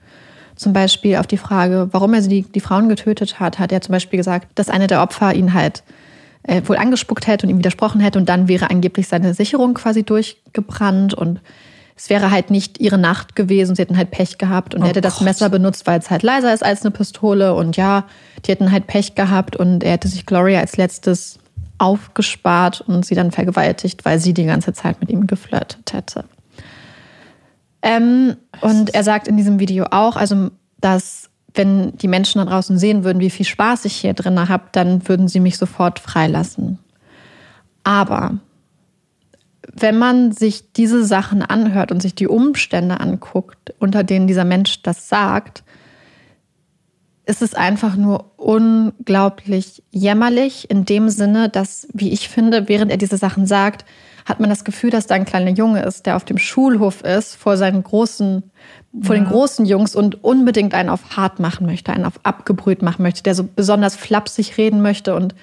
zum 0.56 0.72
Beispiel 0.72 1.18
auf 1.18 1.28
die 1.28 1.38
Frage, 1.38 1.90
warum 1.92 2.14
er 2.14 2.22
die, 2.22 2.44
die 2.44 2.60
Frauen 2.62 2.88
getötet 2.88 3.40
hat, 3.40 3.60
hat 3.60 3.72
er 3.72 3.82
zum 3.82 3.94
Beispiel 3.94 4.18
gesagt, 4.18 4.48
dass 4.56 4.70
eine 4.70 4.88
der 4.88 5.02
Opfer 5.02 5.34
ihn 5.34 5.54
halt 5.54 5.84
äh, 6.44 6.62
wohl 6.66 6.78
angespuckt 6.78 7.28
hätte 7.28 7.46
und 7.46 7.52
ihm 7.52 7.58
widersprochen 7.58 8.02
hätte 8.02 8.20
und 8.20 8.30
dann 8.30 8.48
wäre 8.48 8.70
angeblich 8.70 9.08
seine 9.08 9.34
Sicherung 9.34 9.74
quasi 9.74 10.04
durchgebrannt 10.04 11.14
und 11.14 11.42
es 11.96 12.10
wäre 12.10 12.32
halt 12.32 12.50
nicht 12.50 12.80
ihre 12.80 12.98
Nacht 12.98 13.36
gewesen, 13.36 13.76
sie 13.76 13.82
hätten 13.82 13.98
halt 13.98 14.12
Pech 14.12 14.38
gehabt 14.38 14.74
und 14.74 14.82
oh 14.82 14.84
er 14.86 14.90
hätte 14.90 15.02
Gott. 15.02 15.12
das 15.12 15.22
Messer 15.22 15.50
benutzt, 15.50 15.86
weil 15.86 16.00
es 16.00 16.10
halt 16.10 16.24
leiser 16.24 16.54
ist 16.54 16.64
als 16.64 16.82
eine 16.82 16.92
Pistole 16.92 17.54
und 17.54 17.76
ja, 17.76 18.06
die 18.46 18.52
hätten 18.52 18.72
halt 18.72 18.88
Pech 18.88 19.16
gehabt 19.16 19.58
und 19.58 19.84
er 19.84 19.92
hätte 19.92 20.08
sich 20.08 20.26
Gloria 20.26 20.62
als 20.62 20.78
letztes 20.78 21.40
aufgespart 21.78 22.82
und 22.82 23.06
sie 23.06 23.16
dann 23.16 23.32
vergewaltigt, 23.32 24.06
weil 24.06 24.20
sie 24.20 24.34
die 24.34 24.46
ganze 24.46 24.74
Zeit 24.74 25.02
mit 25.02 25.10
ihm 25.10 25.28
geflirtet 25.28 25.92
hätte. 25.92 26.26
Ähm, 27.82 28.36
und 28.62 28.94
er 28.94 29.04
sagt 29.04 29.28
in 29.28 29.38
diesem 29.38 29.60
Video 29.60 29.86
auch, 29.92 30.16
also 30.16 30.52
dass 30.82 31.29
wenn 31.54 31.98
die 31.98 32.08
Menschen 32.08 32.40
da 32.40 32.46
draußen 32.46 32.78
sehen 32.78 33.04
würden, 33.04 33.20
wie 33.20 33.30
viel 33.30 33.46
Spaß 33.46 33.86
ich 33.86 33.96
hier 33.96 34.14
drin 34.14 34.50
habe, 34.50 34.66
dann 34.72 35.08
würden 35.08 35.28
sie 35.28 35.40
mich 35.40 35.58
sofort 35.58 36.00
freilassen. 36.00 36.80
Aber 37.84 38.38
wenn 39.74 39.98
man 39.98 40.32
sich 40.32 40.74
diese 40.74 41.04
Sachen 41.06 41.42
anhört 41.42 41.92
und 41.92 42.02
sich 42.02 42.16
die 42.16 42.28
Umstände 42.28 43.00
anguckt, 43.00 43.74
unter 43.80 44.04
denen 44.04 44.28
dieser 44.28 44.46
Mensch 44.46 44.82
das 44.82 45.10
sagt, 45.10 45.64
ist 47.26 47.42
es 47.44 47.54
einfach 47.54 47.96
nur 47.96 48.32
unglaublich 48.38 49.84
jämmerlich 49.92 50.70
in 50.70 50.86
dem 50.86 51.10
Sinne, 51.10 51.50
dass, 51.50 51.88
wie 51.94 52.10
ich 52.10 52.28
finde, 52.28 52.68
während 52.68 52.90
er 52.90 52.98
diese 52.98 53.18
Sachen 53.18 53.46
sagt, 53.46 53.86
hat 54.30 54.40
man 54.40 54.50
das 54.50 54.64
Gefühl, 54.64 54.92
dass 54.92 55.08
da 55.08 55.16
ein 55.16 55.26
kleiner 55.26 55.52
Junge 55.52 55.82
ist, 55.82 56.06
der 56.06 56.16
auf 56.16 56.24
dem 56.24 56.38
Schulhof 56.38 57.02
ist, 57.02 57.36
vor 57.36 57.58
seinen 57.58 57.84
großen 57.84 58.44
vor 59.02 59.16
ja. 59.16 59.22
den 59.22 59.30
großen 59.30 59.66
Jungs 59.66 59.96
und 59.96 60.24
unbedingt 60.24 60.74
einen 60.74 60.90
auf 60.90 61.16
hart 61.16 61.40
machen 61.40 61.66
möchte, 61.66 61.94
einen 61.94 62.06
auf 62.06 62.20
abgebrüht 62.24 62.82
machen 62.82 63.04
möchte, 63.04 63.22
der 63.22 63.36
so 63.36 63.44
besonders 63.44 63.96
flapsig 63.96 64.58
reden 64.58 64.82
möchte 64.82 65.16
und 65.16 65.36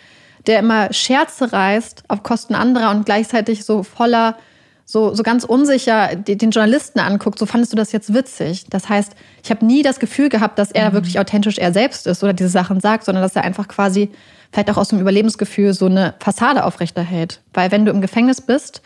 der 0.46 0.58
immer 0.58 0.92
Scherze 0.92 1.52
reißt 1.52 2.04
auf 2.08 2.22
Kosten 2.22 2.54
anderer 2.54 2.90
und 2.90 3.06
gleichzeitig 3.06 3.64
so 3.64 3.82
voller, 3.82 4.36
so, 4.84 5.14
so 5.14 5.22
ganz 5.22 5.44
unsicher 5.44 6.14
den 6.16 6.50
Journalisten 6.50 7.00
anguckt, 7.00 7.38
so 7.38 7.46
fandest 7.46 7.72
du 7.72 7.76
das 7.76 7.92
jetzt 7.92 8.14
witzig. 8.14 8.66
Das 8.70 8.88
heißt, 8.88 9.14
ich 9.42 9.50
habe 9.50 9.64
nie 9.64 9.82
das 9.82 10.00
Gefühl 10.00 10.28
gehabt, 10.28 10.58
dass 10.58 10.70
er 10.70 10.90
mhm. 10.90 10.94
wirklich 10.94 11.18
authentisch 11.18 11.58
er 11.58 11.72
selbst 11.72 12.06
ist 12.06 12.22
oder 12.22 12.32
diese 12.32 12.50
Sachen 12.50 12.80
sagt, 12.80 13.04
sondern 13.04 13.22
dass 13.22 13.36
er 13.36 13.42
einfach 13.42 13.68
quasi 13.68 14.10
vielleicht 14.56 14.70
auch 14.70 14.78
aus 14.78 14.88
dem 14.88 15.00
Überlebensgefühl 15.00 15.74
so 15.74 15.84
eine 15.84 16.14
Fassade 16.18 16.64
aufrechterhält. 16.64 17.42
Weil 17.52 17.70
wenn 17.72 17.84
du 17.84 17.92
im 17.92 18.00
Gefängnis 18.00 18.40
bist, 18.40 18.80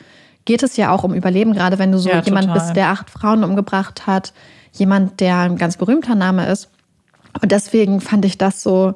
geht 0.44 0.64
es 0.64 0.76
ja 0.76 0.90
auch 0.90 1.04
um 1.04 1.14
Überleben, 1.14 1.52
gerade 1.52 1.78
wenn 1.78 1.92
du 1.92 1.98
so 1.98 2.08
ja, 2.08 2.20
jemand 2.22 2.52
bist, 2.52 2.74
der 2.74 2.88
acht 2.88 3.08
Frauen 3.08 3.44
umgebracht 3.44 4.08
hat, 4.08 4.32
jemand, 4.72 5.20
der 5.20 5.38
ein 5.38 5.56
ganz 5.56 5.76
berühmter 5.76 6.16
Name 6.16 6.46
ist. 6.46 6.70
Und 7.40 7.52
deswegen 7.52 8.00
fand 8.00 8.24
ich 8.24 8.36
das 8.36 8.62
so. 8.62 8.94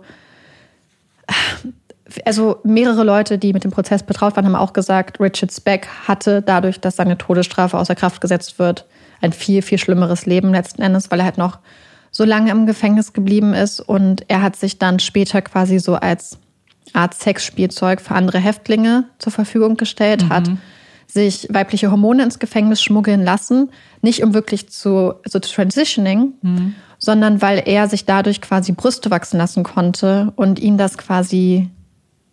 Also 2.25 2.59
mehrere 2.65 3.05
Leute, 3.05 3.39
die 3.39 3.53
mit 3.53 3.63
dem 3.63 3.71
Prozess 3.71 4.03
betraut 4.03 4.35
waren, 4.35 4.45
haben 4.45 4.57
auch 4.57 4.73
gesagt, 4.73 5.21
Richard 5.21 5.53
Speck 5.53 5.89
hatte 6.09 6.43
dadurch, 6.43 6.81
dass 6.81 6.97
seine 6.97 7.17
Todesstrafe 7.17 7.79
außer 7.79 7.95
Kraft 7.95 8.21
gesetzt 8.21 8.59
wird, 8.59 8.85
ein 9.21 9.33
viel, 9.33 9.63
viel 9.63 9.79
schlimmeres 9.79 10.27
Leben 10.27 10.51
letzten 10.51 10.83
Endes, 10.83 11.11
weil 11.13 11.21
er 11.21 11.27
halt 11.27 11.39
noch 11.39 11.61
so 12.11 12.25
lange 12.25 12.51
im 12.51 12.67
Gefängnis 12.67 13.13
geblieben 13.13 13.55
ist. 13.55 13.79
Und 13.79 14.25
er 14.29 14.43
hat 14.43 14.57
sich 14.57 14.79
dann 14.79 14.99
später 14.99 15.41
quasi 15.41 15.79
so 15.79 15.95
als 15.95 16.39
Art 16.95 17.15
Sexspielzeug 17.15 18.01
für 18.01 18.15
andere 18.15 18.39
Häftlinge 18.39 19.05
zur 19.19 19.33
Verfügung 19.33 19.77
gestellt, 19.77 20.25
mhm. 20.25 20.29
hat 20.31 20.51
sich 21.07 21.49
weibliche 21.51 21.91
Hormone 21.91 22.23
ins 22.23 22.39
Gefängnis 22.39 22.83
schmuggeln 22.83 23.23
lassen, 23.23 23.71
nicht 24.01 24.23
um 24.23 24.35
wirklich 24.35 24.71
zu 24.71 25.15
so 25.27 25.39
transitioning, 25.39 26.35
mhm. 26.41 26.75
sondern 26.99 27.43
weil 27.43 27.63
er 27.67 27.89
sich 27.89 28.05
dadurch 28.05 28.41
quasi 28.41 28.73
Brüste 28.73 29.11
wachsen 29.11 29.39
lassen 29.39 29.65
konnte 29.65 30.33
und 30.37 30.59
ihn 30.59 30.79
das 30.79 30.97
quasi 30.97 31.71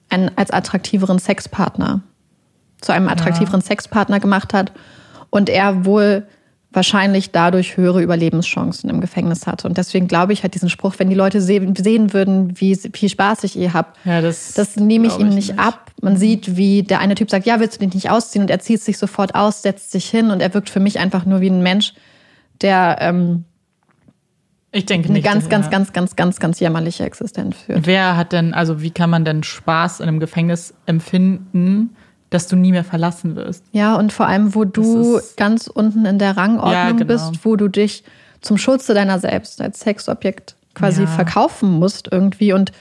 ein, 0.10 0.32
als 0.38 0.52
attraktiveren 0.52 1.20
Sexpartner 1.20 2.02
zu 2.82 2.92
einem 2.92 3.08
attraktiveren 3.08 3.62
ja. 3.62 3.66
Sexpartner 3.68 4.20
gemacht 4.20 4.54
hat 4.54 4.72
und 5.30 5.50
er 5.50 5.86
wohl 5.86 6.28
wahrscheinlich 6.74 7.32
dadurch 7.32 7.76
höhere 7.76 8.02
Überlebenschancen 8.02 8.90
im 8.90 9.02
Gefängnis 9.02 9.46
hatte. 9.46 9.68
Und 9.68 9.78
deswegen 9.78 10.08
glaube 10.08 10.32
ich 10.32 10.44
halt 10.44 10.54
diesen 10.54 10.70
Spruch, 10.70 10.96
wenn 10.98 11.10
die 11.10 11.16
Leute 11.16 11.42
sehen, 11.42 11.76
sehen 11.76 12.14
würden, 12.14 12.60
wie 12.60 12.76
viel 12.76 13.10
Spaß 13.10 13.44
ich 13.44 13.58
ihr 13.58 13.74
habt, 13.74 13.98
ja, 14.06 14.22
das, 14.22 14.54
das 14.54 14.78
nehme 14.78 15.08
ich 15.08 15.20
ihm 15.20 15.30
nicht, 15.30 15.50
nicht 15.50 15.60
ab. 15.60 15.92
Man 16.02 16.16
sieht, 16.16 16.56
wie 16.56 16.84
der 16.84 17.00
eine 17.00 17.16
Typ 17.16 17.30
sagt, 17.30 17.46
ja, 17.46 17.60
willst 17.60 17.82
du 17.82 17.86
dich 17.86 17.94
nicht 17.94 18.10
ausziehen? 18.10 18.44
Und 18.44 18.50
er 18.50 18.60
zieht 18.60 18.82
sich 18.82 18.98
sofort 18.98 19.36
aus, 19.36 19.62
setzt 19.62 19.92
sich 19.92 20.10
hin 20.10 20.32
und 20.32 20.42
er 20.42 20.54
wirkt 20.54 20.70
für 20.70 20.80
mich 20.80 21.00
einfach 21.00 21.26
nur 21.26 21.42
wie 21.42 21.50
ein 21.50 21.62
Mensch, 21.62 21.94
der 22.62 22.98
ähm, 23.02 23.44
ich 24.72 24.86
denke 24.86 25.08
eine 25.10 25.16
nicht, 25.16 25.26
ganz, 25.26 25.50
ganz, 25.50 25.66
ja. 25.66 25.72
ganz, 25.72 25.92
ganz, 25.92 26.16
ganz, 26.16 26.40
ganz 26.40 26.60
jämmerliche 26.62 27.04
Existenz 27.04 27.58
führt. 27.58 27.86
Wer 27.86 28.16
hat 28.16 28.32
denn, 28.32 28.54
also 28.54 28.82
wie 28.82 28.92
kann 28.92 29.10
man 29.10 29.26
denn 29.26 29.44
Spaß 29.44 30.00
in 30.00 30.08
einem 30.08 30.22
Gefängnis 30.22 30.74
empfinden? 30.86 31.96
Dass 32.32 32.48
du 32.48 32.56
nie 32.56 32.72
mehr 32.72 32.86
verlassen 32.86 33.36
wirst. 33.36 33.64
Ja, 33.74 33.96
und 33.96 34.12
vor 34.12 34.26
allem, 34.26 34.56
wo 34.56 34.64
du 34.64 35.20
ganz 35.36 35.68
unten 35.68 36.06
in 36.06 36.18
der 36.18 36.38
Rangordnung 36.38 36.74
ja, 36.74 36.92
genau. 36.92 37.06
bist, 37.06 37.46
wo 37.46 37.56
du 37.58 37.68
dich 37.68 38.04
zum 38.40 38.58
Schutze 38.58 38.94
deiner 38.94 39.20
selbst 39.20 39.62
als 39.62 39.82
Sexobjekt 39.82 40.56
quasi 40.74 41.02
ja. 41.02 41.08
verkaufen 41.08 41.70
musst 41.70 42.08
irgendwie. 42.10 42.54
Und 42.54 42.72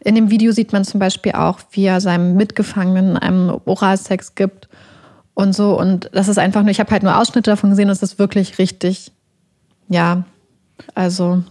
in 0.00 0.14
dem 0.14 0.30
Video 0.30 0.52
sieht 0.52 0.72
man 0.72 0.84
zum 0.84 1.00
Beispiel 1.00 1.32
auch, 1.32 1.58
wie 1.72 1.86
er 1.86 2.02
seinem 2.02 2.36
Mitgefangenen 2.36 3.16
einem 3.16 3.58
Oralsex 3.64 4.34
gibt 4.34 4.68
und 5.32 5.54
so. 5.54 5.78
Und 5.78 6.10
das 6.12 6.28
ist 6.28 6.38
einfach 6.38 6.60
nur, 6.60 6.70
ich 6.70 6.78
habe 6.78 6.90
halt 6.90 7.02
nur 7.02 7.18
Ausschnitte 7.18 7.50
davon 7.50 7.70
gesehen 7.70 7.88
und 7.88 7.92
es 7.92 8.02
ist 8.02 8.18
wirklich 8.18 8.58
richtig, 8.58 9.10
ja, 9.88 10.24
also 10.94 11.42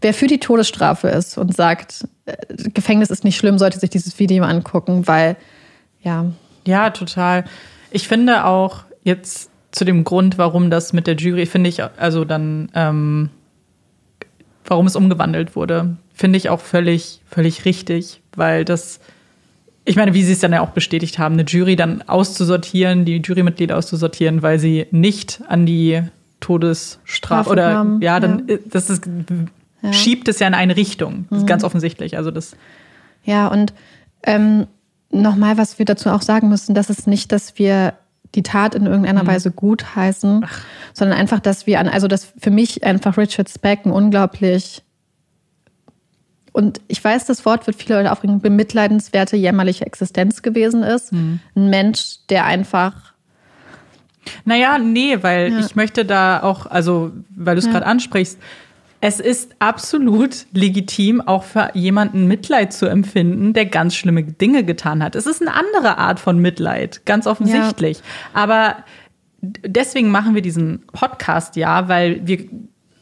wer 0.00 0.14
für 0.14 0.28
die 0.28 0.38
Todesstrafe 0.38 1.08
ist 1.08 1.36
und 1.36 1.54
sagt, 1.54 2.06
äh, 2.26 2.36
Gefängnis 2.72 3.10
ist 3.10 3.24
nicht 3.24 3.36
schlimm, 3.36 3.58
sollte 3.58 3.80
sich 3.80 3.90
dieses 3.90 4.20
Video 4.20 4.44
angucken, 4.44 5.08
weil, 5.08 5.36
ja, 6.00 6.26
ja, 6.66 6.90
total. 6.90 7.44
Ich 7.90 8.08
finde 8.08 8.44
auch 8.44 8.84
jetzt 9.04 9.50
zu 9.70 9.84
dem 9.84 10.04
Grund, 10.04 10.38
warum 10.38 10.70
das 10.70 10.92
mit 10.92 11.06
der 11.06 11.16
Jury, 11.16 11.46
finde 11.46 11.68
ich, 11.68 11.82
also 11.82 12.24
dann, 12.24 12.70
ähm, 12.74 13.30
warum 14.64 14.86
es 14.86 14.96
umgewandelt 14.96 15.54
wurde, 15.54 15.96
finde 16.12 16.38
ich 16.38 16.48
auch 16.48 16.60
völlig, 16.60 17.20
völlig 17.28 17.64
richtig, 17.64 18.22
weil 18.34 18.64
das, 18.64 19.00
ich 19.84 19.96
meine, 19.96 20.14
wie 20.14 20.22
sie 20.22 20.32
es 20.32 20.40
dann 20.40 20.52
ja 20.52 20.62
auch 20.62 20.70
bestätigt 20.70 21.18
haben, 21.18 21.34
eine 21.34 21.44
Jury 21.44 21.76
dann 21.76 22.02
auszusortieren, 22.02 23.04
die 23.04 23.18
Jurymitglieder 23.18 23.76
auszusortieren, 23.76 24.42
weil 24.42 24.58
sie 24.58 24.86
nicht 24.90 25.42
an 25.48 25.66
die 25.66 26.02
Todesstrafe 26.40 27.50
oder 27.50 27.74
haben. 27.74 28.00
ja, 28.00 28.18
dann 28.18 28.48
ja. 28.48 28.56
das 28.66 28.90
ist, 28.90 29.04
ja. 29.82 29.92
schiebt 29.92 30.28
es 30.28 30.38
ja 30.38 30.46
in 30.46 30.54
eine 30.54 30.76
Richtung. 30.76 31.26
Mhm. 31.30 31.46
ganz 31.46 31.64
offensichtlich. 31.64 32.16
Also 32.16 32.30
das. 32.30 32.56
Ja, 33.24 33.48
und 33.48 33.72
ähm, 34.22 34.66
nochmal, 35.10 35.56
was 35.58 35.78
wir 35.78 35.86
dazu 35.86 36.10
auch 36.10 36.22
sagen 36.22 36.48
müssen, 36.48 36.74
das 36.74 36.90
ist 36.90 37.06
nicht, 37.06 37.32
dass 37.32 37.58
wir 37.58 37.94
die 38.34 38.42
Tat 38.42 38.74
in 38.74 38.86
irgendeiner 38.86 39.22
mhm. 39.22 39.28
Weise 39.28 39.50
gutheißen, 39.50 40.44
Ach. 40.44 40.60
sondern 40.92 41.18
einfach, 41.18 41.40
dass 41.40 41.66
wir 41.66 41.80
an, 41.80 41.88
also 41.88 42.08
dass 42.08 42.32
für 42.38 42.50
mich 42.50 42.84
einfach 42.84 43.16
Richard 43.16 43.48
Speck 43.48 43.86
ein 43.86 43.92
unglaublich 43.92 44.82
und 46.56 46.80
ich 46.88 47.04
weiß, 47.04 47.26
das 47.26 47.44
Wort 47.44 47.66
wird 47.66 47.76
viele 47.76 47.96
Leute 47.96 48.10
aufregen, 48.10 48.40
bemitleidenswerte, 48.40 49.36
jämmerliche 49.36 49.84
Existenz 49.84 50.40
gewesen 50.40 50.82
ist. 50.82 51.12
Mhm. 51.12 51.40
Ein 51.54 51.68
Mensch, 51.68 52.20
der 52.30 52.46
einfach. 52.46 53.12
Naja, 54.46 54.78
nee, 54.78 55.18
weil 55.22 55.52
ja. 55.52 55.58
ich 55.58 55.76
möchte 55.76 56.06
da 56.06 56.42
auch, 56.42 56.64
also, 56.64 57.12
weil 57.28 57.56
du 57.56 57.58
es 57.58 57.66
ja. 57.66 57.72
gerade 57.72 57.84
ansprichst, 57.84 58.38
es 59.00 59.20
ist 59.20 59.54
absolut 59.58 60.46
legitim, 60.52 61.20
auch 61.20 61.44
für 61.44 61.70
jemanden 61.74 62.26
Mitleid 62.26 62.72
zu 62.72 62.86
empfinden, 62.86 63.52
der 63.52 63.66
ganz 63.66 63.94
schlimme 63.94 64.24
Dinge 64.24 64.64
getan 64.64 65.02
hat. 65.02 65.14
Es 65.14 65.26
ist 65.26 65.42
eine 65.42 65.54
andere 65.54 65.98
Art 65.98 66.18
von 66.18 66.38
Mitleid, 66.38 67.04
ganz 67.04 67.26
offensichtlich. 67.26 67.98
Ja. 67.98 68.04
Aber 68.32 68.76
deswegen 69.40 70.10
machen 70.10 70.34
wir 70.34 70.42
diesen 70.42 70.82
Podcast 70.92 71.56
ja, 71.56 71.88
weil 71.88 72.26
wir 72.26 72.46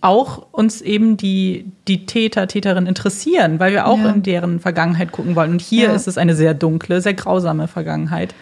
auch 0.01 0.49
uns 0.53 0.83
eben 0.83 1.17
die, 1.17 1.73
die 1.89 2.05
Täter, 2.05 2.47
Täterin 2.47 2.87
interessieren, 2.87 3.59
weil 3.59 3.73
wir 3.73 3.87
auch 3.87 3.99
ja. 3.99 4.11
in 4.11 4.23
deren 4.23 4.61
Vergangenheit 4.61 5.13
gucken 5.13 5.35
wollen. 5.35 5.53
Und 5.53 5.63
hier 5.63 5.87
ja. 5.87 5.95
ist 5.95 6.07
es 6.07 6.19
eine 6.19 6.35
sehr 6.35 6.53
dunkle, 6.53 7.01
sehr 7.01 7.15
grausame 7.15 7.69
Vergangenheit. 7.69 8.35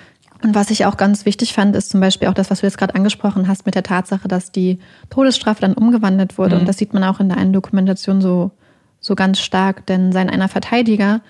Und 0.43 0.55
was 0.55 0.70
ich 0.70 0.86
auch 0.86 0.97
ganz 0.97 1.24
wichtig 1.24 1.53
fand, 1.53 1.76
ist 1.76 1.90
zum 1.90 2.01
Beispiel 2.01 2.28
auch 2.28 2.34
das, 2.34 2.51
was 2.51 2.61
du 2.61 2.66
jetzt 2.66 2.78
gerade 2.78 2.95
angesprochen 2.95 3.47
hast, 3.47 3.64
mit 3.64 3.74
der 3.74 3.84
Tatsache, 3.84 4.26
dass 4.26 4.51
die 4.51 4.78
Todesstrafe 5.09 5.61
dann 5.61 5.74
umgewandelt 5.74 6.36
wurde. 6.36 6.57
Mhm. 6.57 6.62
Und 6.62 6.68
das 6.68 6.78
sieht 6.78 6.93
man 6.93 7.05
auch 7.05 7.20
in 7.20 7.28
der 7.28 7.38
einen 7.38 7.53
Dokumentation 7.53 8.20
so, 8.20 8.51
so 9.01 9.14
ganz 9.14 9.40
stark. 9.40 9.86
Denn 9.86 10.12
sein 10.12 10.28
einer 10.28 10.49
Verteidiger, 10.49 11.20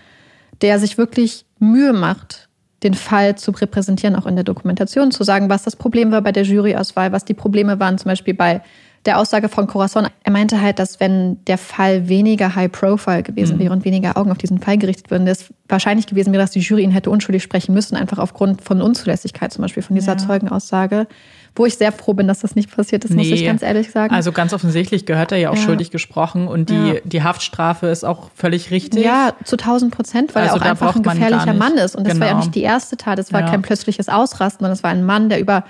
der 0.62 0.78
sich 0.78 0.96
wirklich 0.96 1.44
Mühe 1.58 1.92
macht, 1.92 2.48
den 2.82 2.94
Fall 2.94 3.36
zu 3.36 3.50
repräsentieren, 3.52 4.16
auch 4.16 4.26
in 4.26 4.34
der 4.34 4.44
Dokumentation, 4.44 5.10
zu 5.10 5.24
sagen, 5.24 5.48
was 5.48 5.62
das 5.62 5.76
Problem 5.76 6.10
war 6.10 6.22
bei 6.22 6.32
der 6.32 6.44
Juryauswahl, 6.44 7.12
was 7.12 7.24
die 7.24 7.34
Probleme 7.34 7.78
waren, 7.78 7.98
zum 7.98 8.08
Beispiel 8.08 8.34
bei 8.34 8.62
der 9.04 9.18
Aussage 9.18 9.48
von 9.48 9.66
Corazon. 9.66 10.06
Er 10.22 10.32
meinte 10.32 10.60
halt, 10.60 10.78
dass 10.78 11.00
wenn 11.00 11.44
der 11.46 11.58
Fall 11.58 12.08
weniger 12.08 12.54
high 12.54 12.70
profile 12.70 13.22
gewesen 13.22 13.56
mhm. 13.56 13.60
wäre 13.60 13.72
und 13.72 13.84
weniger 13.84 14.16
Augen 14.16 14.30
auf 14.30 14.38
diesen 14.38 14.58
Fall 14.58 14.78
gerichtet 14.78 15.10
würden, 15.10 15.26
es 15.26 15.52
wahrscheinlich 15.68 16.06
gewesen 16.06 16.32
wäre, 16.32 16.42
dass 16.42 16.52
die 16.52 16.60
Jury 16.60 16.82
ihn 16.82 16.92
hätte 16.92 17.10
unschuldig 17.10 17.42
sprechen 17.42 17.74
müssen, 17.74 17.96
einfach 17.96 18.18
aufgrund 18.18 18.62
von 18.62 18.80
Unzulässigkeit 18.80 19.52
zum 19.52 19.62
Beispiel 19.62 19.82
von 19.82 19.96
dieser 19.96 20.12
ja. 20.12 20.18
Zeugenaussage. 20.18 21.08
Wo 21.54 21.66
ich 21.66 21.76
sehr 21.76 21.92
froh 21.92 22.14
bin, 22.14 22.28
dass 22.28 22.40
das 22.40 22.54
nicht 22.54 22.74
passiert 22.74 23.04
ist, 23.04 23.10
nee. 23.10 23.16
muss 23.18 23.26
ich 23.26 23.44
ganz 23.44 23.60
ehrlich 23.60 23.90
sagen. 23.90 24.14
Also 24.14 24.32
ganz 24.32 24.54
offensichtlich 24.54 25.04
gehört 25.04 25.32
er 25.32 25.38
ja 25.38 25.50
auch 25.50 25.56
ja. 25.56 25.62
schuldig 25.62 25.90
gesprochen 25.90 26.48
und 26.48 26.70
die, 26.70 26.74
ja. 26.74 26.94
die 27.04 27.22
Haftstrafe 27.22 27.88
ist 27.88 28.04
auch 28.04 28.30
völlig 28.34 28.70
richtig. 28.70 29.04
Ja, 29.04 29.34
zu 29.44 29.56
1000 29.56 29.94
Prozent, 29.94 30.34
weil 30.34 30.44
also 30.44 30.56
er 30.56 30.62
auch 30.62 30.66
einfach 30.66 30.96
ein 30.96 31.02
gefährlicher 31.02 31.52
Mann 31.52 31.74
ist. 31.74 31.94
Und 31.94 32.04
das 32.06 32.14
genau. 32.14 32.20
war 32.20 32.28
ja 32.28 32.32
genau. 32.34 32.44
nicht 32.46 32.54
die 32.54 32.62
erste 32.62 32.96
Tat, 32.96 33.18
es 33.18 33.34
war 33.34 33.42
kein 33.42 33.60
plötzliches 33.60 34.08
Ausrasten, 34.08 34.60
sondern 34.60 34.72
es 34.72 34.82
war 34.82 34.92
ein 34.92 35.04
Mann, 35.04 35.28
der 35.28 35.40
über 35.40 35.64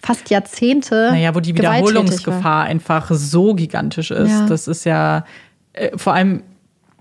fast 0.00 0.30
Jahrzehnte. 0.30 1.10
Naja, 1.12 1.34
wo 1.34 1.40
die 1.40 1.54
Wiederholungsgefahr 1.54 2.64
einfach 2.64 3.10
so 3.12 3.54
gigantisch 3.54 4.10
ist. 4.10 4.30
Ja. 4.30 4.46
Das 4.46 4.68
ist 4.68 4.84
ja 4.84 5.24
äh, 5.72 5.96
vor 5.96 6.14
allem 6.14 6.42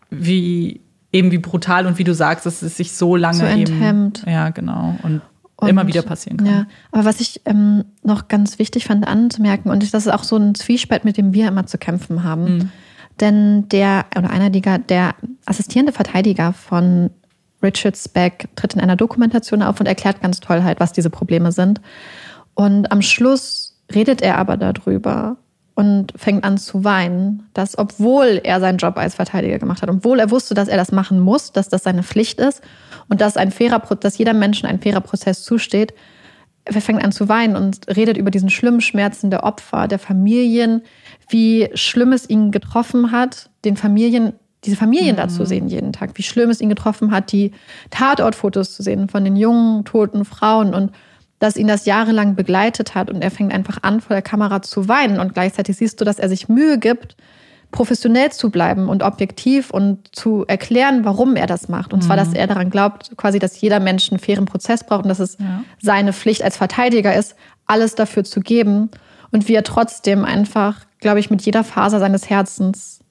wie 0.09 0.81
eben 1.11 1.31
wie 1.31 1.37
brutal 1.37 1.85
und 1.85 1.97
wie 1.97 2.03
du 2.03 2.13
sagst, 2.13 2.45
dass 2.45 2.61
es 2.61 2.77
sich 2.77 2.93
so 2.93 3.15
lange 3.15 3.39
so 3.39 3.45
enthemmt. 3.45 4.23
Eben, 4.23 4.31
ja, 4.31 4.49
genau. 4.49 4.95
Und, 5.03 5.21
und, 5.55 5.67
immer 5.67 5.87
wieder 5.87 6.01
passieren 6.01 6.37
kann. 6.37 6.47
Ja, 6.47 6.65
aber 6.91 7.05
was 7.05 7.19
ich 7.19 7.41
ähm, 7.45 7.85
noch 8.03 8.27
ganz 8.27 8.59
wichtig 8.59 8.85
fand 8.85 9.07
anzumerken, 9.07 9.71
und 9.71 9.81
das 9.81 10.05
ist 10.05 10.11
auch 10.11 10.23
so 10.23 10.37
ein 10.37 10.55
Zwiespalt, 10.55 11.05
mit 11.05 11.17
dem 11.17 11.33
wir 11.33 11.47
immer 11.47 11.65
zu 11.65 11.77
kämpfen 11.77 12.23
haben. 12.23 12.43
Mhm. 12.43 12.71
Denn 13.19 13.69
der, 13.69 14.05
oder 14.17 14.29
einer 14.29 14.49
der, 14.49 14.77
der 14.77 15.15
assistierende 15.45 15.91
Verteidiger 15.91 16.53
von 16.53 17.09
Richard 17.61 17.97
Speck 17.97 18.47
tritt 18.55 18.75
in 18.75 18.79
einer 18.79 18.95
Dokumentation 18.95 19.61
auf 19.61 19.79
und 19.79 19.85
erklärt 19.85 20.21
ganz 20.21 20.39
toll 20.39 20.63
halt, 20.63 20.79
was 20.79 20.93
diese 20.93 21.09
Probleme 21.09 21.51
sind. 21.51 21.81
Und 22.59 22.91
am 22.91 23.01
Schluss 23.01 23.77
redet 23.95 24.21
er 24.21 24.37
aber 24.37 24.57
darüber 24.57 25.37
und 25.75 26.11
fängt 26.17 26.43
an 26.43 26.57
zu 26.57 26.83
weinen, 26.83 27.47
dass 27.53 27.77
obwohl 27.77 28.41
er 28.43 28.59
seinen 28.59 28.79
Job 28.79 28.97
als 28.97 29.15
Verteidiger 29.15 29.59
gemacht 29.59 29.81
hat, 29.81 29.89
obwohl 29.89 30.19
er 30.19 30.29
wusste, 30.29 30.55
dass 30.55 30.67
er 30.67 30.75
das 30.75 30.91
machen 30.91 31.21
muss, 31.21 31.53
dass 31.53 31.69
das 31.69 31.83
seine 31.83 32.03
Pflicht 32.03 32.37
ist 32.37 32.61
und 33.07 33.21
dass 33.21 33.37
ein 33.37 33.51
fairer, 33.51 33.79
dass 33.95 34.17
jeder 34.17 34.33
Menschen 34.33 34.65
ein 34.67 34.81
fairer 34.81 34.99
Prozess 34.99 35.45
zusteht, 35.45 35.93
er 36.65 36.81
fängt 36.81 37.01
an 37.01 37.13
zu 37.13 37.29
weinen 37.29 37.55
und 37.55 37.87
redet 37.95 38.17
über 38.17 38.29
diesen 38.29 38.49
schlimmen 38.49 38.81
Schmerzen 38.81 39.31
der 39.31 39.45
Opfer, 39.45 39.87
der 39.87 39.97
Familien, 39.97 40.81
wie 41.29 41.69
schlimm 41.75 42.11
es 42.11 42.29
ihn 42.29 42.51
getroffen 42.51 43.13
hat, 43.13 43.49
den 43.63 43.77
Familien, 43.77 44.33
diese 44.65 44.75
Familien 44.75 45.15
mhm. 45.15 45.19
da 45.19 45.29
zu 45.29 45.45
sehen 45.45 45.69
jeden 45.69 45.93
Tag, 45.93 46.09
wie 46.15 46.23
schlimm 46.23 46.49
es 46.49 46.59
ihn 46.59 46.67
getroffen 46.67 47.11
hat, 47.11 47.31
die 47.31 47.53
Tatortfotos 47.89 48.75
zu 48.75 48.83
sehen 48.83 49.07
von 49.07 49.23
den 49.23 49.37
jungen, 49.37 49.85
toten 49.85 50.25
Frauen 50.25 50.73
und 50.73 50.91
dass 51.39 51.55
ihn 51.55 51.67
das 51.67 51.85
jahrelang 51.85 52.35
begleitet 52.35 52.95
hat 52.95 53.09
und 53.09 53.21
er 53.21 53.31
fängt 53.31 53.53
einfach 53.53 53.79
an, 53.81 54.01
vor 54.01 54.13
der 54.13 54.21
Kamera 54.21 54.61
zu 54.61 54.87
weinen 54.87 55.19
und 55.19 55.33
gleichzeitig 55.33 55.77
siehst 55.77 55.99
du, 55.99 56.05
dass 56.05 56.19
er 56.19 56.29
sich 56.29 56.49
Mühe 56.49 56.77
gibt, 56.77 57.15
professionell 57.71 58.31
zu 58.31 58.49
bleiben 58.49 58.89
und 58.89 59.03
objektiv 59.03 59.69
und 59.69 60.15
zu 60.15 60.43
erklären, 60.47 61.05
warum 61.05 61.35
er 61.35 61.45
das 61.45 61.69
macht. 61.69 61.93
Und 61.93 62.03
zwar, 62.03 62.17
dass 62.17 62.29
mhm. 62.29 62.35
er 62.35 62.47
daran 62.47 62.69
glaubt, 62.69 63.15
quasi, 63.15 63.37
dass 63.37 63.61
jeder 63.61 63.79
Mensch 63.79 64.11
einen 64.11 64.19
fairen 64.19 64.45
Prozess 64.45 64.83
braucht 64.83 65.03
und 65.03 65.09
dass 65.09 65.19
es 65.19 65.37
ja. 65.39 65.63
seine 65.79 66.11
Pflicht 66.11 66.43
als 66.43 66.57
Verteidiger 66.57 67.15
ist, 67.15 67.35
alles 67.67 67.93
dafür 67.93 68.23
zu 68.23 68.39
geben. 68.39 68.89
Und 69.31 69.47
wie 69.47 69.53
er 69.53 69.63
trotzdem 69.63 70.25
einfach, 70.25 70.85
glaube 70.99 71.19
ich, 71.19 71.29
mit 71.29 71.43
jeder 71.43 71.63
Faser 71.63 71.99
seines 71.99 72.29
Herzens 72.29 73.01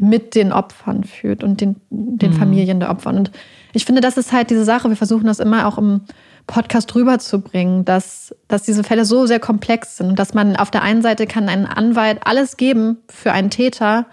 mit 0.00 0.34
den 0.34 0.52
Opfern 0.52 1.04
führt 1.04 1.44
und 1.44 1.60
den, 1.60 1.76
den 1.90 2.30
mhm. 2.30 2.36
Familien 2.36 2.80
der 2.80 2.90
Opfer. 2.90 3.10
Und 3.10 3.30
ich 3.74 3.84
finde, 3.84 4.00
das 4.00 4.16
ist 4.16 4.32
halt 4.32 4.48
diese 4.48 4.64
Sache. 4.64 4.88
Wir 4.88 4.96
versuchen 4.96 5.26
das 5.26 5.40
immer 5.40 5.66
auch 5.66 5.76
im 5.76 6.02
Podcast 6.48 6.92
rüberzubringen, 6.96 7.84
dass, 7.84 8.34
dass 8.48 8.62
diese 8.64 8.82
Fälle 8.82 9.04
so 9.04 9.26
sehr 9.26 9.38
komplex 9.38 9.96
sind, 9.98 10.18
dass 10.18 10.34
man 10.34 10.56
auf 10.56 10.72
der 10.72 10.82
einen 10.82 11.02
Seite 11.02 11.26
kann 11.28 11.48
ein 11.48 11.66
Anwalt 11.66 12.18
alles 12.24 12.56
geben 12.56 12.96
für 13.08 13.30
einen 13.30 13.50
Täter 13.50 14.06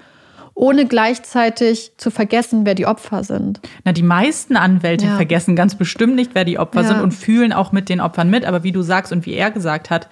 ohne 0.53 0.85
gleichzeitig 0.85 1.91
zu 1.97 2.11
vergessen, 2.11 2.65
wer 2.65 2.75
die 2.75 2.85
Opfer 2.85 3.23
sind. 3.25 3.59
Na, 3.83 3.91
die 3.91 4.03
meisten 4.03 4.55
Anwälte 4.55 5.05
Ja. 5.05 5.15
vergessen 5.17 5.55
ganz 5.57 5.75
bestimmt 5.75 6.15
nicht, 6.15 6.31
wer 6.33 6.45
die 6.45 6.59
Opfer 6.59 6.81
Ja. 6.83 6.87
sind 6.89 7.01
und 7.01 7.11
fühlen 7.13 7.51
auch 7.51 7.71
mit 7.73 7.89
den 7.89 7.99
Opfern 7.99 8.29
mit. 8.29 8.45
Aber 8.45 8.63
wie 8.63 8.71
du 8.71 8.81
sagst 8.81 9.11
und 9.11 9.25
wie 9.25 9.33
er 9.33 9.51
gesagt 9.51 9.89
hat, 9.89 10.07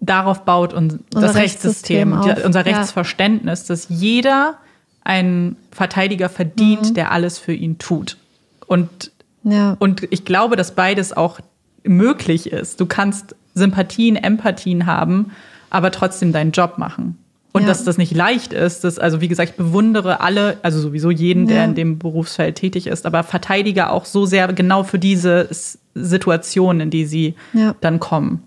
darauf 0.00 0.44
baut 0.44 0.72
un 0.72 1.00
Unser 1.14 1.26
das 1.28 1.34
Rechtssystem, 1.36 2.12
Rechtssystem 2.12 2.46
unser 2.46 2.64
Ja. 2.66 2.76
Rechtsverständnis, 2.76 3.64
dass 3.64 3.86
jeder 3.88 4.58
einen 5.02 5.56
Verteidiger 5.72 6.28
verdient, 6.28 6.90
Mhm. 6.90 6.94
der 6.94 7.10
alles 7.10 7.38
für 7.38 7.52
ihn 7.52 7.78
tut. 7.78 8.18
Und 8.66 9.10
Ja. 9.44 9.76
Und 9.80 10.06
ich 10.12 10.24
glaube, 10.24 10.54
dass 10.54 10.76
beides 10.76 11.12
auch 11.12 11.40
möglich 11.84 12.52
ist. 12.52 12.80
Du 12.80 12.86
kannst 12.86 13.34
Sympathien, 13.54 14.16
Empathien 14.16 14.86
haben, 14.86 15.32
aber 15.70 15.90
trotzdem 15.90 16.32
deinen 16.32 16.52
Job 16.52 16.78
machen. 16.78 17.18
Und 17.54 17.62
Ja. 17.62 17.68
dass 17.68 17.84
das 17.84 17.98
nicht 17.98 18.14
leicht 18.16 18.54
ist, 18.54 18.82
das, 18.84 18.98
also 18.98 19.20
wie 19.20 19.28
gesagt, 19.28 19.50
ich 19.50 19.56
bewundere 19.56 20.20
alle, 20.20 20.56
also 20.62 20.80
sowieso 20.80 21.10
jeden, 21.10 21.46
der 21.48 21.58
Ja. 21.58 21.64
in 21.64 21.74
dem 21.74 21.98
Berufsfeld 21.98 22.56
tätig 22.56 22.86
ist, 22.86 23.04
aber 23.04 23.22
Verteidiger 23.24 23.92
auch 23.92 24.06
so 24.06 24.24
sehr 24.24 24.50
genau 24.54 24.84
für 24.84 24.98
diese 24.98 25.50
S- 25.50 25.78
Situationen, 25.94 26.80
in 26.82 26.90
die 26.90 27.04
sie 27.04 27.34
Ja. 27.52 27.74
dann 27.82 28.00
kommen. 28.00 28.42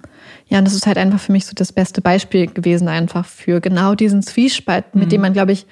Ja, 0.47 0.57
und 0.57 0.65
das 0.65 0.73
ist 0.73 0.87
halt 0.87 0.97
einfach 0.97 1.19
für 1.19 1.31
mich 1.31 1.45
so 1.45 1.51
das 1.53 1.71
beste 1.71 2.01
Beispiel 2.01 2.47
gewesen, 2.47 2.87
einfach 2.87 3.25
für 3.25 3.61
genau 3.61 3.93
diesen 3.93 4.23
Zwiespalt, 4.23 4.95
mit 4.95 5.11
dem 5.11 5.21
man, 5.21 5.33
glaube 5.33 5.51
ich, 5.51 5.67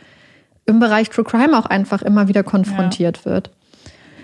im 0.66 0.80
Bereich 0.80 1.10
True 1.10 1.26
Crime 1.26 1.58
auch 1.58 1.66
einfach 1.66 2.04
immer 2.04 2.28
wieder 2.28 2.44
konfrontiert 2.44 3.26
wird. 3.26 3.50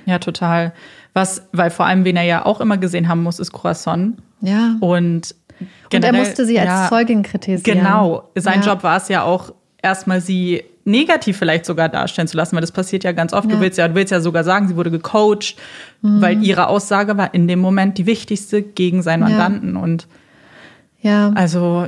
Ja, 0.05 0.19
total. 0.19 0.73
Was, 1.13 1.43
weil 1.51 1.69
vor 1.71 1.85
allem, 1.85 2.05
wen 2.05 2.15
er 2.17 2.23
ja 2.23 2.45
auch 2.45 2.61
immer 2.61 2.77
gesehen 2.77 3.07
haben 3.07 3.23
muss, 3.23 3.39
ist 3.39 3.51
Croissant. 3.51 4.17
Ja. 4.41 4.75
Und, 4.79 4.81
Und 4.81 5.33
er 5.59 5.99
generell- 5.99 6.19
musste 6.21 6.45
sie 6.45 6.59
als 6.59 6.67
ja, 6.69 6.87
Zeugin 6.89 7.23
kritisieren. 7.23 7.79
Genau. 7.79 8.29
Sein 8.35 8.61
ja. 8.61 8.67
Job 8.67 8.83
war 8.83 8.97
es 8.97 9.07
ja 9.09 9.23
auch, 9.23 9.53
erstmal 9.81 10.21
sie 10.21 10.63
negativ 10.85 11.37
vielleicht 11.37 11.65
sogar 11.65 11.89
darstellen 11.89 12.27
zu 12.27 12.35
lassen, 12.37 12.55
weil 12.55 12.61
das 12.61 12.71
passiert 12.71 13.03
ja 13.03 13.11
ganz 13.11 13.33
oft. 13.33 13.45
Du 13.45 13.51
Ja. 13.51 13.57
Mhm. 13.57 13.61
willst 13.61 13.77
ja, 13.77 13.87
du 13.87 13.95
willst 13.95 14.11
ja 14.11 14.21
sogar 14.21 14.43
sagen, 14.43 14.67
sie 14.67 14.75
wurde 14.75 14.91
gecoacht, 14.91 15.55
weil 16.01 16.43
ihre 16.43 16.67
Aussage 16.67 17.17
war 17.17 17.33
in 17.33 17.47
dem 17.47 17.59
Moment 17.59 17.97
die 17.97 18.05
wichtigste 18.05 18.61
gegen 18.61 19.01
seinen 19.01 19.23
Ja. 19.23 19.29
Mandanten. 19.29 19.75
Und 19.75 20.07
Ja. 21.01 21.31
also, 21.35 21.87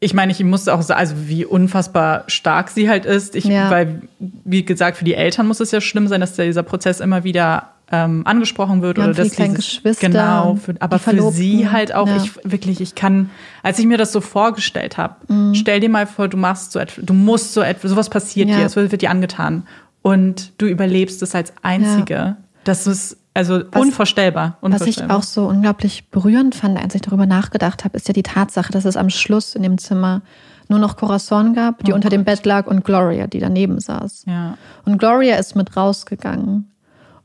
ich 0.00 0.14
meine, 0.14 0.32
ich 0.32 0.42
musste 0.44 0.72
auch 0.74 0.82
sagen, 0.82 0.98
also 1.00 1.14
wie 1.26 1.44
unfassbar 1.44 2.24
stark 2.28 2.70
sie 2.70 2.88
halt 2.88 3.04
ist. 3.04 3.34
Ich, 3.36 3.44
Ja. 3.44 3.70
Weil, 3.70 4.02
wie 4.18 4.64
gesagt, 4.64 4.96
für 4.96 5.04
die 5.04 5.14
Eltern 5.14 5.46
muss 5.46 5.60
es 5.60 5.70
ja 5.70 5.80
schlimm 5.80 6.08
sein, 6.08 6.20
dass 6.20 6.34
dieser 6.34 6.62
Prozess 6.62 7.00
immer 7.00 7.24
wieder 7.24 7.71
ähm, 7.92 8.22
angesprochen 8.26 8.80
wird 8.82 8.96
Ja, 8.98 9.04
oder 9.04 9.14
dass 9.14 9.30
dieses- 9.30 9.54
Geschwister 9.54 10.08
genau, 10.08 10.56
für, 10.56 10.74
aber 10.80 10.98
für 10.98 11.30
sie 11.30 11.68
halt 11.70 11.94
auch. 11.94 12.06
Ja. 12.08 12.16
Ich 12.16 12.32
wirklich, 12.42 12.80
ich 12.80 12.94
kann, 12.94 13.30
als 13.62 13.78
ich 13.78 13.86
mir 13.86 13.98
das 13.98 14.12
so 14.12 14.20
vorgestellt 14.22 14.96
habe, 14.96 15.16
Mhm. 15.28 15.54
stell 15.54 15.78
dir 15.80 15.90
mal 15.90 16.06
vor, 16.06 16.26
du 16.28 16.36
machst 16.38 16.72
so 16.72 16.78
etwas, 16.78 17.04
du 17.04 17.12
musst 17.14 17.52
so 17.52 17.60
etwas, 17.60 17.90
sowas 17.90 18.08
passiert 18.10 18.48
Ja. 18.48 18.56
dir, 18.58 18.64
es 18.66 18.76
wird, 18.76 18.90
wird 18.92 19.02
dir 19.02 19.10
angetan 19.10 19.64
und 20.00 20.52
du 20.58 20.66
überlebst 20.66 21.22
es 21.22 21.34
als 21.34 21.52
Einzige. 21.62 22.36
Das 22.64 22.86
ist 22.86 23.16
also 23.34 23.60
unvorstellbar. 23.74 24.58
Was 24.60 24.72
ich 24.82 24.98
unvorstellbar. 24.98 25.16
auch 25.18 25.22
so 25.22 25.46
unglaublich 25.46 26.08
berührend 26.10 26.54
fand, 26.54 26.78
als 26.82 26.94
ich 26.94 27.02
darüber 27.02 27.26
nachgedacht 27.26 27.84
habe, 27.84 27.96
ist 27.96 28.08
ja 28.08 28.14
die 28.14 28.22
Tatsache, 28.22 28.72
dass 28.72 28.84
es 28.84 28.96
am 28.96 29.10
Schluss 29.10 29.54
in 29.54 29.62
dem 29.62 29.78
Zimmer 29.78 30.22
nur 30.68 30.78
noch 30.78 30.96
Corazon 30.96 31.54
gab, 31.54 31.82
die 31.84 31.92
Oh 31.92 31.94
unter 31.94 32.08
dem 32.08 32.24
Bett 32.24 32.46
lag, 32.46 32.66
und 32.66 32.84
Gloria, 32.84 33.26
die 33.26 33.40
daneben 33.40 33.80
saß. 33.80 34.24
ja. 34.26 34.56
Und 34.86 34.98
Gloria 34.98 35.36
ist 35.36 35.56
mit 35.56 35.76
rausgegangen. 35.76 36.68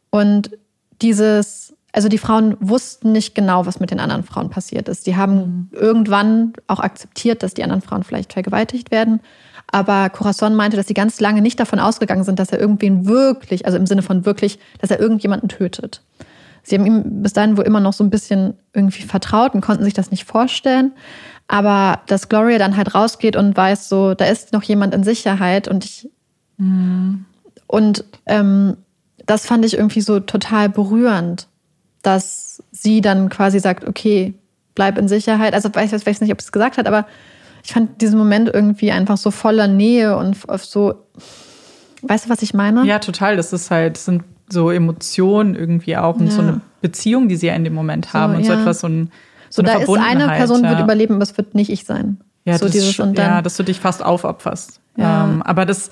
Und 0.10 0.52
dieses, 1.02 1.74
also 1.92 2.10
die 2.10 2.18
Frauen 2.18 2.58
wussten 2.60 3.12
nicht 3.12 3.36
genau, 3.36 3.66
was 3.66 3.80
mit 3.80 3.92
den 3.92 4.00
anderen 4.00 4.24
Frauen 4.24 4.50
passiert 4.50 4.88
ist. 4.90 5.08
Die 5.08 5.16
haben 5.16 5.70
irgendwann 5.74 6.54
auch 6.68 6.80
akzeptiert, 6.80 7.44
dass 7.44 7.54
die 7.54 7.64
anderen 7.64 7.82
Frauen 7.82 8.04
vielleicht 8.04 8.34
vergewaltigt 8.34 8.92
werden. 8.92 9.20
Aber 9.70 10.10
Corazon 10.10 10.56
meinte, 10.56 10.78
dass 10.78 10.88
sie 10.88 10.94
ganz 10.94 11.20
lange 11.20 11.42
nicht 11.42 11.60
davon 11.60 11.80
ausgegangen 11.80 12.24
sind, 12.24 12.40
dass 12.40 12.52
er 12.52 12.60
irgendwen 12.60 13.06
wirklich, 13.06 13.66
also 13.66 13.78
im 13.78 13.86
Sinne 13.86 14.02
von 14.02 14.26
wirklich, 14.26 14.60
dass 14.80 14.92
er 14.92 15.00
irgendjemanden 15.00 15.50
tötet. 15.50 16.02
Sie 16.64 16.76
haben 16.76 16.86
ihm 16.86 17.24
bis 17.24 17.34
dahin 17.34 17.58
wohl 17.58 17.66
immer 17.66 17.80
noch 17.80 17.94
so 17.94 18.04
ein 18.04 18.10
bisschen 18.10 18.54
irgendwie 18.74 19.04
vertraut 19.04 19.54
und 19.54 19.62
konnten 19.62 19.84
sich 19.84 19.94
das 19.94 20.12
nicht 20.12 20.26
vorstellen. 20.26 20.92
Aber 21.48 22.02
dass 22.08 22.28
Gloria 22.28 22.58
dann 22.58 22.76
halt 22.76 22.94
rausgeht 22.94 23.36
und 23.36 23.56
weiß, 23.56 23.88
so, 23.88 24.14
da 24.14 24.26
ist 24.26 24.52
noch 24.52 24.64
jemand 24.64 24.94
in 24.94 25.04
Sicherheit 25.04 25.68
und 25.68 25.86
ich. 25.86 26.10
Und 27.68 28.04
ähm, 28.26 28.78
das 29.28 29.46
fand 29.46 29.64
ich 29.66 29.78
irgendwie 29.78 30.02
so 30.02 30.20
total 30.20 30.70
berührend, 30.70 31.48
dass 32.02 32.64
sie 32.72 33.02
dann 33.02 33.30
quasi 33.30 33.60
sagt, 33.60 33.88
okay, 33.88 34.34
bleib 34.74 34.98
in 34.98 35.08
Sicherheit. 35.08 35.54
Also 35.54 35.70
weiß 35.74 35.94
ich 35.94 36.06
weiß 36.06 36.22
nicht, 36.22 36.32
ob 36.32 36.42
sie 36.42 36.46
es 36.48 36.52
gesagt 36.52 36.78
hat, 36.78 36.88
aber 36.88 37.06
ich 37.64 37.74
fand 37.74 38.02
diesen 38.02 38.18
Moment 38.18 38.50
irgendwie 38.52 38.92
einfach 38.92 39.18
so 39.18 39.30
voller 39.30 39.68
Nähe 39.68 40.18
und 40.18 40.38
so. 40.62 40.96
Weißt 42.02 42.26
du, 42.26 42.30
was 42.30 42.42
ich 42.42 42.54
meine? 42.54 42.86
Ja, 42.86 43.00
total. 43.00 43.36
Das 43.36 43.52
ist 43.54 43.70
halt, 43.70 43.98
das 43.98 44.06
sind 44.06 44.24
so 44.50 44.72
Emotionen 44.72 45.56
irgendwie 45.56 45.98
auch 45.98 46.16
und 46.16 46.32
so 46.32 46.42
Ja. 46.42 46.48
eine 46.48 46.62
Beziehung, 46.82 47.28
die 47.28 47.36
sie 47.36 47.48
ja 47.48 47.56
in 47.56 47.66
dem 47.66 47.74
Moment 47.74 48.14
haben 48.14 48.36
und 48.36 48.46
so 48.46 48.54
ja. 48.54 48.60
etwas, 48.60 48.80
so, 48.80 48.88
ein, 48.88 49.12
So, 49.50 49.62
so, 49.62 49.70
eine 49.70 49.86
da 49.86 49.94
ist 49.94 50.00
eine 50.02 50.28
Person 50.38 50.64
ja. 50.64 50.70
wird 50.70 50.80
überleben, 50.80 51.16
aber 51.16 51.24
es 51.24 51.38
wird 51.38 51.54
nicht 51.56 51.70
ich 51.70 51.84
sein. 51.84 52.22
Ja, 52.46 52.58
so 52.58 52.66
das 52.66 52.72
dieses 52.72 52.98
und 53.00 53.18
ja, 53.18 53.42
dass 53.42 53.58
du 53.58 53.64
dich 53.64 53.82
fast 53.82 54.02
aufopferst. 54.06 54.80
Ja. 54.96 55.26
Ähm, 55.26 55.42
aber 55.44 55.66
das, 55.66 55.92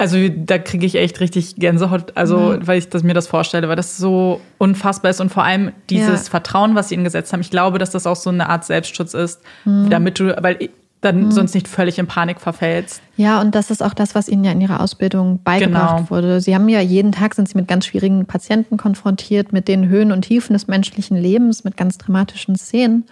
also 0.00 0.16
da 0.34 0.58
kriege 0.58 0.86
ich 0.86 0.94
echt 0.96 1.20
richtig 1.20 1.56
Gänsehaut, 1.56 2.16
also 2.16 2.56
weil 2.60 2.78
ich 2.78 2.88
das, 2.88 3.02
mir 3.02 3.14
das 3.14 3.26
vorstelle, 3.28 3.68
weil 3.68 3.76
das 3.76 3.96
so 3.98 4.40
unfassbar 4.58 5.10
ist 5.10 5.20
und 5.20 5.30
vor 5.30 5.44
allem 5.44 5.72
dieses 5.90 6.24
Ja. 6.26 6.30
Vertrauen, 6.30 6.74
was 6.74 6.88
sie 6.88 6.94
ihnen 6.96 7.04
gesetzt 7.04 7.32
haben. 7.32 7.40
Ich 7.40 7.50
glaube, 7.50 7.78
dass 7.78 7.90
das 7.90 8.06
auch 8.06 8.16
so 8.16 8.30
eine 8.30 8.48
Art 8.48 8.64
Selbstschutz 8.64 9.14
ist, 9.14 9.40
Mhm. 9.64 9.90
damit 9.90 10.18
du, 10.18 10.34
weil 10.42 10.70
dann 11.02 11.30
sonst 11.32 11.54
nicht 11.54 11.66
völlig 11.66 11.98
in 11.98 12.06
Panik 12.06 12.40
verfällst. 12.42 13.00
Ja, 13.16 13.40
und 13.40 13.54
das 13.54 13.70
ist 13.70 13.82
auch 13.82 13.94
das, 13.94 14.14
was 14.14 14.28
ihnen 14.28 14.44
ja 14.44 14.52
in 14.52 14.60
ihrer 14.60 14.80
Ausbildung 14.80 15.40
beigebracht 15.42 15.96
Genau. 15.96 16.10
wurde. 16.10 16.40
Sie 16.42 16.54
haben 16.54 16.68
ja 16.68 16.80
jeden 16.80 17.12
Tag 17.12 17.34
sind 17.34 17.48
sie 17.48 17.56
mit 17.56 17.68
ganz 17.68 17.86
schwierigen 17.86 18.26
Patienten 18.26 18.76
konfrontiert, 18.76 19.50
mit 19.52 19.66
den 19.66 19.88
Höhen 19.88 20.12
und 20.12 20.22
Tiefen 20.22 20.52
des 20.52 20.66
menschlichen 20.66 21.16
Lebens, 21.16 21.64
mit 21.64 21.76
ganz 21.78 21.96
dramatischen 21.96 22.54
Szenen. 22.56 23.04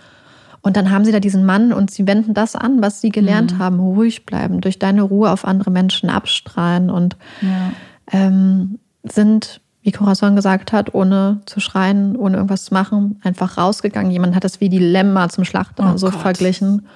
Und 0.61 0.77
dann 0.77 0.91
haben 0.91 1.05
sie 1.05 1.13
da 1.13 1.21
diesen 1.21 1.47
Mann 1.47 1.73
und 1.73 1.91
sie 1.91 2.07
wenden 2.07 2.35
das 2.35 2.57
an, 2.57 2.83
was 2.83 3.01
sie 3.01 3.11
gelernt 3.11 3.55
Mhm. 3.55 3.59
haben, 3.59 3.81
ruhig 3.81 4.27
bleiben, 4.27 4.61
durch 4.61 4.79
deine 4.79 5.03
Ruhe 5.03 5.31
auf 5.31 5.45
andere 5.45 5.71
Menschen 5.71 6.11
abstrahlen 6.11 6.91
und 6.91 7.17
Ja. 7.41 7.73
ähm, 8.13 8.79
sind, 9.05 9.61
wie 9.83 9.93
Corazon 9.93 10.35
gesagt 10.37 10.73
hat, 10.73 10.95
ohne 10.95 11.41
zu 11.47 11.61
schreien, 11.61 12.17
ohne 12.17 12.37
irgendwas 12.37 12.65
zu 12.67 12.75
machen, 12.75 13.21
einfach 13.23 13.57
rausgegangen. 13.57 14.11
Jemand 14.11 14.35
hat 14.35 14.45
das 14.45 14.61
wie 14.61 14.69
die 14.69 14.79
Lämmer 14.79 15.29
zum 15.29 15.45
Schlachter 15.45 15.93
Oh 15.95 15.97
so 15.97 16.11
Gott. 16.11 16.21
verglichen. 16.21 16.87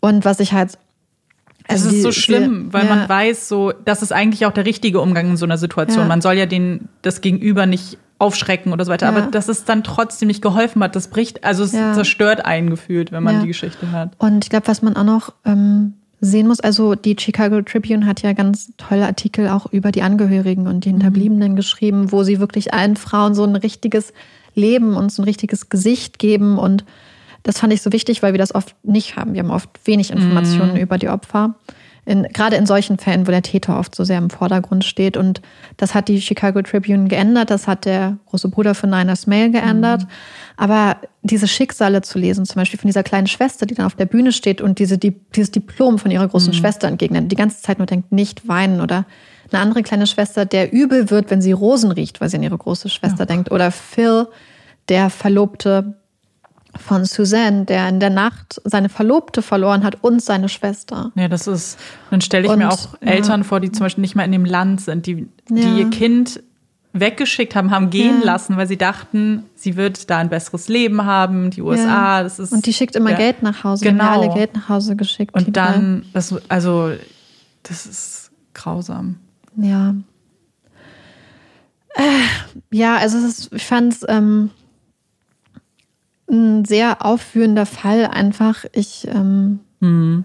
Und 0.00 0.24
was 0.24 0.40
ich 0.40 0.52
halt. 0.52 0.78
Es 1.68 1.74
also 1.84 1.88
ist 1.90 1.94
die- 1.94 2.00
so 2.00 2.10
schlimm, 2.12 2.72
weil 2.72 2.86
ja. 2.86 2.94
man 2.96 3.08
weiß, 3.08 3.48
so, 3.48 3.72
das 3.84 4.02
ist 4.02 4.12
eigentlich 4.12 4.44
auch 4.46 4.52
der 4.52 4.66
richtige 4.66 5.00
Umgang 5.00 5.30
in 5.30 5.36
so 5.36 5.44
einer 5.46 5.58
Situation. 5.58 6.02
Ja. 6.02 6.08
Man 6.08 6.20
soll 6.20 6.34
ja 6.34 6.46
den, 6.46 6.88
das 7.02 7.20
Gegenüber 7.20 7.66
nicht 7.66 7.98
aufschrecken 8.22 8.72
oder 8.72 8.84
so 8.84 8.90
weiter. 8.92 9.06
Ja. 9.06 9.12
Aber 9.16 9.22
dass 9.30 9.48
es 9.48 9.64
dann 9.64 9.82
trotzdem 9.82 10.28
nicht 10.28 10.40
geholfen 10.42 10.82
hat, 10.82 10.94
das 10.96 11.08
bricht, 11.08 11.44
also 11.44 11.64
es 11.64 11.72
Ja. 11.72 11.92
zerstört 11.92 12.44
einen 12.46 12.70
gefühlt, 12.70 13.12
wenn 13.12 13.22
man 13.22 13.34
Ja. 13.36 13.40
die 13.42 13.48
Geschichte 13.48 13.90
hört. 13.90 14.10
Und 14.18 14.44
ich 14.44 14.50
glaube, 14.50 14.68
was 14.68 14.80
man 14.82 14.96
auch 14.96 15.04
noch 15.04 15.32
ähm, 15.44 15.94
sehen 16.20 16.46
muss, 16.46 16.60
also 16.60 16.94
die 16.94 17.16
Chicago 17.18 17.60
Tribune 17.62 18.06
hat 18.06 18.22
ja 18.22 18.32
ganz 18.32 18.70
tolle 18.76 19.06
Artikel 19.06 19.48
auch 19.48 19.66
über 19.72 19.90
die 19.90 20.02
Angehörigen 20.02 20.68
und 20.68 20.84
die 20.84 20.90
Mhm. 20.90 20.98
Hinterbliebenen 20.98 21.56
geschrieben, 21.56 22.12
wo 22.12 22.22
sie 22.22 22.38
wirklich 22.38 22.72
allen 22.72 22.96
Frauen 22.96 23.34
so 23.34 23.42
ein 23.44 23.56
richtiges 23.56 24.12
Leben 24.54 24.94
und 24.96 25.10
so 25.10 25.22
ein 25.22 25.24
richtiges 25.24 25.68
Gesicht 25.68 26.18
geben. 26.20 26.58
Und 26.58 26.84
das 27.42 27.58
fand 27.58 27.72
ich 27.72 27.82
so 27.82 27.90
wichtig, 27.92 28.22
weil 28.22 28.32
wir 28.34 28.38
das 28.38 28.54
oft 28.54 28.76
nicht 28.84 29.16
haben. 29.16 29.34
Wir 29.34 29.42
haben 29.42 29.50
oft 29.50 29.68
wenig 29.84 30.10
Informationen 30.12 30.76
über 30.76 30.96
die 30.98 31.08
Opfer. 31.08 31.54
In, 32.04 32.24
gerade 32.24 32.56
in 32.56 32.66
solchen 32.66 32.98
Fällen, 32.98 33.28
wo 33.28 33.30
der 33.30 33.42
Täter 33.42 33.78
oft 33.78 33.94
so 33.94 34.02
sehr 34.02 34.18
im 34.18 34.28
Vordergrund 34.28 34.84
steht. 34.84 35.16
Und 35.16 35.40
das 35.76 35.94
hat 35.94 36.08
die 36.08 36.20
Chicago 36.20 36.60
Tribune 36.60 37.06
geändert, 37.06 37.50
das 37.50 37.68
hat 37.68 37.84
der 37.84 38.16
große 38.26 38.48
Bruder 38.48 38.74
von 38.74 38.90
Niners 38.90 39.28
Mail 39.28 39.52
geändert. 39.52 40.02
Aber 40.56 40.96
diese 41.22 41.46
Schicksale 41.46 42.02
zu 42.02 42.18
lesen, 42.18 42.44
zum 42.44 42.56
Beispiel 42.56 42.80
von 42.80 42.88
dieser 42.88 43.04
kleinen 43.04 43.28
Schwester, 43.28 43.66
die 43.66 43.74
dann 43.74 43.86
auf 43.86 43.94
der 43.94 44.06
Bühne 44.06 44.32
steht 44.32 44.60
und 44.60 44.80
diese, 44.80 44.98
die, 44.98 45.14
dieses 45.34 45.52
Diplom 45.52 46.00
von 46.00 46.10
ihrer 46.10 46.26
großen 46.26 46.52
Schwester 46.52 46.88
entgegnet, 46.88 47.30
die 47.30 47.36
ganze 47.36 47.62
Zeit 47.62 47.78
nur 47.78 47.86
denkt, 47.86 48.10
nicht 48.10 48.48
weinen. 48.48 48.80
Oder 48.80 49.06
eine 49.52 49.62
andere 49.62 49.82
kleine 49.84 50.08
Schwester, 50.08 50.44
der 50.44 50.72
übel 50.72 51.08
wird, 51.10 51.30
wenn 51.30 51.40
sie 51.40 51.52
Rosen 51.52 51.92
riecht, 51.92 52.20
weil 52.20 52.28
sie 52.28 52.36
an 52.36 52.42
ihre 52.42 52.58
große 52.58 52.88
Schwester 52.88 53.26
denkt. 53.26 53.52
Oder 53.52 53.70
Phil, 53.70 54.26
der 54.88 55.08
Verlobte 55.08 55.94
von 56.78 57.04
Suzanne, 57.04 57.64
der 57.64 57.88
in 57.88 58.00
der 58.00 58.10
Nacht 58.10 58.60
seine 58.64 58.88
Verlobte 58.88 59.42
verloren 59.42 59.84
hat 59.84 59.98
und 60.02 60.22
seine 60.22 60.48
Schwester. 60.48 61.12
Ja, 61.14 61.28
das 61.28 61.46
ist, 61.46 61.78
dann 62.10 62.20
stelle 62.20 62.44
ich 62.46 62.50
Und, 62.50 62.58
mir 62.58 62.70
auch 62.70 62.94
ja. 63.00 63.08
Eltern 63.12 63.44
vor, 63.44 63.60
die 63.60 63.70
zum 63.70 63.84
Beispiel 63.84 64.02
nicht 64.02 64.14
mal 64.14 64.24
in 64.24 64.32
dem 64.32 64.44
Land 64.44 64.80
sind, 64.80 65.06
die, 65.06 65.28
die 65.48 65.60
Ja. 65.60 65.76
ihr 65.76 65.90
Kind 65.90 66.42
weggeschickt 66.94 67.54
haben, 67.54 67.70
haben 67.70 67.90
gehen 67.90 68.20
Ja. 68.20 68.26
lassen, 68.26 68.56
weil 68.56 68.68
sie 68.68 68.76
dachten, 68.76 69.44
sie 69.54 69.76
wird 69.76 70.10
da 70.10 70.18
ein 70.18 70.28
besseres 70.28 70.68
Leben 70.68 71.04
haben, 71.04 71.50
die 71.50 71.62
USA, 71.62 72.22
das 72.22 72.38
ist. 72.38 72.52
Und 72.52 72.66
die 72.66 72.72
schickt 72.72 72.96
immer 72.96 73.10
ja. 73.12 73.16
Geld 73.16 73.42
nach 73.42 73.64
Hause. 73.64 73.84
Genau. 73.84 74.04
Ja 74.04 74.10
alle 74.12 74.28
Geld 74.34 74.54
nach 74.54 74.68
Hause 74.68 74.96
geschickt. 74.96 75.34
Und 75.34 75.56
dann, 75.56 76.04
das, 76.12 76.34
also, 76.48 76.92
das 77.62 77.86
ist 77.86 78.30
grausam. 78.54 79.16
Ja. 79.56 79.94
Äh, 81.94 82.02
ja, 82.70 82.96
also 82.96 83.18
ist, 83.18 83.50
ich 83.52 83.64
fand 83.66 83.92
es 83.92 84.04
ähm, 84.08 84.50
ein 86.32 86.64
sehr 86.64 87.04
aufführender 87.04 87.66
Fall 87.66 88.06
einfach. 88.06 88.64
Ich, 88.72 89.06
ähm, 89.08 89.60
Mhm. 89.80 90.24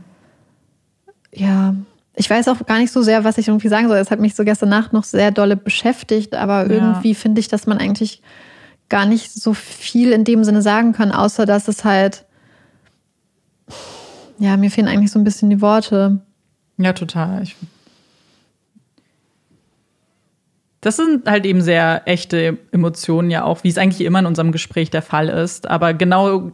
ja, 1.34 1.76
ich 2.16 2.30
weiß 2.30 2.48
auch 2.48 2.66
gar 2.66 2.80
nicht 2.80 2.92
so 2.92 3.02
sehr, 3.04 3.24
was 3.24 3.38
ich 3.38 3.48
irgendwie 3.48 3.68
sagen 3.68 3.88
soll. 3.88 3.98
Es 3.98 4.10
hat 4.10 4.20
mich 4.20 4.34
so 4.36 4.44
gestern 4.44 4.70
Nacht 4.70 4.94
noch 4.94 5.04
sehr 5.04 5.30
dolle 5.32 5.56
beschäftigt, 5.58 6.34
aber 6.36 6.66
Ja. 6.66 6.70
irgendwie 6.72 7.14
finde 7.14 7.40
ich, 7.42 7.48
dass 7.48 7.68
man 7.68 7.78
eigentlich 7.78 8.22
gar 8.90 9.06
nicht 9.06 9.32
so 9.34 9.54
viel 9.54 10.12
in 10.14 10.24
dem 10.24 10.44
Sinne 10.44 10.62
sagen 10.62 10.94
kann, 10.94 11.12
außer 11.12 11.46
dass 11.46 11.68
es 11.68 11.84
halt, 11.84 12.24
ja, 14.40 14.56
mir 14.58 14.72
fehlen 14.72 14.88
eigentlich 14.88 15.12
so 15.12 15.20
ein 15.20 15.24
bisschen 15.26 15.50
die 15.50 15.62
Worte. 15.62 16.20
Ja, 16.78 16.94
total. 16.94 17.44
Ich 17.44 17.56
das 20.82 20.98
sind 20.98 21.28
halt 21.30 21.46
eben 21.46 21.62
sehr 21.62 22.04
echte 22.06 22.58
Emotionen 22.72 23.32
ja 23.32 23.44
auch, 23.44 23.64
wie 23.64 23.70
es 23.70 23.78
eigentlich 23.78 24.06
immer 24.06 24.20
in 24.20 24.26
unserem 24.26 24.52
Gespräch 24.52 24.90
der 24.90 25.02
Fall 25.02 25.28
ist. 25.30 25.70
Aber 25.70 25.94
genau 25.94 26.52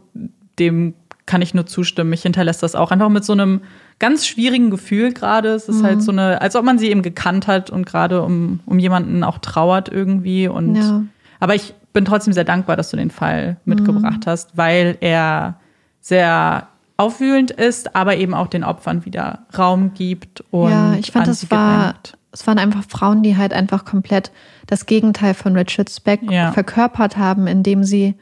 dem 0.58 0.94
kann 1.26 1.42
ich 1.42 1.54
nur 1.54 1.66
zustimmen. 1.66 2.10
Mich 2.10 2.22
hinterlässt 2.22 2.62
das 2.62 2.74
auch 2.74 2.90
einfach 2.90 3.08
mit 3.08 3.24
so 3.24 3.32
einem 3.32 3.60
ganz 3.98 4.26
schwierigen 4.26 4.70
Gefühl 4.70 5.12
gerade. 5.12 5.50
Es 5.50 5.68
ist 5.68 5.82
halt 5.82 6.02
so 6.02 6.12
eine, 6.12 6.40
als 6.40 6.56
ob 6.56 6.64
man 6.64 6.78
sie 6.78 6.90
eben 6.90 7.02
gekannt 7.02 7.46
hat 7.46 7.70
und 7.70 7.86
gerade 7.86 8.22
um, 8.22 8.60
um 8.66 8.78
jemanden 8.78 9.24
auch 9.24 9.38
trauert 9.38 9.88
irgendwie. 9.88 10.48
Und 10.48 10.74
Ja. 10.76 11.02
aber 11.40 11.54
ich 11.54 11.74
bin 11.92 12.04
trotzdem 12.04 12.32
sehr 12.32 12.44
dankbar, 12.44 12.76
dass 12.76 12.90
du 12.90 12.96
den 12.96 13.10
Fall 13.10 13.56
mitgebracht 13.64 14.26
hast, 14.26 14.56
weil 14.56 14.96
er 15.00 15.56
sehr 16.00 16.68
aufwühlend 16.96 17.50
ist, 17.50 17.96
aber 17.96 18.16
eben 18.16 18.34
auch 18.34 18.48
den 18.48 18.64
Opfern 18.64 19.04
wieder 19.04 19.40
Raum 19.56 19.94
gibt 19.94 20.44
und 20.50 20.70
ja, 20.70 20.94
ich 20.94 21.10
fand, 21.10 21.24
an 21.24 21.30
das 21.30 21.40
sie 21.40 21.50
war, 21.50 21.78
gedenkt. 21.86 22.16
Es 22.34 22.46
waren 22.46 22.58
einfach 22.58 22.82
Frauen, 22.86 23.22
die 23.22 23.36
halt 23.38 23.52
einfach 23.54 23.84
komplett 23.86 24.30
das 24.66 24.84
Gegenteil 24.86 25.32
von 25.34 25.56
Richard 25.56 25.88
Speck 25.88 26.20
Ja. 26.30 26.52
verkörpert 26.52 27.16
haben, 27.16 27.46
indem 27.46 27.84
sie 27.84 28.14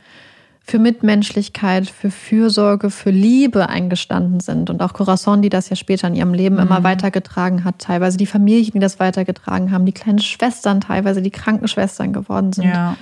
für 0.65 0.79
Mitmenschlichkeit, 0.79 1.89
für 1.91 2.11
Fürsorge, 2.13 2.91
für 2.91 3.11
Liebe 3.11 3.69
eingestanden 3.69 4.39
sind. 4.39 4.71
Und 4.71 4.81
auch 4.81 4.93
Corazon, 4.93 5.43
die 5.43 5.49
das 5.49 5.69
ja 5.71 5.75
später 5.77 6.07
in 6.07 6.15
ihrem 6.15 6.35
Leben 6.35 6.55
Mhm. 6.57 6.63
immer 6.63 6.85
weitergetragen 6.85 7.65
hat, 7.65 7.81
teilweise 7.81 8.17
die 8.17 8.27
Familien, 8.27 8.71
die 8.75 8.79
das 8.79 9.01
weitergetragen 9.01 9.73
haben, 9.73 9.87
die 9.87 9.93
kleinen 9.93 10.21
Schwestern, 10.21 10.81
teilweise 10.81 11.21
die 11.21 11.33
Krankenschwestern 11.33 12.13
geworden 12.13 12.53
sind. 12.53 12.67
Ja, 12.69 12.97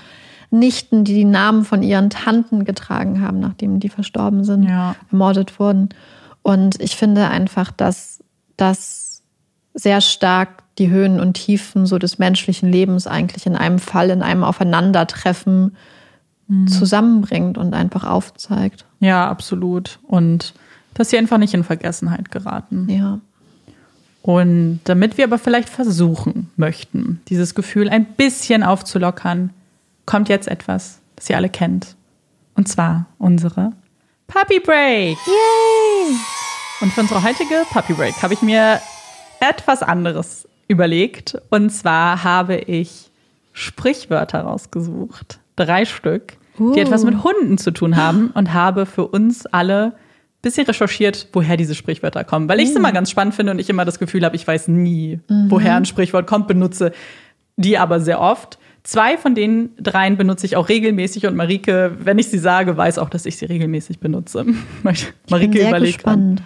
Nichten, 0.52 1.04
die 1.04 1.14
die 1.14 1.24
Namen 1.26 1.64
von 1.64 1.82
ihren 1.82 2.10
Tanten 2.10 2.64
getragen 2.64 3.20
haben, 3.20 3.38
nachdem 3.40 3.78
die 3.78 3.88
verstorben 3.90 4.42
sind, 4.44 4.64
Ja. 4.64 4.96
ermordet 5.12 5.60
wurden. 5.60 5.90
Und 6.42 6.80
ich 6.80 6.96
finde 6.96 7.28
einfach, 7.28 7.70
dass 7.70 8.24
das 8.56 9.22
sehr 9.74 10.00
stark 10.00 10.62
die 10.80 10.90
Höhen 10.90 11.20
und 11.20 11.34
Tiefen 11.34 11.86
so 11.86 11.98
des 11.98 12.18
menschlichen 12.18 12.68
Lebens 12.68 13.06
eigentlich 13.06 13.46
in 13.46 13.54
einem 13.54 13.78
Fall, 13.78 14.10
in 14.10 14.22
einem 14.22 14.42
Aufeinandertreffen 14.42 15.76
zusammenbringt 16.66 17.58
und 17.58 17.74
einfach 17.74 18.02
aufzeigt. 18.02 18.84
ja, 18.98 19.28
absolut. 19.28 20.00
Und 20.08 20.52
dass 20.94 21.10
sie 21.10 21.18
einfach 21.18 21.38
nicht 21.38 21.54
in 21.54 21.62
Vergessenheit 21.62 22.32
geraten. 22.32 22.88
Ja. 22.90 23.20
Und 24.22 24.80
damit 24.84 25.16
wir 25.16 25.24
aber 25.24 25.38
vielleicht 25.38 25.68
versuchen 25.68 26.50
möchten, 26.56 27.20
dieses 27.28 27.54
Gefühl 27.54 27.88
ein 27.88 28.04
bisschen 28.04 28.64
aufzulockern, 28.64 29.50
kommt 30.06 30.28
jetzt 30.28 30.48
etwas, 30.48 30.98
das 31.14 31.30
ihr 31.30 31.36
alle 31.36 31.48
kennt. 31.48 31.94
Und 32.56 32.68
zwar 32.68 33.06
unsere 33.18 33.72
Puppy 34.26 34.58
Break. 34.58 35.16
Yay! 35.26 36.16
Und 36.80 36.92
für 36.92 37.02
unsere 37.02 37.22
heutige 37.22 37.62
Puppy 37.70 37.92
Break 37.92 38.20
habe 38.22 38.34
ich 38.34 38.42
mir 38.42 38.80
etwas 39.40 39.82
anderes 39.82 40.48
überlegt. 40.70 41.36
Und 41.50 41.70
zwar 41.70 42.22
habe 42.22 42.56
ich 42.56 43.10
Sprichwörter 43.52 44.42
rausgesucht. 44.42 45.40
Drei 45.56 45.84
Stück, 45.84 46.38
Uh. 46.58 46.72
die 46.74 46.80
etwas 46.80 47.04
mit 47.04 47.22
Hunden 47.24 47.58
zu 47.58 47.70
tun 47.70 47.96
haben 47.96 48.30
und 48.34 48.52
habe 48.52 48.84
für 48.84 49.06
uns 49.06 49.46
alle 49.46 49.86
ein 49.86 49.92
bisschen 50.42 50.66
recherchiert, 50.66 51.28
woher 51.32 51.56
diese 51.56 51.74
Sprichwörter 51.74 52.24
kommen. 52.24 52.48
Weil 52.48 52.60
ich 52.60 52.70
es 52.70 52.76
immer 52.76 52.92
ganz 52.92 53.10
spannend 53.10 53.34
finde 53.34 53.52
und 53.52 53.58
ich 53.58 53.70
immer 53.70 53.84
das 53.84 53.98
Gefühl 53.98 54.24
habe, 54.24 54.36
ich 54.36 54.46
weiß 54.46 54.68
nie, 54.68 55.20
woher 55.48 55.76
ein 55.76 55.84
Sprichwort 55.84 56.26
kommt, 56.26 56.48
benutze 56.48 56.92
die 57.56 57.78
aber 57.78 58.00
sehr 58.00 58.20
oft. 58.20 58.58
Zwei 58.82 59.18
von 59.18 59.34
den 59.34 59.70
dreien 59.78 60.16
benutze 60.16 60.46
ich 60.46 60.56
auch 60.56 60.68
regelmäßig 60.68 61.26
und 61.26 61.36
Marike, 61.36 61.96
wenn 62.02 62.18
ich 62.18 62.28
sie 62.28 62.38
sage, 62.38 62.76
weiß 62.76 62.98
auch, 62.98 63.10
dass 63.10 63.26
ich 63.26 63.36
sie 63.36 63.44
regelmäßig 63.44 64.00
benutze. 64.00 64.46
Marike 64.82 65.12
Bin 65.28 65.52
sehr 65.52 65.68
überlegt 65.68 65.98
gespannt. 65.98 66.42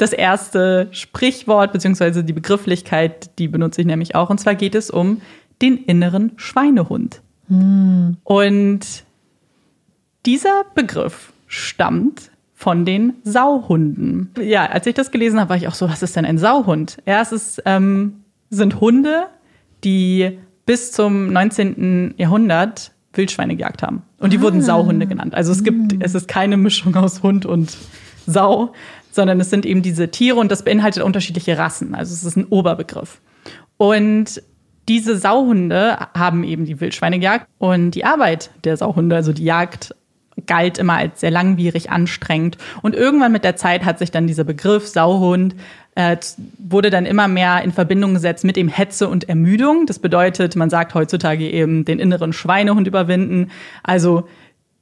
Das 0.00 0.12
erste 0.12 0.88
Sprichwort 0.92 1.72
beziehungsweise 1.72 2.24
die 2.24 2.32
Begrifflichkeit, 2.32 3.38
die 3.38 3.48
benutze 3.48 3.82
ich 3.82 3.86
nämlich 3.86 4.14
auch. 4.14 4.30
Und 4.30 4.38
zwar 4.38 4.54
geht 4.54 4.74
es 4.74 4.90
um 4.90 5.20
den 5.60 5.76
inneren 5.76 6.32
Schweinehund. 6.36 7.20
Und 8.24 9.04
dieser 10.24 10.64
Begriff 10.74 11.32
stammt 11.48 12.30
von 12.54 12.84
den 12.84 13.14
Sauhunden. 13.24 14.30
Ja, 14.40 14.66
als 14.66 14.86
ich 14.86 14.94
das 14.94 15.10
gelesen 15.10 15.40
habe, 15.40 15.50
war 15.50 15.56
ich 15.56 15.66
auch 15.66 15.74
so, 15.74 15.88
was 15.88 16.02
ist 16.02 16.14
denn 16.14 16.24
ein 16.24 16.38
Sauhund? 16.38 16.98
Ja, 17.06 17.20
es 17.20 17.32
ist, 17.32 17.62
ähm, 17.64 18.20
sind 18.50 18.80
Hunde, 18.80 19.26
die 19.82 20.38
bis 20.66 20.92
zum 20.92 21.32
19. 21.32 22.14
Jahrhundert 22.16 22.92
Wildschweine 23.14 23.56
gejagt 23.56 23.82
haben. 23.82 24.02
Und 24.18 24.32
die 24.32 24.40
wurden 24.40 24.62
Sauhunde 24.62 25.06
genannt. 25.06 25.34
Also 25.34 25.50
es 25.50 25.64
gibt, 25.64 25.96
es 26.00 26.14
ist 26.14 26.28
keine 26.28 26.56
Mischung 26.56 26.94
aus 26.94 27.22
Hund 27.22 27.44
und 27.46 27.76
Sau, 28.26 28.72
sondern 29.10 29.40
es 29.40 29.50
sind 29.50 29.66
eben 29.66 29.82
diese 29.82 30.10
Tiere 30.10 30.38
und 30.38 30.50
das 30.50 30.64
beinhaltet 30.64 31.02
unterschiedliche 31.02 31.58
Rassen. 31.58 31.94
Also 31.94 32.12
es 32.12 32.24
ist 32.24 32.36
ein 32.36 32.46
Oberbegriff. 32.46 33.20
Und 33.76 34.42
diese 34.88 35.16
Sauhunde 35.16 35.98
haben 36.14 36.44
eben 36.44 36.64
die 36.64 36.80
Wildschweine 36.80 37.18
gejagt 37.18 37.46
und 37.58 37.92
die 37.92 38.04
Arbeit 38.04 38.50
der 38.64 38.76
Sauhunde, 38.76 39.16
also 39.16 39.32
die 39.32 39.44
Jagd, 39.44 39.94
galt 40.46 40.78
immer 40.78 40.94
als 40.94 41.20
sehr 41.20 41.30
langwierig, 41.30 41.90
anstrengend. 41.90 42.56
Und 42.82 42.94
irgendwann 42.94 43.32
mit 43.32 43.44
der 43.44 43.56
Zeit 43.56 43.84
hat 43.84 43.98
sich 43.98 44.10
dann 44.10 44.26
dieser 44.26 44.44
Begriff 44.44 44.86
Sauhund 44.88 45.54
äh, 45.94 46.16
wurde 46.58 46.90
dann 46.90 47.04
immer 47.04 47.28
mehr 47.28 47.62
in 47.62 47.72
Verbindung 47.72 48.14
gesetzt 48.14 48.44
mit 48.44 48.56
dem 48.56 48.68
Hetze 48.68 49.08
und 49.08 49.28
Ermüdung. 49.28 49.86
Das 49.86 49.98
bedeutet, 49.98 50.56
man 50.56 50.70
sagt 50.70 50.94
heutzutage 50.94 51.50
eben 51.50 51.84
den 51.84 51.98
inneren 51.98 52.32
Schweinehund 52.32 52.86
überwinden. 52.86 53.50
Also 53.82 54.28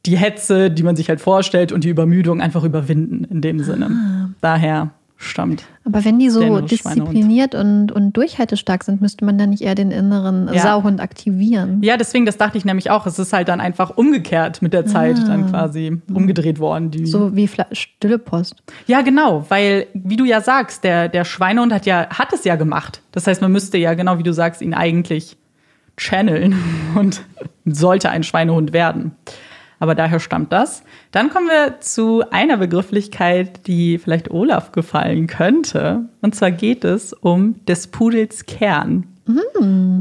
die 0.06 0.16
Hetze, 0.16 0.70
die 0.70 0.82
man 0.82 0.96
sich 0.96 1.08
halt 1.08 1.20
vorstellt 1.20 1.72
und 1.72 1.84
die 1.84 1.88
Übermüdung 1.88 2.40
einfach 2.40 2.64
überwinden 2.64 3.24
in 3.24 3.40
dem 3.40 3.60
Sinne. 3.60 4.34
Daher 4.40 4.90
stammt. 5.20 5.64
Aber 5.84 6.04
wenn 6.04 6.20
die 6.20 6.30
so 6.30 6.60
diszipliniert 6.60 7.56
und, 7.56 7.90
und 7.90 8.12
durchhaltestark 8.16 8.84
sind, 8.84 9.00
müsste 9.00 9.24
man 9.24 9.36
dann 9.36 9.50
nicht 9.50 9.62
eher 9.62 9.74
den 9.74 9.90
inneren 9.90 10.48
Ja. 10.52 10.62
Sauhund 10.62 11.00
aktivieren. 11.00 11.82
Ja, 11.82 11.96
deswegen, 11.96 12.24
das 12.24 12.36
dachte 12.36 12.56
ich 12.56 12.64
nämlich 12.64 12.90
auch. 12.90 13.04
Es 13.04 13.18
ist 13.18 13.32
halt 13.32 13.48
dann 13.48 13.60
einfach 13.60 13.96
umgekehrt 13.96 14.62
mit 14.62 14.72
der 14.72 14.86
Zeit 14.86 15.18
dann 15.26 15.50
quasi 15.50 16.00
umgedreht 16.14 16.60
worden. 16.60 16.92
Die 16.92 17.04
So 17.06 17.34
wie 17.34 17.48
Fla 17.48 17.66
Stille 17.72 18.18
Post. 18.18 18.62
Ja, 18.86 19.02
genau, 19.02 19.44
weil, 19.48 19.88
wie 19.92 20.16
du 20.16 20.24
ja 20.24 20.40
sagst, 20.40 20.84
der, 20.84 21.08
der 21.08 21.24
Schweinehund 21.24 21.72
hat 21.72 21.84
ja, 21.84 22.08
hat 22.10 22.32
es 22.32 22.44
ja 22.44 22.54
gemacht. 22.54 23.02
Das 23.10 23.26
heißt, 23.26 23.42
man 23.42 23.50
müsste 23.50 23.76
ja, 23.76 23.94
genau 23.94 24.18
wie 24.18 24.22
du 24.22 24.32
sagst, 24.32 24.62
ihn 24.62 24.72
eigentlich 24.72 25.36
channeln 25.96 26.54
und 26.94 27.22
sollte 27.64 28.10
ein 28.10 28.22
Schweinehund 28.22 28.72
werden. 28.72 29.16
Aber 29.80 29.94
daher 29.94 30.18
stammt 30.20 30.52
das. 30.52 30.82
Dann 31.12 31.30
kommen 31.30 31.46
wir 31.48 31.80
zu 31.80 32.24
einer 32.30 32.56
Begrifflichkeit, 32.56 33.66
die 33.66 33.98
vielleicht 33.98 34.30
Olaf 34.30 34.72
gefallen 34.72 35.26
könnte. 35.28 36.08
Und 36.20 36.34
zwar 36.34 36.50
geht 36.50 36.84
es 36.84 37.12
um 37.12 37.64
des 37.66 37.86
Pudels 37.86 38.46
Kern. 38.46 39.06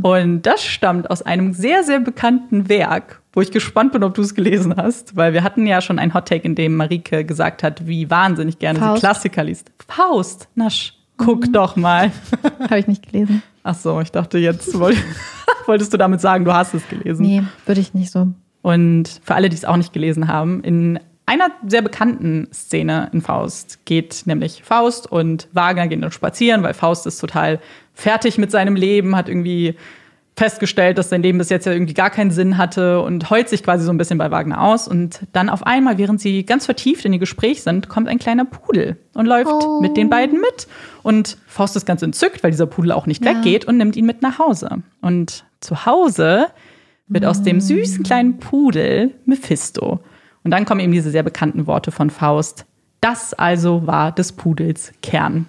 Und 0.03 0.41
das 0.43 0.63
stammt 0.63 1.09
aus 1.11 1.21
einem 1.21 1.53
sehr, 1.53 1.83
sehr 1.83 1.99
bekannten 1.99 2.69
Werk, 2.69 3.21
wo 3.33 3.41
ich 3.41 3.51
gespannt 3.51 3.91
bin, 3.91 4.03
ob 4.03 4.13
du 4.15 4.21
es 4.21 4.33
gelesen 4.35 4.75
hast, 4.77 5.15
weil 5.15 5.33
wir 5.33 5.43
hatten 5.43 5.67
ja 5.67 5.81
schon 5.81 5.99
ein 5.99 6.13
Hottake, 6.13 6.45
in 6.45 6.55
dem 6.55 6.75
Marike 6.75 7.25
gesagt 7.25 7.61
hat, 7.61 7.85
wie 7.87 8.09
wahnsinnig 8.09 8.57
gerne 8.59 8.79
Faust. 8.79 8.95
sie 8.95 8.99
Klassiker 9.01 9.43
liest. 9.43 9.71
Faust, 9.87 10.47
nasch, 10.55 10.93
guck 11.17 11.51
doch 11.51 11.75
mal. 11.75 12.11
Habe 12.61 12.79
ich 12.79 12.87
nicht 12.87 13.11
gelesen. 13.11 13.43
Ach 13.63 13.75
so, 13.75 13.99
ich 13.99 14.11
dachte, 14.11 14.37
jetzt 14.37 14.79
woll- 14.79 14.95
wolltest 15.65 15.93
du 15.93 15.97
damit 15.97 16.21
sagen, 16.21 16.45
du 16.45 16.53
hast 16.53 16.73
es 16.73 16.87
gelesen. 16.87 17.25
Nee, 17.25 17.43
würde 17.65 17.81
ich 17.81 17.93
nicht 17.93 18.11
so. 18.11 18.27
Und 18.67 19.21
für 19.23 19.33
alle, 19.35 19.47
die 19.47 19.55
es 19.55 19.63
auch 19.63 19.77
nicht 19.77 19.93
gelesen 19.93 20.27
haben, 20.27 20.61
in 20.61 20.99
einer 21.25 21.47
sehr 21.65 21.81
bekannten 21.81 22.49
Szene 22.53 23.09
in 23.13 23.21
Faust 23.21 23.85
geht 23.85 24.23
nämlich 24.25 24.61
Faust 24.63 25.09
und 25.09 25.47
Wagner 25.53 25.87
gehen 25.87 26.01
dann 26.01 26.11
spazieren, 26.11 26.63
weil 26.63 26.73
Faust 26.73 27.05
ist 27.07 27.19
total 27.19 27.59
fertig 27.93 28.37
mit 28.37 28.51
seinem 28.51 28.75
Leben, 28.75 29.15
hat 29.15 29.29
irgendwie 29.29 29.75
festgestellt, 30.35 30.97
dass 30.97 31.09
sein 31.09 31.23
Leben 31.23 31.37
bis 31.37 31.49
jetzt 31.49 31.65
ja 31.65 31.71
irgendwie 31.71 31.93
gar 31.93 32.09
keinen 32.09 32.29
Sinn 32.31 32.57
hatte 32.57 33.01
und 33.01 33.29
heult 33.29 33.47
sich 33.47 33.63
quasi 33.63 33.85
so 33.85 33.91
ein 33.91 33.97
bisschen 33.97 34.17
bei 34.17 34.31
Wagner 34.31 34.61
aus. 34.61 34.87
Und 34.87 35.21
dann 35.31 35.49
auf 35.49 35.65
einmal, 35.65 35.97
während 35.97 36.19
sie 36.19 36.43
ganz 36.45 36.65
vertieft 36.65 37.05
in 37.05 37.13
ihr 37.13 37.19
Gespräch 37.19 37.63
sind, 37.63 37.87
kommt 37.87 38.09
ein 38.09 38.19
kleiner 38.19 38.43
Pudel 38.45 38.97
und 39.13 39.25
läuft 39.27 39.49
Oh. 39.49 39.79
mit 39.81 39.95
den 39.95 40.09
beiden 40.09 40.41
mit. 40.41 40.67
Und 41.03 41.37
Faust 41.47 41.75
ist 41.77 41.85
ganz 41.85 42.01
entzückt, 42.01 42.43
weil 42.43 42.51
dieser 42.51 42.67
Pudel 42.67 42.91
auch 42.91 43.05
nicht 43.07 43.23
Ja. 43.23 43.31
weggeht 43.33 43.63
und 43.65 43.77
nimmt 43.77 43.95
ihn 43.95 44.05
mit 44.05 44.21
nach 44.21 44.39
Hause. 44.39 44.83
Und 45.01 45.45
zu 45.61 45.85
Hause 45.85 46.47
wird 47.07 47.25
aus 47.25 47.41
dem 47.41 47.61
süßen 47.61 48.03
kleinen 48.03 48.37
Pudel 48.39 49.15
Mephisto. 49.25 49.99
Und 50.43 50.51
dann 50.51 50.65
kommen 50.65 50.79
eben 50.81 50.91
diese 50.91 51.11
sehr 51.11 51.23
bekannten 51.23 51.67
Worte 51.67 51.91
von 51.91 52.09
Faust. 52.09 52.65
Das 53.01 53.33
also 53.33 53.85
war 53.85 54.11
des 54.11 54.31
Pudels 54.33 54.91
Kern. 55.01 55.45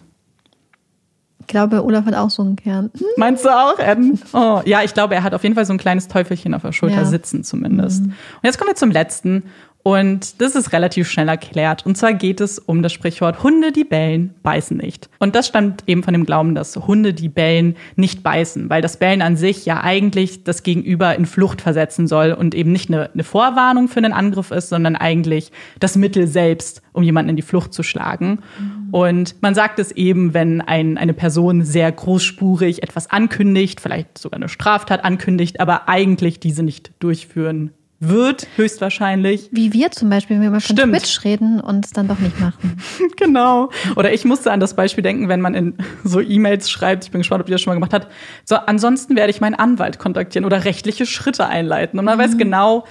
Ich 1.41 1.47
glaube, 1.47 1.83
Olaf 1.83 2.05
hat 2.05 2.15
auch 2.15 2.29
so 2.29 2.43
einen 2.43 2.57
Kern. 2.57 2.91
Meinst 3.17 3.45
du 3.45 3.49
auch, 3.49 3.79
Ed? 3.79 3.99
Oh, 4.35 4.61
ja, 4.67 4.83
ich 4.83 4.93
glaube, 4.93 5.15
er 5.15 5.23
hat 5.23 5.33
auf 5.33 5.43
jeden 5.45 5.55
Fall 5.55 5.65
so 5.65 5.73
ein 5.73 5.79
kleines 5.79 6.07
Teufelchen 6.09 6.53
auf 6.53 6.61
der 6.63 6.73
Schulter 6.73 6.97
Ja. 6.97 7.05
sitzen 7.07 7.43
zumindest. 7.43 8.03
Und 8.03 8.13
jetzt 8.43 8.59
kommen 8.59 8.71
wir 8.71 8.77
zum 8.77 8.91
letzten. 8.91 9.45
Und 9.85 10.43
das 10.43 10.55
ist 10.55 10.73
relativ 10.73 11.09
schnell 11.09 11.29
erklärt. 11.29 11.87
Und 11.87 11.97
zwar 11.97 12.13
geht 12.13 12.41
es 12.41 12.59
um 12.59 12.83
das 12.83 12.93
Sprichwort 12.93 13.43
Hunde, 13.43 13.73
die 13.73 13.85
bellen, 13.85 14.35
beißen 14.43 14.77
nicht. 14.77 15.09
Und 15.19 15.35
das 15.35 15.47
stammt 15.47 15.85
eben 15.87 16.03
von 16.03 16.13
dem 16.13 16.27
Glauben, 16.27 16.55
dass 16.55 16.77
Hunde, 16.77 17.15
die 17.15 17.29
bellen, 17.29 17.77
nicht 17.97 18.23
beißen, 18.23 18.69
weil 18.69 18.83
das 18.83 18.99
Bellen 18.99 19.23
an 19.23 19.37
sich 19.37 19.65
ja 19.65 19.83
eigentlich 19.83 20.45
das 20.45 20.63
Gegenüber 20.63 21.15
in 21.15 21.27
Flucht 21.27 21.63
versetzen 21.63 22.07
soll 22.07 22.33
und 22.33 22.55
eben 22.55 22.73
nicht 22.73 22.91
eine, 22.91 23.11
eine 23.13 23.25
Vorwarnung 23.25 23.89
für 23.89 23.99
einen 23.99 24.13
Angriff 24.13 24.51
ist, 24.51 24.69
sondern 24.69 24.97
eigentlich 24.97 25.53
das 25.81 25.97
Mittel 25.97 26.27
selbst, 26.27 26.83
um 26.93 27.03
jemanden 27.03 27.31
in 27.31 27.37
die 27.37 27.43
Flucht 27.43 27.73
zu 27.73 27.83
schlagen. 27.83 28.41
Mhm. 28.59 28.89
Und 28.91 29.43
man 29.43 29.55
sagt 29.55 29.79
es 29.79 29.93
eben, 29.93 30.35
wenn 30.35 30.61
ein, 30.61 30.99
eine 30.99 31.15
Person 31.15 31.63
sehr 31.63 31.91
großspurig 31.91 32.83
etwas 32.83 33.11
ankündigt, 33.11 33.81
vielleicht 33.81 34.19
sogar 34.19 34.37
eine 34.37 34.49
Straftat 34.49 35.05
ankündigt, 35.05 35.61
aber 35.61 35.89
eigentlich 35.89 36.41
diese 36.41 36.63
nicht 36.63 36.93
durchführen 36.99 37.71
wird, 38.01 38.47
höchstwahrscheinlich. 38.57 39.49
Wie 39.51 39.73
wir 39.73 39.91
zum 39.91 40.09
Beispiel, 40.09 40.37
wenn 40.37 40.43
wir 40.43 40.51
mal 40.51 40.61
von 40.61 40.77
Stimmt. 40.77 40.93
Twitch 40.95 41.25
reden 41.25 41.61
und 41.61 41.85
es 41.85 41.93
dann 41.93 42.07
doch 42.07 42.19
nicht 42.19 42.39
machen. 42.39 42.77
genau. 43.17 43.71
Oder 43.97 44.13
ich 44.13 44.25
musste 44.25 44.53
an 44.53 44.61
das 44.61 44.75
Beispiel 44.75 45.03
denken, 45.03 45.29
wenn 45.29 45.41
man 45.41 45.55
in 45.55 45.75
so 46.05 46.21
E-Mails 46.21 46.71
schreibt, 46.71 47.05
ich 47.05 47.11
bin 47.11 47.21
gespannt, 47.21 47.43
ob 47.43 47.49
ihr 47.49 47.53
das 47.53 47.61
schon 47.61 47.73
mal 47.73 47.75
gemacht 47.75 47.93
habt, 47.93 48.09
so 48.45 48.57
ansonsten 48.57 49.17
werde 49.17 49.31
ich 49.31 49.41
meinen 49.41 49.57
Anwalt 49.57 49.99
kontaktieren 49.99 50.45
oder 50.45 50.65
rechtliche 50.65 51.07
Schritte 51.07 51.47
einleiten. 51.47 51.99
Und 51.99 52.05
man 52.05 52.19
mhm. 52.19 52.23
weiß 52.23 52.39
genau, 52.39 52.85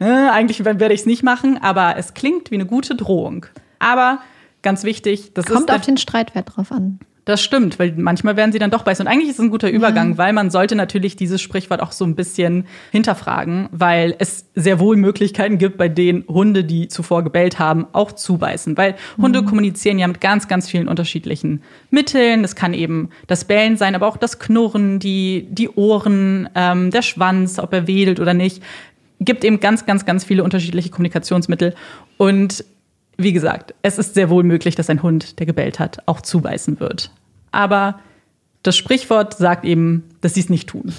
äh, 0.00 0.04
eigentlich 0.04 0.64
werde 0.64 0.92
ich 0.92 1.00
es 1.00 1.06
nicht 1.06 1.22
machen, 1.22 1.58
aber 1.62 1.96
es 1.98 2.14
klingt 2.14 2.50
wie 2.50 2.56
eine 2.56 2.66
gute 2.66 2.94
Drohung. 2.94 3.46
Aber 3.78 4.20
ganz 4.62 4.84
wichtig, 4.84 5.34
das 5.34 5.46
Kommt 5.46 5.60
ist. 5.60 5.66
Kommt 5.66 5.78
auf 5.78 5.86
den 5.86 5.96
Streitwert 5.98 6.56
drauf 6.56 6.72
an. 6.72 6.98
Das 7.26 7.42
stimmt, 7.42 7.80
weil 7.80 7.92
manchmal 7.96 8.36
werden 8.36 8.52
sie 8.52 8.60
dann 8.60 8.70
doch 8.70 8.84
beißen. 8.84 9.04
Und 9.04 9.12
eigentlich 9.12 9.30
ist 9.30 9.40
es 9.40 9.44
ein 9.44 9.50
guter 9.50 9.68
Übergang, 9.68 10.12
ja. 10.12 10.18
weil 10.18 10.32
man 10.32 10.48
sollte 10.48 10.76
natürlich 10.76 11.16
dieses 11.16 11.42
Sprichwort 11.42 11.82
auch 11.82 11.90
so 11.90 12.04
ein 12.04 12.14
bisschen 12.14 12.66
hinterfragen, 12.92 13.68
weil 13.72 14.14
es 14.20 14.46
sehr 14.54 14.78
wohl 14.78 14.96
Möglichkeiten 14.96 15.58
gibt, 15.58 15.76
bei 15.76 15.88
denen 15.88 16.22
Hunde, 16.28 16.62
die 16.62 16.86
zuvor 16.86 17.24
gebellt 17.24 17.58
haben, 17.58 17.84
auch 17.92 18.12
zubeißen. 18.12 18.76
Weil 18.76 18.94
Hunde 19.18 19.42
mhm. 19.42 19.46
kommunizieren 19.46 19.98
ja 19.98 20.06
mit 20.06 20.20
ganz, 20.20 20.46
ganz 20.46 20.70
vielen 20.70 20.86
unterschiedlichen 20.86 21.64
Mitteln. 21.90 22.44
Es 22.44 22.54
kann 22.54 22.72
eben 22.72 23.10
das 23.26 23.44
Bellen 23.44 23.76
sein, 23.76 23.96
aber 23.96 24.06
auch 24.06 24.18
das 24.18 24.38
Knurren, 24.38 25.00
die, 25.00 25.48
die 25.50 25.68
Ohren, 25.70 26.48
ähm, 26.54 26.92
der 26.92 27.02
Schwanz, 27.02 27.58
ob 27.58 27.72
er 27.72 27.88
wedelt 27.88 28.20
oder 28.20 28.34
nicht. 28.34 28.62
Gibt 29.18 29.44
eben 29.44 29.58
ganz, 29.58 29.84
ganz, 29.84 30.04
ganz 30.04 30.22
viele 30.22 30.44
unterschiedliche 30.44 30.90
Kommunikationsmittel. 30.90 31.74
Und 32.18 32.64
wie 33.18 33.32
gesagt, 33.32 33.74
es 33.82 33.98
ist 33.98 34.14
sehr 34.14 34.30
wohl 34.30 34.42
möglich, 34.42 34.74
dass 34.74 34.90
ein 34.90 35.02
Hund, 35.02 35.38
der 35.38 35.46
gebellt 35.46 35.78
hat, 35.78 36.02
auch 36.06 36.20
zubeißen 36.20 36.80
wird. 36.80 37.10
Aber 37.50 37.98
das 38.62 38.76
Sprichwort 38.76 39.34
sagt 39.36 39.64
eben, 39.64 40.04
dass 40.20 40.34
sie 40.34 40.40
es 40.40 40.50
nicht 40.50 40.68
tun. 40.68 40.92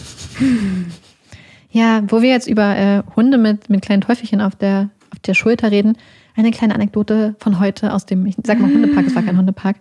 Ja, 1.70 2.02
wo 2.08 2.22
wir 2.22 2.30
jetzt 2.30 2.48
über 2.48 2.76
äh, 2.76 3.04
Hunde 3.16 3.38
mit, 3.38 3.70
mit 3.70 3.82
kleinen 3.82 4.02
Teufelchen 4.02 4.42
auf 4.42 4.56
der, 4.56 4.90
auf 5.12 5.20
der 5.20 5.34
Schulter 5.34 5.70
reden, 5.70 5.98
eine 6.36 6.52
kleine 6.52 6.74
Anekdote 6.74 7.36
von 7.40 7.60
heute 7.60 7.94
aus 7.94 8.06
dem, 8.06 8.26
ich 8.26 8.36
sag 8.44 8.60
mal 8.60 8.72
Hundepark, 8.72 9.06
es 9.06 9.16
war 9.16 9.22
kein 9.22 9.38
Hundepark. 9.38 9.76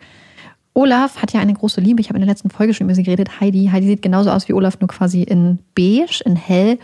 Olaf 0.74 1.22
hat 1.22 1.32
ja 1.32 1.40
eine 1.40 1.54
große 1.54 1.80
Liebe, 1.80 2.00
ich 2.00 2.08
habe 2.08 2.18
in 2.18 2.22
der 2.22 2.28
letzten 2.28 2.50
Folge 2.50 2.74
schon 2.74 2.86
über 2.86 2.94
sie 2.94 3.02
geredet, 3.02 3.40
Heidi. 3.40 3.70
Heidi 3.72 3.86
sieht 3.86 4.02
genauso 4.02 4.30
aus 4.30 4.48
wie 4.48 4.52
Olaf, 4.52 4.80
nur 4.80 4.88
quasi 4.88 5.22
in 5.22 5.58
beige, 5.74 6.22
in 6.24 6.36
hell. 6.36 6.78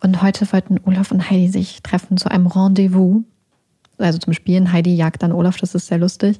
Und 0.00 0.22
heute 0.22 0.52
wollten 0.52 0.78
Olaf 0.84 1.10
und 1.10 1.30
Heidi 1.30 1.48
sich 1.48 1.82
treffen 1.82 2.16
zu 2.16 2.30
einem 2.30 2.46
Rendezvous 2.46 3.22
also 4.02 4.18
zum 4.18 4.32
Spielen. 4.32 4.72
Heidi 4.72 4.94
jagt 4.94 5.22
dann 5.22 5.32
Olaf, 5.32 5.56
das 5.56 5.74
ist 5.74 5.86
sehr 5.86 5.98
lustig. 5.98 6.38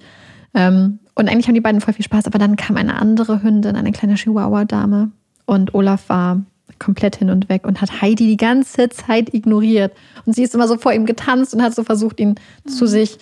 Ähm, 0.55 0.98
und 1.14 1.28
eigentlich 1.28 1.47
haben 1.48 1.55
die 1.55 1.60
beiden 1.60 1.80
voll 1.80 1.94
viel 1.94 2.05
Spaß, 2.05 2.26
aber 2.26 2.39
dann 2.39 2.56
kam 2.56 2.76
eine 2.76 2.97
andere 2.97 3.43
Hündin, 3.43 3.76
eine 3.76 3.93
kleine 3.93 4.14
Chihuahua-Dame. 4.14 5.10
Und 5.47 5.74
Olaf 5.74 6.09
war 6.09 6.43
komplett 6.78 7.16
hin 7.16 7.30
und 7.30 7.48
weg 7.48 7.66
und 7.66 7.80
hat 7.80 8.02
Heidi 8.02 8.26
die 8.26 8.36
ganze 8.36 8.89
Zeit 8.89 9.34
ignoriert. 9.34 9.93
Und 10.24 10.34
sie 10.34 10.43
ist 10.43 10.55
immer 10.55 10.68
so 10.68 10.76
vor 10.76 10.93
ihm 10.93 11.06
getanzt 11.06 11.55
und 11.55 11.62
hat 11.62 11.74
so 11.74 11.84
versucht, 11.84 12.20
ihn 12.20 12.36
mhm. 12.64 12.68
zu 12.68 12.86
sich 12.86 13.18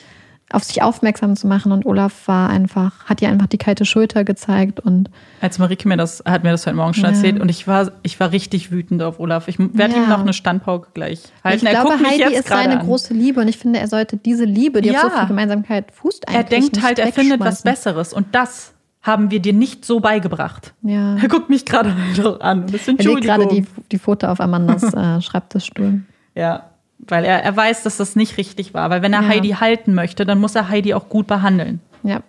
auf 0.53 0.65
sich 0.65 0.83
aufmerksam 0.83 1.37
zu 1.37 1.47
machen. 1.47 1.73
Und 1.73 1.87
Olaf 1.87 2.27
war 2.27 2.51
einfach, 2.51 3.05
hat 3.05 3.23
ihr 3.23 3.29
einfach 3.29 3.47
die 3.47 3.59
kalte 3.59 3.85
Schulter 3.85 4.25
gezeigt 4.25 4.81
und. 4.81 5.11
Als 5.41 5.59
Marike 5.59 5.89
mir 5.89 5.97
das, 5.97 6.23
hat 6.27 6.43
mir 6.43 6.51
das 6.51 6.67
heute 6.67 6.77
Morgen 6.77 6.95
schon 6.95 7.05
ja. 7.05 7.11
erzählt 7.11 7.41
und 7.41 7.49
ich 7.49 7.67
war, 7.67 7.93
ich 8.03 8.19
war 8.21 8.33
richtig 8.33 8.71
wütend 8.71 9.03
auf 9.03 9.21
Olaf. 9.21 9.49
Ich 9.49 9.59
werde 9.59 9.95
ja. 9.95 10.03
ihm 10.03 10.09
noch 10.09 10.21
eine 10.21 10.33
Standpauke 10.33 10.89
gleich 10.95 11.23
halten. 11.45 11.67
Ich 11.67 11.73
er 11.73 11.83
glaube, 11.83 11.99
Heidi 11.99 12.35
ist 12.35 12.49
seine 12.49 12.81
an. 12.81 12.87
große 12.87 13.15
Liebe 13.15 13.41
und 13.41 13.49
ich 13.49 13.59
finde, 13.59 13.79
er 13.79 13.89
sollte 13.89 14.17
diese 14.17 14.45
Liebe, 14.45 14.81
die 14.81 14.91
ja. 14.91 15.05
auf 15.05 15.13
so 15.13 15.19
viel 15.19 15.29
Gemeinsamkeit 15.29 15.93
fußt, 15.93 16.29
eigentlich 16.29 16.39
Er 16.39 16.45
denkt 16.45 16.83
halt, 16.83 16.99
er 16.99 17.13
findet 17.13 17.41
was 17.41 17.63
Besseres 17.63 18.13
und 18.13 18.35
das 18.35 18.75
haben 19.03 19.31
wir 19.31 19.41
dir 19.41 19.53
nicht 19.53 19.85
so 19.85 20.01
beigebracht. 20.01 20.75
Ja. 20.83 21.17
Er 21.17 21.29
guckt 21.29 21.49
mich 21.49 21.65
gerade 21.65 21.95
an. 22.41 22.67
Das 22.71 22.87
er 22.87 22.95
legt 22.95 23.23
gerade 23.23 23.47
die, 23.47 23.65
die 23.91 23.99
Foto 23.99 24.27
auf 24.27 24.41
Amandas 24.41 24.83
äh, 24.95 25.21
Schreibtischstuhl. 25.23 26.03
Ja, 26.35 26.70
weil 27.07 27.25
er, 27.25 27.43
er 27.43 27.57
weiß, 27.57 27.83
dass 27.83 27.97
das 27.97 28.17
nicht 28.17 28.37
richtig 28.37 28.75
war. 28.75 28.91
Weil 28.91 29.03
wenn 29.03 29.13
er 29.13 29.23
ja. 29.23 29.29
Heidi 29.29 29.51
halten 29.51 29.95
möchte, 29.95 30.25
dann 30.25 30.39
muss 30.39 30.55
er 30.55 30.69
Heidi 30.69 30.95
auch 30.95 31.09
gut 31.09 31.27
behandeln. 31.27 31.81
Ja. 32.03 32.23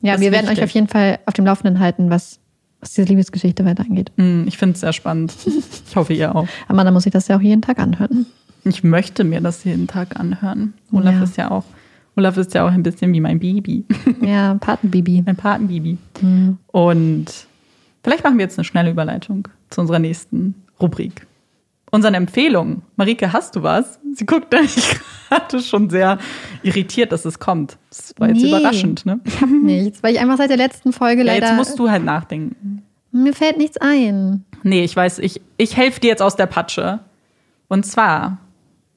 Ja, 0.00 0.20
wir 0.20 0.32
werden 0.32 0.50
euch 0.50 0.62
auf 0.62 0.70
jeden 0.70 0.88
Fall 0.88 1.20
auf 1.26 1.34
dem 1.34 1.46
Laufenden 1.46 1.78
halten, 1.78 2.10
was, 2.10 2.40
was 2.80 2.90
diese 2.90 3.06
Liebesgeschichte 3.06 3.64
weiter 3.64 3.84
angeht. 3.84 4.10
Mm, 4.16 4.48
ich 4.48 4.58
finde 4.58 4.74
es 4.74 4.80
sehr 4.80 4.92
spannend. 4.92 5.34
Ich 5.88 5.96
hoffe, 5.96 6.14
ihr 6.14 6.34
auch. 6.34 6.48
Aber 6.68 6.84
dann 6.84 6.94
muss 6.94 7.04
ich 7.04 7.12
das 7.12 7.28
ja 7.28 7.36
auch 7.36 7.40
jeden 7.42 7.60
Tag 7.60 7.78
anhören. 7.78 8.24
Ich 8.64 8.82
möchte 8.82 9.24
mir 9.24 9.42
das 9.42 9.62
jeden 9.64 9.86
Tag 9.86 10.18
anhören. 10.18 10.72
Olaf 10.90 11.16
ja. 11.16 11.22
ist 11.22 11.36
ja 11.36 11.50
auch. 11.50 11.64
Olaf 12.16 12.38
ist 12.38 12.54
ja 12.54 12.66
auch 12.66 12.70
ein 12.70 12.82
bisschen 12.82 13.12
wie 13.12 13.20
mein 13.20 13.38
Baby. 13.38 13.84
Ja, 14.22 14.54
Patenbaby. 14.54 15.22
Mein 15.26 15.36
Patenbaby. 15.36 15.98
Mhm. 16.22 16.56
Und 16.68 17.26
vielleicht 18.02 18.24
machen 18.24 18.38
wir 18.38 18.44
jetzt 18.44 18.58
eine 18.58 18.64
schnelle 18.64 18.90
Überleitung 18.90 19.48
zu 19.68 19.82
unserer 19.82 19.98
nächsten 19.98 20.54
Rubrik 20.80 21.26
unseren 21.92 22.14
Empfehlungen. 22.14 22.82
Marike, 22.96 23.32
hast 23.32 23.54
du 23.54 23.62
was? 23.62 24.00
Sie 24.14 24.26
guckt 24.26 24.52
nämlich 24.52 24.74
gerade 25.28 25.60
schon 25.60 25.88
sehr 25.88 26.18
irritiert, 26.64 27.12
dass 27.12 27.24
es 27.24 27.38
kommt. 27.38 27.78
Das 27.90 28.14
war 28.18 28.28
jetzt 28.28 28.42
nee, 28.42 28.48
überraschend, 28.48 29.06
ne? 29.06 29.20
Ich 29.24 29.40
hab 29.40 29.48
nichts, 29.48 30.02
weil 30.02 30.14
ich 30.14 30.20
einfach 30.20 30.38
seit 30.38 30.50
der 30.50 30.56
letzten 30.56 30.92
Folge 30.92 31.22
ja, 31.22 31.34
leider. 31.34 31.46
Jetzt 31.46 31.56
musst 31.56 31.78
du 31.78 31.88
halt 31.88 32.04
nachdenken. 32.04 32.82
Mir 33.12 33.34
fällt 33.34 33.58
nichts 33.58 33.76
ein. 33.76 34.44
Nee, 34.62 34.84
ich 34.84 34.96
weiß, 34.96 35.18
ich, 35.20 35.40
ich 35.58 35.76
helfe 35.76 36.00
dir 36.00 36.08
jetzt 36.08 36.22
aus 36.22 36.34
der 36.34 36.46
Patsche. 36.46 37.00
Und 37.68 37.84
zwar 37.84 38.38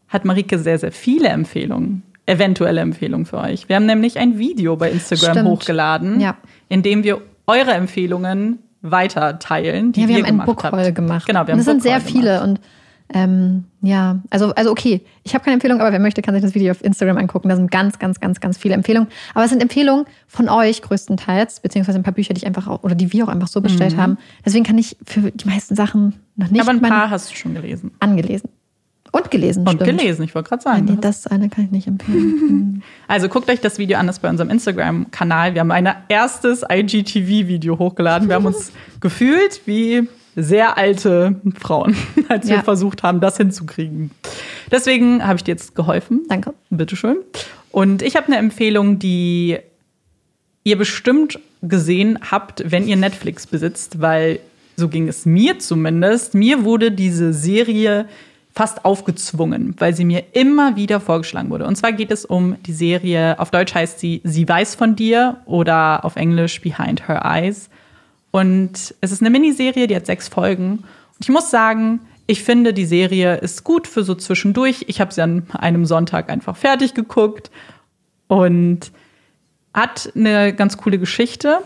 hat 0.08 0.24
Marike 0.24 0.58
sehr, 0.58 0.80
sehr 0.80 0.94
viele 0.94 1.28
Empfehlungen, 1.28 2.04
eventuelle 2.26 2.80
Empfehlungen 2.80 3.26
für 3.26 3.40
euch. 3.40 3.68
Wir 3.68 3.76
haben 3.76 3.86
nämlich 3.86 4.18
ein 4.18 4.38
Video 4.38 4.78
bei 4.78 4.90
Instagram 4.90 5.34
Stimmt. 5.34 5.50
hochgeladen, 5.50 6.22
ja. 6.22 6.38
in 6.70 6.82
dem 6.82 7.04
wir 7.04 7.22
eure 7.46 7.74
Empfehlungen 7.74 8.60
weiter 8.82 9.40
teilen, 9.40 9.92
die 9.92 10.02
ja, 10.02 10.08
wir 10.08 10.16
haben 10.18 10.26
einen 10.26 10.46
Bookhaul 10.46 10.94
gemacht. 10.94 11.28
Genau, 11.28 11.46
wir 11.48 11.54
haben 11.54 11.60
und 11.60 11.66
das 11.66 11.66
sind 11.66 11.84
sehr 11.84 12.00
viele 12.00 12.42
und 12.44 12.62
ähm, 13.14 13.66
ja, 13.82 14.20
also, 14.32 14.54
also 14.56 14.72
okay, 14.72 15.02
ich 15.24 15.36
habe 15.36 15.44
keine 15.44 15.54
Empfehlung, 15.56 15.80
aber 15.80 15.92
wer 15.92 16.00
möchte, 16.00 16.22
kann 16.22 16.34
sich 16.34 16.44
das 16.44 16.56
Video 16.56 16.72
auf 16.72 16.84
Instagram 16.84 17.18
angucken. 17.18 17.50
Da 17.50 17.56
sind 17.56 17.70
ganz, 17.70 18.00
ganz, 18.00 18.20
ganz, 18.20 18.40
ganz 18.40 18.58
viele 18.58 18.74
Empfehlungen. 18.74 19.10
Aber 19.36 19.44
es 19.44 19.52
sind 19.52 19.62
Empfehlungen 19.62 20.06
von 20.28 20.50
euch 20.50 20.82
größtenteils, 20.82 21.60
beziehungsweise 21.60 22.00
ein 22.00 22.04
paar 22.04 22.14
Bücher, 22.14 22.34
die 22.34 22.40
ich 22.40 22.48
einfach 22.48 22.68
auch, 22.68 22.84
oder 22.84 22.96
die 22.96 23.14
wir 23.14 23.26
auch 23.26 23.30
einfach 23.30 23.48
so 23.48 23.62
bestellt 23.62 23.96
mhm. 23.96 24.02
haben. 24.02 24.18
Deswegen 24.44 24.66
kann 24.66 24.78
ich 24.78 24.98
für 25.06 25.32
die 25.32 25.48
meisten 25.48 25.76
Sachen 25.76 26.16
noch 26.36 26.50
nicht. 26.50 26.62
Aber 26.62 26.72
ein 26.72 26.82
paar 26.82 27.12
hast 27.12 27.32
du 27.32 27.36
schon 27.36 27.54
gelesen. 27.54 27.92
Angelesen. 28.00 28.50
Und 29.12 29.32
gelesen, 29.32 29.66
Und 29.66 29.82
stimmt. 29.82 29.98
gelesen, 29.98 30.24
ich 30.24 30.36
wollte 30.36 30.50
gerade 30.50 30.64
sagen. 30.64 30.86
Nee, 30.86 30.98
das 31.00 31.26
eine 31.26 31.48
kann 31.48 31.66
ich 31.66 31.72
nicht 31.72 31.88
empfehlen. 31.88 32.84
also 33.08 33.30
guckt 33.30 33.50
euch 33.50 33.62
das 33.62 33.78
Video 33.78 33.98
an, 33.98 34.08
das 34.08 34.20
bei 34.20 34.30
unserem 34.30 34.50
Instagram-Kanal. 34.50 35.54
Wir 35.54 35.62
haben 35.62 35.72
ein 35.72 35.88
erstes 36.10 36.66
IGTV-Video 36.70 37.80
hochgeladen. 37.80 38.28
Wir 38.28 38.36
haben 38.36 38.46
uns 38.46 38.74
gefühlt 39.00 39.62
wie 39.66 40.10
sehr 40.36 40.78
alte 40.78 41.36
Frauen, 41.58 41.96
als 42.28 42.50
ja. 42.50 42.58
wir 42.58 42.64
versucht 42.64 43.04
haben, 43.04 43.20
das 43.20 43.38
hinzukriegen. 43.38 44.12
Deswegen 44.72 45.26
habe 45.26 45.38
ich 45.38 45.44
dir 45.44 45.52
jetzt 45.52 45.76
geholfen. 45.76 46.24
Danke. 46.28 46.54
Bitteschön. 46.70 47.18
Und 47.72 48.02
ich 48.02 48.16
habe 48.16 48.28
eine 48.28 48.38
Empfehlung, 48.38 49.00
die 49.00 49.58
ihr 50.64 50.78
bestimmt 50.78 51.40
gesehen 51.62 52.20
habt, 52.32 52.64
wenn 52.72 52.88
ihr 52.88 52.96
Netflix 52.96 53.48
besitzt, 53.48 54.02
weil 54.02 54.40
so 54.76 54.90
ging 54.90 55.08
es 55.08 55.26
mir 55.26 55.60
zumindest. 55.60 56.34
Mir 56.34 56.64
wurde 56.64 56.92
diese 56.92 57.34
Serie 57.34 58.08
fast 58.54 58.86
aufgezwungen, 58.86 59.76
weil 59.78 59.94
sie 59.94 60.06
mir 60.06 60.24
immer 60.34 60.76
wieder 60.76 61.02
vorgeschlagen 61.02 61.50
wurde. 61.50 61.66
Und 61.66 61.76
zwar 61.76 61.92
geht 61.92 62.12
es 62.12 62.24
um 62.24 62.56
die 62.64 62.74
Serie, 62.74 63.38
auf 63.40 63.52
Deutsch 63.52 63.76
heißt 63.76 64.00
sie 64.00 64.22
Sie 64.24 64.48
weiß 64.48 64.76
von 64.76 64.96
dir 64.96 65.42
oder 65.46 66.06
auf 66.06 66.16
Englisch 66.16 66.62
Behind 66.62 67.08
Her 67.08 67.22
Eyes. 67.26 67.70
Und 68.36 68.94
es 69.00 69.14
ist 69.14 69.22
eine 69.22 69.30
Miniserie, 69.30 69.88
die 69.88 69.96
hat 69.96 70.06
sechs 70.06 70.28
Folgen. 70.28 70.80
Und 70.80 71.22
ich 71.22 71.30
muss 71.30 71.50
sagen, 71.50 72.02
ich 72.28 72.44
finde, 72.44 72.74
die 72.74 72.84
Serie 72.84 73.38
ist 73.38 73.64
gut 73.64 73.88
für 73.88 74.04
so 74.04 74.14
zwischendurch. 74.14 74.84
Ich 74.90 75.00
habe 75.00 75.14
sie 75.14 75.22
an 75.22 75.48
einem 75.54 75.86
Sonntag 75.86 76.30
einfach 76.30 76.58
fertig 76.58 76.94
geguckt 76.94 77.50
und 78.28 78.92
hat 79.74 80.12
eine 80.18 80.54
ganz 80.54 80.76
coole 80.76 81.00
Geschichte. 81.00 81.60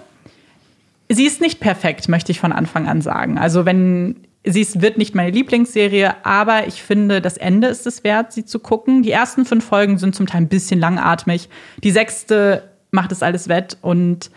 Sie 1.09 1.25
ist 1.25 1.41
nicht 1.41 1.59
perfekt, 1.59 2.07
möchte 2.07 2.31
ich 2.31 2.39
von 2.39 2.51
Anfang 2.51 2.87
an 2.87 3.01
sagen. 3.01 3.39
Also 3.39 3.65
wenn 3.65 4.27
sie 4.45 4.61
ist, 4.61 4.79
wird 4.79 4.99
nicht 4.99 5.15
meine 5.15 5.31
Lieblingsserie, 5.31 6.23
aber 6.23 6.67
ich 6.67 6.83
finde, 6.83 7.19
das 7.19 7.37
Ende 7.37 7.67
ist 7.67 7.87
es 7.87 8.03
wert, 8.03 8.31
sie 8.31 8.45
zu 8.45 8.59
gucken. 8.59 9.01
Die 9.01 9.11
ersten 9.11 9.43
fünf 9.43 9.65
Folgen 9.65 9.97
sind 9.97 10.13
zum 10.13 10.27
Teil 10.27 10.41
ein 10.41 10.49
bisschen 10.49 10.79
langatmig. 10.79 11.49
Die 11.83 11.89
sechste 11.89 12.69
macht 12.91 13.11
es 13.11 13.23
alles 13.23 13.49
wett 13.49 13.75
und 13.81 14.29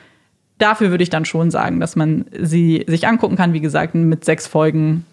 dafür 0.62 0.90
würde 0.90 1.02
ich 1.02 1.10
dann 1.10 1.24
schon 1.24 1.50
sagen, 1.50 1.80
dass 1.80 1.96
man 1.96 2.26
sie 2.38 2.84
sich 2.86 3.06
angucken 3.06 3.36
kann. 3.36 3.52
Wie 3.52 3.60
gesagt, 3.60 3.94
mit 3.94 4.24
sechs 4.24 4.46
Folgen 4.46 5.04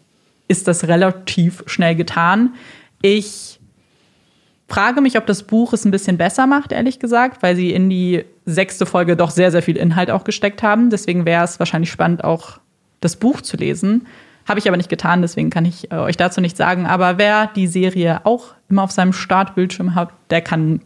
ist 0.48 0.68
das 0.68 0.88
relativ 0.88 1.64
schnell 1.66 1.96
getan. 1.96 2.54
Ich 3.02 3.60
frage 4.68 5.02
mich, 5.02 5.18
ob 5.18 5.26
das 5.26 5.44
Buch 5.44 5.74
es 5.74 5.86
ein 5.86 5.92
bisschen 5.92 6.18
besser 6.18 6.48
macht, 6.48 6.72
ehrlich 6.72 7.00
gesagt, 7.00 7.42
weil 7.42 7.56
sie 7.56 7.72
in 7.72 7.90
die 7.90 8.24
sechste 8.46 8.86
Folge 8.86 9.16
doch 9.16 9.32
sehr, 9.32 9.52
sehr 9.52 9.62
viel 9.62 9.78
Inhalt 9.78 10.12
auch 10.12 10.24
gesteckt 10.24 10.64
haben. 10.64 10.90
Deswegen 10.90 11.26
wäre 11.26 11.44
es 11.44 11.60
wahrscheinlich 11.60 11.92
spannend, 11.92 12.24
auch 12.24 12.60
das 13.02 13.16
Buch 13.16 13.42
zu 13.42 13.58
lesen. 13.58 14.08
Habe 14.48 14.60
ich 14.60 14.68
aber 14.68 14.78
nicht 14.78 14.90
getan, 14.90 15.22
deswegen 15.22 15.50
kann 15.50 15.66
ich 15.66 15.92
äh, 15.92 15.96
euch 15.96 16.18
dazu 16.18 16.42
nicht 16.42 16.58
sagen. 16.58 16.88
Aber 16.88 17.18
wer 17.18 17.48
die 17.48 17.68
Serie 17.68 18.22
auch 18.26 18.56
immer 18.70 18.84
auf 18.84 18.92
seinem 18.92 19.14
Startbildschirm 19.14 19.96
hat, 19.96 20.10
der 20.30 20.42
kann 20.42 20.82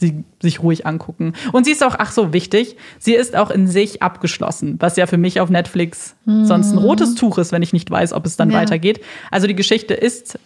sie 0.00 0.24
sich 0.40 0.62
ruhig 0.62 0.86
angucken. 0.86 1.34
Und 1.52 1.64
sie 1.64 1.72
ist 1.72 1.84
auch, 1.84 1.94
ach 1.98 2.10
so, 2.10 2.32
wichtig, 2.32 2.76
sie 2.98 3.14
ist 3.14 3.36
auch 3.36 3.50
in 3.50 3.68
sich 3.68 4.02
abgeschlossen, 4.02 4.76
was 4.78 4.96
ja 4.96 5.06
für 5.06 5.18
mich 5.18 5.40
auf 5.40 5.50
Netflix 5.50 6.16
mhm. 6.24 6.46
sonst 6.46 6.72
ein 6.72 6.78
rotes 6.78 7.14
Tuch 7.14 7.38
ist, 7.38 7.52
wenn 7.52 7.62
ich 7.62 7.72
nicht 7.72 7.90
weiß, 7.90 8.14
ob 8.14 8.26
es 8.26 8.36
dann 8.36 8.50
ja. 8.50 8.58
weitergeht. 8.58 9.00
Also 9.30 9.46
die 9.46 9.54
Geschichte 9.54 9.94
ist 9.94 10.38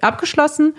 abgeschlossen. 0.00 0.74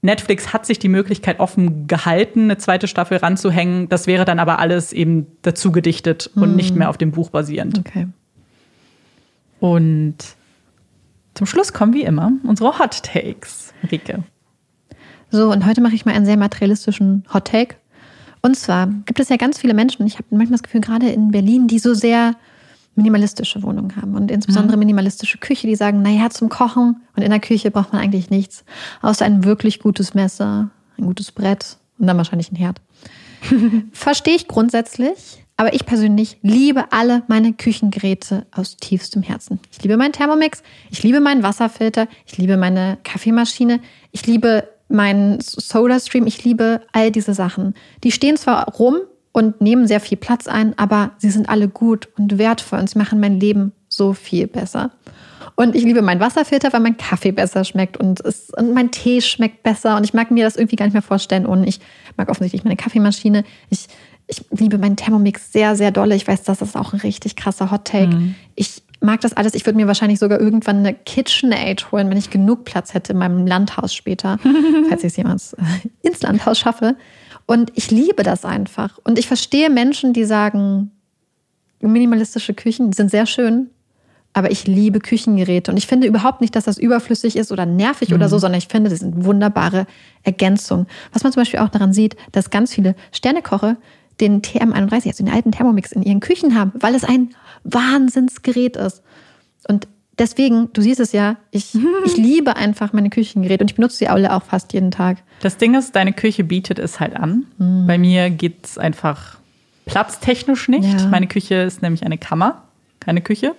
Netflix 0.00 0.52
hat 0.52 0.66
sich 0.66 0.78
die 0.78 0.88
Möglichkeit 0.88 1.38
offen 1.38 1.86
gehalten, 1.86 2.44
eine 2.44 2.58
zweite 2.58 2.88
Staffel 2.88 3.18
ranzuhängen. 3.18 3.88
Das 3.88 4.06
wäre 4.06 4.24
dann 4.24 4.38
aber 4.38 4.58
alles 4.58 4.92
eben 4.92 5.26
dazu 5.42 5.70
gedichtet 5.72 6.30
mhm. 6.34 6.42
und 6.42 6.56
nicht 6.56 6.74
mehr 6.74 6.90
auf 6.90 6.98
dem 6.98 7.10
Buch 7.12 7.30
basierend. 7.30 7.78
Okay. 7.78 8.08
Und 9.60 10.16
zum 11.34 11.46
Schluss 11.46 11.72
kommen 11.72 11.94
wie 11.94 12.02
immer 12.02 12.32
unsere 12.44 12.78
Hot 12.78 13.02
Takes, 13.02 13.72
Rike. 13.90 14.24
So, 15.32 15.50
und 15.50 15.64
heute 15.64 15.80
mache 15.80 15.94
ich 15.94 16.04
mal 16.04 16.14
einen 16.14 16.26
sehr 16.26 16.36
materialistischen 16.36 17.24
Hot 17.32 17.46
Take. 17.46 17.76
Und 18.42 18.54
zwar 18.54 18.86
gibt 19.06 19.18
es 19.18 19.30
ja 19.30 19.36
ganz 19.36 19.58
viele 19.58 19.72
Menschen, 19.72 20.06
ich 20.06 20.18
habe 20.18 20.26
manchmal 20.28 20.58
das 20.58 20.62
Gefühl, 20.62 20.82
gerade 20.82 21.08
in 21.08 21.30
Berlin, 21.30 21.68
die 21.68 21.78
so 21.78 21.94
sehr 21.94 22.34
minimalistische 22.96 23.62
Wohnungen 23.62 23.96
haben 23.96 24.14
und 24.14 24.30
insbesondere 24.30 24.76
mhm. 24.76 24.80
minimalistische 24.80 25.38
Küche, 25.38 25.66
die 25.66 25.74
sagen, 25.74 26.02
naja, 26.02 26.28
zum 26.28 26.50
Kochen 26.50 27.00
und 27.16 27.22
in 27.22 27.30
der 27.30 27.40
Küche 27.40 27.70
braucht 27.70 27.94
man 27.94 28.02
eigentlich 28.02 28.28
nichts, 28.28 28.64
außer 29.00 29.24
ein 29.24 29.44
wirklich 29.44 29.80
gutes 29.80 30.12
Messer, 30.12 30.68
ein 30.98 31.06
gutes 31.06 31.32
Brett 31.32 31.78
und 31.98 32.08
dann 32.08 32.18
wahrscheinlich 32.18 32.52
ein 32.52 32.56
Herd. 32.56 32.82
Verstehe 33.92 34.34
ich 34.34 34.48
grundsätzlich, 34.48 35.46
aber 35.56 35.72
ich 35.72 35.86
persönlich 35.86 36.36
liebe 36.42 36.92
alle 36.92 37.22
meine 37.28 37.54
Küchengeräte 37.54 38.44
aus 38.50 38.76
tiefstem 38.76 39.22
Herzen. 39.22 39.60
Ich 39.70 39.82
liebe 39.82 39.96
meinen 39.96 40.12
Thermomix, 40.12 40.62
ich 40.90 41.02
liebe 41.02 41.20
meinen 41.20 41.42
Wasserfilter, 41.42 42.06
ich 42.26 42.36
liebe 42.36 42.58
meine 42.58 42.98
Kaffeemaschine, 43.02 43.80
ich 44.10 44.26
liebe 44.26 44.68
meinen 44.92 45.40
Soda-Stream, 45.40 46.26
ich 46.26 46.44
liebe 46.44 46.80
all 46.92 47.10
diese 47.10 47.34
Sachen. 47.34 47.74
Die 48.04 48.12
stehen 48.12 48.36
zwar 48.36 48.68
rum 48.74 48.98
und 49.32 49.60
nehmen 49.60 49.86
sehr 49.86 50.00
viel 50.00 50.18
Platz 50.18 50.46
ein, 50.46 50.78
aber 50.78 51.12
sie 51.18 51.30
sind 51.30 51.48
alle 51.48 51.68
gut 51.68 52.08
und 52.18 52.38
wertvoll 52.38 52.80
und 52.80 52.90
sie 52.90 52.98
machen 52.98 53.20
mein 53.20 53.40
Leben 53.40 53.72
so 53.88 54.12
viel 54.12 54.46
besser. 54.46 54.90
Und 55.54 55.74
ich 55.74 55.84
liebe 55.84 56.02
meinen 56.02 56.20
Wasserfilter, 56.20 56.72
weil 56.72 56.80
mein 56.80 56.96
Kaffee 56.96 57.32
besser 57.32 57.64
schmeckt 57.64 57.96
und, 57.96 58.20
es, 58.20 58.50
und 58.56 58.72
mein 58.72 58.90
Tee 58.90 59.20
schmeckt 59.20 59.62
besser. 59.62 59.96
Und 59.96 60.04
ich 60.04 60.14
mag 60.14 60.30
mir 60.30 60.44
das 60.44 60.56
irgendwie 60.56 60.76
gar 60.76 60.86
nicht 60.86 60.94
mehr 60.94 61.02
vorstellen. 61.02 61.46
Und 61.46 61.64
ich 61.64 61.80
mag 62.16 62.30
offensichtlich 62.30 62.64
meine 62.64 62.76
Kaffeemaschine. 62.76 63.44
Ich, 63.68 63.86
ich 64.28 64.44
liebe 64.50 64.78
meinen 64.78 64.96
Thermomix 64.96 65.52
sehr, 65.52 65.76
sehr 65.76 65.90
dolle. 65.90 66.14
Ich 66.14 66.26
weiß, 66.26 66.42
das 66.42 66.62
ist 66.62 66.76
auch 66.76 66.94
ein 66.94 67.00
richtig 67.00 67.36
krasser 67.36 67.70
Hot 67.70 67.84
Take. 67.84 68.14
Mhm. 68.14 68.34
Ich 68.54 68.82
mag 69.02 69.20
das 69.20 69.32
alles. 69.32 69.54
Ich 69.54 69.66
würde 69.66 69.76
mir 69.76 69.86
wahrscheinlich 69.86 70.18
sogar 70.18 70.40
irgendwann 70.40 70.78
eine 70.78 70.94
KitchenAid 70.94 71.92
holen, 71.92 72.10
wenn 72.10 72.16
ich 72.16 72.30
genug 72.30 72.64
Platz 72.64 72.94
hätte 72.94 73.12
in 73.12 73.18
meinem 73.18 73.46
Landhaus 73.46 73.94
später, 73.94 74.38
falls 74.88 75.02
ich 75.02 75.08
es 75.08 75.16
jemals 75.16 75.54
äh, 75.54 75.88
ins 76.02 76.22
Landhaus 76.22 76.58
schaffe. 76.58 76.96
Und 77.46 77.72
ich 77.74 77.90
liebe 77.90 78.22
das 78.22 78.44
einfach. 78.44 78.98
Und 79.04 79.18
ich 79.18 79.26
verstehe 79.26 79.70
Menschen, 79.70 80.12
die 80.12 80.24
sagen, 80.24 80.90
minimalistische 81.80 82.54
Küchen 82.54 82.92
sind 82.92 83.10
sehr 83.10 83.26
schön, 83.26 83.70
aber 84.32 84.50
ich 84.50 84.66
liebe 84.66 85.00
Küchengeräte. 85.00 85.70
Und 85.70 85.76
ich 85.76 85.86
finde 85.86 86.06
überhaupt 86.06 86.40
nicht, 86.40 86.56
dass 86.56 86.64
das 86.64 86.78
überflüssig 86.78 87.36
ist 87.36 87.52
oder 87.52 87.66
nervig 87.66 88.10
mhm. 88.10 88.16
oder 88.16 88.28
so, 88.28 88.38
sondern 88.38 88.58
ich 88.58 88.68
finde, 88.68 88.88
das 88.88 89.00
sind 89.00 89.24
wunderbare 89.24 89.86
Ergänzungen. 90.22 90.86
Was 91.12 91.22
man 91.22 91.32
zum 91.32 91.42
Beispiel 91.42 91.60
auch 91.60 91.68
daran 91.68 91.92
sieht, 91.92 92.16
dass 92.32 92.50
ganz 92.50 92.72
viele 92.72 92.94
Sternekoche 93.10 93.76
den 94.20 94.40
TM31, 94.40 95.08
also 95.08 95.24
den 95.24 95.32
alten 95.32 95.52
Thermomix 95.52 95.92
in 95.92 96.02
ihren 96.02 96.20
Küchen 96.20 96.54
haben, 96.58 96.72
weil 96.74 96.94
es 96.94 97.04
ein 97.04 97.34
Wahnsinnsgerät 97.64 98.76
ist. 98.76 99.02
Und 99.68 99.88
deswegen, 100.18 100.72
du 100.72 100.82
siehst 100.82 101.00
es 101.00 101.12
ja, 101.12 101.36
ich, 101.50 101.74
ich 102.04 102.16
liebe 102.16 102.56
einfach 102.56 102.92
meine 102.92 103.10
Küchengeräte 103.10 103.64
und 103.64 103.70
ich 103.70 103.76
benutze 103.76 103.96
sie 103.96 104.08
alle 104.08 104.34
auch 104.34 104.42
fast 104.42 104.72
jeden 104.72 104.90
Tag. 104.90 105.18
Das 105.40 105.56
Ding 105.56 105.74
ist, 105.74 105.94
deine 105.96 106.12
Küche 106.12 106.44
bietet 106.44 106.78
es 106.78 107.00
halt 107.00 107.16
an. 107.16 107.46
Mhm. 107.58 107.86
Bei 107.86 107.98
mir 107.98 108.30
geht 108.30 108.64
es 108.66 108.78
einfach 108.78 109.38
platztechnisch 109.86 110.68
nicht. 110.68 111.00
Ja. 111.00 111.08
Meine 111.08 111.26
Küche 111.26 111.56
ist 111.56 111.82
nämlich 111.82 112.04
eine 112.04 112.18
Kammer, 112.18 112.62
keine 113.00 113.20
Küche. 113.20 113.54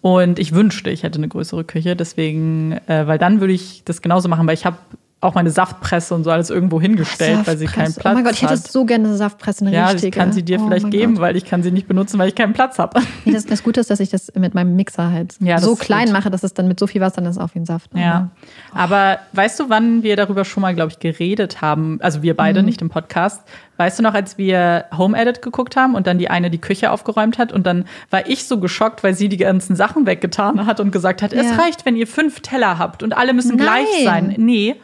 Und 0.00 0.38
ich 0.38 0.52
wünschte, 0.52 0.90
ich 0.90 1.02
hätte 1.02 1.18
eine 1.18 1.28
größere 1.28 1.64
Küche, 1.64 1.96
deswegen, 1.96 2.72
äh, 2.86 3.06
weil 3.06 3.18
dann 3.18 3.40
würde 3.40 3.52
ich 3.52 3.82
das 3.84 4.02
genauso 4.02 4.28
machen, 4.28 4.46
weil 4.46 4.54
ich 4.54 4.64
habe 4.64 4.76
auch 5.22 5.34
meine 5.34 5.50
Saftpresse 5.50 6.14
und 6.14 6.24
so 6.24 6.30
alles 6.30 6.50
irgendwo 6.50 6.78
hingestellt, 6.78 7.46
weil 7.46 7.56
sie 7.56 7.64
keinen 7.64 7.94
Platz 7.94 8.04
hat. 8.04 8.12
Oh 8.12 8.14
mein 8.14 8.24
Gott, 8.24 8.34
ich 8.34 8.42
hätte 8.42 8.56
so 8.56 8.84
gerne 8.84 9.08
eine 9.08 9.16
Saftpresse, 9.16 9.64
eine 9.64 9.74
ja, 9.74 9.86
richtige. 9.86 10.02
Ja, 10.04 10.08
ich 10.08 10.14
kann 10.14 10.32
sie 10.32 10.42
dir 10.42 10.60
oh 10.60 10.66
vielleicht 10.66 10.90
geben, 10.90 11.14
Gott. 11.14 11.22
weil 11.22 11.36
ich 11.36 11.46
kann 11.46 11.62
sie 11.62 11.70
nicht 11.70 11.88
benutzen, 11.88 12.18
weil 12.18 12.28
ich 12.28 12.34
keinen 12.34 12.52
Platz 12.52 12.78
habe. 12.78 13.00
Nee, 13.24 13.32
das, 13.32 13.46
das 13.46 13.62
Gute 13.64 13.80
ist, 13.80 13.90
dass 13.90 13.98
ich 13.98 14.10
das 14.10 14.32
mit 14.34 14.54
meinem 14.54 14.76
Mixer 14.76 15.10
halt 15.10 15.34
ja, 15.40 15.58
so 15.58 15.74
klein 15.74 16.06
gut. 16.06 16.12
mache, 16.12 16.30
dass 16.30 16.44
es 16.44 16.54
dann 16.54 16.68
mit 16.68 16.78
so 16.78 16.86
viel 16.86 17.00
Wasser 17.00 17.22
dann 17.22 17.30
ist 17.30 17.38
auf 17.38 17.54
wie 17.54 17.60
ein 17.60 17.66
Saft. 17.66 17.90
Ja, 17.94 18.30
oh. 18.72 18.78
aber 18.78 19.18
weißt 19.32 19.58
du, 19.58 19.68
wann 19.68 20.02
wir 20.02 20.16
darüber 20.16 20.44
schon 20.44 20.60
mal, 20.60 20.74
glaube 20.74 20.92
ich, 20.92 21.00
geredet 21.00 21.60
haben? 21.60 21.98
Also 22.02 22.22
wir 22.22 22.36
beide, 22.36 22.60
mhm. 22.60 22.66
nicht 22.66 22.82
im 22.82 22.88
Podcast. 22.88 23.42
Weißt 23.78 23.98
du 23.98 24.02
noch, 24.02 24.14
als 24.14 24.38
wir 24.38 24.84
Home 24.96 25.18
Edit 25.18 25.42
geguckt 25.42 25.76
haben 25.76 25.94
und 25.94 26.06
dann 26.06 26.18
die 26.18 26.30
eine 26.30 26.50
die 26.50 26.60
Küche 26.60 26.90
aufgeräumt 26.90 27.38
hat 27.38 27.52
und 27.52 27.66
dann 27.66 27.86
war 28.10 28.28
ich 28.28 28.44
so 28.44 28.60
geschockt, 28.60 29.02
weil 29.02 29.14
sie 29.14 29.28
die 29.28 29.36
ganzen 29.38 29.74
Sachen 29.76 30.06
weggetan 30.06 30.66
hat 30.66 30.78
und 30.78 30.92
gesagt 30.92 31.22
hat, 31.22 31.32
ja. 31.32 31.40
es 31.40 31.58
reicht, 31.58 31.84
wenn 31.84 31.96
ihr 31.96 32.06
fünf 32.06 32.40
Teller 32.40 32.78
habt 32.78 33.02
und 33.02 33.16
alle 33.16 33.32
müssen 33.32 33.56
Nein. 33.56 33.66
gleich 33.66 34.04
sein. 34.04 34.34
Nee, 34.36 34.76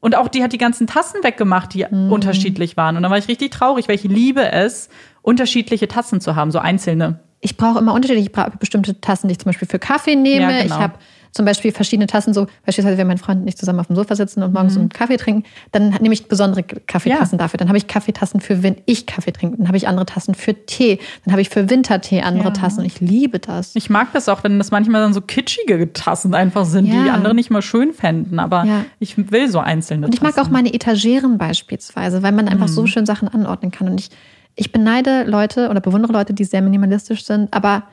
und 0.00 0.16
auch 0.16 0.28
die 0.28 0.42
hat 0.42 0.52
die 0.52 0.58
ganzen 0.58 0.86
Tassen 0.86 1.22
weggemacht, 1.22 1.74
die 1.74 1.84
mhm. 1.90 2.12
unterschiedlich 2.12 2.76
waren. 2.76 2.96
Und 2.96 3.02
da 3.02 3.10
war 3.10 3.18
ich 3.18 3.28
richtig 3.28 3.50
traurig, 3.50 3.88
weil 3.88 3.96
ich 3.96 4.04
liebe 4.04 4.52
es, 4.52 4.88
unterschiedliche 5.22 5.88
Tassen 5.88 6.20
zu 6.20 6.36
haben, 6.36 6.50
so 6.50 6.58
einzelne. 6.58 7.20
Ich 7.40 7.56
brauche 7.56 7.78
immer 7.78 7.94
unterschiedliche, 7.94 8.28
ich 8.28 8.32
brauche 8.32 8.56
bestimmte 8.58 9.00
Tassen, 9.00 9.28
die 9.28 9.32
ich 9.32 9.38
zum 9.38 9.46
Beispiel 9.46 9.68
für 9.68 9.78
Kaffee 9.78 10.16
nehme. 10.16 10.52
Ja, 10.52 10.62
genau. 10.62 10.76
Ich 10.76 10.80
habe 10.80 10.94
zum 11.38 11.44
Beispiel 11.44 11.70
verschiedene 11.70 12.08
Tassen, 12.08 12.34
so 12.34 12.48
beispielsweise, 12.66 12.98
wenn 12.98 13.06
mein 13.06 13.16
Freund 13.16 13.42
und 13.42 13.46
ich 13.46 13.56
zusammen 13.56 13.78
auf 13.78 13.86
dem 13.86 13.94
Sofa 13.94 14.16
sitzen 14.16 14.42
und 14.42 14.52
morgens 14.52 14.74
mhm. 14.74 14.80
einen 14.80 14.88
Kaffee 14.88 15.18
trinken, 15.18 15.44
dann 15.70 15.90
nehme 16.00 16.12
ich 16.12 16.26
besondere 16.26 16.64
Kaffeetassen 16.64 17.38
ja. 17.38 17.44
dafür. 17.44 17.58
Dann 17.58 17.68
habe 17.68 17.78
ich 17.78 17.86
Kaffeetassen 17.86 18.40
für, 18.40 18.64
wenn 18.64 18.74
ich 18.86 19.06
Kaffee 19.06 19.30
trinke. 19.30 19.56
Dann 19.56 19.68
habe 19.68 19.76
ich 19.76 19.86
andere 19.86 20.04
Tassen 20.04 20.34
für 20.34 20.52
Tee. 20.66 20.98
Dann 21.24 21.30
habe 21.30 21.40
ich 21.40 21.48
für 21.48 21.70
Wintertee 21.70 22.22
andere 22.22 22.48
ja. 22.48 22.50
Tassen. 22.50 22.80
Und 22.80 22.86
ich 22.86 22.98
liebe 22.98 23.38
das. 23.38 23.76
Ich 23.76 23.88
mag 23.88 24.12
das 24.12 24.28
auch, 24.28 24.42
wenn 24.42 24.58
das 24.58 24.72
manchmal 24.72 25.00
dann 25.00 25.14
so 25.14 25.20
kitschige 25.20 25.92
Tassen 25.92 26.34
einfach 26.34 26.64
sind, 26.64 26.86
ja. 26.86 27.04
die 27.04 27.10
andere 27.10 27.36
nicht 27.36 27.50
mal 27.50 27.62
schön 27.62 27.92
fänden. 27.92 28.40
Aber 28.40 28.66
ich 28.98 29.30
will 29.30 29.48
so 29.48 29.60
einzelne 29.60 30.06
Und 30.06 30.14
ich 30.14 30.18
Tassen. 30.18 30.34
mag 30.36 30.44
auch 30.44 30.50
meine 30.50 30.74
Etageren 30.74 31.38
beispielsweise, 31.38 32.24
weil 32.24 32.32
man 32.32 32.48
einfach 32.48 32.66
mhm. 32.66 32.72
so 32.72 32.86
schön 32.86 33.06
Sachen 33.06 33.28
anordnen 33.28 33.70
kann. 33.70 33.88
Und 33.88 34.00
ich, 34.00 34.10
ich 34.56 34.72
beneide 34.72 35.22
Leute 35.22 35.68
oder 35.68 35.80
bewundere 35.80 36.12
Leute, 36.12 36.34
die 36.34 36.42
sehr 36.42 36.62
minimalistisch 36.62 37.24
sind. 37.24 37.54
Aber 37.54 37.84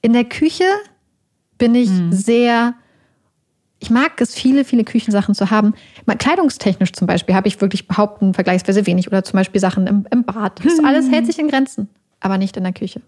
in 0.00 0.14
der 0.14 0.24
Küche 0.24 0.64
bin 1.58 1.74
ich 1.74 1.90
mhm. 1.90 2.10
sehr 2.12 2.74
ich 3.84 3.90
mag 3.90 4.18
es, 4.22 4.34
viele, 4.34 4.64
viele 4.64 4.82
Küchensachen 4.82 5.34
zu 5.34 5.50
haben. 5.50 5.74
Kleidungstechnisch 6.06 6.94
zum 6.94 7.06
Beispiel 7.06 7.34
habe 7.34 7.48
ich 7.48 7.60
wirklich 7.60 7.86
behaupten 7.86 8.32
vergleichsweise 8.32 8.86
wenig 8.86 9.08
oder 9.08 9.22
zum 9.24 9.36
Beispiel 9.36 9.60
Sachen 9.60 9.86
im, 9.86 10.06
im 10.10 10.24
Bad. 10.24 10.64
Das 10.64 10.78
hm. 10.78 10.86
alles 10.86 11.10
hält 11.10 11.26
sich 11.26 11.38
in 11.38 11.48
Grenzen, 11.48 11.90
aber 12.20 12.38
nicht 12.38 12.56
in 12.56 12.62
der 12.62 12.72
Küche. 12.72 13.02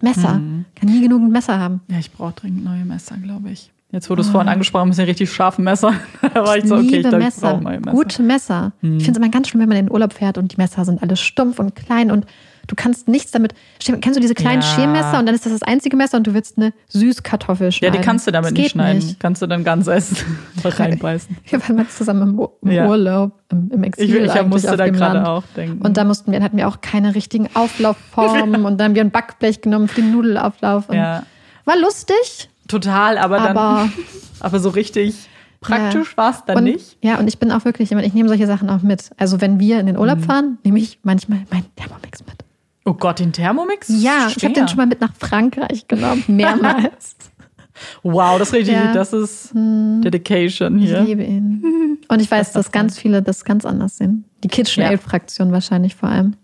Messer. 0.00 0.34
Hm. 0.34 0.64
Kann 0.76 0.88
nie 0.88 1.00
genug 1.00 1.28
Messer 1.28 1.58
haben. 1.58 1.80
Ja, 1.88 1.98
ich 1.98 2.12
brauche 2.12 2.34
dringend 2.34 2.64
neue 2.64 2.84
Messer, 2.84 3.16
glaube 3.16 3.50
ich. 3.50 3.72
Jetzt 3.90 4.08
wurde 4.08 4.22
es 4.22 4.28
oh. 4.28 4.32
vorhin 4.32 4.48
angesprochen, 4.48 4.86
ein 4.86 4.90
bisschen 4.90 5.06
richtig 5.06 5.32
scharfe 5.32 5.60
Messer. 5.60 5.92
da 6.34 6.46
war 6.46 6.56
ich 6.56 6.66
so, 6.66 6.76
okay, 6.76 6.98
ich 6.98 7.08
glaube, 7.08 7.24
ich 7.24 7.34
brauche 7.34 7.62
neue 7.62 7.80
Messer. 7.80 7.90
Gute 7.90 8.22
Messer. 8.22 8.72
Hm. 8.80 8.98
Ich 8.98 9.04
finde 9.04 9.18
es 9.18 9.24
immer 9.24 9.32
ganz 9.32 9.48
schlimm, 9.48 9.62
wenn 9.62 9.68
man 9.68 9.78
in 9.78 9.86
den 9.86 9.92
Urlaub 9.92 10.12
fährt 10.12 10.38
und 10.38 10.52
die 10.52 10.56
Messer 10.56 10.84
sind 10.84 11.02
alle 11.02 11.16
stumpf 11.16 11.58
und 11.58 11.74
klein 11.74 12.12
und 12.12 12.26
Du 12.66 12.76
kannst 12.76 13.08
nichts 13.08 13.30
damit. 13.32 13.54
Kennst 13.80 14.16
du 14.16 14.20
diese 14.20 14.34
kleinen 14.34 14.62
ja. 14.62 14.66
Schermesser 14.66 15.18
und 15.18 15.26
dann 15.26 15.34
ist 15.34 15.44
das 15.44 15.52
das 15.52 15.62
einzige 15.62 15.96
Messer 15.96 16.16
und 16.16 16.26
du 16.26 16.34
willst 16.34 16.58
eine 16.58 16.72
Süßkartoffel 16.88 17.72
schneiden? 17.72 17.94
Ja, 17.94 18.00
die 18.00 18.04
kannst 18.04 18.26
du 18.26 18.30
damit 18.30 18.52
nicht 18.52 18.70
schneiden. 18.70 18.98
Nicht. 18.98 19.20
Kannst 19.20 19.42
du 19.42 19.46
dann 19.46 19.64
ganz 19.64 19.86
essen, 19.86 20.16
reinbeißen. 20.64 21.36
Wir 21.44 21.60
waren 21.62 21.76
mal 21.76 21.88
zusammen 21.88 22.38
im, 22.38 22.48
im 22.62 22.70
ja. 22.70 22.86
Urlaub, 22.86 23.32
im, 23.50 23.70
im 23.72 23.84
Exil. 23.84 24.26
Ich, 24.26 24.34
ich 24.34 24.46
musste 24.46 24.76
da 24.76 24.88
gerade 24.88 25.28
auch 25.28 25.44
denken. 25.56 25.84
Und 25.84 25.96
da 25.96 26.04
mussten 26.04 26.32
wir, 26.32 26.42
hatten 26.42 26.56
wir 26.56 26.68
auch 26.68 26.80
keine 26.80 27.14
richtigen 27.14 27.48
Auflaufformen 27.54 28.64
und 28.66 28.78
dann 28.78 28.90
haben 28.90 28.94
wir 28.94 29.02
ein 29.02 29.10
Backblech 29.10 29.60
genommen 29.60 29.88
für 29.88 30.00
den 30.00 30.12
Nudelauflauf. 30.12 30.92
ja. 30.92 31.24
War 31.64 31.78
lustig. 31.78 32.50
Total, 32.66 33.18
aber, 33.18 33.40
aber 33.40 33.54
dann. 33.54 33.92
aber 34.40 34.58
so 34.58 34.70
richtig. 34.70 35.28
Praktisch 35.62 36.10
ja. 36.10 36.16
war 36.16 36.30
es 36.30 36.44
dann 36.44 36.58
und, 36.58 36.64
nicht. 36.64 36.98
Ja, 37.02 37.18
und 37.18 37.28
ich 37.28 37.38
bin 37.38 37.52
auch 37.52 37.64
wirklich 37.64 37.90
jemand, 37.90 38.06
ich 38.06 38.14
nehme 38.14 38.28
solche 38.28 38.46
Sachen 38.46 38.68
auch 38.68 38.82
mit. 38.82 39.10
Also 39.16 39.40
wenn 39.40 39.60
wir 39.60 39.78
in 39.78 39.86
den 39.86 39.96
Urlaub 39.96 40.18
mhm. 40.18 40.22
fahren, 40.24 40.58
nehme 40.64 40.78
ich 40.78 40.98
manchmal 41.04 41.44
meinen 41.50 41.66
Thermomix 41.76 42.20
mit. 42.26 42.41
Oh 42.84 42.94
Gott, 42.94 43.20
den 43.20 43.32
Thermomix? 43.32 43.88
Ja, 43.88 44.28
Schwer. 44.28 44.36
ich 44.36 44.44
habe 44.44 44.54
den 44.54 44.68
schon 44.68 44.76
mal 44.76 44.86
mit 44.86 45.00
nach 45.00 45.14
Frankreich 45.14 45.86
genommen, 45.86 46.24
mehrmals. 46.26 47.16
wow, 48.02 48.38
das, 48.38 48.52
richtig, 48.52 48.74
ja. 48.74 48.92
das 48.92 49.12
ist 49.12 49.52
hm. 49.52 50.02
Dedication 50.02 50.78
hier. 50.78 51.00
Ich 51.00 51.08
liebe 51.08 51.22
ihn. 51.22 51.98
Und 52.08 52.20
ich 52.20 52.30
weiß, 52.30 52.52
das 52.52 52.66
dass 52.66 52.72
ganz 52.72 52.98
viele 52.98 53.22
das 53.22 53.44
ganz 53.44 53.64
anders 53.64 53.96
sehen. 53.98 54.24
Die 54.42 54.48
KitchenAid-Fraktion 54.48 55.48
ja. 55.48 55.54
wahrscheinlich 55.54 55.94
vor 55.94 56.08
allem. 56.08 56.34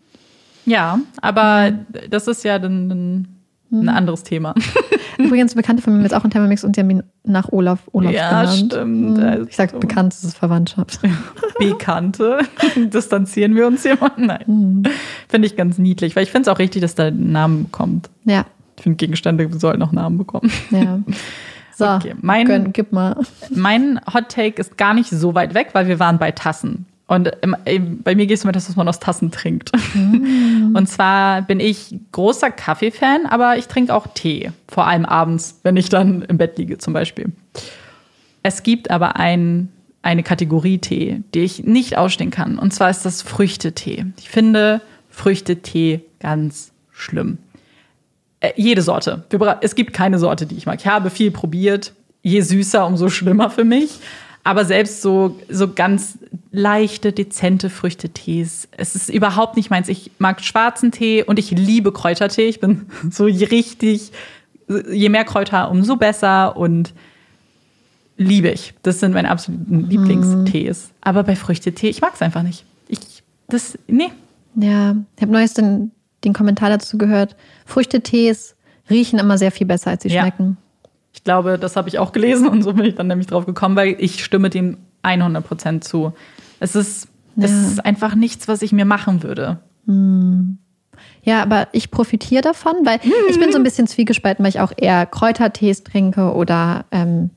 Ja, 0.65 1.01
aber 1.21 1.73
das 2.11 2.29
ist 2.29 2.45
ja 2.45 2.59
dann, 2.59 2.89
dann 2.89 3.29
ein 3.71 3.89
anderes 3.89 4.23
Thema. 4.23 4.55
Übrigens, 5.19 5.55
Bekannte 5.55 5.83
von 5.83 5.99
mir 5.99 6.05
ist 6.07 6.15
auch 6.15 6.25
ein 6.25 6.31
Thermomix 6.31 6.63
und 6.65 6.75
sie 6.77 6.81
haben 6.81 6.91
ihn 6.91 7.03
nach 7.25 7.49
Olaf 7.51 7.81
Olaf 7.93 8.13
Ja, 8.13 8.41
genannt. 8.43 8.73
stimmt. 8.73 9.19
Mhm. 9.19 9.47
Ich 9.49 9.57
sag 9.57 9.79
bekannt, 9.81 10.13
das 10.13 10.25
ist 10.25 10.37
Verwandtschaft. 10.39 11.01
Bekannte. 11.59 12.39
Distanzieren 12.77 13.55
wir 13.55 13.67
uns 13.67 13.83
hier 13.83 13.97
mal? 14.01 14.13
Nein. 14.17 14.85
Finde 15.29 15.47
ich 15.47 15.57
ganz 15.57 15.79
niedlich, 15.79 16.15
weil 16.17 16.23
ich 16.23 16.31
finde 16.31 16.49
es 16.51 16.55
auch 16.55 16.59
richtig, 16.59 16.83
dass 16.83 16.95
da 16.95 17.07
ein 17.07 17.33
Name 17.33 17.65
bekommt. 17.65 18.11
Ja, 18.25 18.45
Ich 18.77 18.83
finde, 18.85 18.97
Gegenstände 18.97 19.49
sollten 19.59 19.83
auch 19.83 19.93
Namen 19.93 20.19
bekommen. 20.19 20.51
ja. 20.71 21.01
So, 21.77 21.87
Okay, 21.87 22.17
mein- 22.23 22.45
gönn, 22.49 22.73
gib 22.73 22.91
mal. 22.93 23.15
Mein 23.55 24.01
Hot 24.13 24.31
Take 24.31 24.61
ist 24.61 24.77
gar 24.77 24.95
nicht 24.95 25.11
so 25.11 25.37
weit 25.37 25.55
weg, 25.55 25.69
weil 25.75 25.87
wir 25.87 26.01
waren 26.01 26.19
bei 26.19 26.33
Tassen. 26.33 26.87
Und 27.09 27.33
im- 27.43 27.57
im- 27.65 28.03
bei 28.03 28.15
mir 28.15 28.27
geht 28.27 28.37
es 28.37 28.45
immer 28.45 28.53
das, 28.53 28.67
dass 28.67 28.77
man 28.77 28.87
aus 28.87 29.01
Tassen 29.01 29.31
trinkt. 29.33 29.73
Und 29.95 30.87
zwar 30.89 31.43
bin 31.43 31.59
ich 31.59 31.97
großer 32.13 32.51
Kaffee-Fan, 32.51 33.25
aber 33.27 33.57
ich 33.57 33.67
trinke 33.67 33.95
auch 33.95 34.07
Tee. 34.15 34.53
Vor 34.69 34.87
allem 34.87 35.05
abends, 35.07 35.59
wenn 35.63 35.77
ich 35.77 35.89
dann 35.89 36.23
im 36.23 36.37
Bett 36.39 36.59
liege 36.59 36.79
zum 36.79 36.93
Beispiel. 36.93 37.33
Es 38.43 38.63
gibt 38.63 38.91
aber 38.91 39.17
ein, 39.17 39.71
eine 40.03 40.23
Kategorie 40.23 40.79
Tee, 40.79 41.23
die 41.35 41.41
ich 41.41 41.65
nicht 41.65 41.97
ausstehen 41.97 42.31
kann. 42.31 42.59
Und 42.59 42.73
zwar 42.75 42.91
ist 42.91 43.05
das 43.07 43.23
Früchtetee. 43.23 44.05
Ich 44.19 44.29
finde 44.29 44.81
Früchtetee 45.09 46.01
ganz 46.21 46.73
schlimm. 46.93 47.39
Äh, 48.41 48.53
jede 48.57 48.83
Sorte. 48.83 49.25
Es 49.63 49.75
gibt 49.75 49.95
keine 49.95 50.19
Sorte, 50.19 50.45
die 50.47 50.57
ich 50.57 50.67
mag. 50.67 50.79
Ich 50.79 50.87
habe 50.87 51.09
viel 51.11 51.31
probiert. 51.31 51.95
Je 52.23 52.41
süßer, 52.43 52.87
umso 52.87 53.09
schlimmer 53.09 53.49
für 53.49 53.65
mich. 53.65 53.99
Aber 54.49 54.65
selbst 54.65 55.03
so, 55.03 55.39
so 55.51 55.69
ganz 55.71 56.17
leichte, 56.53 57.13
dezente 57.13 57.69
Früchtetees. 57.69 58.67
Es 58.79 58.95
ist 58.95 59.11
überhaupt 59.11 59.57
nicht 59.57 59.69
meins. 59.69 59.91
Ich 59.91 60.11
mag 60.19 60.41
schwarzen 60.43 60.91
Tee 60.91 61.23
und 61.23 61.39
ich 61.39 61.51
liebe 61.51 61.93
Kräutertee. 61.93 62.49
Ich 62.49 62.59
bin 62.59 62.87
so 63.11 63.25
richtig, 63.25 64.11
je 64.91 65.11
mehr 65.11 65.27
Kräuter, 65.27 65.71
umso 65.71 65.97
besser 65.97 66.57
und 66.57 66.95
liebe 68.17 68.49
ich. 68.49 68.73
Das 68.83 69.01
sind 69.01 69.13
meine 69.13 69.31
absoluten 69.31 69.85
Lieblingstees. 69.91 70.93
Aber 71.03 71.25
bei 71.25 71.37
Früchtetee, 71.37 71.91
ich 71.91 72.01
mag 72.01 72.13
es 72.15 72.23
einfach 72.23 72.43
nicht. 72.43 72.65
Ich, 72.89 73.23
das, 73.49 73.79
nee. 73.87 74.11
Ja, 74.55 74.97
ich 75.17 75.21
habe 75.23 75.33
neues 75.33 75.53
den, 75.53 75.91
den 76.25 76.33
Kommentar 76.33 76.71
dazu 76.71 76.97
gehört. 76.97 77.37
Früchtetees 77.67 78.57
riechen 78.89 79.19
immer 79.19 79.37
sehr 79.37 79.53
viel 79.53 79.67
besser, 79.67 79.91
als 79.91 80.05
sie 80.05 80.09
Ja. 80.09 80.23
schmecken. 80.23 80.57
Ich 81.29 81.31
glaube, 81.31 81.59
das 81.59 81.77
habe 81.77 81.91
ich 81.91 81.99
auch 81.99 82.13
gelesen 82.13 82.49
und 82.49 82.63
so 82.63 82.73
bin 82.73 82.87
ich 82.87 82.95
dann 82.95 83.07
nämlich 83.07 83.27
drauf 83.27 83.45
gekommen, 83.45 83.77
weil 83.77 83.97
ich 83.99 84.25
stimme 84.25 84.49
dem 84.49 84.79
100% 85.03 85.83
zu. 85.83 86.15
Es 86.59 86.75
ist, 86.75 87.07
es 87.37 87.51
Ja. 87.51 87.61
ist 87.69 87.85
einfach 87.85 88.15
nichts, 88.15 88.49
was 88.49 88.63
ich 88.63 88.73
mir 88.73 88.87
machen 88.87 89.23
würde. 89.23 89.59
Ja, 91.23 91.43
aber 91.43 91.69
ich 91.73 91.91
profitiere 91.91 92.41
davon, 92.41 92.73
weil 92.85 92.99
ich 93.29 93.39
bin 93.39 93.53
so 93.53 93.59
ein 93.59 93.63
bisschen 93.63 93.87
zwiegespalten, 93.87 94.43
weil 94.43 94.49
ich 94.49 94.61
auch 94.61 94.73
eher 94.75 95.05
Kräutertees 95.05 95.85
trinke 95.85 96.33
oder 96.33 96.87
ähm, 96.93 97.29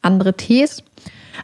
andere 0.00 0.34
Tees. 0.36 0.84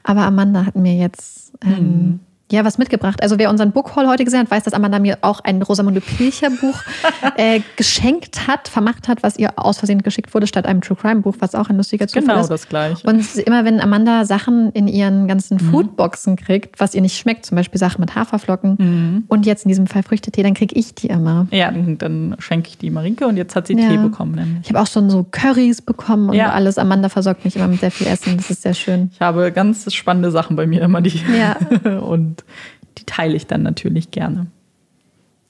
Aber 0.04 0.20
Amanda 0.22 0.64
hat 0.64 0.76
mir 0.76 0.94
jetzt 0.94 1.54
ähm, 1.64 2.20
ja 2.52 2.64
was 2.64 2.78
mitgebracht. 2.78 3.22
Also 3.22 3.38
wer 3.38 3.50
unseren 3.50 3.72
Bookhaul 3.72 4.06
heute 4.06 4.24
gesehen 4.24 4.40
hat, 4.40 4.50
weiß, 4.50 4.62
dass 4.64 4.72
Amanda 4.74 4.98
mir 5.00 5.18
auch 5.22 5.40
ein 5.40 5.60
Rosamunde 5.62 6.00
Pilcher 6.00 6.50
Buch 6.50 6.78
äh, 7.36 7.60
geschenkt 7.76 8.46
hat, 8.46 8.68
vermacht 8.68 9.08
hat, 9.08 9.22
was 9.24 9.36
ihr 9.36 9.50
aus 9.56 9.78
Versehen 9.78 10.02
geschickt 10.02 10.32
wurde, 10.32 10.46
statt 10.46 10.64
einem 10.66 10.80
True 10.80 10.96
Crime 10.96 11.22
Buch, 11.22 11.34
was 11.40 11.54
auch 11.56 11.68
ein 11.70 11.76
lustiger 11.76 12.06
Zufall 12.06 12.22
Genau 12.22 12.40
ist. 12.40 12.48
das 12.50 12.68
Gleiche. 12.68 13.06
Und 13.08 13.24
immer 13.38 13.64
wenn 13.64 13.80
Amanda 13.80 14.24
Sachen 14.24 14.70
in 14.72 14.86
ihren 14.86 15.26
ganzen 15.26 15.56
Mhm. 15.56 15.70
Foodboxen 15.70 16.36
kriegt, 16.36 16.78
was 16.78 16.94
ihr 16.94 17.00
nicht 17.02 17.16
schmeckt, 17.18 17.46
zum 17.46 17.56
Beispiel 17.56 17.78
Sachen 17.80 18.00
mit 18.00 18.14
Haferflocken 18.14 18.76
Mhm. 18.78 19.24
und 19.28 19.44
jetzt 19.46 19.64
in 19.64 19.68
diesem 19.70 19.86
Fall 19.88 20.02
Früchtetee, 20.04 20.42
dann 20.44 20.54
kriege 20.54 20.74
ich 20.78 20.94
die 20.94 21.08
immer. 21.08 21.46
ja, 21.50 21.70
dann, 21.72 21.98
dann 21.98 22.36
schenke 22.38 22.68
ich 22.68 22.78
die 22.78 22.90
Marinke 22.90 23.26
und 23.26 23.36
jetzt 23.36 23.56
hat 23.56 23.66
sie 23.66 23.74
Ja. 23.76 23.88
Tee 23.88 23.96
bekommen. 23.96 24.36
Nämlich. 24.36 24.58
Ich 24.64 24.68
habe 24.70 24.80
auch 24.82 24.86
schon 24.86 25.10
so 25.10 25.24
Currys 25.28 25.82
bekommen 25.82 26.28
und 26.30 26.36
Ja. 26.36 26.50
alles. 26.52 26.78
Amanda 26.78 27.08
versorgt 27.08 27.44
mich 27.44 27.56
immer 27.56 27.66
mit 27.68 27.80
sehr 27.80 27.90
viel 27.90 28.06
Essen. 28.06 28.36
Das 28.36 28.50
ist 28.50 28.62
sehr 28.62 28.74
schön. 28.74 29.10
Ich 29.12 29.20
habe 29.20 29.50
ganz 29.52 29.92
spannende 29.92 30.30
Sachen 30.30 30.54
bei 30.56 30.66
mir 30.66 30.82
immer, 30.82 31.00
die 31.00 31.20
Ja. 31.36 31.56
und 32.00 32.35
die 32.98 33.04
teile 33.04 33.34
ich 33.34 33.46
dann 33.46 33.62
natürlich 33.62 34.10
gerne. 34.10 34.46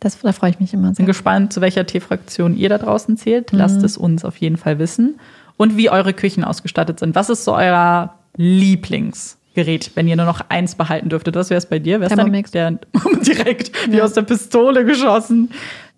Das, 0.01 0.21
da 0.21 0.33
freue 0.33 0.51
ich 0.51 0.61
mich 0.61 0.75
immer 0.75 0.89
Bin 0.89 0.95
sehr. 0.95 1.07
gespannt, 1.07 1.53
zu 1.53 1.61
welcher 1.61 1.87
Teefraktion 1.87 2.57
ihr 2.57 2.69
da 2.69 2.79
draußen 2.79 3.17
zählt. 3.17 3.53
Mhm. 3.53 3.59
Lasst 3.59 3.83
es 3.83 3.97
uns 3.97 4.25
auf 4.25 4.37
jeden 4.37 4.57
Fall 4.57 4.79
wissen. 4.79 5.19
Und 5.57 5.77
wie 5.77 5.89
eure 5.89 6.13
Küchen 6.13 6.45
ausgestattet 6.45 6.99
sind. 7.01 7.15
Was 7.15 7.31
ist 7.31 7.45
so 7.45 7.55
euer 7.55 8.15
Lieblingsgerät, 8.37 9.93
wenn 9.95 10.07
ihr 10.07 10.17
nur 10.17 10.27
noch 10.27 10.43
eins 10.51 10.75
behalten 10.75 11.09
dürftet? 11.09 11.35
Was 11.35 11.49
wäre 11.49 11.59
es 11.59 11.67
bei 11.67 11.79
dir? 11.79 12.01
Wär's 12.01 12.11
dann 12.11 12.19
Thermomix. 12.19 12.51
der 12.51 12.73
direkt 13.27 13.73
wie 13.91 14.03
aus 14.03 14.13
der 14.13 14.23
Pistole 14.23 14.85
geschossen? 14.85 15.51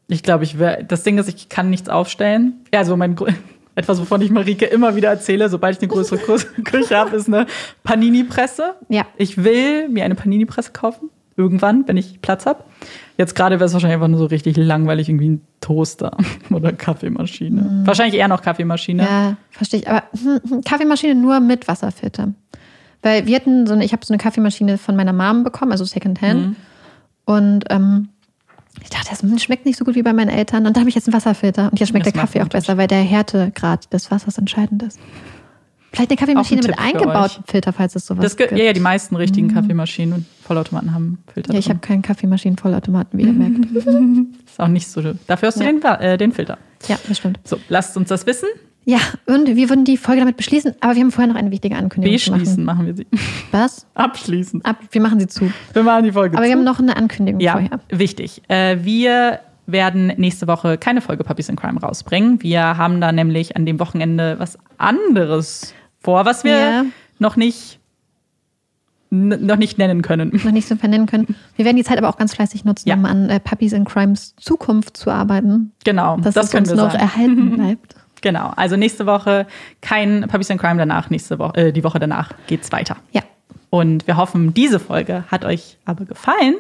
Ich 0.06 0.23
glaube, 0.23 0.44
ich 0.44 0.59
wäre. 0.59 0.85
Das 0.85 1.02
Ding 1.02 1.19
ist, 1.19 1.28
ich 1.28 1.48
kann 1.48 1.69
nichts 1.70 1.89
aufstellen. 1.89 2.55
Ja, 2.73 2.81
also 2.81 2.97
mein 2.97 3.16
etwas, 3.78 4.00
wovon 4.00 4.20
ich 4.20 4.30
Marike 4.30 4.66
immer 4.66 4.96
wieder 4.96 5.09
erzähle, 5.09 5.48
sobald 5.48 5.76
ich 5.76 5.82
eine 5.82 5.88
größere 5.88 6.18
Kü- 6.20 6.62
Küche 6.64 6.96
habe, 6.96 7.16
ist 7.16 7.28
eine 7.28 7.46
Panini-Presse. 7.84 8.74
Ja. 8.88 9.06
Ich 9.16 9.42
will 9.42 9.88
mir 9.88 10.05
eine 10.05 10.14
Panini-Presse 10.14 10.72
kaufen. 10.72 11.10
Irgendwann, 11.36 11.86
wenn 11.86 11.96
ich 11.96 12.20
Platz 12.20 12.46
habe. 12.46 12.64
Jetzt 13.16 13.36
gerade 13.36 13.56
wäre 13.60 13.66
es 13.66 13.72
wahrscheinlich 13.72 13.94
einfach 13.94 14.09
nur 14.09 14.18
so 14.18 14.26
richtig 14.26 14.56
langweilig, 14.56 15.09
irgendwie 15.09 15.28
ein 15.28 15.40
Toaster 15.60 16.16
oder 16.50 16.72
Kaffeemaschine. 16.72 17.82
Wahrscheinlich 17.84 18.18
eher 18.18 18.26
noch 18.26 18.42
Kaffeemaschine. 18.42 19.02
Mhm. 19.02 19.09
Ja, 19.09 19.36
verstehe 19.52 19.80
ich. 19.80 19.88
Aber 19.88 20.02
hm, 20.20 20.40
hm, 20.48 20.60
Kaffeemaschine 20.62 21.14
nur 21.14 21.38
mit 21.38 21.68
Wasserfilter. 21.68 22.34
Weil 23.02 23.26
wir 23.26 23.36
hatten 23.36 23.68
so 23.68 23.74
eine, 23.74 23.84
ich 23.84 23.92
habe 23.92 24.05
so 24.05 24.12
eine 24.12 24.18
Kaffeemaschine 24.20 24.78
von 24.78 24.96
meiner 24.96 25.12
Mom 25.12 25.44
bekommen, 25.44 25.70
also 25.70 25.84
Secondhand. 25.84 26.40
Mhm. 26.48 26.56
Und 27.24 27.64
ähm, 27.70 28.09
ich 28.82 28.90
dachte, 28.90 29.06
das 29.10 29.22
hm, 29.22 29.38
schmeckt 29.38 29.66
nicht 29.66 29.78
so 29.78 29.84
gut 29.84 29.94
wie 29.94 30.02
bei 30.02 30.12
meinen 30.12 30.28
Eltern. 30.30 30.66
Und 30.66 30.74
dann 30.76 30.80
habe 30.82 30.88
ich 30.88 30.94
jetzt 30.94 31.06
einen 31.09 31.14
Wasserfilter. 31.14 31.70
Und 31.70 31.78
jetzt 31.80 31.88
schmeckt 31.90 32.06
Das 32.06 32.12
der 32.12 32.22
Kaffee 32.22 32.42
auch 32.42 32.48
besser, 32.48 32.76
weil 32.76 32.86
der 32.88 32.98
Härtegrad 33.02 33.92
des 33.92 34.10
Wassers 34.10 34.38
entscheidend 34.38 34.82
ist. 34.82 34.98
Vielleicht 35.92 36.10
eine 36.10 36.18
Kaffeemaschine 36.18 36.60
ein 36.60 36.66
mit 36.66 36.78
eingebautem 36.78 37.44
Filter, 37.46 37.72
falls 37.72 37.96
es 37.96 38.05
sowas 38.06 38.22
Das 38.22 38.36
gibt. 38.36 38.52
ja, 38.52 38.59
ja, 38.59 38.72
die 38.74 38.80
meisten 38.80 39.16
richtigen 39.16 39.52
Kaffeemaschinen 39.52 40.12
und 40.14 40.26
Vollautomaten 40.42 40.92
haben 40.92 41.18
Filter. 41.32 41.48
Mhm. 41.50 41.55
Ja, 41.55 41.59
ich 41.60 41.68
habe 41.70 41.78
keinen 41.78 42.02
Kaffeemaschinen-Vollautomaten, 42.02 43.18
wie 43.18 43.22
ihr 43.24 43.32
merkt. 43.32 43.64
Ist 44.46 44.60
auch 44.60 44.68
nicht 44.68 44.86
so. 44.86 45.00
Dafür 45.26 45.46
hast 45.48 45.59
du 45.59 45.64
Ja. 45.64 45.72
den, 45.72 45.82
äh, 45.82 46.18
den 46.18 46.32
Filter. 46.32 46.59
Ja, 46.88 46.98
das 47.09 47.16
stimmt. 47.16 47.40
So, 47.44 47.59
lasst 47.70 47.96
uns 47.96 48.09
das 48.10 48.26
wissen. 48.26 48.48
Ja, 48.90 49.01
und 49.27 49.47
wir 49.48 49.69
würden 49.69 49.85
die 49.85 49.98
Folge 49.98 50.20
damit 50.23 50.39
beschließen, 50.39 50.73
aber 50.81 50.94
wir 50.94 51.02
haben 51.02 51.12
vorher 51.12 51.31
noch 51.31 51.39
eine 51.39 51.51
wichtige 51.51 51.77
Ankündigung 51.77 52.19
zu 52.19 52.31
Beschließen 52.32 52.65
machen. 52.65 52.86
machen 52.86 52.86
wir 52.86 52.97
sie. 52.97 53.06
Was? 53.52 53.86
Abschließen. 53.94 54.65
Ab, 54.65 54.78
wir 54.93 55.02
machen 55.02 55.20
sie 55.20 55.27
zu. 55.27 55.52
Wir 55.74 55.82
machen 55.82 56.05
die 56.05 56.12
Folge 56.12 56.39
Aber 56.39 56.47
wir 56.47 56.52
zu. 56.52 56.56
haben 56.59 56.65
noch 56.65 56.78
eine 56.78 56.97
Ankündigung 56.97 57.39
Ja, 57.40 57.52
vorher. 57.52 57.81
wichtig. 57.90 58.40
Äh, 58.48 58.78
wir 58.85 59.40
werden 59.66 60.06
nächste 60.16 60.47
Woche 60.48 60.78
keine 60.78 61.02
Folge 61.02 61.23
Puppies 61.23 61.51
in 61.51 61.56
Crime 61.56 61.78
rausbringen. 61.78 62.43
Wir 62.43 62.78
haben 62.78 63.02
da 63.02 63.12
nämlich 63.12 63.56
an 63.56 63.66
dem 63.66 63.78
Wochenende 63.78 64.36
was 64.39 64.59
anderes 64.78 65.74
vor, 66.01 66.24
was 66.24 66.44
wir 66.44 66.59
Ja. 66.59 66.85
noch 67.19 67.36
nicht 67.36 67.78
noch 69.10 69.56
nicht 69.56 69.77
nennen 69.78 70.02
können. 70.02 70.31
noch 70.44 70.51
nicht 70.52 70.69
so 70.69 70.77
vernennen 70.77 71.06
können. 71.06 71.35
Wir 71.56 71.65
werden 71.65 71.77
die 71.77 71.85
Zeit 71.85 71.97
aber 71.98 72.09
auch 72.10 72.19
ganz 72.19 72.35
fleißig 72.35 72.65
nutzen, 72.65 72.89
Ja. 72.89 72.94
um 72.94 73.05
an 73.06 73.28
äh, 73.31 73.40
Puppies 73.40 73.73
in 73.73 73.85
Crimes 73.85 74.35
Zukunft 74.36 74.97
zu 74.98 75.10
arbeiten. 75.10 75.73
Genau, 75.85 76.19
Dass 76.19 76.35
das 76.35 76.48
es 76.48 76.55
uns 76.55 76.69
wir 76.70 76.77
noch 76.77 76.90
sagen. 76.93 77.02
erhalten 77.02 77.51
bleibt. 77.56 77.94
Genau, 78.20 78.53
also 78.57 78.77
nächste 78.77 79.07
Woche 79.07 79.47
kein 79.81 80.27
Puppies 80.28 80.51
in 80.51 80.59
Crime 80.59 80.77
danach, 80.78 81.11
nächste 81.11 81.39
Woche, 81.39 81.57
äh, 81.69 81.73
die 81.73 81.85
Woche 81.85 81.99
danach 81.99 82.32
geht's 82.47 82.73
weiter. 82.73 82.97
Ja. 83.12 83.23
Und 83.70 84.07
wir 84.07 84.16
hoffen, 84.16 84.55
diese 84.55 84.81
Folge 84.81 85.24
hat 85.31 85.45
euch 85.45 85.77
aber 85.85 86.05
gefallen 86.07 86.57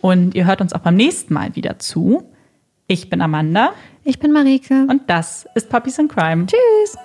und 0.00 0.34
ihr 0.34 0.46
hört 0.46 0.60
uns 0.60 0.72
auch 0.72 0.78
beim 0.80 0.94
nächsten 0.94 1.34
Mal 1.34 1.56
wieder 1.56 1.78
zu. 1.78 2.22
Ich 2.86 3.10
bin 3.10 3.20
Amanda 3.20 3.72
Ich 4.04 4.20
bin 4.20 4.30
Marike. 4.32 4.86
und 4.88 5.02
das 5.08 5.48
ist 5.56 5.68
Puppies 5.68 5.98
in 5.98 6.06
Crime. 6.08 6.46
Tschüss. 6.46 6.96